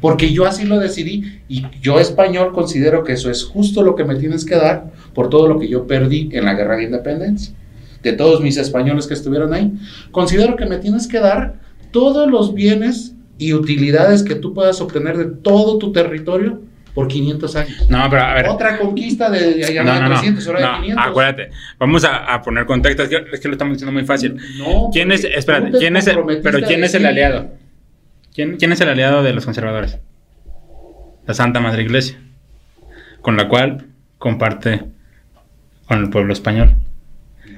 Porque 0.00 0.32
yo 0.32 0.46
así 0.46 0.64
lo 0.64 0.78
decidí 0.78 1.40
y 1.48 1.64
yo 1.82 2.00
español 2.00 2.52
considero 2.52 3.04
que 3.04 3.12
eso 3.12 3.30
es 3.30 3.44
justo 3.44 3.82
lo 3.82 3.94
que 3.94 4.04
me 4.04 4.14
tienes 4.16 4.44
que 4.44 4.56
dar 4.56 4.86
por 5.14 5.28
todo 5.28 5.46
lo 5.46 5.58
que 5.58 5.68
yo 5.68 5.86
perdí 5.86 6.30
en 6.32 6.44
la 6.46 6.54
guerra 6.54 6.76
de 6.76 6.84
independencia. 6.84 7.54
De 8.02 8.12
todos 8.14 8.40
mis 8.40 8.56
españoles 8.56 9.06
que 9.06 9.12
estuvieron 9.14 9.52
ahí, 9.52 9.72
considero 10.10 10.56
que 10.56 10.64
me 10.64 10.78
tienes 10.78 11.06
que 11.06 11.20
dar 11.20 11.56
todos 11.90 12.30
los 12.30 12.54
bienes 12.54 13.14
y 13.36 13.52
utilidades 13.52 14.22
que 14.22 14.34
tú 14.36 14.54
puedas 14.54 14.80
obtener 14.80 15.18
de 15.18 15.26
todo 15.26 15.76
tu 15.78 15.92
territorio 15.92 16.60
por 16.94 17.06
500 17.08 17.56
años. 17.56 17.86
No, 17.90 18.04
pero 18.10 18.22
a 18.22 18.34
ver. 18.34 18.48
Otra 18.48 18.78
conquista 18.78 19.30
de 19.30 19.64
allá 19.64 19.84
No, 19.84 19.94
de 19.94 20.00
no, 20.00 20.08
no. 20.08 20.14
300, 20.14 20.46
ahora 20.48 20.60
No, 20.60 20.72
de 20.72 20.80
500. 20.82 21.06
acuérdate. 21.06 21.50
Vamos 21.78 22.04
a, 22.04 22.34
a 22.34 22.42
poner 22.42 22.66
contexto. 22.66 23.02
Es 23.02 23.08
que, 23.10 23.24
es 23.32 23.40
que 23.40 23.48
lo 23.48 23.52
estamos 23.54 23.74
diciendo 23.74 23.92
muy 23.92 24.04
fácil. 24.04 24.36
No, 24.58 24.88
¿Quién 24.92 25.12
es, 25.12 25.24
espérate, 25.24 25.78
quién 25.78 25.96
es 25.96 26.06
el, 26.06 26.18
pero 26.42 26.60
quién 26.66 26.82
es 26.84 26.94
el 26.94 27.06
aliado? 27.06 27.50
¿Quién, 28.34 28.56
¿Quién 28.56 28.72
es 28.72 28.80
el 28.80 28.88
aliado 28.88 29.22
de 29.22 29.32
los 29.32 29.44
conservadores? 29.44 29.98
La 31.26 31.34
Santa 31.34 31.60
Madre 31.60 31.82
Iglesia, 31.82 32.18
con 33.20 33.36
la 33.36 33.48
cual 33.48 33.86
comparte 34.18 34.82
con 35.86 35.98
el 35.98 36.10
pueblo 36.10 36.32
español. 36.32 36.76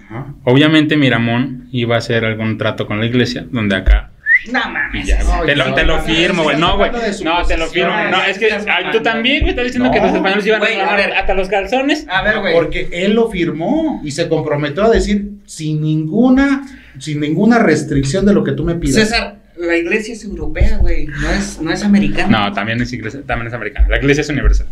Ajá. 0.06 0.34
Obviamente 0.44 0.96
Miramón 0.96 1.68
iba 1.72 1.94
a 1.96 1.98
hacer 1.98 2.24
algún 2.24 2.58
trato 2.58 2.86
con 2.86 2.98
la 3.00 3.06
iglesia, 3.06 3.46
donde 3.50 3.76
acá 3.76 4.10
No 4.50 4.60
mames. 4.70 5.06
ya, 5.06 5.22
güey. 5.22 5.38
No, 5.56 5.74
te, 5.74 5.84
lo, 5.84 5.98
te 6.00 6.12
firmo, 6.12 6.42
güey. 6.44 6.58
No, 6.58 6.76
güey. 6.76 6.90
No, 7.22 7.42
te 7.46 7.56
lo 7.56 7.66
firmo. 7.66 7.92
No, 8.10 8.22
es 8.24 8.38
que 8.38 8.52
ay, 8.52 8.86
tú 8.92 9.00
también, 9.02 9.40
güey, 9.40 9.50
estás 9.50 9.64
diciendo 9.66 9.90
que 9.90 10.00
los 10.00 10.12
españoles 10.14 10.46
iban 10.46 10.62
a 10.62 10.66
reclamar 10.66 10.96
ver. 10.96 11.12
hasta 11.12 11.34
los 11.34 11.48
calzones. 11.48 12.06
A 12.08 12.22
ver, 12.22 12.40
güey. 12.40 12.52
Porque 12.54 12.88
él 12.92 13.14
lo 13.14 13.30
firmó 13.30 14.00
y 14.04 14.10
se 14.10 14.28
comprometió 14.28 14.84
a 14.84 14.90
decir 14.90 15.30
sin 15.46 15.80
ninguna, 15.82 16.66
sin 16.98 17.20
ninguna 17.20 17.58
restricción 17.58 18.26
de 18.26 18.34
lo 18.34 18.42
que 18.44 18.52
tú 18.52 18.64
me 18.64 18.74
pidas. 18.74 18.96
César, 19.08 19.36
la 19.58 19.76
iglesia 19.76 20.14
es 20.14 20.24
europea, 20.24 20.78
güey. 20.78 21.06
No 21.06 21.30
es, 21.30 21.60
no 21.60 21.72
es 21.72 21.82
americana. 21.84 22.48
No, 22.48 22.52
también 22.52 22.80
es 22.80 22.92
iglesia, 22.92 23.20
también 23.26 23.48
es 23.48 23.54
americana. 23.54 23.88
La 23.88 23.98
iglesia 23.98 24.22
es 24.22 24.28
universal. 24.28 24.66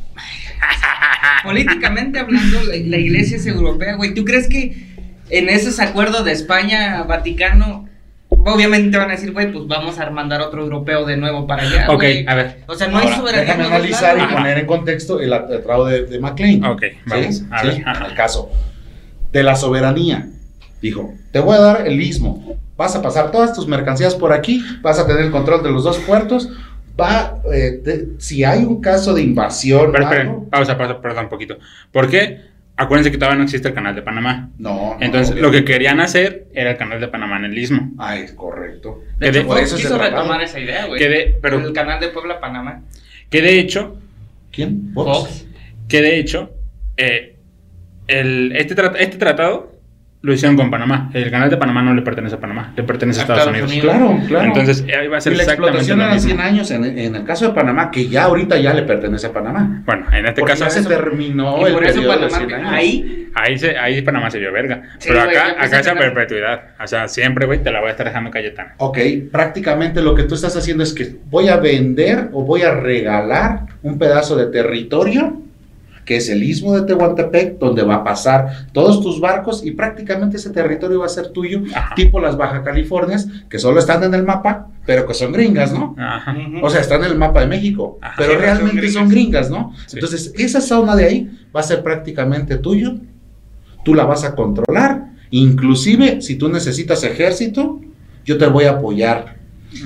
Políticamente 1.44 2.18
hablando, 2.18 2.62
la, 2.64 2.74
la 2.76 2.96
iglesia 2.98 3.36
es 3.36 3.46
europea, 3.46 3.94
güey. 3.96 4.14
¿Tú 4.14 4.24
crees 4.24 4.48
que 4.48 4.76
en 5.30 5.48
ese 5.48 5.80
acuerdo 5.82 6.22
de 6.24 6.32
España, 6.32 7.02
Vaticano, 7.04 7.88
obviamente 8.28 8.96
van 8.98 9.08
a 9.10 9.12
decir, 9.12 9.32
güey, 9.32 9.50
pues 9.52 9.66
vamos 9.66 9.98
a 9.98 10.10
mandar 10.10 10.40
otro 10.42 10.62
europeo 10.62 11.04
de 11.06 11.16
nuevo 11.16 11.46
para 11.46 11.62
allá? 11.62 11.86
Ok, 11.88 11.96
güey? 11.96 12.24
a 12.26 12.34
ver. 12.34 12.56
O 12.66 12.74
sea, 12.74 12.88
no 12.88 12.98
hay 12.98 13.04
Ahora, 13.04 13.16
soberanía. 13.16 13.44
déjame 13.54 13.64
analizar 13.74 14.18
y 14.18 14.34
poner 14.34 14.58
en 14.58 14.66
contexto 14.66 15.20
el 15.20 15.30
tratado 15.30 15.86
de, 15.86 16.06
de 16.06 16.18
MacLean. 16.18 16.64
Ok, 16.64 16.82
vamos. 17.06 17.36
¿Sí? 17.36 17.44
A 17.50 17.60
Sí, 17.62 17.66
ver. 17.68 17.82
ajá. 17.88 18.04
al 18.04 18.14
caso 18.14 18.50
de 19.32 19.42
la 19.42 19.56
soberanía. 19.56 20.28
Dijo, 20.82 21.14
te 21.32 21.40
voy 21.40 21.56
a 21.56 21.60
dar 21.60 21.86
el 21.86 22.00
istmo. 22.00 22.56
Vas 22.80 22.96
a 22.96 23.02
pasar 23.02 23.30
todas 23.30 23.52
tus 23.52 23.68
mercancías 23.68 24.14
por 24.14 24.32
aquí, 24.32 24.64
vas 24.80 24.98
a 24.98 25.06
tener 25.06 25.20
el 25.26 25.30
control 25.30 25.62
de 25.62 25.70
los 25.70 25.84
dos 25.84 25.98
puertos. 25.98 26.48
Va, 26.98 27.36
eh, 27.52 28.06
si 28.16 28.42
hay 28.42 28.64
un 28.64 28.80
caso 28.80 29.12
de 29.12 29.20
invasión, 29.20 29.92
Pero 29.92 30.04
o 30.04 30.06
esperen, 30.08 30.28
algo- 30.28 30.48
pausa, 30.48 30.78
pausa, 30.78 30.98
perdón, 31.02 31.24
un 31.24 31.28
poquito. 31.30 31.58
¿Por 31.92 32.08
qué? 32.08 32.40
Acuérdense 32.78 33.10
que 33.10 33.18
todavía 33.18 33.36
no 33.36 33.44
existe 33.44 33.68
el 33.68 33.74
canal 33.74 33.94
de 33.94 34.00
Panamá. 34.00 34.48
no, 34.56 34.94
no, 34.94 34.96
Entonces, 35.00 35.32
obvio. 35.32 35.42
lo 35.42 35.50
que 35.50 35.62
querían 35.66 36.00
hacer 36.00 36.46
era 36.54 36.70
el 36.70 36.78
canal 36.78 36.98
de 37.00 37.08
Panamá 37.08 37.36
en 37.36 37.44
el 37.44 37.58
istmo. 37.58 37.90
Ay, 37.98 38.28
correcto. 38.34 39.02
De 39.18 39.26
Que 39.26 39.32
de- 39.32 39.38
hecho, 39.40 39.48
por 39.48 39.58
eso 39.58 39.76
se 39.76 39.82
quiso 39.82 39.96
trataba. 39.98 40.22
retomar 40.22 40.40
esa 40.42 40.58
idea, 40.58 40.86
güey. 40.86 40.98
Que 40.98 41.08
de, 41.10 41.38
pero, 41.42 41.58
El 41.58 41.74
canal 41.74 42.00
de 42.00 42.08
Puebla, 42.08 42.40
Panamá. 42.40 42.80
que 43.28 43.42
de 43.42 43.58
hecho, 43.60 43.98
¿Quién? 44.50 44.92
Fox. 44.94 45.44
que 45.86 46.00
de 46.00 46.18
hecho, 46.18 46.50
eh, 46.96 47.36
el, 48.08 48.52
este, 48.56 48.74
tra- 48.74 48.96
este 48.98 49.18
tratado 49.18 49.70
lo 50.22 50.34
hicieron 50.34 50.54
con 50.56 50.70
Panamá. 50.70 51.10
El 51.14 51.30
canal 51.30 51.48
de 51.48 51.56
Panamá 51.56 51.80
no 51.82 51.94
le 51.94 52.02
pertenece 52.02 52.34
a 52.34 52.40
Panamá, 52.40 52.72
le 52.76 52.82
pertenece 52.82 53.20
a 53.20 53.22
A 53.22 53.24
Estados, 53.24 53.46
Estados 53.56 53.70
Unidos. 53.72 53.94
Unidos. 53.94 54.18
Claro, 54.18 54.26
claro. 54.28 54.44
Entonces, 54.46 54.84
eh, 54.86 55.04
iba 55.06 55.16
a 55.16 55.20
ser 55.20 55.32
y 55.32 55.36
la 55.36 55.42
exactamente 55.44 55.78
explotación 55.78 55.98
lo 55.98 56.04
eran 56.04 56.14
mismo. 56.16 56.28
100 56.28 56.40
años 56.40 56.70
en, 56.70 56.84
en 56.98 57.16
el 57.16 57.24
caso 57.24 57.48
de 57.48 57.54
Panamá, 57.54 57.90
que 57.90 58.06
ya 58.08 58.24
ahorita 58.24 58.58
ya 58.58 58.74
le 58.74 58.82
pertenece 58.82 59.28
a 59.28 59.32
Panamá. 59.32 59.82
Bueno, 59.86 60.06
en 60.12 60.26
este 60.26 60.40
Porque 60.40 60.52
caso, 60.52 60.64
ya 60.64 60.70
se 60.70 60.80
eso- 60.80 60.88
terminó 60.90 61.58
y 61.60 61.64
el 61.64 61.72
por 61.72 61.84
eso 61.84 61.94
periodo 61.94 62.12
de 62.20 62.26
Panamá, 62.28 62.36
100 62.48 62.52
años. 62.60 62.70
ahí, 62.72 63.28
ahí, 63.34 63.58
se, 63.58 63.78
ahí 63.78 64.02
Panamá 64.02 64.30
se 64.30 64.38
vio 64.40 64.52
verga. 64.52 64.82
Sí, 64.98 65.08
Pero 65.08 65.22
acá, 65.22 65.54
acá 65.58 65.80
es 65.80 65.88
a 65.88 65.94
perpetuidad. 65.94 66.60
O 66.82 66.86
sea, 66.86 67.08
siempre, 67.08 67.46
güey, 67.46 67.62
te 67.62 67.70
la 67.70 67.80
voy 67.80 67.88
a 67.88 67.92
estar 67.92 68.06
dejando 68.06 68.30
Cayetana. 68.30 68.74
Ok, 68.76 68.98
prácticamente 69.32 70.02
lo 70.02 70.14
que 70.14 70.24
tú 70.24 70.34
estás 70.34 70.54
haciendo 70.54 70.82
es 70.82 70.92
que 70.92 71.16
voy 71.30 71.48
a 71.48 71.56
vender 71.56 72.28
o 72.32 72.44
voy 72.44 72.60
a 72.62 72.72
regalar 72.74 73.60
un 73.82 73.98
pedazo 73.98 74.36
de 74.36 74.46
territorio 74.46 75.40
que 76.10 76.16
es 76.16 76.28
el 76.28 76.42
istmo 76.42 76.74
de 76.74 76.82
Tehuantepec, 76.88 77.60
donde 77.60 77.84
va 77.84 77.94
a 77.94 78.02
pasar 78.02 78.66
todos 78.72 79.00
tus 79.00 79.20
barcos 79.20 79.64
y 79.64 79.70
prácticamente 79.70 80.38
ese 80.38 80.50
territorio 80.50 80.98
va 80.98 81.06
a 81.06 81.08
ser 81.08 81.28
tuyo, 81.28 81.62
Ajá. 81.72 81.94
tipo 81.94 82.18
las 82.18 82.36
Baja 82.36 82.64
Californias, 82.64 83.28
que 83.48 83.60
solo 83.60 83.78
están 83.78 84.02
en 84.02 84.14
el 84.14 84.24
mapa, 84.24 84.66
pero 84.84 85.06
que 85.06 85.14
son 85.14 85.30
gringas, 85.30 85.72
¿no? 85.72 85.94
Ajá. 85.96 86.34
O 86.62 86.68
sea, 86.68 86.80
están 86.80 87.04
en 87.04 87.12
el 87.12 87.16
mapa 87.16 87.42
de 87.42 87.46
México, 87.46 88.00
Ajá. 88.02 88.14
pero 88.18 88.32
Sí, 88.32 88.38
pero 88.40 88.48
son 88.56 88.58
realmente 88.64 88.90
son 88.90 89.08
gringas, 89.08 89.50
¿no? 89.50 89.72
Sí. 89.86 89.98
Entonces, 89.98 90.32
esa 90.36 90.60
zona 90.60 90.96
de 90.96 91.04
ahí 91.04 91.30
va 91.54 91.60
a 91.60 91.62
ser 91.62 91.84
prácticamente 91.84 92.56
tuyo, 92.58 92.96
tú 93.84 93.94
la 93.94 94.02
vas 94.04 94.24
a 94.24 94.34
controlar, 94.34 95.10
inclusive 95.30 96.22
si 96.22 96.34
tú 96.34 96.48
necesitas 96.48 97.04
ejército, 97.04 97.80
yo 98.24 98.36
te 98.36 98.46
voy 98.46 98.64
a 98.64 98.70
apoyar. 98.72 99.36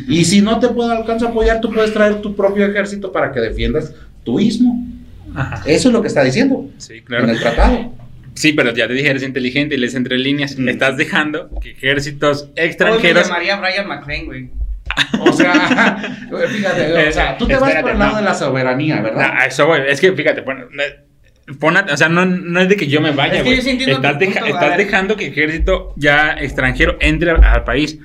Y 0.09 0.25
si 0.25 0.41
no 0.41 0.59
te 0.59 0.69
puedo 0.69 0.91
alcanzar 0.91 1.29
a 1.29 1.31
apoyar, 1.33 1.61
tú 1.61 1.71
puedes 1.71 1.93
traer 1.93 2.23
tu 2.23 2.35
propio 2.35 2.65
ejército 2.65 3.13
para 3.13 3.31
que 3.31 3.41
defiendas 3.41 3.93
tu 4.25 4.41
istmo. 4.41 4.89
Ajá. 5.35 5.63
Eso 5.67 5.89
es 5.89 5.93
lo 5.93 6.01
que 6.03 6.09
está 6.09 6.23
diciendo 6.25 6.69
Sí, 6.79 6.95
en 6.99 7.05
claro. 7.05 7.29
el 7.31 7.41
tratado. 7.41 7.93
Sí, 8.35 8.53
pero 8.53 8.73
ya 8.75 8.89
te 8.89 8.95
dije, 8.95 9.11
eres 9.11 9.23
inteligente 9.23 9.75
y 9.77 9.79
lees 9.79 9.95
entre 9.95 10.19
líneas. 10.19 10.59
Mm. 10.59 10.69
Estás 10.69 10.97
dejando 10.97 11.51
que 11.61 11.71
ejércitos 11.73 12.43
Hoy 12.45 12.51
me 12.57 12.65
extranjeros. 12.65 13.29
llamaría 13.29 13.57
Brian 13.57 13.87
McLean, 13.89 14.27
güey. 14.27 14.51
O 15.21 15.33
sea, 15.33 15.97
fíjate, 16.51 17.09
o 17.09 17.13
sea, 17.13 17.39
tú 17.39 17.47
te 17.47 17.57
vas 17.57 17.75
por 17.77 17.91
el 17.91 17.99
lado 17.99 18.13
no. 18.13 18.17
de 18.19 18.23
la 18.25 18.35
soberanía, 18.35 19.01
¿verdad? 19.01 19.31
a 19.37 19.47
eso, 19.47 19.67
güey. 19.67 19.83
Es 19.89 20.01
que 20.01 20.13
fíjate, 20.13 20.41
bueno, 20.43 20.65
eh, 20.81 21.53
pon 21.59 21.77
o 21.77 21.97
sea, 21.97 22.09
no, 22.09 22.25
no 22.27 22.61
es 22.61 22.69
de 22.69 22.77
que 22.77 22.87
yo 22.87 23.01
me 23.01 23.13
vaya, 23.13 23.35
Es 23.35 23.43
que 23.65 23.75
güey. 23.75 23.91
estás 23.91 24.19
deja- 24.19 24.41
punto, 24.41 24.71
dejando 24.77 25.17
que 25.17 25.27
ejército 25.29 25.95
ya 25.97 26.33
extranjero 26.33 26.97
entre 27.01 27.31
al, 27.31 27.43
al 27.45 27.65
país. 27.65 27.99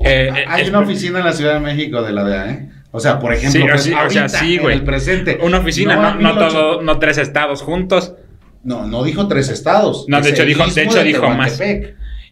Eh, 0.00 0.30
eh, 0.36 0.44
Hay 0.48 0.62
es- 0.64 0.68
una 0.68 0.80
oficina 0.80 1.20
en 1.20 1.24
la 1.24 1.32
Ciudad 1.32 1.54
de 1.54 1.60
México 1.60 2.02
de 2.02 2.12
la 2.12 2.24
DEA, 2.24 2.50
¿eh? 2.50 2.68
O 2.96 3.00
sea, 3.00 3.18
por 3.18 3.32
ejemplo, 3.32 3.60
Sí, 3.60 3.66
pues, 3.68 3.82
sí, 3.82 3.92
o 3.92 3.96
ahorita, 3.98 4.28
sea, 4.28 4.40
sí, 4.40 4.54
en 4.54 4.70
el 4.70 4.84
presente. 4.84 5.38
Una 5.42 5.58
oficina, 5.58 5.96
no, 5.96 6.02
no, 6.02 6.16
1800. 6.18 6.52
todo, 6.52 6.82
no 6.82 6.98
tres 7.00 7.18
estados 7.18 7.60
juntos. 7.60 8.14
No, 8.62 8.86
no 8.86 9.02
dijo 9.02 9.26
tres 9.26 9.48
estados. 9.48 10.04
No, 10.06 10.20
de 10.20 10.30
hecho 10.30 10.44
dijo- 10.44 10.64
de 10.66 10.82
hecho 10.84 11.02
dijo 11.02 11.28
más. 11.30 11.60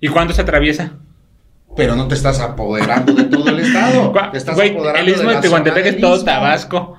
¿Y 0.00 0.06
cuánto 0.08 0.32
se 0.34 0.42
atraviesa? 0.42 0.92
Pero 1.76 1.96
no 1.96 2.06
te 2.06 2.14
estás 2.14 2.38
apoderando 2.38 3.12
de 3.12 3.24
todo 3.24 3.48
el 3.48 3.58
estado. 3.58 4.12
Te 4.30 4.38
estás 4.38 4.54
Güey, 4.54 4.70
apoderando 4.70 5.00
el 5.00 5.08
istmo 5.08 5.28
de 5.30 5.34
la 5.34 5.40
Tehuantepec 5.40 5.86
es 5.86 6.00
todo. 6.00 6.22
Tabasco. 6.24 6.96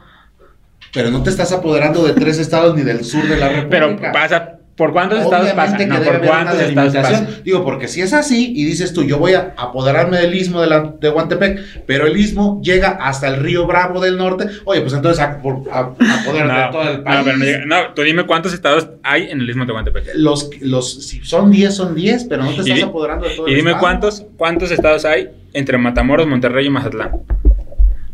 Pero 0.91 1.09
no 1.09 1.23
te 1.23 1.29
estás 1.29 1.51
apoderando 1.53 2.03
de 2.03 2.13
tres 2.13 2.39
estados 2.39 2.75
ni 2.75 2.81
del 2.83 3.03
sur 3.05 3.23
de 3.27 3.37
la 3.37 3.67
Pero 3.69 3.87
República. 3.87 4.11
pasa, 4.11 4.59
¿por 4.75 4.91
cuántos 4.91 5.19
estados 5.21 5.51
pasa? 5.51 5.77
No, 5.85 6.01
¿por 6.03 6.21
cuántos 6.21 6.59
estados 6.59 6.93
pasa? 6.95 7.27
Digo, 7.43 7.63
porque 7.63 7.87
si 7.87 8.01
es 8.01 8.11
así 8.13 8.53
y 8.55 8.65
dices 8.65 8.91
tú, 8.93 9.03
yo 9.03 9.19
voy 9.19 9.33
a 9.33 9.53
apoderarme 9.57 10.17
del 10.17 10.33
istmo 10.33 10.61
de, 10.61 10.67
la, 10.67 10.79
de 10.81 10.89
Tehuantepec, 10.99 11.83
pero 11.85 12.07
el 12.07 12.17
istmo 12.17 12.59
llega 12.63 12.89
hasta 13.01 13.27
el 13.27 13.37
río 13.37 13.67
Bravo 13.67 13.99
del 14.01 14.17
norte, 14.17 14.45
oye, 14.65 14.81
pues 14.81 14.93
entonces 14.93 15.19
a, 15.21 15.25
a- 15.71 15.79
apodérate 16.21 16.59
de 16.59 16.71
todo 16.71 16.89
el 16.91 17.03
país. 17.03 17.17
no, 17.19 17.23
pero 17.25 17.37
no, 17.37 17.45
llega- 17.45 17.65
no, 17.65 17.93
tú 17.93 18.01
dime 18.01 18.25
cuántos 18.25 18.53
estados 18.53 18.87
hay 19.03 19.29
en 19.29 19.41
el 19.41 19.49
istmo 19.49 19.63
de 19.63 19.67
Tehuantepec. 19.67 20.05
Los, 20.15 20.49
los, 20.61 21.05
si 21.07 21.23
son 21.23 21.51
10, 21.51 21.75
son 21.75 21.93
10, 21.95 22.23
pero 22.25 22.43
no 22.43 22.49
te 22.51 22.67
Y 22.67 22.71
estás 22.73 22.89
apoderando 22.89 23.27
de 23.29 23.35
todo 23.35 23.47
Y 23.47 23.51
el 23.51 23.57
dime 23.57 23.71
estado. 23.71 23.81
cuántos, 23.81 24.25
cuántos 24.37 24.71
estados 24.71 25.05
hay 25.05 25.29
entre 25.53 25.77
Matamoros, 25.77 26.25
Monterrey 26.27 26.65
y 26.65 26.69
Mazatlán. 26.69 27.11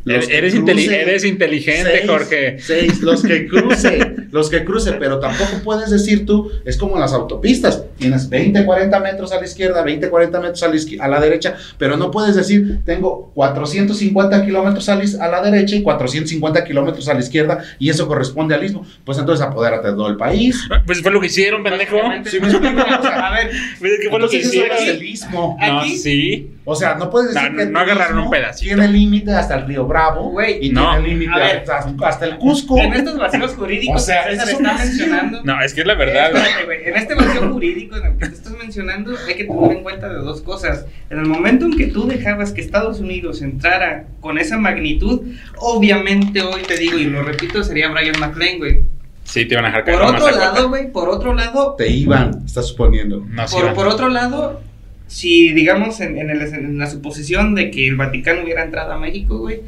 Los 0.05 0.25
Eres, 0.27 0.29
eres 0.29 0.55
inteli- 0.55 0.85
cruce- 0.87 1.01
eres 1.01 1.25
inteligente, 1.25 1.91
Seis, 1.97 2.09
Jorge. 2.09 2.59
Seis, 2.59 3.01
los 3.01 3.21
que 3.21 3.47
cruce, 3.49 4.15
los 4.31 4.49
que 4.49 4.63
cruce, 4.65 4.93
pero 4.93 5.19
tampoco 5.19 5.51
puedes 5.63 5.89
decir 5.89 6.25
tú, 6.25 6.51
es 6.65 6.77
como 6.77 6.95
en 6.95 7.01
las 7.01 7.13
autopistas, 7.13 7.83
tienes 7.97 8.29
20, 8.29 8.65
40 8.65 8.99
metros 8.99 9.31
a 9.31 9.39
la 9.39 9.45
izquierda, 9.45 9.81
20, 9.83 10.09
40 10.09 10.39
metros 10.39 10.63
a 10.63 10.67
la, 10.67 10.75
izquier- 10.75 11.01
a 11.01 11.07
la 11.07 11.19
derecha, 11.19 11.55
pero 11.77 11.97
no 11.97 12.11
puedes 12.11 12.35
decir, 12.35 12.79
tengo 12.85 13.31
450 13.35 14.45
kilómetros 14.45 14.87
a, 14.89 14.95
la 14.95 15.03
iz- 15.03 15.19
a 15.19 15.27
la 15.27 15.41
derecha 15.41 15.75
y 15.75 15.81
450 15.83 16.63
kilómetros 16.63 17.07
a 17.07 17.13
la 17.13 17.19
izquierda, 17.19 17.63
y 17.79 17.89
eso 17.89 18.07
corresponde 18.07 18.55
al 18.55 18.63
istmo, 18.63 18.85
pues 19.03 19.17
entonces 19.17 19.45
apodérate 19.45 19.87
de 19.87 19.93
todo 19.93 20.07
el 20.09 20.17
país. 20.17 20.59
Pues 20.85 21.01
fue 21.01 21.11
lo 21.11 21.19
que 21.19 21.27
hicieron, 21.27 21.63
pendejo. 21.63 21.95
Básicamente- 21.97 22.29
¿Sí 22.31 22.39
me 22.39 22.47
explico? 22.49 22.79
O 22.99 23.01
sea, 23.01 23.27
a 23.27 23.33
ver, 23.33 23.51
Pues 23.79 23.91
es 23.93 23.99
que 24.01 24.09
fue 24.09 24.19
lo 24.19 24.29
que 24.29 24.37
eso 24.39 24.47
hicieron. 24.49 24.77
el 24.77 25.03
istmo. 25.03 25.57
No, 25.59 25.79
Aquí- 25.81 25.97
sí. 25.97 26.51
O 26.65 26.75
sea, 26.75 26.93
no 26.95 27.09
puedes 27.09 27.33
decir 27.33 27.51
No, 27.51 27.57
que 27.57 27.65
no 27.65 27.79
agarraron 27.79 28.19
un 28.19 28.29
pedacito. 28.29 28.75
Tiene 28.75 28.87
límite 28.91 29.31
hasta 29.31 29.55
el 29.55 29.65
río 29.65 29.87
Bravo 29.87 30.29
Güey, 30.29 30.67
y 30.67 30.69
no. 30.69 30.91
tiene 30.91 31.07
límite 31.07 31.31
A 31.33 31.37
ver. 31.37 31.57
hasta, 31.67 31.95
hasta 32.07 32.25
el 32.25 32.37
Cusco. 32.37 32.77
en 32.77 32.93
estos 32.93 33.17
vacíos 33.17 33.53
jurídicos 33.55 33.95
O 33.95 34.05
sea, 34.05 34.18
César 34.23 34.33
eso 34.33 34.43
es 34.43 34.49
está 34.61 34.77
mencionando. 34.77 35.41
No, 35.43 35.61
es 35.61 35.73
que 35.73 35.81
es 35.81 35.87
la 35.87 35.95
verdad. 35.95 36.25
Espérate, 36.27 36.65
güey. 36.65 36.85
En 36.87 36.95
este 36.95 37.15
vacío 37.15 37.49
jurídico 37.53 37.95
en 37.97 38.05
el 38.05 38.17
que 38.17 38.27
te 38.27 38.35
estás 38.35 38.53
mencionando, 38.57 39.15
hay 39.27 39.35
que 39.35 39.43
tener 39.45 39.71
en 39.71 39.83
cuenta 39.83 40.09
de 40.09 40.15
dos 40.15 40.41
cosas. 40.41 40.85
En 41.09 41.19
el 41.19 41.25
momento 41.25 41.65
en 41.65 41.77
que 41.77 41.87
tú 41.87 42.07
dejabas 42.07 42.51
que 42.51 42.61
Estados 42.61 42.99
Unidos 42.99 43.41
entrara 43.41 44.05
con 44.19 44.37
esa 44.37 44.57
magnitud, 44.57 45.21
obviamente 45.57 46.41
hoy 46.41 46.61
te 46.63 46.77
digo, 46.77 46.97
y 46.97 47.05
lo 47.05 47.23
repito, 47.23 47.63
sería 47.63 47.89
Brian 47.89 48.19
McLean, 48.19 48.57
güey. 48.57 48.79
Sí, 49.23 49.45
te 49.45 49.53
iban 49.53 49.65
a 49.65 49.67
dejar 49.67 49.83
Por 49.85 49.93
caer 49.93 50.09
la 50.11 50.17
otro 50.17 50.39
lado, 50.39 50.69
güey, 50.69 50.91
por 50.91 51.09
otro 51.09 51.33
lado, 51.35 51.75
Te 51.77 51.87
iban, 51.89 52.43
estás 52.45 52.67
suponiendo. 52.67 53.23
No, 53.29 53.47
sí 53.47 53.53
por, 53.55 53.63
iban. 53.63 53.75
por 53.75 53.87
otro 53.87 54.09
lado, 54.09 54.61
si 55.07 55.53
digamos 55.53 55.99
en, 55.99 56.17
en 56.17 56.29
el- 56.31 56.41
en 56.41 56.77
la 56.79 56.87
suposición 56.87 57.53
de 57.53 57.69
que 57.71 57.87
el 57.87 57.95
Vaticano 57.95 58.43
hubiera 58.43 58.63
entrado 58.63 58.91
a 58.93 58.97
México, 58.97 59.37
güey, 59.37 59.61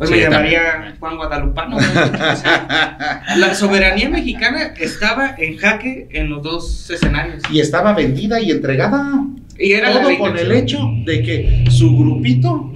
pues 0.00 0.10
Sí, 0.10 0.16
me 0.16 0.22
también. 0.30 0.60
llamaría 0.62 0.96
Juan 0.98 1.16
Guadalupano. 1.16 1.76
güey. 1.76 1.86
O 1.86 2.36
sea, 2.36 3.22
la 3.36 3.54
soberanía 3.54 4.08
mexicana 4.08 4.72
estaba 4.78 5.34
en 5.36 5.58
jaque 5.58 6.08
en 6.12 6.30
los 6.30 6.42
dos 6.42 6.88
escenarios. 6.90 7.42
y 7.52 7.60
estaba 7.60 7.92
vendida 7.92 8.40
y 8.40 8.50
entregada. 8.50 9.24
Y 9.58 9.72
era 9.72 9.92
Todo 9.92 10.16
con 10.18 10.38
el 10.38 10.52
hecho 10.52 10.78
de 11.04 11.22
que 11.22 11.64
su 11.70 11.94
grupito 11.98 12.72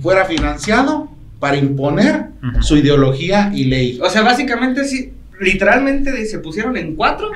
fuera 0.00 0.24
financiado 0.24 1.10
para 1.40 1.56
imponer 1.56 2.26
su 2.60 2.76
ideología 2.76 3.50
y 3.52 3.64
ley. 3.64 3.98
O 4.00 4.08
sea, 4.08 4.22
básicamente 4.22 4.84
sí, 4.84 5.12
literalmente 5.40 6.24
se 6.26 6.38
pusieron 6.38 6.76
en 6.76 6.94
cuatro. 6.94 7.28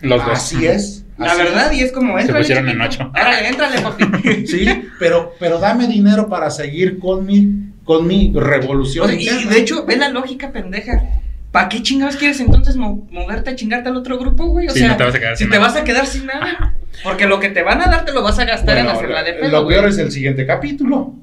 Los 0.00 0.24
dos. 0.24 0.38
Así 0.38 0.64
es. 0.64 1.04
La 1.18 1.32
así 1.32 1.42
verdad, 1.42 1.70
y 1.72 1.80
es 1.82 1.92
como 1.92 2.14
Se 2.16 2.22
entra. 2.22 2.38
pusieron 2.38 2.66
en 2.70 2.80
ocho. 2.80 3.02
Ahora, 3.14 3.46
éntrale, 3.46 3.78
papi. 3.82 4.04
Sí, 4.46 4.64
pero, 4.98 5.34
pero 5.38 5.58
dame 5.58 5.86
dinero 5.86 6.30
para 6.30 6.48
seguir 6.50 6.98
con 6.98 7.26
mi, 7.26 7.69
con 7.98 8.06
mi 8.06 8.32
revolución. 8.34 9.06
O 9.06 9.08
sea, 9.08 9.18
y 9.20 9.44
de 9.46 9.58
hecho, 9.58 9.84
ve 9.84 9.96
la 9.96 10.08
lógica 10.10 10.52
pendeja. 10.52 11.02
¿Para 11.50 11.68
qué 11.68 11.82
chingados 11.82 12.14
quieres 12.14 12.38
entonces 12.38 12.76
mo- 12.76 13.08
moverte 13.10 13.50
a 13.50 13.56
chingarte 13.56 13.88
al 13.88 13.96
otro 13.96 14.16
grupo, 14.16 14.46
güey? 14.46 14.68
O 14.68 14.70
Sí, 14.70 14.78
sea, 14.78 14.88
no 14.90 14.96
te 14.96 15.02
vas 15.02 15.14
a 15.16 15.18
quedar 15.18 15.36
si 15.36 15.42
sin 15.42 15.50
te 15.50 15.58
nada. 15.58 15.68
vas 15.68 15.76
a 15.76 15.82
quedar 15.84 16.06
sin 16.06 16.26
nada. 16.26 16.76
Porque 17.02 17.26
lo 17.26 17.40
que 17.40 17.48
te 17.48 17.64
van 17.64 17.82
a 17.82 17.86
dar 17.86 18.04
te 18.04 18.12
lo 18.12 18.22
vas 18.22 18.38
a 18.38 18.44
gastar 18.44 18.76
Bueno, 18.76 18.90
en 18.90 18.96
hacerla 18.96 19.22
de 19.24 19.32
lo 19.32 19.40
pedo, 19.40 19.64
güey. 19.64 19.76
peor 19.76 19.88
es 19.88 19.98
el 19.98 20.12
siguiente 20.12 20.46
capítulo. 20.46 21.14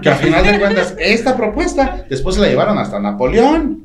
Que 0.00 0.08
a 0.08 0.14
final 0.16 0.42
de 0.46 0.58
cuentas, 0.60 0.94
esta 0.98 1.36
propuesta 1.36 2.06
después 2.08 2.36
se 2.36 2.40
la 2.40 2.48
llevaron 2.48 2.78
hasta 2.78 2.98
Napoleón. 2.98 3.84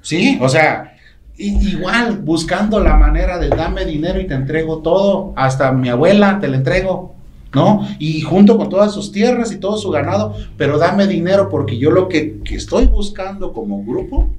Sí, 0.00 0.38
o 0.40 0.48
sea, 0.48 0.94
i- 1.36 1.70
igual 1.70 2.18
buscando 2.18 2.78
la 2.78 2.94
manera 2.96 3.38
de 3.38 3.48
dame 3.48 3.84
dinero 3.84 4.20
y 4.20 4.28
te 4.28 4.34
entrego 4.34 4.78
todo, 4.82 5.32
hasta 5.36 5.72
mi 5.72 5.88
abuela 5.88 6.38
te 6.40 6.46
la 6.46 6.56
entrego, 6.58 7.16
¿no? 7.54 7.86
Y 7.98 8.20
junto 8.22 8.56
con 8.56 8.68
todas 8.68 8.92
sus 8.94 9.12
tierras 9.12 9.52
y 9.52 9.56
todo 9.58 9.76
su 9.76 9.90
ganado, 9.90 10.34
pero 10.56 10.78
dame 10.78 11.06
dinero 11.06 11.48
porque 11.48 11.78
yo 11.78 11.90
lo 11.90 12.08
que, 12.08 12.38
que 12.44 12.54
estoy 12.56 12.86
buscando 12.86 13.52
como 13.52 13.84
grupo 13.84 14.30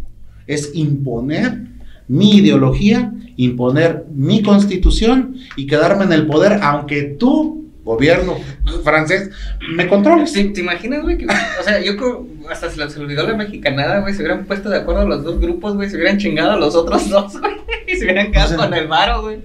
es 0.47 0.71
imponer 0.73 1.59
mi 2.07 2.37
ideología, 2.37 3.13
imponer 3.37 4.05
mi 4.13 4.41
constitución 4.41 5.35
y 5.55 5.65
quedarme 5.67 6.03
en 6.05 6.13
el 6.13 6.27
poder, 6.27 6.59
aunque 6.61 7.03
tú, 7.03 7.69
gobierno 7.83 8.35
francés, 8.83 9.29
me 9.75 9.87
controles. 9.87 10.33
¿Te, 10.33 10.43
te 10.45 10.61
imaginas, 10.61 11.01
güey? 11.03 11.17
que- 11.17 11.25
o 11.25 11.63
sea, 11.63 11.81
yo 11.81 11.95
creo, 11.97 12.27
hasta 12.49 12.69
se 12.69 12.77
les 12.77 12.95
olvidó 12.97 13.27
la 13.27 13.35
mexicanada, 13.35 14.01
güey. 14.01 14.13
Se 14.13 14.21
hubieran 14.21 14.45
puesto 14.45 14.69
de 14.69 14.77
acuerdo 14.79 15.07
los 15.07 15.23
dos 15.23 15.39
grupos, 15.39 15.75
güey. 15.75 15.89
Se 15.89 15.95
hubieran 15.95 16.17
chingado 16.17 16.51
a 16.51 16.57
los 16.57 16.75
otros 16.75 17.09
dos, 17.09 17.39
güey. 17.39 17.53
Y 17.87 17.95
se 17.95 18.03
hubieran 18.05 18.31
quedado 18.31 18.45
O 18.55 18.57
sea, 18.57 18.57
con 18.69 18.73
el 18.77 18.87
varo, 18.87 19.21
güey. 19.23 19.39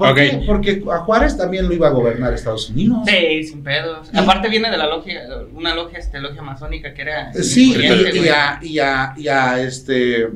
¿Por 0.00 0.08
Ok. 0.12 0.16
qué? 0.16 0.42
Porque 0.46 0.82
a 0.90 0.98
Juárez 1.00 1.36
también 1.36 1.68
lo 1.68 1.74
iba 1.74 1.88
a 1.88 1.90
gobernar 1.90 2.32
Estados 2.32 2.70
Unidos. 2.70 3.00
Sí, 3.06 3.44
sin 3.44 3.62
pedos. 3.62 4.08
Y- 4.12 4.16
Aparte 4.18 4.48
viene 4.48 4.70
de 4.70 4.78
la 4.78 4.86
logia, 4.86 5.20
una 5.54 5.74
logia, 5.74 5.98
este, 5.98 6.20
logia 6.20 6.40
masónica 6.40 6.94
que 6.94 7.02
era... 7.02 7.32
Sí, 7.34 7.74
influyente, 7.74 8.16
y, 8.18 8.24
y 8.24 8.28
a, 8.30 8.58
y, 8.62 8.78
a, 8.78 9.14
y 9.18 9.28
a, 9.28 9.60
este 9.60 10.28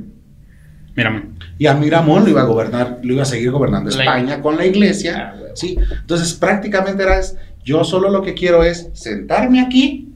Mira, 0.94 1.24
y 1.58 1.66
a 1.66 1.72
Miramón 1.74 2.24
lo 2.24 2.30
iba 2.30 2.42
a 2.42 2.44
gobernar, 2.44 2.98
lo 3.02 3.14
iba 3.14 3.22
a 3.22 3.24
seguir 3.24 3.50
gobernando 3.50 3.90
La- 3.90 4.04
España 4.04 4.40
con 4.42 4.56
la 4.58 4.66
iglesia. 4.66 5.32
Ah. 5.34 5.40
Sí, 5.54 5.78
entonces 6.00 6.34
prácticamente 6.34 7.02
era 7.02 7.18
es, 7.18 7.36
yo 7.64 7.84
solo 7.84 8.10
lo 8.10 8.20
que 8.22 8.34
quiero 8.34 8.62
es 8.64 8.90
sentarme 8.92 9.60
aquí, 9.62 10.10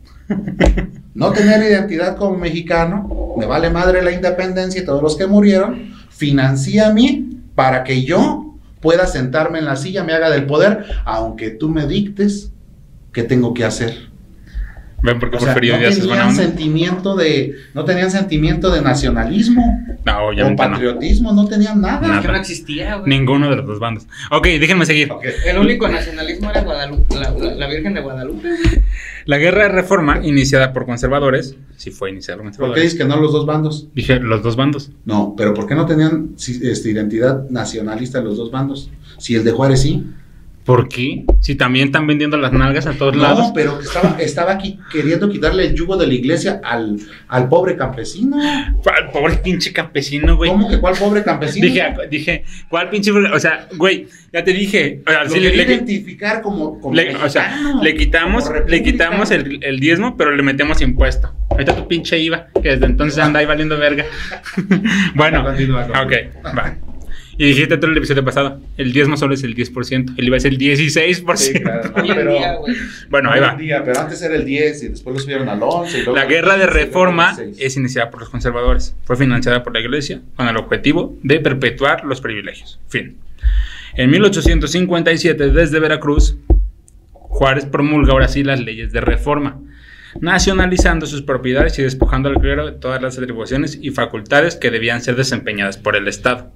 no 1.14 1.32
tener 1.32 1.62
identidad 1.62 2.16
como 2.16 2.36
mexicano, 2.36 3.34
me 3.38 3.46
vale 3.46 3.70
madre 3.70 4.02
la 4.02 4.12
independencia 4.12 4.82
y 4.82 4.84
todos 4.84 5.02
los 5.02 5.16
que 5.16 5.26
murieron, 5.26 5.94
financia 6.10 6.88
a 6.88 6.92
mí 6.92 7.30
para 7.54 7.82
que 7.84 8.04
yo 8.04 8.47
pueda 8.80 9.06
sentarme 9.06 9.58
en 9.58 9.64
la 9.64 9.76
silla, 9.76 10.04
me 10.04 10.12
haga 10.12 10.30
del 10.30 10.46
poder, 10.46 10.84
aunque 11.04 11.50
tú 11.50 11.68
me 11.68 11.86
dictes 11.86 12.52
qué 13.12 13.22
tengo 13.22 13.54
que 13.54 13.64
hacer. 13.64 14.07
¿Ven 15.00 15.20
por 15.20 15.30
qué 15.30 15.36
O 15.36 15.40
sea, 15.40 15.52
Porfirio 15.52 15.74
no 15.74 15.80
Díaz 15.80 15.92
es 15.96 16.06
buena 16.06 16.24
tenían 16.24 16.28
onda? 16.30 16.42
sentimiento 16.42 17.16
de, 17.16 17.54
no 17.72 17.84
tenían 17.84 18.10
sentimiento 18.10 18.70
de 18.72 18.82
nacionalismo 18.82 19.62
No, 20.04 20.18
o 20.26 20.32
no. 20.32 20.56
patriotismo, 20.56 21.32
no 21.32 21.46
tenían 21.46 21.80
nada. 21.80 22.00
Nada. 22.06 22.20
Que 22.22 22.28
no 22.28 22.34
existía, 22.36 22.96
güey. 22.96 23.08
Ninguno 23.08 23.48
de 23.48 23.56
los 23.56 23.66
dos 23.66 23.78
bandos. 23.78 24.06
Ok, 24.32 24.46
déjenme 24.58 24.86
seguir. 24.86 25.12
Ok. 25.12 25.24
El 25.46 25.58
único 25.58 25.86
nacionalismo 25.88 26.50
era 26.50 26.62
Guadalupe, 26.62 27.14
la, 27.14 27.30
la- 27.30 27.54
la 27.54 27.66
Virgen 27.68 27.94
de 27.94 28.00
Guadalupe, 28.00 28.48
güey. 28.48 28.82
La 29.24 29.38
guerra 29.38 29.64
de 29.64 29.68
reforma, 29.68 30.20
iniciada 30.24 30.72
por 30.72 30.84
conservadores, 30.86 31.54
sí 31.76 31.90
fue 31.90 32.10
iniciada 32.10 32.38
por 32.38 32.44
¿Por 32.46 32.52
qué 32.52 32.56
conservadores. 32.58 32.82
dices 32.82 32.98
que 32.98 33.04
no 33.04 33.20
los 33.20 33.32
dos 33.32 33.46
bandos? 33.46 33.86
Dije 33.94 34.18
los 34.18 34.42
dos 34.42 34.56
bandos. 34.56 34.90
No, 35.04 35.34
pero 35.36 35.54
¿por 35.54 35.66
qué 35.68 35.74
no 35.76 35.86
tenían 35.86 36.30
este, 36.36 36.90
identidad 36.90 37.48
nacionalista 37.50 38.20
los 38.20 38.36
dos 38.36 38.50
bandos? 38.50 38.90
Si 39.18 39.34
el 39.36 39.44
de 39.44 39.52
Juárez 39.52 39.82
sí. 39.82 40.04
¿Por 40.68 40.86
qué? 40.86 41.24
Si 41.40 41.54
también 41.54 41.86
están 41.86 42.06
vendiendo 42.06 42.36
las 42.36 42.52
nalgas 42.52 42.86
a 42.86 42.92
todos 42.92 43.16
No, 43.16 43.22
lados. 43.22 43.52
pero 43.54 43.78
que 43.78 43.86
estaba, 43.86 44.16
estaba 44.20 44.52
aquí 44.52 44.78
queriendo 44.92 45.30
quitarle 45.30 45.64
el 45.68 45.74
yugo 45.74 45.96
de 45.96 46.06
la 46.06 46.12
iglesia 46.12 46.60
al, 46.62 46.98
al 47.26 47.48
pobre 47.48 47.74
campesino. 47.74 48.36
¿Cuál 48.82 49.10
pobre 49.10 49.36
pinche 49.38 49.72
campesino, 49.72 50.36
güey? 50.36 50.50
¿Cómo 50.50 50.68
que 50.68 50.78
cuál 50.78 50.94
pobre 50.98 51.24
campesino? 51.24 51.66
Dije, 51.66 51.94
dije, 52.10 52.44
¿cuál 52.68 52.90
pinche? 52.90 53.10
O 53.12 53.40
sea, 53.40 53.66
güey, 53.78 54.08
ya 54.30 54.44
te 54.44 54.52
dije. 54.52 55.00
O 55.06 55.10
sea, 55.10 55.24
Lo 55.24 55.36
le, 55.36 55.56
le- 55.56 55.62
identificar 55.62 56.42
como, 56.42 56.78
como 56.78 56.94
le- 56.94 57.16
o 57.16 57.30
sea, 57.30 57.56
le 57.82 57.94
quitamos, 57.94 58.44
le 58.66 58.82
quitamos 58.82 59.30
el, 59.30 59.64
el 59.64 59.80
diezmo, 59.80 60.18
pero 60.18 60.36
le 60.36 60.42
metemos 60.42 60.82
impuesto. 60.82 61.32
Ahorita 61.48 61.74
tu 61.76 61.88
pinche 61.88 62.18
IVA, 62.18 62.48
que 62.62 62.68
desde 62.72 62.84
entonces 62.84 63.18
anda 63.18 63.40
ahí 63.40 63.46
valiendo 63.46 63.78
verga. 63.78 64.04
bueno, 65.14 65.40
ok, 65.48 66.12
va. 66.44 66.76
Y 67.38 67.46
dijiste 67.46 67.76
tú 67.78 67.86
en 67.86 67.92
el 67.92 67.98
episodio 67.98 68.24
pasado, 68.24 68.60
el 68.76 68.92
diezmo 68.92 69.16
solo 69.16 69.32
es 69.32 69.44
el 69.44 69.54
10%, 69.54 70.14
el 70.16 70.26
IVA 70.26 70.36
es 70.38 70.44
el 70.44 70.58
16%. 70.58 71.36
Sí, 71.36 71.52
claro. 71.60 71.92
Pero- 71.94 72.58
güey. 72.58 72.74
Bueno, 73.08 73.30
ahí 73.30 73.40
va. 73.40 73.54
día, 73.54 73.82
pero 73.84 74.00
antes 74.00 74.20
era 74.22 74.34
el 74.34 74.44
10 74.44 74.82
y 74.82 74.88
después 74.88 75.14
lo 75.14 75.20
subieron 75.20 75.48
al 75.48 75.60
11. 75.62 75.98
y 75.98 76.02
luego 76.02 76.16
La 76.16 76.24
guerra 76.26 76.54
de 76.58 76.64
15, 76.66 76.74
reforma 76.84 77.22
luego 77.28 77.38
al 77.40 77.46
16. 77.46 77.66
es 77.66 77.76
iniciada 77.76 78.10
por 78.10 78.20
los 78.20 78.28
conservadores. 78.28 78.96
Fue 79.04 79.16
financiada 79.16 79.62
por 79.62 79.72
la 79.72 79.80
iglesia 79.80 80.20
con 80.36 80.48
el 80.48 80.56
objetivo 80.56 81.16
de 81.22 81.38
perpetuar 81.38 82.04
los 82.04 82.20
privilegios. 82.20 82.80
Fin. 82.88 83.16
En 83.94 84.10
1857, 84.10 85.50
desde 85.52 85.78
Veracruz, 85.78 86.36
Juárez 87.12 87.66
promulga 87.66 88.12
ahora 88.12 88.26
sí 88.28 88.42
las 88.42 88.58
leyes 88.60 88.92
de 88.92 89.00
reforma, 89.00 89.60
nacionalizando 90.20 91.06
sus 91.06 91.22
propiedades 91.22 91.78
y 91.78 91.82
despojando 91.82 92.28
al 92.28 92.36
clero 92.40 92.66
de 92.66 92.72
todas 92.72 93.00
las 93.00 93.16
atribuciones 93.18 93.78
y 93.80 93.90
facultades 93.90 94.56
que 94.56 94.70
debían 94.70 95.02
ser 95.02 95.14
desempeñadas 95.16 95.76
por 95.78 95.94
el 95.96 96.08
Estado, 96.08 96.52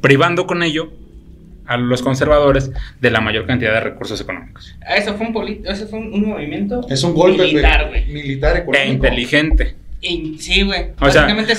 privando 0.00 0.46
con 0.46 0.62
ello 0.62 0.92
a 1.66 1.76
los 1.78 2.02
conservadores 2.02 2.70
de 3.00 3.10
la 3.10 3.20
mayor 3.20 3.46
cantidad 3.46 3.72
de 3.72 3.80
recursos 3.80 4.20
económicos. 4.20 4.76
Ah, 4.86 4.96
Eso 4.96 5.14
fue 5.14 5.26
un, 5.28 5.62
eso 5.66 5.86
fue 5.88 5.98
un, 5.98 6.12
un 6.12 6.28
movimiento 6.28 6.86
Es 6.90 7.02
un 7.04 7.14
golpe 7.14 7.44
militar, 7.44 7.88
güey. 7.88 8.06
militar 8.06 8.56
E 8.56 8.58
económico. 8.60 8.92
inteligente. 8.92 9.74
Y- 10.02 10.36
Sí, 10.38 10.62
güey. 10.62 10.90
O 11.00 11.10
sea, 11.10 11.22
Básicamente 11.22 11.54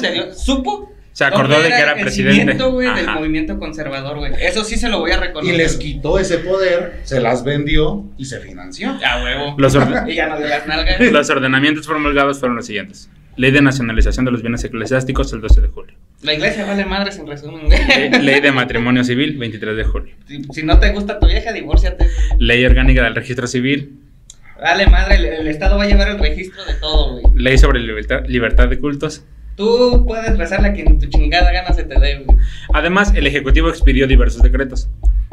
te 0.00 0.12
dio- 0.12 0.32
supo. 0.34 0.86
Se 1.12 1.24
acordó 1.24 1.60
de 1.60 1.68
que 1.68 1.74
era 1.74 1.92
el 1.92 2.00
presidente. 2.00 2.54
del 2.54 3.06
movimiento 3.10 3.58
conservador, 3.58 4.18
güey. 4.18 4.32
Eso 4.40 4.64
sí 4.64 4.76
se 4.76 4.88
lo 4.88 5.00
voy 5.00 5.10
a 5.10 5.16
Y 5.16 5.20
reconocer. 5.20 5.56
les 5.56 5.76
quitó 5.76 6.18
ese 6.18 6.38
poder, 6.38 7.00
se 7.02 7.20
las 7.20 7.44
vendió 7.44 8.04
y 8.16 8.24
se 8.24 8.38
financió. 8.40 8.96
A 9.04 9.22
huevo. 9.22 9.54
Los, 9.58 9.74
orde- 9.74 10.04
Y 10.10 10.14
ya 10.14 10.28
no 10.28 10.38
de 10.40 10.48
las 10.48 10.66
nalgas. 10.66 10.98
los 11.00 11.28
ordenamientos 11.28 11.86
promulgados 11.86 12.38
fueron 12.38 12.56
los 12.56 12.64
siguientes. 12.64 13.10
Ley 13.36 13.50
de 13.50 13.60
nacionalización 13.60 14.24
de 14.24 14.30
los 14.30 14.40
bienes 14.40 14.64
eclesiásticos 14.64 15.30
el 15.34 15.42
12 15.42 15.60
de 15.60 15.68
julio. 15.68 15.94
La 16.22 16.34
iglesia 16.34 16.66
vale 16.66 16.84
madres 16.84 17.18
en 17.18 17.26
resumen. 17.26 17.68
Ley, 18.22 18.40
de 18.40 18.52
matrimonio 18.52 19.04
civil 19.04 19.38
23 19.38 19.76
de 19.76 19.84
julio. 19.84 20.14
Si, 20.26 20.42
si 20.52 20.62
no 20.62 20.78
te 20.78 20.90
gusta 20.92 21.18
tu 21.18 21.26
vieja, 21.26 21.52
divórciate. 21.52 22.06
Ley 22.38 22.64
orgánica 22.66 23.02
del 23.04 23.14
registro 23.14 23.46
civil. 23.46 23.98
Dale 24.60 24.86
madre, 24.86 25.16
el, 25.16 25.24
el 25.24 25.48
Estado 25.48 25.78
va 25.78 25.84
a 25.84 25.86
llevar 25.86 26.08
el 26.08 26.18
registro 26.18 26.62
de 26.66 26.74
todo, 26.74 27.12
güey. 27.18 27.24
Ley 27.34 27.56
sobre 27.56 27.80
libertad, 27.80 28.24
libertad 28.26 28.68
de 28.68 28.78
cultos. 28.78 29.24
Tú 29.56 30.04
puedes 30.06 30.36
rezarle 30.36 30.68
a 30.68 30.72
quien 30.74 30.98
tu 30.98 31.06
chingada 31.06 31.50
gana 31.52 31.72
se 31.72 31.84
te 31.84 31.98
dé, 31.98 32.22
güey. 32.24 32.38
Además, 32.74 33.12
el 33.14 33.26
Ejecutivo 33.26 33.70
expidió 33.70 34.06
diversos 34.06 34.42
decretos. 34.42 34.90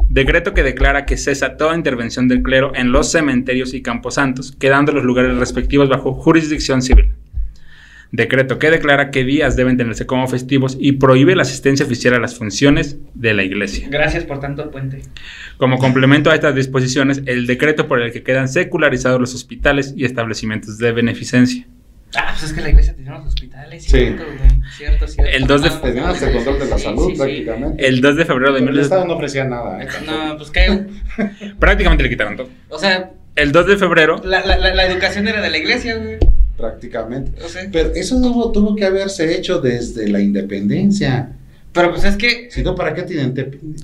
Decreto 0.08 0.54
que 0.54 0.62
declara 0.62 1.04
que 1.04 1.18
cesa 1.18 1.58
toda 1.58 1.74
intervención 1.74 2.28
del 2.28 2.42
clero 2.42 2.72
en 2.74 2.92
los 2.92 3.12
cementerios 3.12 3.74
y 3.74 3.82
camposantos, 3.82 4.52
quedando 4.52 4.92
los 4.92 5.04
lugares 5.04 5.36
respectivos 5.36 5.90
bajo 5.90 6.14
jurisdicción 6.14 6.80
civil. 6.80 7.12
Decreto 8.10 8.58
que 8.58 8.70
declara 8.70 9.10
que 9.10 9.22
días 9.24 9.54
deben 9.54 9.76
tenerse 9.76 10.06
como 10.06 10.26
festivos 10.28 10.78
y 10.80 10.92
prohíbe 10.92 11.36
la 11.36 11.42
asistencia 11.42 11.84
oficial 11.84 12.14
a 12.14 12.18
las 12.18 12.36
funciones 12.36 12.96
de 13.14 13.34
la 13.34 13.44
iglesia. 13.44 13.86
Gracias 13.90 14.24
por 14.24 14.40
tanto 14.40 14.70
puente. 14.70 15.02
Como 15.58 15.76
complemento 15.78 16.30
a 16.30 16.34
estas 16.34 16.54
disposiciones, 16.54 17.22
el 17.26 17.46
decreto 17.46 17.86
por 17.86 18.00
el 18.00 18.10
que 18.12 18.22
quedan 18.22 18.48
secularizados 18.48 19.20
los 19.20 19.34
hospitales 19.34 19.92
y 19.94 20.06
establecimientos 20.06 20.78
de 20.78 20.92
beneficencia. 20.92 21.66
Ah, 22.16 22.28
pues 22.32 22.44
es 22.44 22.52
que 22.54 22.62
la 22.62 22.70
iglesia 22.70 22.94
tenía 22.96 23.12
unos 23.14 23.26
hospitales, 23.26 23.84
Sí. 23.84 23.90
cierto, 23.90 24.24
güey. 24.24 24.62
Cierto, 24.74 25.06
cierto. 25.06 25.30
El 25.36 25.46
dos 25.46 25.62
de- 25.62 25.68
No, 25.68 25.80
Tenían 25.80 26.04
hasta 26.06 26.26
el 26.28 26.34
control 26.36 26.58
de 26.60 26.64
la 26.66 26.78
sí, 26.78 26.84
salud 26.84 27.04
sí, 27.06 27.12
sí. 27.12 27.18
prácticamente. 27.18 27.86
El 27.86 28.00
2 28.00 28.16
de 28.16 28.24
febrero 28.24 28.52
de 28.54 28.58
el 28.60 28.64
1800 28.64 28.84
Estado 28.86 29.06
no 29.06 29.14
ofrecía 29.16 29.44
nada. 29.44 29.82
¿eh? 29.82 29.88
No, 30.06 30.36
pues 30.38 30.50
qué. 30.50 30.86
prácticamente 31.58 32.02
le 32.04 32.08
quitaron 32.08 32.36
todo. 32.38 32.48
O 32.70 32.78
sea, 32.78 33.10
El 33.36 33.52
2 33.52 33.66
de 33.66 33.76
febrero, 33.76 34.16
la, 34.24 34.42
la, 34.46 34.56
la, 34.56 34.74
la 34.74 34.86
educación 34.86 35.28
era 35.28 35.42
de 35.42 35.50
la 35.50 35.58
iglesia, 35.58 35.96
güey. 35.96 36.16
Prácticamente. 36.58 37.32
Pero 37.72 37.92
eso 37.94 38.20
tuvo, 38.20 38.50
tuvo 38.52 38.74
que 38.76 38.84
haberse 38.84 39.34
hecho 39.36 39.60
desde 39.60 40.08
la 40.08 40.20
independencia. 40.20 41.30
pero 41.72 41.90
pues 41.92 42.02
es 42.02 42.16
que. 42.16 42.50
Si 42.50 42.64
no, 42.64 42.74
¿para 42.74 42.92
qué 42.94 43.02
te, 43.02 43.14
inde- 43.14 43.32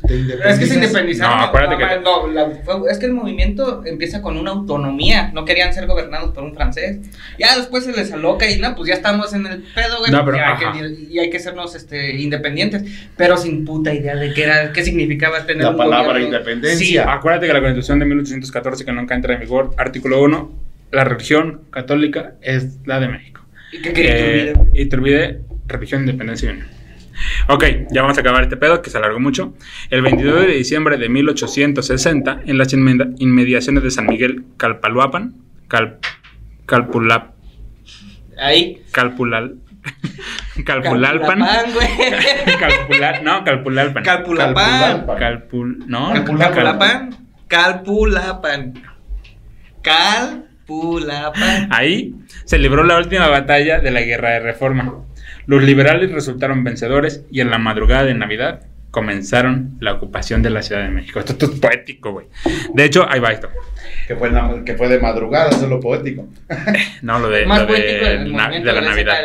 te 0.08 0.14
independizas? 0.16 0.52
Es 0.54 0.58
que 0.58 0.66
se 0.66 0.74
independizaron. 0.74 1.38
No, 1.38 1.44
acuérdate 1.44 1.76
que- 1.76 2.00
no, 2.00 2.26
la- 2.26 2.50
fue- 2.64 2.90
es 2.90 2.98
que 2.98 3.06
el 3.06 3.12
movimiento 3.12 3.84
empieza 3.86 4.20
con 4.22 4.36
una 4.36 4.50
autonomía. 4.50 5.30
No 5.32 5.44
querían 5.44 5.72
ser 5.72 5.86
gobernados 5.86 6.32
por 6.32 6.42
un 6.42 6.52
francés. 6.52 6.98
Ya 7.38 7.56
después 7.56 7.84
se 7.84 7.92
les 7.92 8.10
aloca 8.12 8.50
y 8.50 8.58
no, 8.58 8.74
pues 8.74 8.88
ya 8.88 8.94
estamos 8.94 9.32
en 9.34 9.46
el 9.46 9.62
pedo, 9.74 10.00
güey. 10.00 10.10
No, 10.10 10.24
pero, 10.24 10.38
ajá. 10.38 10.72
hay 10.72 10.80
que, 10.80 11.02
y 11.12 11.18
hay 11.20 11.30
que 11.30 11.38
sernos 11.38 11.76
este, 11.76 12.16
independientes. 12.20 12.82
Pero 13.16 13.36
sin 13.36 13.64
puta 13.64 13.94
idea 13.94 14.16
de 14.16 14.34
qué 14.34 14.42
era, 14.42 14.72
qué 14.72 14.82
significaba 14.82 15.46
tener 15.46 15.62
La 15.62 15.70
un 15.70 15.76
palabra 15.76 16.14
gobierno. 16.14 16.26
independencia. 16.38 17.12
acuérdate 17.12 17.46
que 17.46 17.52
la 17.52 17.60
Constitución 17.60 18.00
de 18.00 18.06
1814 18.06 18.84
que 18.84 18.90
nunca 18.92 19.14
entra 19.14 19.34
en 19.34 19.40
vigor, 19.40 19.70
artículo 19.78 20.20
1, 20.24 20.63
la 20.94 21.04
religión 21.04 21.62
católica 21.70 22.34
es 22.40 22.78
la 22.86 23.00
de 23.00 23.08
México. 23.08 23.42
¿Y 23.72 23.82
qué 23.82 23.92
quería 23.92 24.14
Eh, 24.16 24.54
Iturbide, 24.74 25.40
religión, 25.66 26.02
independencia 26.02 26.50
y 26.50 26.52
unión. 26.54 26.68
Ok, 27.48 27.64
ya 27.90 28.02
vamos 28.02 28.16
a 28.18 28.20
acabar 28.20 28.42
este 28.42 28.56
pedo 28.56 28.82
que 28.82 28.90
se 28.90 28.98
alargó 28.98 29.20
mucho. 29.20 29.54
El 29.90 30.02
22 30.02 30.46
de 30.46 30.52
diciembre 30.54 30.96
de 30.96 31.08
1860, 31.08 32.42
en 32.46 32.58
las 32.58 32.72
inmediaciones 32.72 33.82
de 33.82 33.90
San 33.90 34.06
Miguel 34.06 34.44
Calpaluapan, 34.56 35.34
Cal, 35.68 35.98
Calpulap, 36.66 37.34
Ahí. 38.36 38.82
Calpulal, 38.90 39.56
Calpulalpan, 40.64 41.38
Calpulapán, 41.40 41.72
güey. 41.72 41.88
Calpulal, 42.58 43.24
no, 43.24 43.44
Calpulalpan. 43.44 44.02
Calpulapán. 44.04 45.06
Calpul, 45.18 45.84
no, 45.86 46.12
Calpulapán. 46.12 47.10
Calpulapan. 47.48 48.74
Calpulapan. 49.82 50.53
Ahí 51.70 52.14
se 52.44 52.58
libró 52.58 52.84
la 52.84 52.98
última 52.98 53.28
batalla 53.28 53.80
de 53.80 53.90
la 53.90 54.00
guerra 54.02 54.30
de 54.30 54.40
reforma. 54.40 54.94
Los 55.46 55.62
liberales 55.62 56.10
resultaron 56.10 56.64
vencedores 56.64 57.24
y 57.30 57.40
en 57.40 57.50
la 57.50 57.58
madrugada 57.58 58.04
de 58.04 58.14
Navidad 58.14 58.62
comenzaron 58.90 59.76
la 59.80 59.92
ocupación 59.92 60.40
de 60.42 60.50
la 60.50 60.62
Ciudad 60.62 60.84
de 60.84 60.88
México. 60.90 61.18
Esto, 61.18 61.32
esto 61.32 61.46
es 61.46 61.58
poético, 61.58 62.12
güey. 62.12 62.26
De 62.74 62.84
hecho, 62.84 63.04
ahí 63.10 63.18
va 63.18 63.32
esto. 63.32 63.48
Que 64.06 64.14
fue, 64.14 64.30
na- 64.30 64.62
que 64.64 64.74
fue 64.74 64.88
de 64.88 65.00
madrugada, 65.00 65.50
eso 65.50 65.64
es 65.64 65.68
lo 65.68 65.80
poético. 65.80 66.28
No, 67.02 67.18
lo 67.18 67.28
de, 67.28 67.44
Más 67.44 67.62
lo 67.62 67.66
poético 67.66 68.04
na- 68.36 68.50
de 68.50 68.62
la 68.62 68.74
de 68.74 68.80
Navidad. 68.80 69.16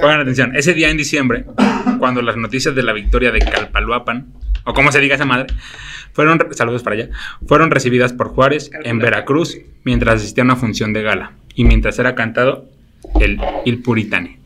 Pongan 0.00 0.20
atención. 0.20 0.56
Ese 0.56 0.74
día 0.74 0.90
en 0.90 0.96
diciembre, 0.96 1.44
cuando 1.98 2.22
las 2.22 2.36
noticias 2.36 2.74
de 2.74 2.82
la 2.82 2.92
victoria 2.92 3.30
de 3.30 3.40
Calpaluapan, 3.40 4.26
o 4.64 4.74
como 4.74 4.92
se 4.92 5.00
diga 5.00 5.14
esa 5.14 5.24
madre, 5.24 5.54
fueron, 6.12 6.38
saludos 6.52 6.82
para 6.82 6.96
allá, 6.96 7.08
fueron 7.46 7.70
recibidas 7.70 8.12
por 8.12 8.28
Juárez 8.28 8.70
en. 8.84 8.98
Veracruz 8.98 9.58
mientras 9.84 10.16
asistía 10.16 10.42
a 10.42 10.46
una 10.46 10.56
función 10.56 10.92
de 10.92 11.02
gala 11.02 11.32
y 11.54 11.64
mientras 11.64 11.98
era 11.98 12.14
cantado 12.14 12.68
el 13.20 13.40
Il 13.64 13.82
Puritane. 13.82 14.38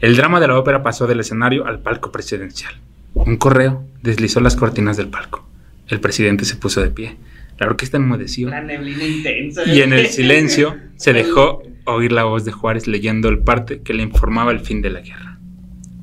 El 0.00 0.16
drama 0.16 0.40
de 0.40 0.48
la 0.48 0.58
ópera 0.58 0.82
pasó 0.82 1.06
del 1.06 1.20
escenario 1.20 1.66
al 1.66 1.80
palco 1.80 2.10
presidencial. 2.10 2.74
Un 3.14 3.36
correo 3.36 3.84
deslizó 4.02 4.40
las 4.40 4.56
cortinas 4.56 4.96
del 4.96 5.08
palco. 5.08 5.46
El 5.88 6.00
presidente 6.00 6.44
se 6.44 6.56
puso 6.56 6.80
de 6.80 6.90
pie. 6.90 7.16
La 7.58 7.66
orquesta 7.66 7.98
enmudeció. 7.98 8.48
La 8.48 8.62
neblina 8.62 9.04
intensa. 9.04 9.64
Y 9.66 9.82
en 9.82 9.92
el 9.92 10.06
silencio 10.06 10.76
se 10.96 11.12
dejó 11.12 11.62
oír 11.84 12.12
la 12.12 12.24
voz 12.24 12.44
de 12.44 12.52
Juárez 12.52 12.86
leyendo 12.86 13.28
el 13.28 13.40
parte 13.40 13.82
que 13.82 13.92
le 13.92 14.02
informaba 14.02 14.52
el 14.52 14.60
fin 14.60 14.80
de 14.80 14.90
la 14.90 15.00
guerra. 15.00 15.29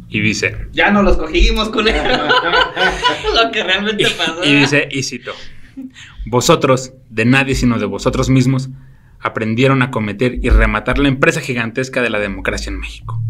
Y 0.10 0.22
dice, 0.22 0.68
Ya 0.72 0.92
no 0.92 1.02
los 1.04 1.18
cogimos, 1.18 1.70
culero. 1.70 2.00
Lo 3.36 3.52
que 3.52 3.64
realmente 3.64 4.04
y, 4.04 4.06
pasó. 4.06 4.44
y 4.44 4.56
dice, 4.56 4.88
y 4.92 5.04
cito, 5.04 5.34
vosotros, 6.26 6.94
de 7.10 7.26
nadie 7.26 7.56
sino 7.56 7.78
de 7.78 7.86
vosotros 7.86 8.30
mismos, 8.30 8.70
aprendieron 9.20 9.82
a 9.82 9.92
cometer 9.92 10.40
y 10.42 10.50
rematar 10.50 10.98
la 10.98 11.08
empresa 11.08 11.42
gigantesca 11.42 12.02
de 12.02 12.10
la 12.10 12.20
democracia 12.20 12.70
en 12.70 12.80
México. 12.80 13.22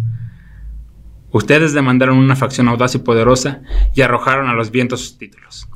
Ustedes 1.32 1.74
demandaron 1.74 2.18
una 2.18 2.36
facción 2.36 2.68
audaz 2.68 2.96
y 2.96 3.00
poderosa 3.00 3.62
y 3.94 4.02
arrojaron 4.02 4.48
a 4.48 4.54
los 4.54 4.72
vientos 4.72 5.02
sus 5.02 5.18
títulos. 5.18 5.68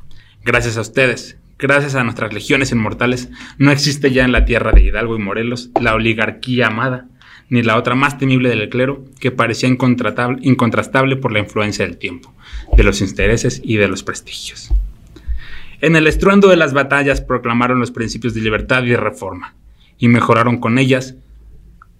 Gracias 0.44 0.76
a 0.76 0.80
ustedes, 0.80 1.38
gracias 1.58 1.94
a 1.94 2.04
nuestras 2.04 2.32
legiones 2.32 2.72
inmortales, 2.72 3.28
no 3.58 3.70
existe 3.70 4.10
ya 4.10 4.24
en 4.24 4.32
la 4.32 4.44
tierra 4.44 4.72
de 4.72 4.82
Hidalgo 4.82 5.16
y 5.16 5.20
Morelos 5.20 5.70
la 5.80 5.94
oligarquía 5.94 6.68
amada, 6.68 7.08
ni 7.52 7.62
la 7.62 7.76
otra 7.76 7.94
más 7.94 8.16
temible 8.16 8.48
del 8.48 8.70
clero, 8.70 9.04
que 9.20 9.30
parecía 9.30 9.68
incontrastable 9.68 11.16
por 11.18 11.32
la 11.32 11.38
influencia 11.38 11.84
del 11.84 11.98
tiempo, 11.98 12.32
de 12.74 12.82
los 12.82 13.02
intereses 13.02 13.60
y 13.62 13.76
de 13.76 13.88
los 13.88 14.02
prestigios. 14.02 14.70
En 15.82 15.94
el 15.94 16.06
estruendo 16.06 16.48
de 16.48 16.56
las 16.56 16.72
batallas 16.72 17.20
proclamaron 17.20 17.78
los 17.78 17.90
principios 17.90 18.32
de 18.32 18.40
libertad 18.40 18.84
y 18.84 18.88
de 18.88 18.96
reforma, 18.96 19.54
y 19.98 20.08
mejoraron 20.08 20.60
con 20.60 20.78
ellas 20.78 21.16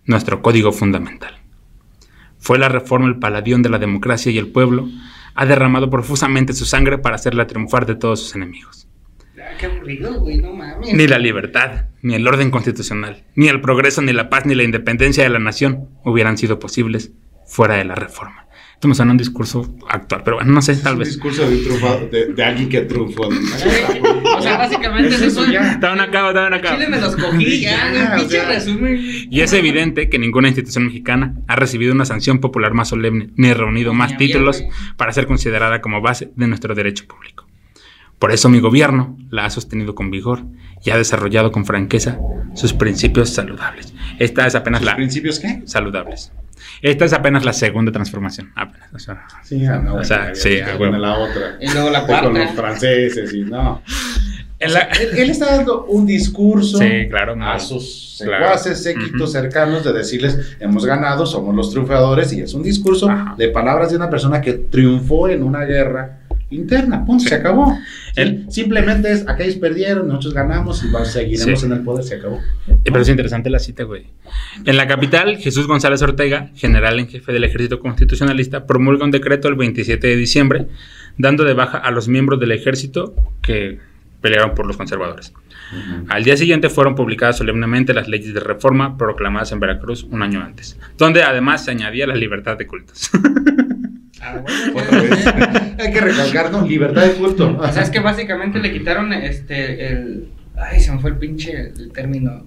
nuestro 0.07 0.41
código 0.41 0.73
fundamental. 0.73 1.35
Fue 2.39 2.59
la 2.59 2.71
reforma 2.71 3.09
el 3.09 3.19
paladión 3.19 3.61
de 3.61 3.69
la 3.69 3.79
democracia 3.79 4.33
y 4.33 4.39
el 4.39 4.49
pueblo 4.49 4.89
ha 5.35 5.45
derramado 5.45 5.91
profusamente 5.91 6.55
su 6.55 6.65
sangre 6.65 6.97
para 6.97 7.17
hacerla 7.17 7.47
triunfar 7.47 7.85
de 7.85 7.97
todos 7.97 8.21
sus 8.21 8.35
enemigos. 8.37 8.89
Qué 9.59 9.67
aburrido, 9.67 10.21
güey, 10.21 10.39
no 10.39 10.53
mames. 10.53 10.93
Ni 10.95 11.07
la 11.07 11.19
libertad, 11.19 11.87
ni 12.03 12.15
el 12.15 12.27
orden 12.27 12.51
constitucional, 12.51 13.25
ni 13.35 13.49
el 13.49 13.61
progreso, 13.61 14.03
ni 14.03 14.13
la 14.13 14.29
paz, 14.29 14.47
ni 14.47 14.55
la 14.55 14.63
independencia 14.65 15.23
de 15.23 15.31
la 15.31 15.39
nación 15.39 15.89
hubieran 16.05 16.37
sido 16.39 16.59
posibles 16.59 17.13
fuera 17.47 17.77
de 17.77 17.85
la 17.85 17.95
reforma. 17.95 18.47
Esto 18.75 18.89
me 18.89 18.97
suena 18.97 19.13
un 19.13 19.19
discurso 19.19 19.77
actual, 19.89 20.23
pero 20.25 20.39
bueno, 20.39 20.51
no 20.53 20.61
sé, 20.61 20.75
tal 20.75 20.95
Un 20.95 20.99
vez. 21.01 21.09
discurso 21.11 21.49
de, 21.49 21.57
un 21.57 21.63
triunfado- 21.65 22.11
de, 22.11 22.33
de 22.35 22.45
alguien 22.45 22.69
que 22.69 22.81
triunfó. 22.81 23.29
O 23.29 24.43
sea, 24.43 24.57
básicamente 24.59 25.15
Eso 25.15 25.27
eso 25.27 25.47
ya. 25.53 25.73
Estaban 25.75 26.01
acá, 26.01 26.27
estaban 26.29 26.53
acá. 26.53 26.75
Chile 26.75 26.89
me 26.89 27.01
los 27.01 27.15
cogí 27.15 27.61
ya, 27.63 27.93
Ya, 27.93 28.11
un 28.15 28.19
pinche 28.21 28.41
o 28.41 28.43
sea. 28.43 28.49
resumen. 28.53 29.01
Y 29.31 29.41
es 29.41 29.53
evidente 29.53 30.09
que 30.09 30.19
ninguna 30.19 30.49
institución 30.49 30.87
mexicana 30.87 31.37
ha 31.47 31.55
recibido 31.55 31.93
una 31.93 32.05
sanción 32.07 32.41
popular 32.41 32.75
más 32.75 32.89
solemne 32.89 33.31
ni 33.37 33.53
reunido 33.53 33.95
más 33.95 34.17
títulos 34.17 34.65
para 34.97 35.13
ser 35.13 35.29
considerada 35.29 35.81
como 35.81 36.01
base 36.01 36.33
de 36.35 36.49
nuestro 36.49 36.75
derecho 36.75 37.07
público. 37.07 37.47
Por 38.23 38.31
eso 38.31 38.49
mi 38.49 38.61
gobierno 38.61 39.19
la 39.31 39.47
ha 39.47 39.51
sostenido 39.51 39.97
con 39.97 40.13
vigor 40.13 40.45
y 40.85 40.91
ha 40.91 40.97
desarrollado 40.97 41.51
con 41.51 41.65
franqueza 41.67 42.21
sus 42.55 42.73
principios 42.73 43.31
saludables. 43.31 43.93
Esta 44.21 44.47
es 44.47 44.55
apenas 44.55 44.81
¿Los 44.83 44.91
la 44.93 44.95
principios 44.95 45.41
qué? 45.41 45.63
saludables. 45.65 46.31
Esta 46.83 47.05
es 47.05 47.13
apenas 47.15 47.45
la 47.45 47.53
segunda 47.53 47.91
transformación. 47.91 48.53
Apenas, 48.55 48.95
o 48.95 48.99
sea, 49.01 49.25
Sí, 49.43 49.67
ah, 49.67 49.81
no, 49.85 49.97
O 49.97 50.05
sea, 50.05 50.19
bueno, 50.19 50.35
sí, 50.37 50.59
ya 50.59 50.67
a 50.69 50.79
con 50.79 50.83
huevo. 50.91 50.99
la 50.99 51.19
otra. 51.19 51.57
Y 51.61 51.69
luego 51.73 51.91
la 51.91 52.03
Fue 52.03 52.15
Con 52.21 52.35
los 52.35 52.45
cuarta. 52.45 52.63
franceses 52.63 53.35
y 53.35 53.41
no. 53.43 53.83
la- 54.61 54.83
Él, 54.83 55.19
él 55.19 55.31
está 55.31 55.57
dando 55.57 55.87
un 55.87 56.07
discurso 56.07 56.79
Sí, 56.79 57.09
claro, 57.11 57.35
a 57.43 57.59
sus 57.59 58.19
Claro. 58.23 58.45
secuaces, 58.45 58.81
séquitos 58.85 59.21
Ujú. 59.21 59.27
cercanos 59.33 59.83
de 59.83 59.93
decirles, 59.93 60.55
hemos 60.61 60.87
ganado, 60.87 61.27
somos 61.27 61.53
los 61.57 61.73
triunfadores, 61.73 62.33
y 62.33 62.41
es 62.43 62.55
un 62.55 62.63
discurso 62.63 63.11
Ajá. 63.11 63.35
de 63.37 63.49
palabras 63.49 63.91
de 63.91 63.97
una 63.97 64.09
persona 64.09 64.41
que 64.41 64.53
triunfó 64.53 65.29
en 65.29 65.43
una 65.43 65.65
guerra 65.65 66.21
interna. 66.55 67.05
Punto, 67.05 67.23
Sí. 67.23 67.29
se 67.31 67.35
acabó. 67.37 67.77
Él- 68.17 68.47
Simplemente 68.49 69.11
es, 69.13 69.27
aquellos 69.29 69.57
perdieron, 69.57 70.09
nosotros 70.09 70.35
ganamos 70.35 70.85
y 70.85 70.91
va- 70.91 71.05
seguiremos 71.05 71.61
Sí. 71.61 71.67
en 71.67 71.73
el 71.73 71.81
poder, 71.81 72.05
se 72.05 72.17
acabó. 72.17 72.37
Eh, 72.69 72.77
Pero 72.85 73.01
es 73.01 73.09
interesante 73.09 73.51
la 73.51 73.59
cita, 73.59 73.85
güey. 73.85 74.07
En 74.65 74.77
la 74.77 74.87
capital, 74.87 75.39
Jesús 75.39 75.67
González 75.67 76.03
Ortega, 76.03 76.51
general 76.55 76.99
en 76.99 77.09
jefe 77.09 77.33
del 77.33 77.45
ejército 77.45 77.81
constitucionalista, 77.81 78.67
promulga 78.67 79.05
un 79.05 79.11
decreto 79.11 79.49
el 79.49 79.55
27 79.55 80.07
de 80.07 80.17
diciembre, 80.17 80.67
dando 81.19 81.45
de 81.45 81.55
baja 81.55 81.79
a 81.79 81.91
los 81.91 82.09
miembros 82.09 82.39
del 82.41 82.53
ejército 82.53 83.15
que 83.43 83.79
pelearon 84.21 84.55
por 84.55 84.67
los 84.67 84.77
conservadores. 84.77 85.33
Al 86.09 86.23
día 86.23 86.37
siguiente 86.37 86.69
fueron 86.69 86.95
publicadas 86.95 87.39
solemnemente 87.39 87.95
las 87.95 88.07
leyes 88.07 88.35
de 88.35 88.41
reforma 88.41 88.99
proclamadas 88.99 89.53
en 89.53 89.61
Veracruz 89.61 90.05
un 90.05 90.23
año 90.23 90.43
antes, 90.43 90.79
donde 90.99 91.23
además 91.23 91.65
se 91.65 91.71
añadía 91.71 92.07
la 92.07 92.15
libertad 92.15 92.59
de 92.59 92.67
cultos. 92.67 93.11
Ah, 94.23 94.41
bueno, 94.73 94.89
Otra 94.89 95.01
vez. 95.03 95.27
Hay 95.79 95.93
que 95.93 96.01
recalcarnos 96.01 96.69
libertad 96.69 97.03
de 97.03 97.13
culto. 97.15 97.59
O 97.59 97.73
sea, 97.73 97.83
es 97.83 97.91
que 97.91 98.01
básicamente 98.01 98.61
le 98.61 98.73
quitaron 98.73 99.13
este 99.13 99.89
el 99.89 100.29
ay, 100.57 100.81
se 100.81 100.93
me 100.93 100.99
fue 101.01 101.11
el 101.11 101.17
pinche 101.17 101.73
el 101.77 101.91
término 101.93 102.45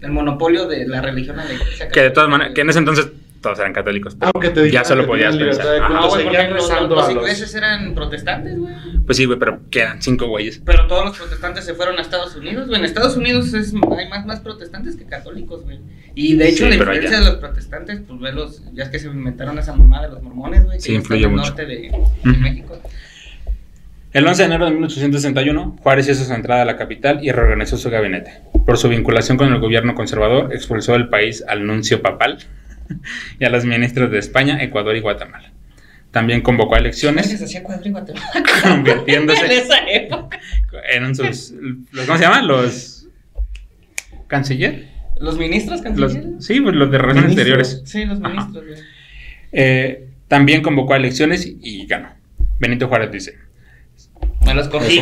el 0.00 0.12
monopolio 0.12 0.66
de 0.66 0.86
la 0.86 1.02
religión 1.02 1.38
a 1.40 1.44
la 1.44 1.52
iglesia. 1.52 1.88
que 1.88 2.02
de 2.02 2.10
todas 2.10 2.30
maneras, 2.30 2.54
que 2.54 2.60
en 2.60 2.70
ese 2.70 2.78
entonces 2.78 3.08
todos 3.40 3.58
eran 3.58 3.72
católicos. 3.72 4.16
pero 4.18 4.30
Aunque 4.34 4.50
te 4.50 4.70
ya 4.70 4.84
solo 4.84 5.02
que 5.02 5.08
podías 5.08 5.36
pensar. 5.36 5.64
libertad 5.64 5.72
de 5.72 5.78
Ajá, 5.78 5.98
Ah, 6.02 6.06
güey, 6.08 6.24
porque 6.24 6.48
los, 6.48 6.88
los 6.90 7.10
ingleses 7.10 7.54
eran 7.54 7.94
protestantes, 7.94 8.58
güey. 8.58 8.74
Pues 9.06 9.16
sí, 9.16 9.24
güey, 9.24 9.38
pero 9.38 9.60
quedan 9.70 10.02
cinco 10.02 10.26
güeyes. 10.26 10.60
Pero 10.64 10.86
todos 10.86 11.04
los 11.06 11.16
protestantes 11.18 11.64
se 11.64 11.74
fueron 11.74 11.98
a 11.98 12.02
Estados 12.02 12.34
Unidos, 12.36 12.66
güey. 12.68 12.78
En 12.78 12.84
Estados 12.84 13.16
Unidos 13.16 13.54
es, 13.54 13.72
hay 13.96 14.08
más, 14.08 14.26
más 14.26 14.40
protestantes 14.40 14.96
que 14.96 15.04
católicos, 15.04 15.62
güey. 15.64 15.78
Y 16.14 16.34
de 16.36 16.48
hecho, 16.48 16.64
Sí, 16.64 16.70
la 16.70 16.76
influencia 16.76 17.08
allá- 17.10 17.18
de 17.20 17.24
los 17.26 17.34
protestantes, 17.36 18.00
pues 18.06 18.20
ve 18.20 18.32
los, 18.32 18.62
ya 18.74 18.84
es 18.84 18.88
que 18.90 18.98
se 18.98 19.06
inventaron 19.06 19.58
esa 19.58 19.74
mamá 19.74 20.02
de 20.02 20.08
los 20.08 20.22
mormones, 20.22 20.64
güey. 20.64 20.78
que 20.78 20.82
Sí, 20.82 20.94
influye 20.94 21.24
al 21.26 21.30
mucho. 21.30 21.44
norte 21.44 21.64
de, 21.66 21.76
de 21.76 21.90
Ujú. 22.30 22.40
México. 22.40 22.78
El 24.12 24.26
11 24.26 24.42
de 24.42 24.46
enero 24.46 24.64
de 24.64 24.70
1861, 24.72 25.76
Juárez 25.82 26.08
hizo 26.08 26.24
su 26.24 26.32
entrada 26.32 26.62
a 26.62 26.64
la 26.64 26.76
capital 26.76 27.20
y 27.22 27.30
reorganizó 27.30 27.76
su 27.76 27.90
gabinete. 27.90 28.40
Por 28.64 28.78
su 28.78 28.88
vinculación 28.88 29.36
con 29.36 29.52
el 29.52 29.60
gobierno 29.60 29.94
conservador, 29.94 30.52
expulsó 30.54 30.92
del 30.94 31.08
país 31.08 31.44
al 31.46 31.66
nuncio 31.66 32.00
papal 32.00 32.38
y 33.40 33.44
a 33.44 33.50
los 33.50 33.64
ministros 33.64 34.10
de 34.10 34.18
España, 34.18 34.62
Ecuador 34.62 34.96
y 34.96 35.00
Guatemala. 35.00 35.52
También 36.10 36.40
convocó 36.40 36.74
a 36.74 36.78
Les 36.80 37.02
elecciones, 37.04 37.42
hacía 37.42 37.62
cuadro 37.62 37.86
y 37.86 37.92
Guatemala. 37.92 38.26
en 39.06 39.30
esa 39.30 39.78
época. 39.90 40.40
en 40.92 41.14
sus... 41.14 41.52
los- 41.92 42.06
¿Cómo 42.06 42.18
se 42.18 42.24
llaman? 42.24 42.48
Los... 42.48 43.06
¿Canciller? 44.26 44.88
¿Los 45.20 45.36
ministros 45.38 45.82
Los, 45.82 45.96
cancilleros? 46.12 46.44
sí, 46.44 46.60
pues 46.60 46.74
los 46.76 46.90
de 46.90 46.98
Relaciones. 46.98 47.32
Exteriores. 47.32 47.82
Sí, 47.84 48.04
los 48.04 48.20
ministros. 48.20 48.64
Eh, 49.52 50.08
también 50.28 50.62
convocó 50.62 50.94
a 50.94 50.96
elecciones 50.96 51.46
y 51.46 51.86
ganó. 51.86 52.10
Benito 52.60 52.88
Juárez 52.88 53.10
dice, 53.10 53.34
Me 54.44 54.54
los 54.54 54.68
cogí. 54.68 55.00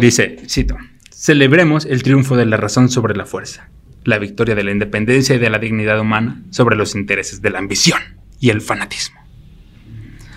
Dice, 0.00 0.36
cito, 0.48 0.76
celebremos 1.10 1.86
el 1.86 2.02
triunfo 2.02 2.36
de 2.36 2.46
la 2.46 2.56
razón 2.56 2.88
sobre 2.88 3.16
la 3.16 3.24
fuerza, 3.26 3.68
la 4.08 4.18
victoria 4.18 4.54
de 4.54 4.64
la 4.64 4.70
independencia 4.70 5.34
y 5.34 5.38
de 5.38 5.50
la 5.50 5.58
dignidad 5.58 6.00
humana 6.00 6.42
sobre 6.50 6.76
los 6.76 6.94
intereses 6.94 7.42
de 7.42 7.50
la 7.50 7.58
ambición 7.58 8.00
y 8.40 8.50
el 8.50 8.62
fanatismo. 8.62 9.18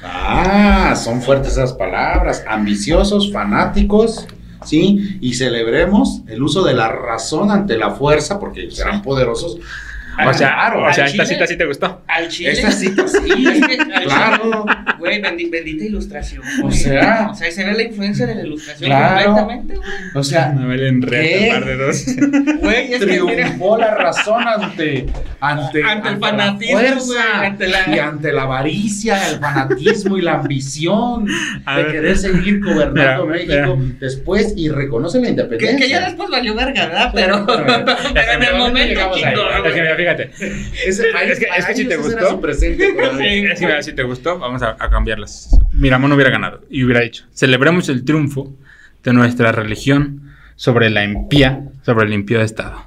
Ah, 0.03 0.93
son 0.95 1.21
fuertes 1.21 1.53
esas 1.53 1.73
palabras. 1.73 2.43
Ambiciosos, 2.47 3.31
fanáticos, 3.31 4.27
¿sí? 4.65 5.17
Y 5.21 5.35
celebremos 5.35 6.21
el 6.27 6.43
uso 6.43 6.63
de 6.63 6.73
la 6.73 6.89
razón 6.89 7.49
ante 7.49 7.77
la 7.77 7.91
fuerza, 7.91 8.39
porque 8.39 8.69
serán 8.71 9.01
poderosos. 9.01 9.57
O 10.27 10.33
sea, 10.33 10.53
claro, 10.53 10.85
o 10.85 10.93
sea 10.93 11.05
esta 11.05 11.23
Chile- 11.23 11.25
cita 11.35 11.47
sí 11.47 11.57
te 11.57 11.65
gustó. 11.65 12.01
Al 12.07 12.27
Chile. 12.27 12.51
Esta 12.51 12.71
cita 12.71 13.07
sí, 13.07 13.17
Es 13.47 13.67
que 13.67 13.77
claro. 14.03 14.65
Güey, 14.99 15.21
bendi- 15.21 15.49
bendita 15.49 15.85
ilustración. 15.85 16.43
O 16.63 16.71
sea. 16.71 17.29
O 17.31 17.35
sea, 17.35 17.47
ahí 17.47 17.51
se 17.53 17.63
ve 17.65 17.73
la 17.73 17.83
influencia 17.83 18.27
de 18.27 18.35
la 18.35 18.41
ilustración 18.43 18.89
Claro. 18.89 19.25
completamente, 19.35 19.75
güey. 19.77 19.89
O 20.15 20.23
sea, 20.23 20.49
me 20.51 20.77
leen 20.77 21.01
¿Qué? 21.01 21.49
par 21.53 21.65
de 21.65 21.75
dos. 21.77 22.05
Güey, 22.61 22.89
que 22.89 22.99
triunfó 22.99 23.77
la 23.77 23.95
razón 23.95 24.43
ante, 24.47 25.07
ante, 25.39 25.83
Ante 25.83 26.09
el 26.09 26.19
la 26.19 26.27
fanatismo, 26.27 26.77
fuerza 26.79 27.05
güey, 27.05 27.45
ante 27.47 27.67
la- 27.67 27.95
y 27.95 27.99
ante 27.99 28.31
la 28.31 28.41
avaricia, 28.43 29.29
el 29.29 29.39
fanatismo 29.39 30.17
y 30.17 30.21
la 30.21 30.33
ambición 30.35 31.25
A 31.65 31.77
de 31.77 31.83
ver. 31.83 31.91
querer 31.93 32.17
seguir 32.17 32.63
gobernando 32.63 33.25
Mira, 33.25 33.45
México 33.45 33.75
mira. 33.77 33.95
después 33.99 34.53
y 34.55 34.69
reconoce 34.69 35.17
la 35.19 35.23
Que, 35.23 35.29
independencia. 35.29 35.77
que 35.79 35.89
ya 35.89 36.01
después 36.05 36.29
valió 36.29 36.53
verga, 36.55 36.85
¿verdad? 36.87 37.11
Pero, 37.13 37.45
Pero- 37.45 37.65
pero 38.13 38.31
en 38.33 38.43
el 38.43 38.55
momento 38.57 38.99
Es 40.85 41.01
fíjate. 41.01 41.17
Ahí- 41.17 41.29
Es 41.31 41.39
que- 41.39 41.47
es 41.57 41.65
que 41.65 41.75
si 41.75 41.85
te 41.87 41.95
gustó. 41.97 42.41
presente. 42.41 42.87
Es 43.51 43.59
que 43.59 43.65
mira, 43.65 43.81
si 43.83 43.93
te 43.93 44.03
gustó, 44.03 44.37
vamos 44.39 44.61
a, 44.61 44.75
a 44.79 44.89
cambiarlas. 44.89 45.57
Miramón 45.73 46.09
no 46.09 46.15
hubiera 46.15 46.31
ganado 46.31 46.61
y 46.69 46.83
hubiera 46.83 47.01
dicho, 47.01 47.25
celebremos 47.33 47.89
el 47.89 48.03
triunfo 48.05 48.53
de 49.03 49.13
nuestra 49.13 49.51
religión 49.51 50.31
sobre 50.55 50.89
la 50.89 51.03
impía, 51.03 51.63
sobre 51.83 52.05
el 52.05 52.13
impío 52.13 52.41
Estado. 52.41 52.85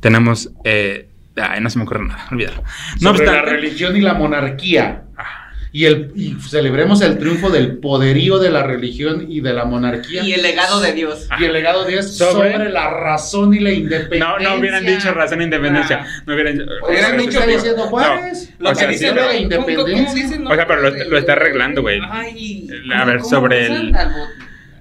Tenemos... 0.00 0.50
Eh, 0.64 1.08
ay, 1.36 1.60
no 1.60 1.70
se 1.70 1.78
me 1.78 1.84
ocurre 1.84 2.04
nada, 2.06 2.26
olvídalo. 2.30 2.62
No 3.00 3.10
sobre 3.12 3.26
la 3.26 3.32
obstante... 3.32 3.50
religión 3.52 3.96
y 3.96 4.00
la 4.00 4.14
monarquía. 4.14 5.02
Ah, 5.16 5.47
Y, 5.78 5.84
el, 5.84 6.10
y 6.16 6.34
celebremos 6.40 7.00
el 7.02 7.18
triunfo 7.18 7.50
del 7.50 7.78
poderío 7.78 8.40
de 8.40 8.50
la 8.50 8.64
religión 8.64 9.26
y 9.28 9.40
de 9.42 9.52
la 9.52 9.64
monarquía. 9.64 10.24
Y 10.24 10.32
el 10.32 10.42
legado 10.42 10.80
de 10.80 10.92
Dios. 10.92 11.28
Y 11.38 11.44
el 11.44 11.52
legado 11.52 11.84
de 11.84 11.92
Dios 11.92 12.16
sobre, 12.16 12.52
Sobre- 12.52 12.68
la 12.70 12.90
razón 12.90 13.54
y 13.54 13.60
la 13.60 13.70
independencia. 13.70 14.26
No, 14.26 14.38
no 14.40 14.56
hubieran 14.56 14.84
dicho 14.84 15.12
razón 15.12 15.40
e 15.40 15.44
independencia. 15.44 16.04
Ah. 16.04 16.22
No 16.26 16.34
hubieran, 16.34 16.66
Hubieran 16.84 17.16
dicho 17.16 17.30
está 17.30 17.46
que- 17.46 17.52
diciendo 17.52 17.82
Juárez. 17.84 18.52
No, 18.58 18.70
o 18.70 18.74
sea, 18.74 18.88
dice. 18.88 19.10
O 19.10 19.14
sea, 19.14 20.66
pero 20.66 20.80
lo- 20.82 21.04
lo 21.10 21.16
está 21.18 21.32
arreglando, 21.34 21.82
güey. 21.82 22.00
Ay, 22.10 22.68
A 22.92 23.04
ver, 23.04 23.18
¿cómo 23.18 23.30
sobre 23.30 23.66
el-? 23.66 23.94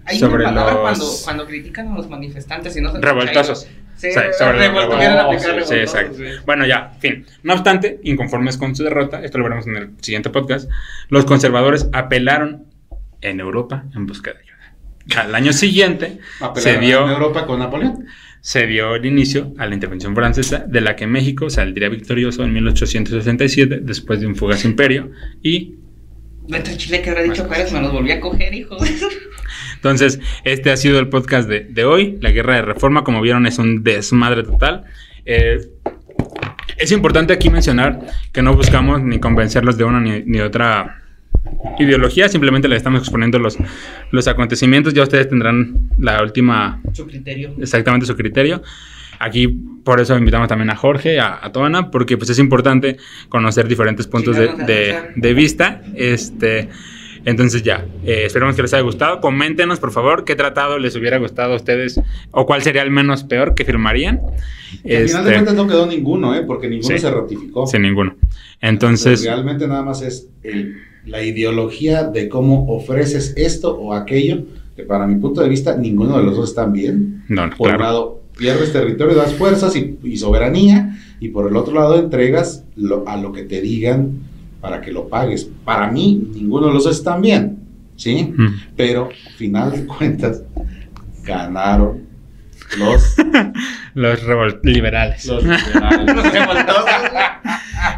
Hay 0.05 0.17
sobre 0.19 0.45
una 0.45 0.55
palabra 0.55 0.73
los- 0.73 0.81
cuando, 0.81 1.05
cuando 1.25 1.45
critican 1.45 1.89
a 1.91 1.95
los 1.95 2.09
manifestantes 2.09 2.75
y 2.75 2.81
no 2.81 2.91
se 2.91 3.01
Revoltosos. 3.01 3.63
Sí, 3.63 3.69
Sí, 3.97 4.07
exacto. 5.75 6.17
Bueno, 6.45 6.65
ya, 6.65 6.91
fin. 6.99 7.25
No 7.43 7.53
obstante, 7.53 7.99
inconformes 8.03 8.57
con 8.57 8.75
su 8.75 8.83
derrota, 8.83 9.23
esto 9.23 9.37
lo 9.39 9.43
veremos 9.43 9.67
en 9.67 9.75
el 9.75 9.89
siguiente 10.01 10.29
podcast, 10.29 10.69
los 11.09 11.25
conservadores 11.25 11.89
apelaron 11.93 12.65
en 13.21 13.39
Europa 13.39 13.85
en 13.95 14.05
busca 14.05 14.31
de 14.33 14.39
ayuda. 14.39 15.23
Al 15.23 15.33
año 15.35 15.51
siguiente 15.53 16.19
se 16.37 16.45
Apelaron 16.45 16.75
en 16.75 16.81
dio, 16.81 17.09
Europa 17.09 17.45
con 17.45 17.59
Napoleón. 17.59 18.05
se 18.41 18.67
dio 18.67 18.95
el 18.95 19.05
inicio 19.05 19.53
a 19.57 19.65
la 19.65 19.73
intervención 19.73 20.13
francesa, 20.13 20.65
de 20.67 20.81
la 20.81 20.95
que 20.95 21.07
México 21.07 21.49
saldría 21.49 21.89
victorioso 21.89 22.43
en 22.43 22.53
1867 22.53 23.79
después 23.81 24.19
de 24.19 24.27
un 24.27 24.35
fugaz 24.35 24.63
imperio 24.65 25.11
y 25.41 25.75
Vete 26.47 26.77
chile 26.77 27.01
que 27.01 27.09
habrá 27.09 27.23
dicho 27.23 27.45
Juárez, 27.45 27.71
me 27.73 27.81
los 27.81 27.91
volví 27.91 28.11
a 28.11 28.19
coger, 28.19 28.53
hijo. 28.53 28.77
Entonces, 29.75 30.19
este 30.43 30.71
ha 30.71 30.77
sido 30.77 30.99
el 30.99 31.07
podcast 31.09 31.47
de, 31.49 31.61
de 31.61 31.85
hoy. 31.85 32.17
La 32.21 32.31
guerra 32.31 32.55
de 32.55 32.61
reforma, 32.61 33.03
como 33.03 33.21
vieron, 33.21 33.45
es 33.45 33.59
un 33.59 33.83
desmadre 33.83 34.43
total. 34.43 34.85
Eh, 35.25 35.59
es 36.77 36.91
importante 36.91 37.33
aquí 37.33 37.49
mencionar 37.49 37.99
que 38.31 38.41
no 38.41 38.53
buscamos 38.55 39.01
ni 39.01 39.19
convencerlos 39.19 39.77
de 39.77 39.83
una 39.83 39.99
ni, 39.99 40.23
ni 40.23 40.37
de 40.37 40.43
otra 40.43 41.03
ideología, 41.79 42.27
simplemente 42.29 42.67
les 42.67 42.77
estamos 42.77 43.01
exponiendo 43.01 43.39
los, 43.39 43.57
los 44.11 44.27
acontecimientos. 44.27 44.93
Ya 44.93 45.03
ustedes 45.03 45.29
tendrán 45.29 45.89
la 45.97 46.21
última, 46.21 46.81
Su 46.93 47.05
criterio. 47.07 47.55
exactamente 47.59 48.05
su 48.05 48.15
criterio. 48.15 48.61
Aquí, 49.19 49.47
por 49.47 49.99
eso 49.99 50.17
invitamos 50.17 50.47
también 50.47 50.69
a 50.69 50.75
Jorge, 50.75 51.19
a, 51.19 51.39
a 51.43 51.51
Toana, 51.51 51.89
porque 51.91 52.17
pues 52.17 52.29
es 52.29 52.39
importante 52.39 52.97
conocer 53.29 53.67
diferentes 53.67 54.07
puntos 54.07 54.35
de, 54.37 55.33
vista. 55.33 55.81
Este, 55.95 56.69
entonces 57.25 57.63
ya, 57.63 57.85
eh, 58.05 58.23
esperamos 58.25 58.55
que 58.55 58.61
les 58.61 58.73
haya 58.73 58.83
gustado. 58.83 59.19
Coméntenos, 59.21 59.79
por 59.79 59.91
favor, 59.91 60.23
qué 60.23 60.35
tratado 60.35 60.79
les 60.79 60.95
hubiera 60.95 61.17
gustado 61.17 61.53
a 61.53 61.55
ustedes 61.57 61.99
o 62.31 62.45
cuál 62.45 62.61
sería 62.61 62.83
el 62.83 62.91
menos 62.91 63.23
peor 63.23 63.53
que 63.55 63.65
firmarían. 63.65 64.21
Que 64.83 64.97
Al 64.97 65.07
final 65.07 65.23
de 65.25 65.29
Este, 65.31 65.33
cuentas 65.33 65.55
no 65.55 65.67
quedó 65.67 65.85
ninguno, 65.87 66.35
¿eh? 66.35 66.43
Porque 66.45 66.67
ninguno 66.69 66.95
Sí. 66.95 66.99
se 67.01 67.09
ratificó. 67.11 67.65
sin 67.67 67.81
ninguno. 67.81 68.15
Entonces, 68.61 69.23
realmente 69.23 69.67
nada 69.67 69.83
más 69.83 70.01
es 70.01 70.29
el- 70.43 70.77
la 71.05 71.23
ideología 71.23 72.03
de 72.03 72.27
cómo 72.27 72.67
ofreces 72.75 73.33
esto 73.37 73.75
o 73.77 73.93
aquello, 73.93 74.43
que 74.75 74.83
para 74.83 75.07
mi 75.07 75.15
punto 75.15 75.41
de 75.41 75.49
vista 75.49 75.75
ninguno 75.77 76.17
de 76.17 76.23
los 76.23 76.35
dos 76.35 76.49
están 76.49 76.73
bien. 76.73 77.23
no, 77.29 77.47
no, 77.47 77.55
Por 77.55 77.69
un 77.71 77.75
claro. 77.77 77.83
lado, 77.83 78.21
pierdes 78.37 78.71
territorio, 78.73 79.15
das 79.15 79.33
fuerzas 79.33 79.75
y, 79.75 79.97
y 80.03 80.17
soberanía, 80.17 80.97
y 81.19 81.29
por 81.29 81.49
el 81.49 81.55
otro 81.55 81.73
lado 81.73 81.97
entregas 81.99 82.63
lo- 82.75 83.07
a 83.07 83.17
lo 83.17 83.31
que 83.31 83.43
te 83.43 83.61
digan 83.61 84.19
para 84.61 84.81
que 84.81 84.91
lo 84.91 85.07
pagues. 85.09 85.49
Para 85.65 85.89
mí, 85.91 86.29
ninguno 86.33 86.67
de 86.67 86.73
los 86.73 86.83
dos 86.85 86.97
están 86.97 87.21
bien, 87.21 87.59
¿sí? 87.95 88.33
Mm. 88.35 88.47
Pero, 88.75 89.09
al 89.09 89.33
final 89.33 89.71
de 89.71 89.85
cuentas, 89.85 90.43
ganaron 91.23 92.03
los, 92.77 93.15
Los 93.93 94.19
liberales. 94.63 95.25
los 95.25 95.43
liberales. 95.43 96.05
Nos 96.15 96.31
revoltosos, 96.33 96.85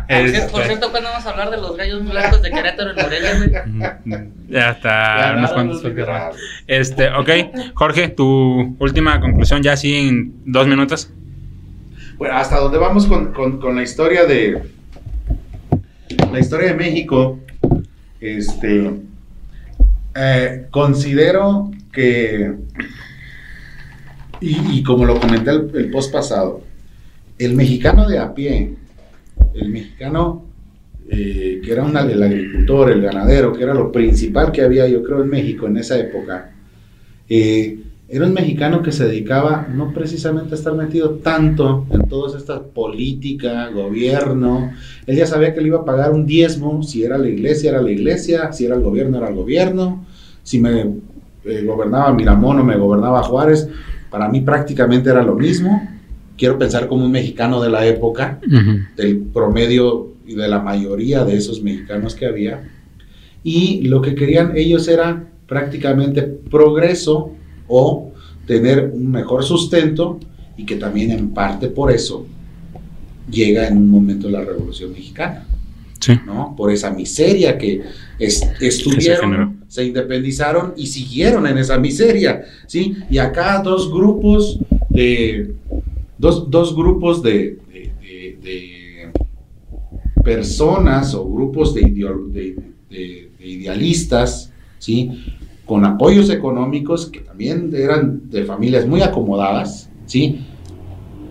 Este- 0.08 0.42
Por 0.52 0.64
cierto, 0.64 0.92
¿cuándo 0.92 1.10
vamos 1.10 1.26
a 1.26 1.30
hablar 1.30 1.50
de 1.52 1.58
los 1.58 1.78
gallos 1.78 2.04
blancos 2.08 2.42
de 2.42 2.52
Querétaro 2.52 2.92
en 2.92 2.96
Morelia, 2.96 3.38
güey? 3.38 4.30
Ya 4.50 4.70
está, 4.72 5.34
unos 5.38 5.52
cuantos. 5.52 5.82
Este, 6.68 7.10
ok, 7.10 7.30
Jorge, 7.76 8.10
tu 8.10 8.76
última 8.80 9.20
conclusión 9.22 9.62
ya 9.64 9.74
así 9.74 9.96
en 9.96 10.34
dos 10.46 10.68
minutos. 10.68 11.12
Bueno, 12.18 12.36
hasta 12.36 12.58
donde 12.58 12.78
vamos 12.78 13.06
con, 13.06 13.32
con- 13.34 13.60
con 13.60 13.76
la 13.76 13.84
historia 13.84 14.26
de 14.26 14.62
la 16.32 16.40
historia 16.40 16.70
de 16.70 16.74
México, 16.76 17.40
este 18.20 18.92
eh, 20.16 20.68
considero 20.72 21.72
que 21.94 22.54
y, 24.42 24.80
y 24.80 24.84
como 24.84 25.06
lo 25.06 25.20
comenté 25.20 25.52
el, 25.52 25.72
el 25.76 25.92
post 25.92 26.12
pasado, 26.12 26.62
el 27.38 27.54
mexicano 27.56 28.08
de 28.08 28.20
a 28.20 28.34
pie, 28.34 28.74
el 29.54 29.70
mexicano 29.70 30.50
eh, 31.12 31.60
que 31.64 31.72
era 31.72 31.84
una, 31.84 32.02
el 32.02 32.22
agricultor, 32.22 32.92
el 32.92 33.02
ganadero, 33.02 33.52
que 33.52 33.64
era 33.64 33.74
lo 33.74 33.92
principal 33.92 34.52
que 34.52 34.62
había, 34.62 34.88
yo 34.88 35.02
creo, 35.02 35.24
en 35.24 35.30
México 35.30 35.66
en 35.66 35.78
esa 35.78 35.98
época, 35.98 36.52
eh, 37.28 37.80
era 38.08 38.26
un 38.26 38.34
mexicano 38.34 38.82
que 38.82 38.92
se 38.92 39.08
dedicaba 39.08 39.68
no 39.74 39.92
precisamente 39.92 40.54
a 40.54 40.58
estar 40.58 40.74
metido 40.74 41.16
tanto 41.16 41.88
en 41.92 42.08
todas 42.08 42.40
estas 42.40 42.60
política, 42.60 43.70
gobierno. 43.70 44.72
Él 45.06 45.16
ya 45.16 45.26
sabía 45.26 45.54
que 45.54 45.62
le 45.62 45.68
iba 45.68 45.80
a 45.80 45.86
pagar 45.86 46.12
un 46.12 46.26
diezmo, 46.26 46.82
si 46.84 47.04
era 47.04 47.18
la 47.18 47.28
iglesia, 47.28 47.72
era 47.72 47.82
la 47.82 47.92
iglesia, 47.92 48.52
si 48.52 48.66
era 48.66 48.76
el 48.76 48.82
gobierno, 48.82 49.18
era 49.18 49.30
el 49.30 49.36
gobierno, 49.36 50.06
si 50.44 50.60
me 50.60 50.82
eh, 51.46 51.64
gobernaba 51.66 52.14
Miramón 52.14 52.60
o 52.60 52.64
me 52.64 52.78
gobernaba 52.78 53.24
Juárez, 53.24 53.68
para 54.12 54.28
mí 54.28 54.42
prácticamente 54.42 55.10
era 55.10 55.24
lo 55.24 55.36
mismo. 55.36 55.89
Quiero 56.40 56.58
pensar 56.58 56.88
como 56.88 57.06
un 57.06 57.12
mexicano 57.12 57.62
de 57.62 57.70
la 57.70 57.86
época, 57.86 58.40
del 58.96 59.18
promedio 59.18 60.14
y 60.26 60.36
de 60.36 60.48
la 60.48 60.60
mayoría 60.60 61.26
de 61.26 61.36
esos 61.36 61.62
mexicanos 61.62 62.16
que 62.16 62.26
había. 62.26 62.64
Y 63.44 63.82
lo 63.88 64.02
que 64.02 64.16
querían 64.16 64.56
ellos 64.56 64.88
era 64.88 65.28
prácticamente 65.48 66.22
progreso 66.24 67.34
o 67.68 68.14
tener 68.48 68.90
un 68.94 69.12
mejor 69.12 69.44
sustento 69.44 70.18
y 70.56 70.66
que 70.66 70.78
también 70.78 71.12
en 71.12 71.30
parte 71.32 71.68
por 71.68 71.92
eso 71.92 72.26
llega 73.30 73.68
en 73.68 73.78
un 73.78 73.90
momento 73.90 74.30
la 74.30 74.42
Revolución 74.42 74.92
Mexicana, 74.92 75.46
Sí. 76.00 76.14
¿no? 76.26 76.56
Por 76.56 76.72
esa 76.72 76.90
miseria 76.92 77.58
que 77.58 77.82
es- 78.18 78.42
estuvieron, 78.62 79.60
se 79.68 79.84
independizaron 79.86 80.74
y 80.78 80.88
siguieron 80.88 81.46
en 81.48 81.58
esa 81.58 81.78
miseria, 81.78 82.44
¿sí? 82.66 82.96
Y 83.10 83.18
acá 83.18 83.62
dos 83.62 83.92
grupos 83.92 84.58
de, 84.90 85.54
dos, 86.20 86.50
dos 86.52 86.76
grupos 86.76 87.24
de, 87.24 87.58
de- 87.72 88.38
de- 88.44 89.12
personas 90.24 91.16
o 91.16 91.28
grupos 91.28 91.74
de, 91.74 91.82
ideo- 91.82 92.28
de- 92.28 92.56
de- 92.90 93.32
de 93.40 93.48
idealistas, 93.48 94.52
¿sí? 94.78 95.12
Con 95.66 95.86
apoyos 95.86 96.30
económicos 96.30 97.06
que 97.08 97.22
también 97.22 97.72
eran 97.74 98.30
de 98.30 98.44
familias 98.44 98.86
muy 98.86 99.02
acomodadas, 99.02 99.90
¿sí? 100.06 100.42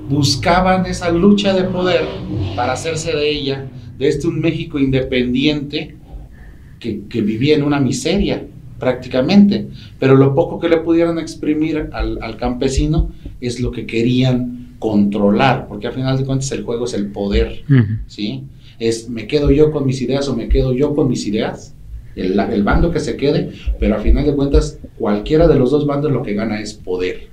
Buscaban 0.09 0.87
esa 0.87 1.11
lucha 1.11 1.53
de 1.55 1.65
poder 1.65 2.03
para 2.57 2.73
hacerse 2.73 3.13
de 3.15 3.31
ella, 3.31 3.69
de 3.99 4.09
este 4.09 4.27
un 4.27 4.41
México 4.41 4.79
independiente 4.79 5.97
que, 6.81 7.03
que 7.09 7.21
vivía 7.21 7.57
en 7.57 7.63
una 7.65 7.79
miseria 7.81 8.47
prácticamente, 8.79 9.67
pero 9.99 10.15
lo 10.15 10.35
poco 10.35 10.59
que 10.61 10.69
le 10.69 10.79
pudieron 10.79 11.19
exprimir 11.19 11.91
al, 11.93 12.23
al 12.23 12.37
campesino 12.37 13.11
es 13.41 13.61
lo 13.61 13.71
que 13.73 13.87
querían 13.87 14.68
controlar, 14.79 15.67
porque 15.69 15.87
al 15.89 15.93
final 15.93 16.17
de 16.17 16.25
cuentas 16.25 16.51
el 16.53 16.65
juego 16.65 16.85
es 16.85 16.95
el 16.95 17.11
poder, 17.11 17.65
¿sí? 18.07 18.45
Es 18.79 19.09
me 19.09 19.27
quedo 19.27 19.51
yo 19.51 19.73
con 19.73 19.85
mis 19.87 20.01
ideas 20.01 20.29
o 20.29 20.37
me 20.37 20.49
quedo 20.49 20.73
yo 20.73 20.95
con 20.95 21.09
mis 21.09 21.27
ideas, 21.27 21.75
el, 22.15 22.39
el 22.39 22.63
bando 22.63 22.91
que 22.91 23.01
se 23.01 23.17
quede, 23.17 23.53
pero 23.79 23.97
al 23.97 24.03
final 24.03 24.25
de 24.25 24.35
cuentas 24.35 24.79
cualquiera 24.99 25.49
de 25.49 25.59
los 25.59 25.71
dos 25.71 25.87
bandos 25.87 26.13
lo 26.13 26.23
que 26.23 26.35
gana 26.35 26.61
es 26.61 26.75
poder, 26.75 27.29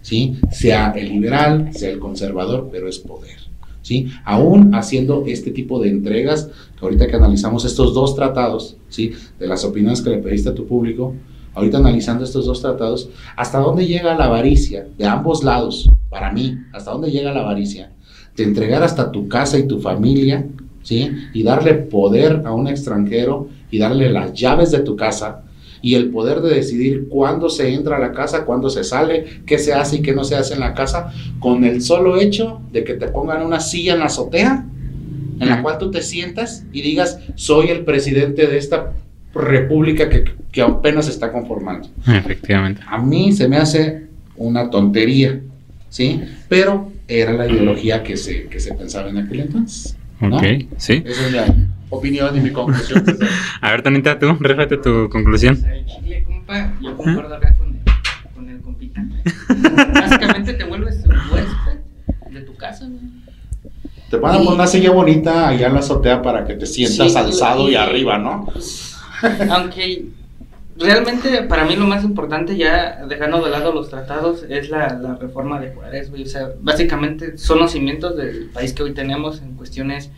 ¿sí? 0.00 0.36
Sea 0.50 0.92
el 0.96 1.08
liberal, 1.08 1.70
sea 1.72 1.90
el 1.90 1.98
conservador, 1.98 2.68
pero 2.72 2.88
es 2.88 2.98
poder, 2.98 3.38
¿sí? 3.82 4.08
Aún 4.24 4.74
haciendo 4.74 5.24
este 5.26 5.52
tipo 5.52 5.80
de 5.80 5.88
entregas, 5.88 6.50
que 6.78 6.84
ahorita 6.84 7.06
que 7.06 7.16
analizamos 7.16 7.64
estos 7.64 7.94
dos 7.94 8.16
tratados, 8.16 8.76
¿sí? 8.88 9.12
De 9.38 9.46
las 9.46 9.64
opiniones 9.64 10.02
que 10.02 10.10
le 10.10 10.18
pediste 10.18 10.48
a 10.48 10.54
tu 10.54 10.66
público, 10.66 11.14
ahorita 11.54 11.78
analizando 11.78 12.24
estos 12.24 12.46
dos 12.46 12.60
tratados, 12.60 13.08
¿hasta 13.36 13.58
dónde 13.58 13.86
llega 13.86 14.16
la 14.16 14.24
avaricia 14.24 14.88
de 14.98 15.06
ambos 15.06 15.44
lados? 15.44 15.88
Para 16.12 16.30
mí, 16.30 16.58
¿hasta 16.72 16.90
dónde 16.90 17.10
llega 17.10 17.32
la 17.32 17.40
avaricia? 17.40 17.90
De 18.36 18.44
entregar 18.44 18.82
hasta 18.82 19.10
tu 19.10 19.28
casa 19.28 19.58
y 19.58 19.66
tu 19.66 19.80
familia, 19.80 20.46
¿sí? 20.82 21.10
Y 21.32 21.42
darle 21.42 21.72
poder 21.72 22.42
a 22.44 22.52
un 22.52 22.68
extranjero 22.68 23.48
y 23.70 23.78
darle 23.78 24.10
las 24.10 24.34
llaves 24.34 24.70
de 24.70 24.80
tu 24.80 24.94
casa 24.94 25.44
y 25.80 25.94
el 25.94 26.10
poder 26.10 26.42
de 26.42 26.54
decidir 26.54 27.08
cuándo 27.08 27.48
se 27.48 27.72
entra 27.72 27.96
a 27.96 27.98
la 27.98 28.12
casa, 28.12 28.44
cuándo 28.44 28.68
se 28.68 28.84
sale, 28.84 29.40
qué 29.46 29.58
se 29.58 29.72
hace 29.72 29.96
y 29.96 30.02
qué 30.02 30.12
no 30.12 30.22
se 30.22 30.36
hace 30.36 30.52
en 30.52 30.60
la 30.60 30.74
casa, 30.74 31.10
con 31.40 31.64
el 31.64 31.80
solo 31.80 32.20
hecho 32.20 32.60
de 32.70 32.84
que 32.84 32.92
te 32.92 33.08
pongan 33.08 33.42
una 33.42 33.58
silla 33.58 33.94
en 33.94 34.00
la 34.00 34.04
azotea 34.04 34.66
en 35.40 35.48
la 35.48 35.62
cual 35.62 35.78
tú 35.78 35.90
te 35.90 36.02
sientas 36.02 36.66
y 36.72 36.82
digas, 36.82 37.18
soy 37.36 37.70
el 37.70 37.84
presidente 37.84 38.46
de 38.46 38.58
esta 38.58 38.92
república 39.34 40.10
que, 40.10 40.24
que 40.52 40.60
apenas 40.60 41.06
se 41.06 41.10
está 41.10 41.32
conformando. 41.32 41.88
Efectivamente. 42.06 42.82
A 42.86 42.98
mí 42.98 43.32
se 43.32 43.48
me 43.48 43.56
hace 43.56 44.08
una 44.36 44.70
tontería, 44.70 45.40
¿sí? 45.92 46.22
Pero 46.48 46.90
era 47.06 47.32
la 47.34 47.46
ideología 47.46 48.02
que 48.02 48.16
se, 48.16 48.44
que 48.48 48.58
se 48.58 48.72
pensaba 48.74 49.10
en 49.10 49.18
aquel 49.18 49.40
entonces. 49.40 49.94
¿no? 50.20 50.36
Ok, 50.38 50.42
sí. 50.78 51.02
Esa 51.04 51.26
es 51.26 51.32
mi 51.32 51.66
opinión 51.90 52.34
y 52.36 52.40
mi 52.40 52.50
conclusión. 52.50 53.04
A 53.60 53.70
ver, 53.70 53.82
Tanita, 53.82 54.18
tú, 54.18 54.34
réfate 54.40 54.78
tu 54.78 55.08
conclusión. 55.10 55.58
Al 55.64 55.84
chile, 55.84 56.24
compa, 56.24 56.72
yo 56.80 56.96
concuerdo 56.96 57.34
acá 57.34 57.54
con 57.54 57.68
el, 57.68 57.80
con 58.34 58.48
el 58.48 58.60
compita. 58.62 59.04
Básicamente 59.92 60.54
te 60.54 60.64
vuelves 60.64 61.04
un 61.04 61.12
huésped 61.32 61.78
de 62.30 62.40
tu 62.40 62.54
casa, 62.56 62.86
güey. 62.86 63.02
Te 64.10 64.16
van 64.16 64.34
a 64.34 64.38
poner 64.38 64.52
una 64.54 64.66
silla 64.66 64.90
bonita 64.92 65.48
allá 65.48 65.66
en 65.66 65.74
la 65.74 65.80
azotea 65.80 66.22
para 66.22 66.44
que 66.46 66.54
te 66.54 66.66
sientas 66.66 67.12
Sí, 67.12 67.18
alzado 67.18 67.68
y 67.68 67.72
y- 67.72 67.76
arriba, 67.76 68.16
¿no? 68.18 68.46
Aunque 69.50 70.04
realmente 70.78 71.42
para 71.42 71.64
mí 71.64 71.76
lo 71.76 71.86
más 71.86 72.04
importante, 72.04 72.56
ya 72.56 73.04
dejando 73.08 73.42
de 73.42 73.50
lado 73.50 73.72
los 73.72 73.90
tratados, 73.90 74.44
es 74.48 74.70
la, 74.70 74.98
la 75.00 75.14
reforma 75.16 75.60
de 75.60 75.72
Juárez, 75.72 76.10
güey. 76.10 76.22
O 76.22 76.26
sea, 76.26 76.50
básicamente 76.60 77.38
son 77.38 77.58
los 77.58 77.72
cimientos 77.72 78.16
del 78.16 78.50
país 78.50 78.72
que 78.72 78.82
hoy 78.82 78.92
tenemos 78.92 79.42
en 79.42 79.54
cuestiones 79.54 80.10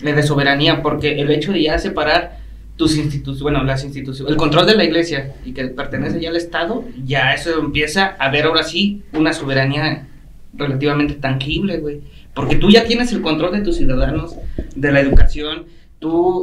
de, 0.00 0.22
soberanía, 0.22 0.82
porque 0.82 1.20
el 1.20 1.30
hecho 1.30 1.52
de 1.52 1.62
ya 1.62 1.78
separar 1.78 2.38
tus 2.76 2.96
instituciones, 2.96 3.42
bueno, 3.42 3.64
las 3.64 3.84
instituciones, 3.84 4.30
el 4.30 4.36
control 4.36 4.66
de 4.66 4.76
la 4.76 4.84
iglesia 4.84 5.34
y 5.44 5.52
que 5.52 5.64
pertenece 5.68 6.20
ya 6.20 6.28
al 6.28 6.36
Estado, 6.36 6.84
ya 7.04 7.32
eso 7.32 7.58
empieza 7.58 8.16
a 8.18 8.30
ver 8.30 8.44
ahora 8.44 8.62
sí 8.62 9.02
una 9.14 9.32
soberanía 9.32 10.08
relativamente 10.52 11.14
tangible, 11.14 11.78
güey. 11.78 12.00
Porque 12.34 12.56
tú 12.56 12.70
ya 12.70 12.84
tienes 12.84 13.12
el 13.12 13.22
control 13.22 13.52
de 13.52 13.62
tus 13.62 13.76
ciudadanos, 13.76 14.36
de 14.74 14.92
la 14.92 15.00
educación, 15.00 15.64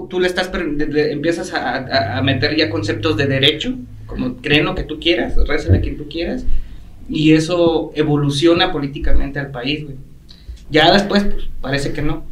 tú 0.09 0.19
le 0.19 0.27
estás, 0.27 0.51
empiezas 0.53 1.53
a, 1.53 2.21
meter 2.21 2.55
ya 2.55 2.69
conceptos 2.69 3.17
de 3.17 3.27
derecho, 3.27 3.75
como 4.05 4.37
creen 4.37 4.65
lo 4.65 4.75
que 4.75 4.83
tú 4.83 4.99
quieras, 4.99 5.35
reza 5.47 5.73
a 5.73 5.81
quien 5.81 5.97
tú 5.97 6.07
quieras, 6.07 6.45
y 7.09 7.33
eso 7.33 7.91
evoluciona 7.95 8.71
políticamente 8.71 9.39
al 9.39 9.51
país. 9.51 9.85
Ya 10.69 10.91
después, 10.91 11.23
pues, 11.23 11.45
parece 11.61 11.93
que 11.93 12.01
no, 12.01 12.23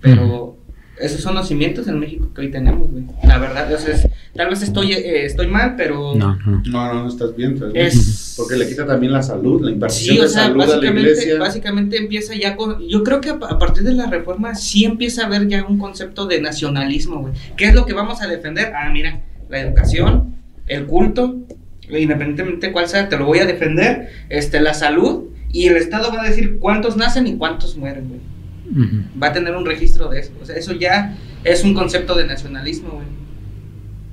pero 0.00 0.56
esos 1.00 1.20
son 1.20 1.34
los 1.34 1.48
cimientos 1.48 1.88
en 1.88 1.98
México 1.98 2.30
que 2.34 2.42
hoy 2.42 2.50
tenemos, 2.50 2.90
güey. 2.90 3.04
La 3.24 3.38
verdad, 3.38 3.70
es, 3.72 4.08
tal 4.34 4.48
vez 4.48 4.62
estoy, 4.62 4.92
eh, 4.92 5.24
estoy 5.24 5.46
mal, 5.46 5.74
pero... 5.76 6.14
No, 6.14 6.36
no, 6.44 6.62
no, 6.64 6.94
no 6.94 7.08
estás 7.08 7.34
bien. 7.34 7.58
Es... 7.74 8.34
Porque 8.36 8.56
le 8.56 8.68
quita 8.68 8.86
también 8.86 9.12
la 9.12 9.22
salud, 9.22 9.62
la 9.62 9.70
impartición 9.70 10.16
sí, 10.16 10.22
o 10.22 10.28
sea, 10.28 10.48
básicamente, 10.50 11.38
Básicamente 11.38 11.96
empieza 11.96 12.34
ya 12.34 12.56
con... 12.56 12.86
Yo 12.88 13.02
creo 13.02 13.20
que 13.20 13.30
a, 13.30 13.38
partir 13.58 13.82
de 13.82 13.92
la 13.92 14.06
reforma 14.06 14.54
sí 14.54 14.84
empieza 14.84 15.22
a 15.22 15.26
haber 15.26 15.48
ya 15.48 15.64
un 15.64 15.78
concepto 15.78 16.26
de 16.26 16.40
nacionalismo, 16.40 17.20
güey. 17.20 17.34
¿Qué 17.56 17.66
es 17.66 17.74
lo 17.74 17.86
que 17.86 17.92
vamos 17.92 18.22
a 18.22 18.26
defender? 18.26 18.72
Ah, 18.74 18.90
mira, 18.92 19.22
la 19.48 19.60
educación, 19.60 20.34
el 20.66 20.86
culto, 20.86 21.36
independientemente 21.88 22.68
de 22.68 22.72
cuál 22.72 22.88
sea, 22.88 23.08
te 23.08 23.16
lo 23.16 23.26
voy 23.26 23.38
a 23.38 23.46
defender, 23.46 24.10
este, 24.28 24.60
la 24.60 24.74
salud, 24.74 25.24
y 25.52 25.66
el 25.66 25.76
Estado 25.76 26.12
va 26.12 26.22
a 26.22 26.28
decir 26.28 26.58
cuántos 26.58 26.96
nacen 26.96 27.26
y 27.26 27.36
cuántos 27.36 27.76
mueren, 27.76 28.08
güey 28.08 28.29
va 29.20 29.28
a 29.28 29.32
tener 29.32 29.56
un 29.56 29.66
registro 29.66 30.08
de 30.08 30.20
eso. 30.20 30.32
O 30.40 30.44
sea, 30.44 30.56
eso 30.56 30.72
ya 30.72 31.16
es 31.44 31.64
un 31.64 31.74
concepto 31.74 32.14
de 32.14 32.26
nacionalismo, 32.26 32.90
güey. 32.90 33.06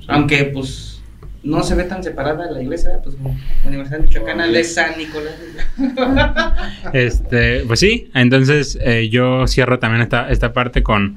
Aunque, 0.08 0.44
pues, 0.44 1.02
no 1.42 1.62
se 1.62 1.74
ve 1.74 1.84
tan 1.84 2.02
separada 2.02 2.50
la 2.50 2.62
iglesia, 2.62 3.00
pues, 3.02 3.16
Universidad 3.64 4.00
Michoacana 4.00 4.46
de 4.46 4.64
San 4.64 4.98
Nicolás. 4.98 5.34
este, 6.92 7.60
pues 7.66 7.80
sí, 7.80 8.10
entonces 8.14 8.78
eh, 8.82 9.08
yo 9.08 9.46
cierro 9.46 9.78
también 9.78 10.02
esta, 10.02 10.28
esta 10.30 10.52
parte 10.52 10.82
con, 10.82 11.16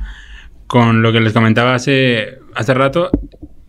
con 0.68 1.02
lo 1.02 1.12
que 1.12 1.20
les 1.20 1.34
comentaba 1.34 1.76
hace, 1.76 2.40
hace 2.56 2.74
rato. 2.74 3.10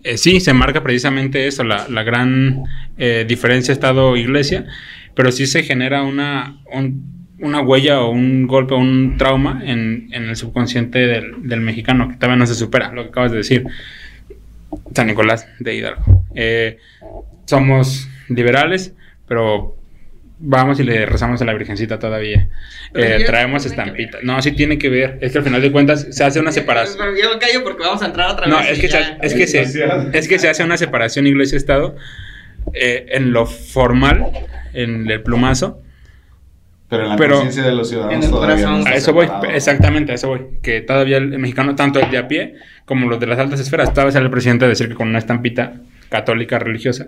Eh, 0.05 0.19
sí, 0.19 0.40
se 0.40 0.53
marca 0.53 0.82
precisamente 0.82 1.47
eso, 1.47 1.65
la, 1.65 1.86
la 1.89 2.03
gran 2.03 2.65
eh, 2.99 3.24
diferencia 3.27 3.73
Estado-Iglesia, 3.73 4.66
pero 5.15 5.31
sí 5.32 5.47
se 5.47 5.62
genera 5.62 6.03
una, 6.03 6.61
un, 6.73 7.22
una 7.43 7.60
huella 7.60 8.01
o 8.01 8.10
un 8.10 8.47
golpe 8.47 8.73
o 8.73 8.78
un 8.78 9.16
trauma 9.19 9.60
en, 9.64 10.09
el 10.12 10.36
subconsciente 10.36 11.01
del, 11.01 11.60
mexicano 11.60 12.09
que 12.09 12.14
todavía 12.14 12.36
no 12.36 12.47
se 12.47 12.55
supera, 12.55 12.93
lo 12.93 13.02
que 13.02 13.09
acabas 13.10 13.32
de 13.32 13.39
decir. 13.39 13.66
San 14.94 15.09
Nicolás 15.09 15.47
de 15.59 15.74
Hidalgo. 15.74 16.24
Eh, 16.35 16.78
somos 17.44 18.09
liberales, 18.28 18.94
pero 19.27 19.77
vamos 20.39 20.78
y 20.81 20.85
le 20.85 21.05
rezamos 21.05 21.43
a 21.43 21.44
la 21.44 21.52
Virgencita 21.52 21.98
todavía. 21.98 22.48
Eh, 22.94 23.24
traemos 23.27 23.66
estampitas. 23.66 24.23
No, 24.23 24.40
sí 24.40 24.52
tiene 24.52 24.78
que 24.78 24.89
ver. 24.89 25.19
Es 25.20 25.32
que 25.32 25.39
al 25.39 25.44
final 25.44 25.60
de 25.60 25.73
cuentas 25.73 26.06
se 26.10 26.24
hace 26.24 26.39
una 26.39 26.52
separación. 26.52 26.97
Pero 26.98 27.16
yo 27.16 27.35
me 27.35 27.40
callo 27.40 27.64
porque 27.64 27.82
vamos 27.82 28.02
a 28.02 28.06
entrar 28.06 28.31
otra 28.31 28.47
vez. 28.47 28.55
No, 28.55 28.60
es 28.60 28.78
que, 28.78 28.89
se, 28.89 28.98
es, 29.20 29.35
que 29.35 29.47
se, 29.48 29.60
es 30.12 30.28
que 30.28 30.39
se 30.39 30.48
hace 30.48 30.62
una 30.62 30.77
separación 30.77 31.27
iglesia-estado 31.27 31.97
eh, 32.73 33.06
en 33.10 33.32
lo 33.32 33.47
formal, 33.47 34.31
en 34.73 35.10
el 35.10 35.23
plumazo 35.23 35.82
pero 36.93 37.05
en 37.05 37.09
la 37.09 37.16
conciencia 37.16 37.62
de 37.62 37.73
los 37.73 37.89
ciudadanos 37.89 38.31
todavía 38.31 38.66
no 38.66 38.85
A 38.85 38.94
eso 38.94 39.14
voy, 39.14 39.27
exactamente, 39.55 40.12
a 40.12 40.16
eso 40.16 40.28
voy. 40.28 40.40
Que 40.60 40.82
todavía 40.82 41.16
el 41.16 41.39
mexicano, 41.39 41.74
tanto 41.74 41.98
el 41.98 42.10
de 42.10 42.19
a 42.19 42.28
pie 42.28 42.56
como 42.85 43.09
los 43.09 43.19
de 43.19 43.27
las 43.27 43.39
altas 43.39 43.60
esferas, 43.60 43.94
todavía 43.94 44.12
sale 44.12 44.27
el 44.27 44.31
presidente 44.31 44.66
a 44.66 44.69
decir 44.69 44.89
que 44.89 44.94
con 44.94 45.09
una 45.09 45.19
estampita 45.19 45.73
católica 46.10 46.59
religiosa. 46.59 47.06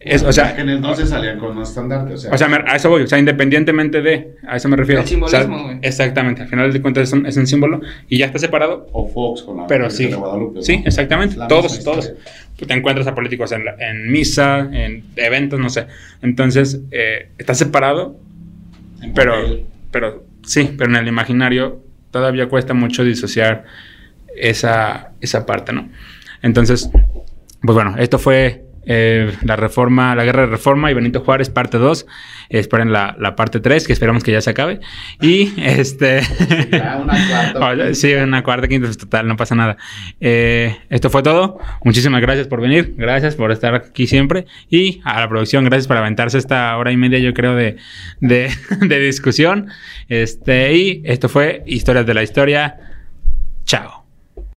Es, 0.00 0.24
o 0.24 0.32
sea, 0.32 0.56
que 0.56 0.62
en 0.62 0.68
el 0.68 0.76
entonces 0.78 1.10
salían 1.10 1.38
con 1.38 1.56
un 1.56 1.62
estandarte, 1.62 2.14
o 2.14 2.16
sea. 2.16 2.32
O 2.32 2.36
sea, 2.36 2.48
a 2.66 2.74
eso 2.74 2.90
voy, 2.90 3.02
o 3.02 3.06
sea, 3.06 3.20
independientemente 3.20 4.02
de, 4.02 4.34
a 4.48 4.56
eso 4.56 4.68
me 4.68 4.76
refiero. 4.76 5.02
El 5.02 5.06
simbolismo, 5.06 5.62
güey. 5.62 5.78
exactamente, 5.80 6.42
al 6.42 6.48
final 6.48 6.72
de 6.72 6.82
cuentas 6.82 7.04
es 7.04 7.12
un, 7.12 7.24
es 7.24 7.36
un, 7.36 7.46
símbolo 7.46 7.82
y 8.08 8.18
ya 8.18 8.26
está 8.26 8.40
separado. 8.40 8.88
O 8.90 9.06
Fox 9.06 9.42
con 9.42 9.58
la 9.58 9.66
pero 9.68 9.88
sí, 9.90 10.08
de 10.08 10.16
Guadalupe. 10.16 10.60
Sí, 10.62 10.82
exactamente, 10.84 11.36
todos, 11.48 11.84
todos. 11.84 12.12
Tú 12.56 12.66
te 12.66 12.74
encuentras 12.74 13.06
a 13.06 13.14
políticos 13.14 13.52
en, 13.52 13.62
en, 13.78 14.10
misa, 14.10 14.68
en 14.72 15.04
eventos, 15.14 15.60
no 15.60 15.70
sé. 15.70 15.86
Entonces, 16.20 16.80
eh, 16.90 17.28
está 17.38 17.54
separado 17.54 18.16
pero, 19.14 19.34
pero 19.90 20.24
sí, 20.44 20.74
pero 20.76 20.90
en 20.90 20.96
el 20.96 21.08
imaginario 21.08 21.82
todavía 22.10 22.48
cuesta 22.48 22.74
mucho 22.74 23.04
disociar 23.04 23.64
esa, 24.36 25.12
esa 25.20 25.46
parte, 25.46 25.72
¿no? 25.72 25.88
Entonces, 26.42 26.90
pues 27.62 27.74
bueno, 27.74 27.96
esto 27.98 28.18
fue 28.18 28.63
eh, 28.86 29.32
la 29.42 29.56
reforma, 29.56 30.14
la 30.14 30.24
guerra 30.24 30.42
de 30.42 30.48
reforma 30.48 30.90
y 30.90 30.94
Benito 30.94 31.20
Juárez, 31.20 31.50
parte 31.50 31.78
2. 31.78 32.06
esperen 32.48 32.92
la, 32.92 33.16
la, 33.18 33.36
parte 33.36 33.60
3, 33.60 33.86
que 33.86 33.92
esperamos 33.92 34.22
que 34.22 34.32
ya 34.32 34.40
se 34.40 34.50
acabe. 34.50 34.80
Y 35.20 35.52
este. 35.56 36.20
una 37.00 37.54
cuarta. 37.54 37.94
sí, 37.94 38.12
una 38.14 38.42
cuarta, 38.42 38.68
quinta, 38.68 38.86
pues, 38.86 38.98
total, 38.98 39.26
no 39.26 39.36
pasa 39.36 39.54
nada. 39.54 39.76
Eh, 40.20 40.76
esto 40.90 41.10
fue 41.10 41.22
todo. 41.22 41.58
Muchísimas 41.84 42.20
gracias 42.20 42.46
por 42.46 42.60
venir. 42.60 42.94
Gracias 42.96 43.34
por 43.34 43.52
estar 43.52 43.74
aquí 43.74 44.06
siempre. 44.06 44.46
Y 44.70 45.00
a 45.04 45.20
la 45.20 45.28
producción, 45.28 45.64
gracias 45.64 45.86
por 45.86 45.96
aventarse 45.96 46.38
esta 46.38 46.76
hora 46.76 46.92
y 46.92 46.96
media, 46.96 47.18
yo 47.18 47.34
creo, 47.34 47.54
de, 47.54 47.76
de, 48.20 48.50
de 48.80 48.98
discusión. 49.00 49.68
Este, 50.08 50.74
y 50.74 51.02
esto 51.04 51.28
fue 51.28 51.62
Historias 51.66 52.06
de 52.06 52.14
la 52.14 52.22
Historia. 52.22 52.76
Chao. 53.64 54.03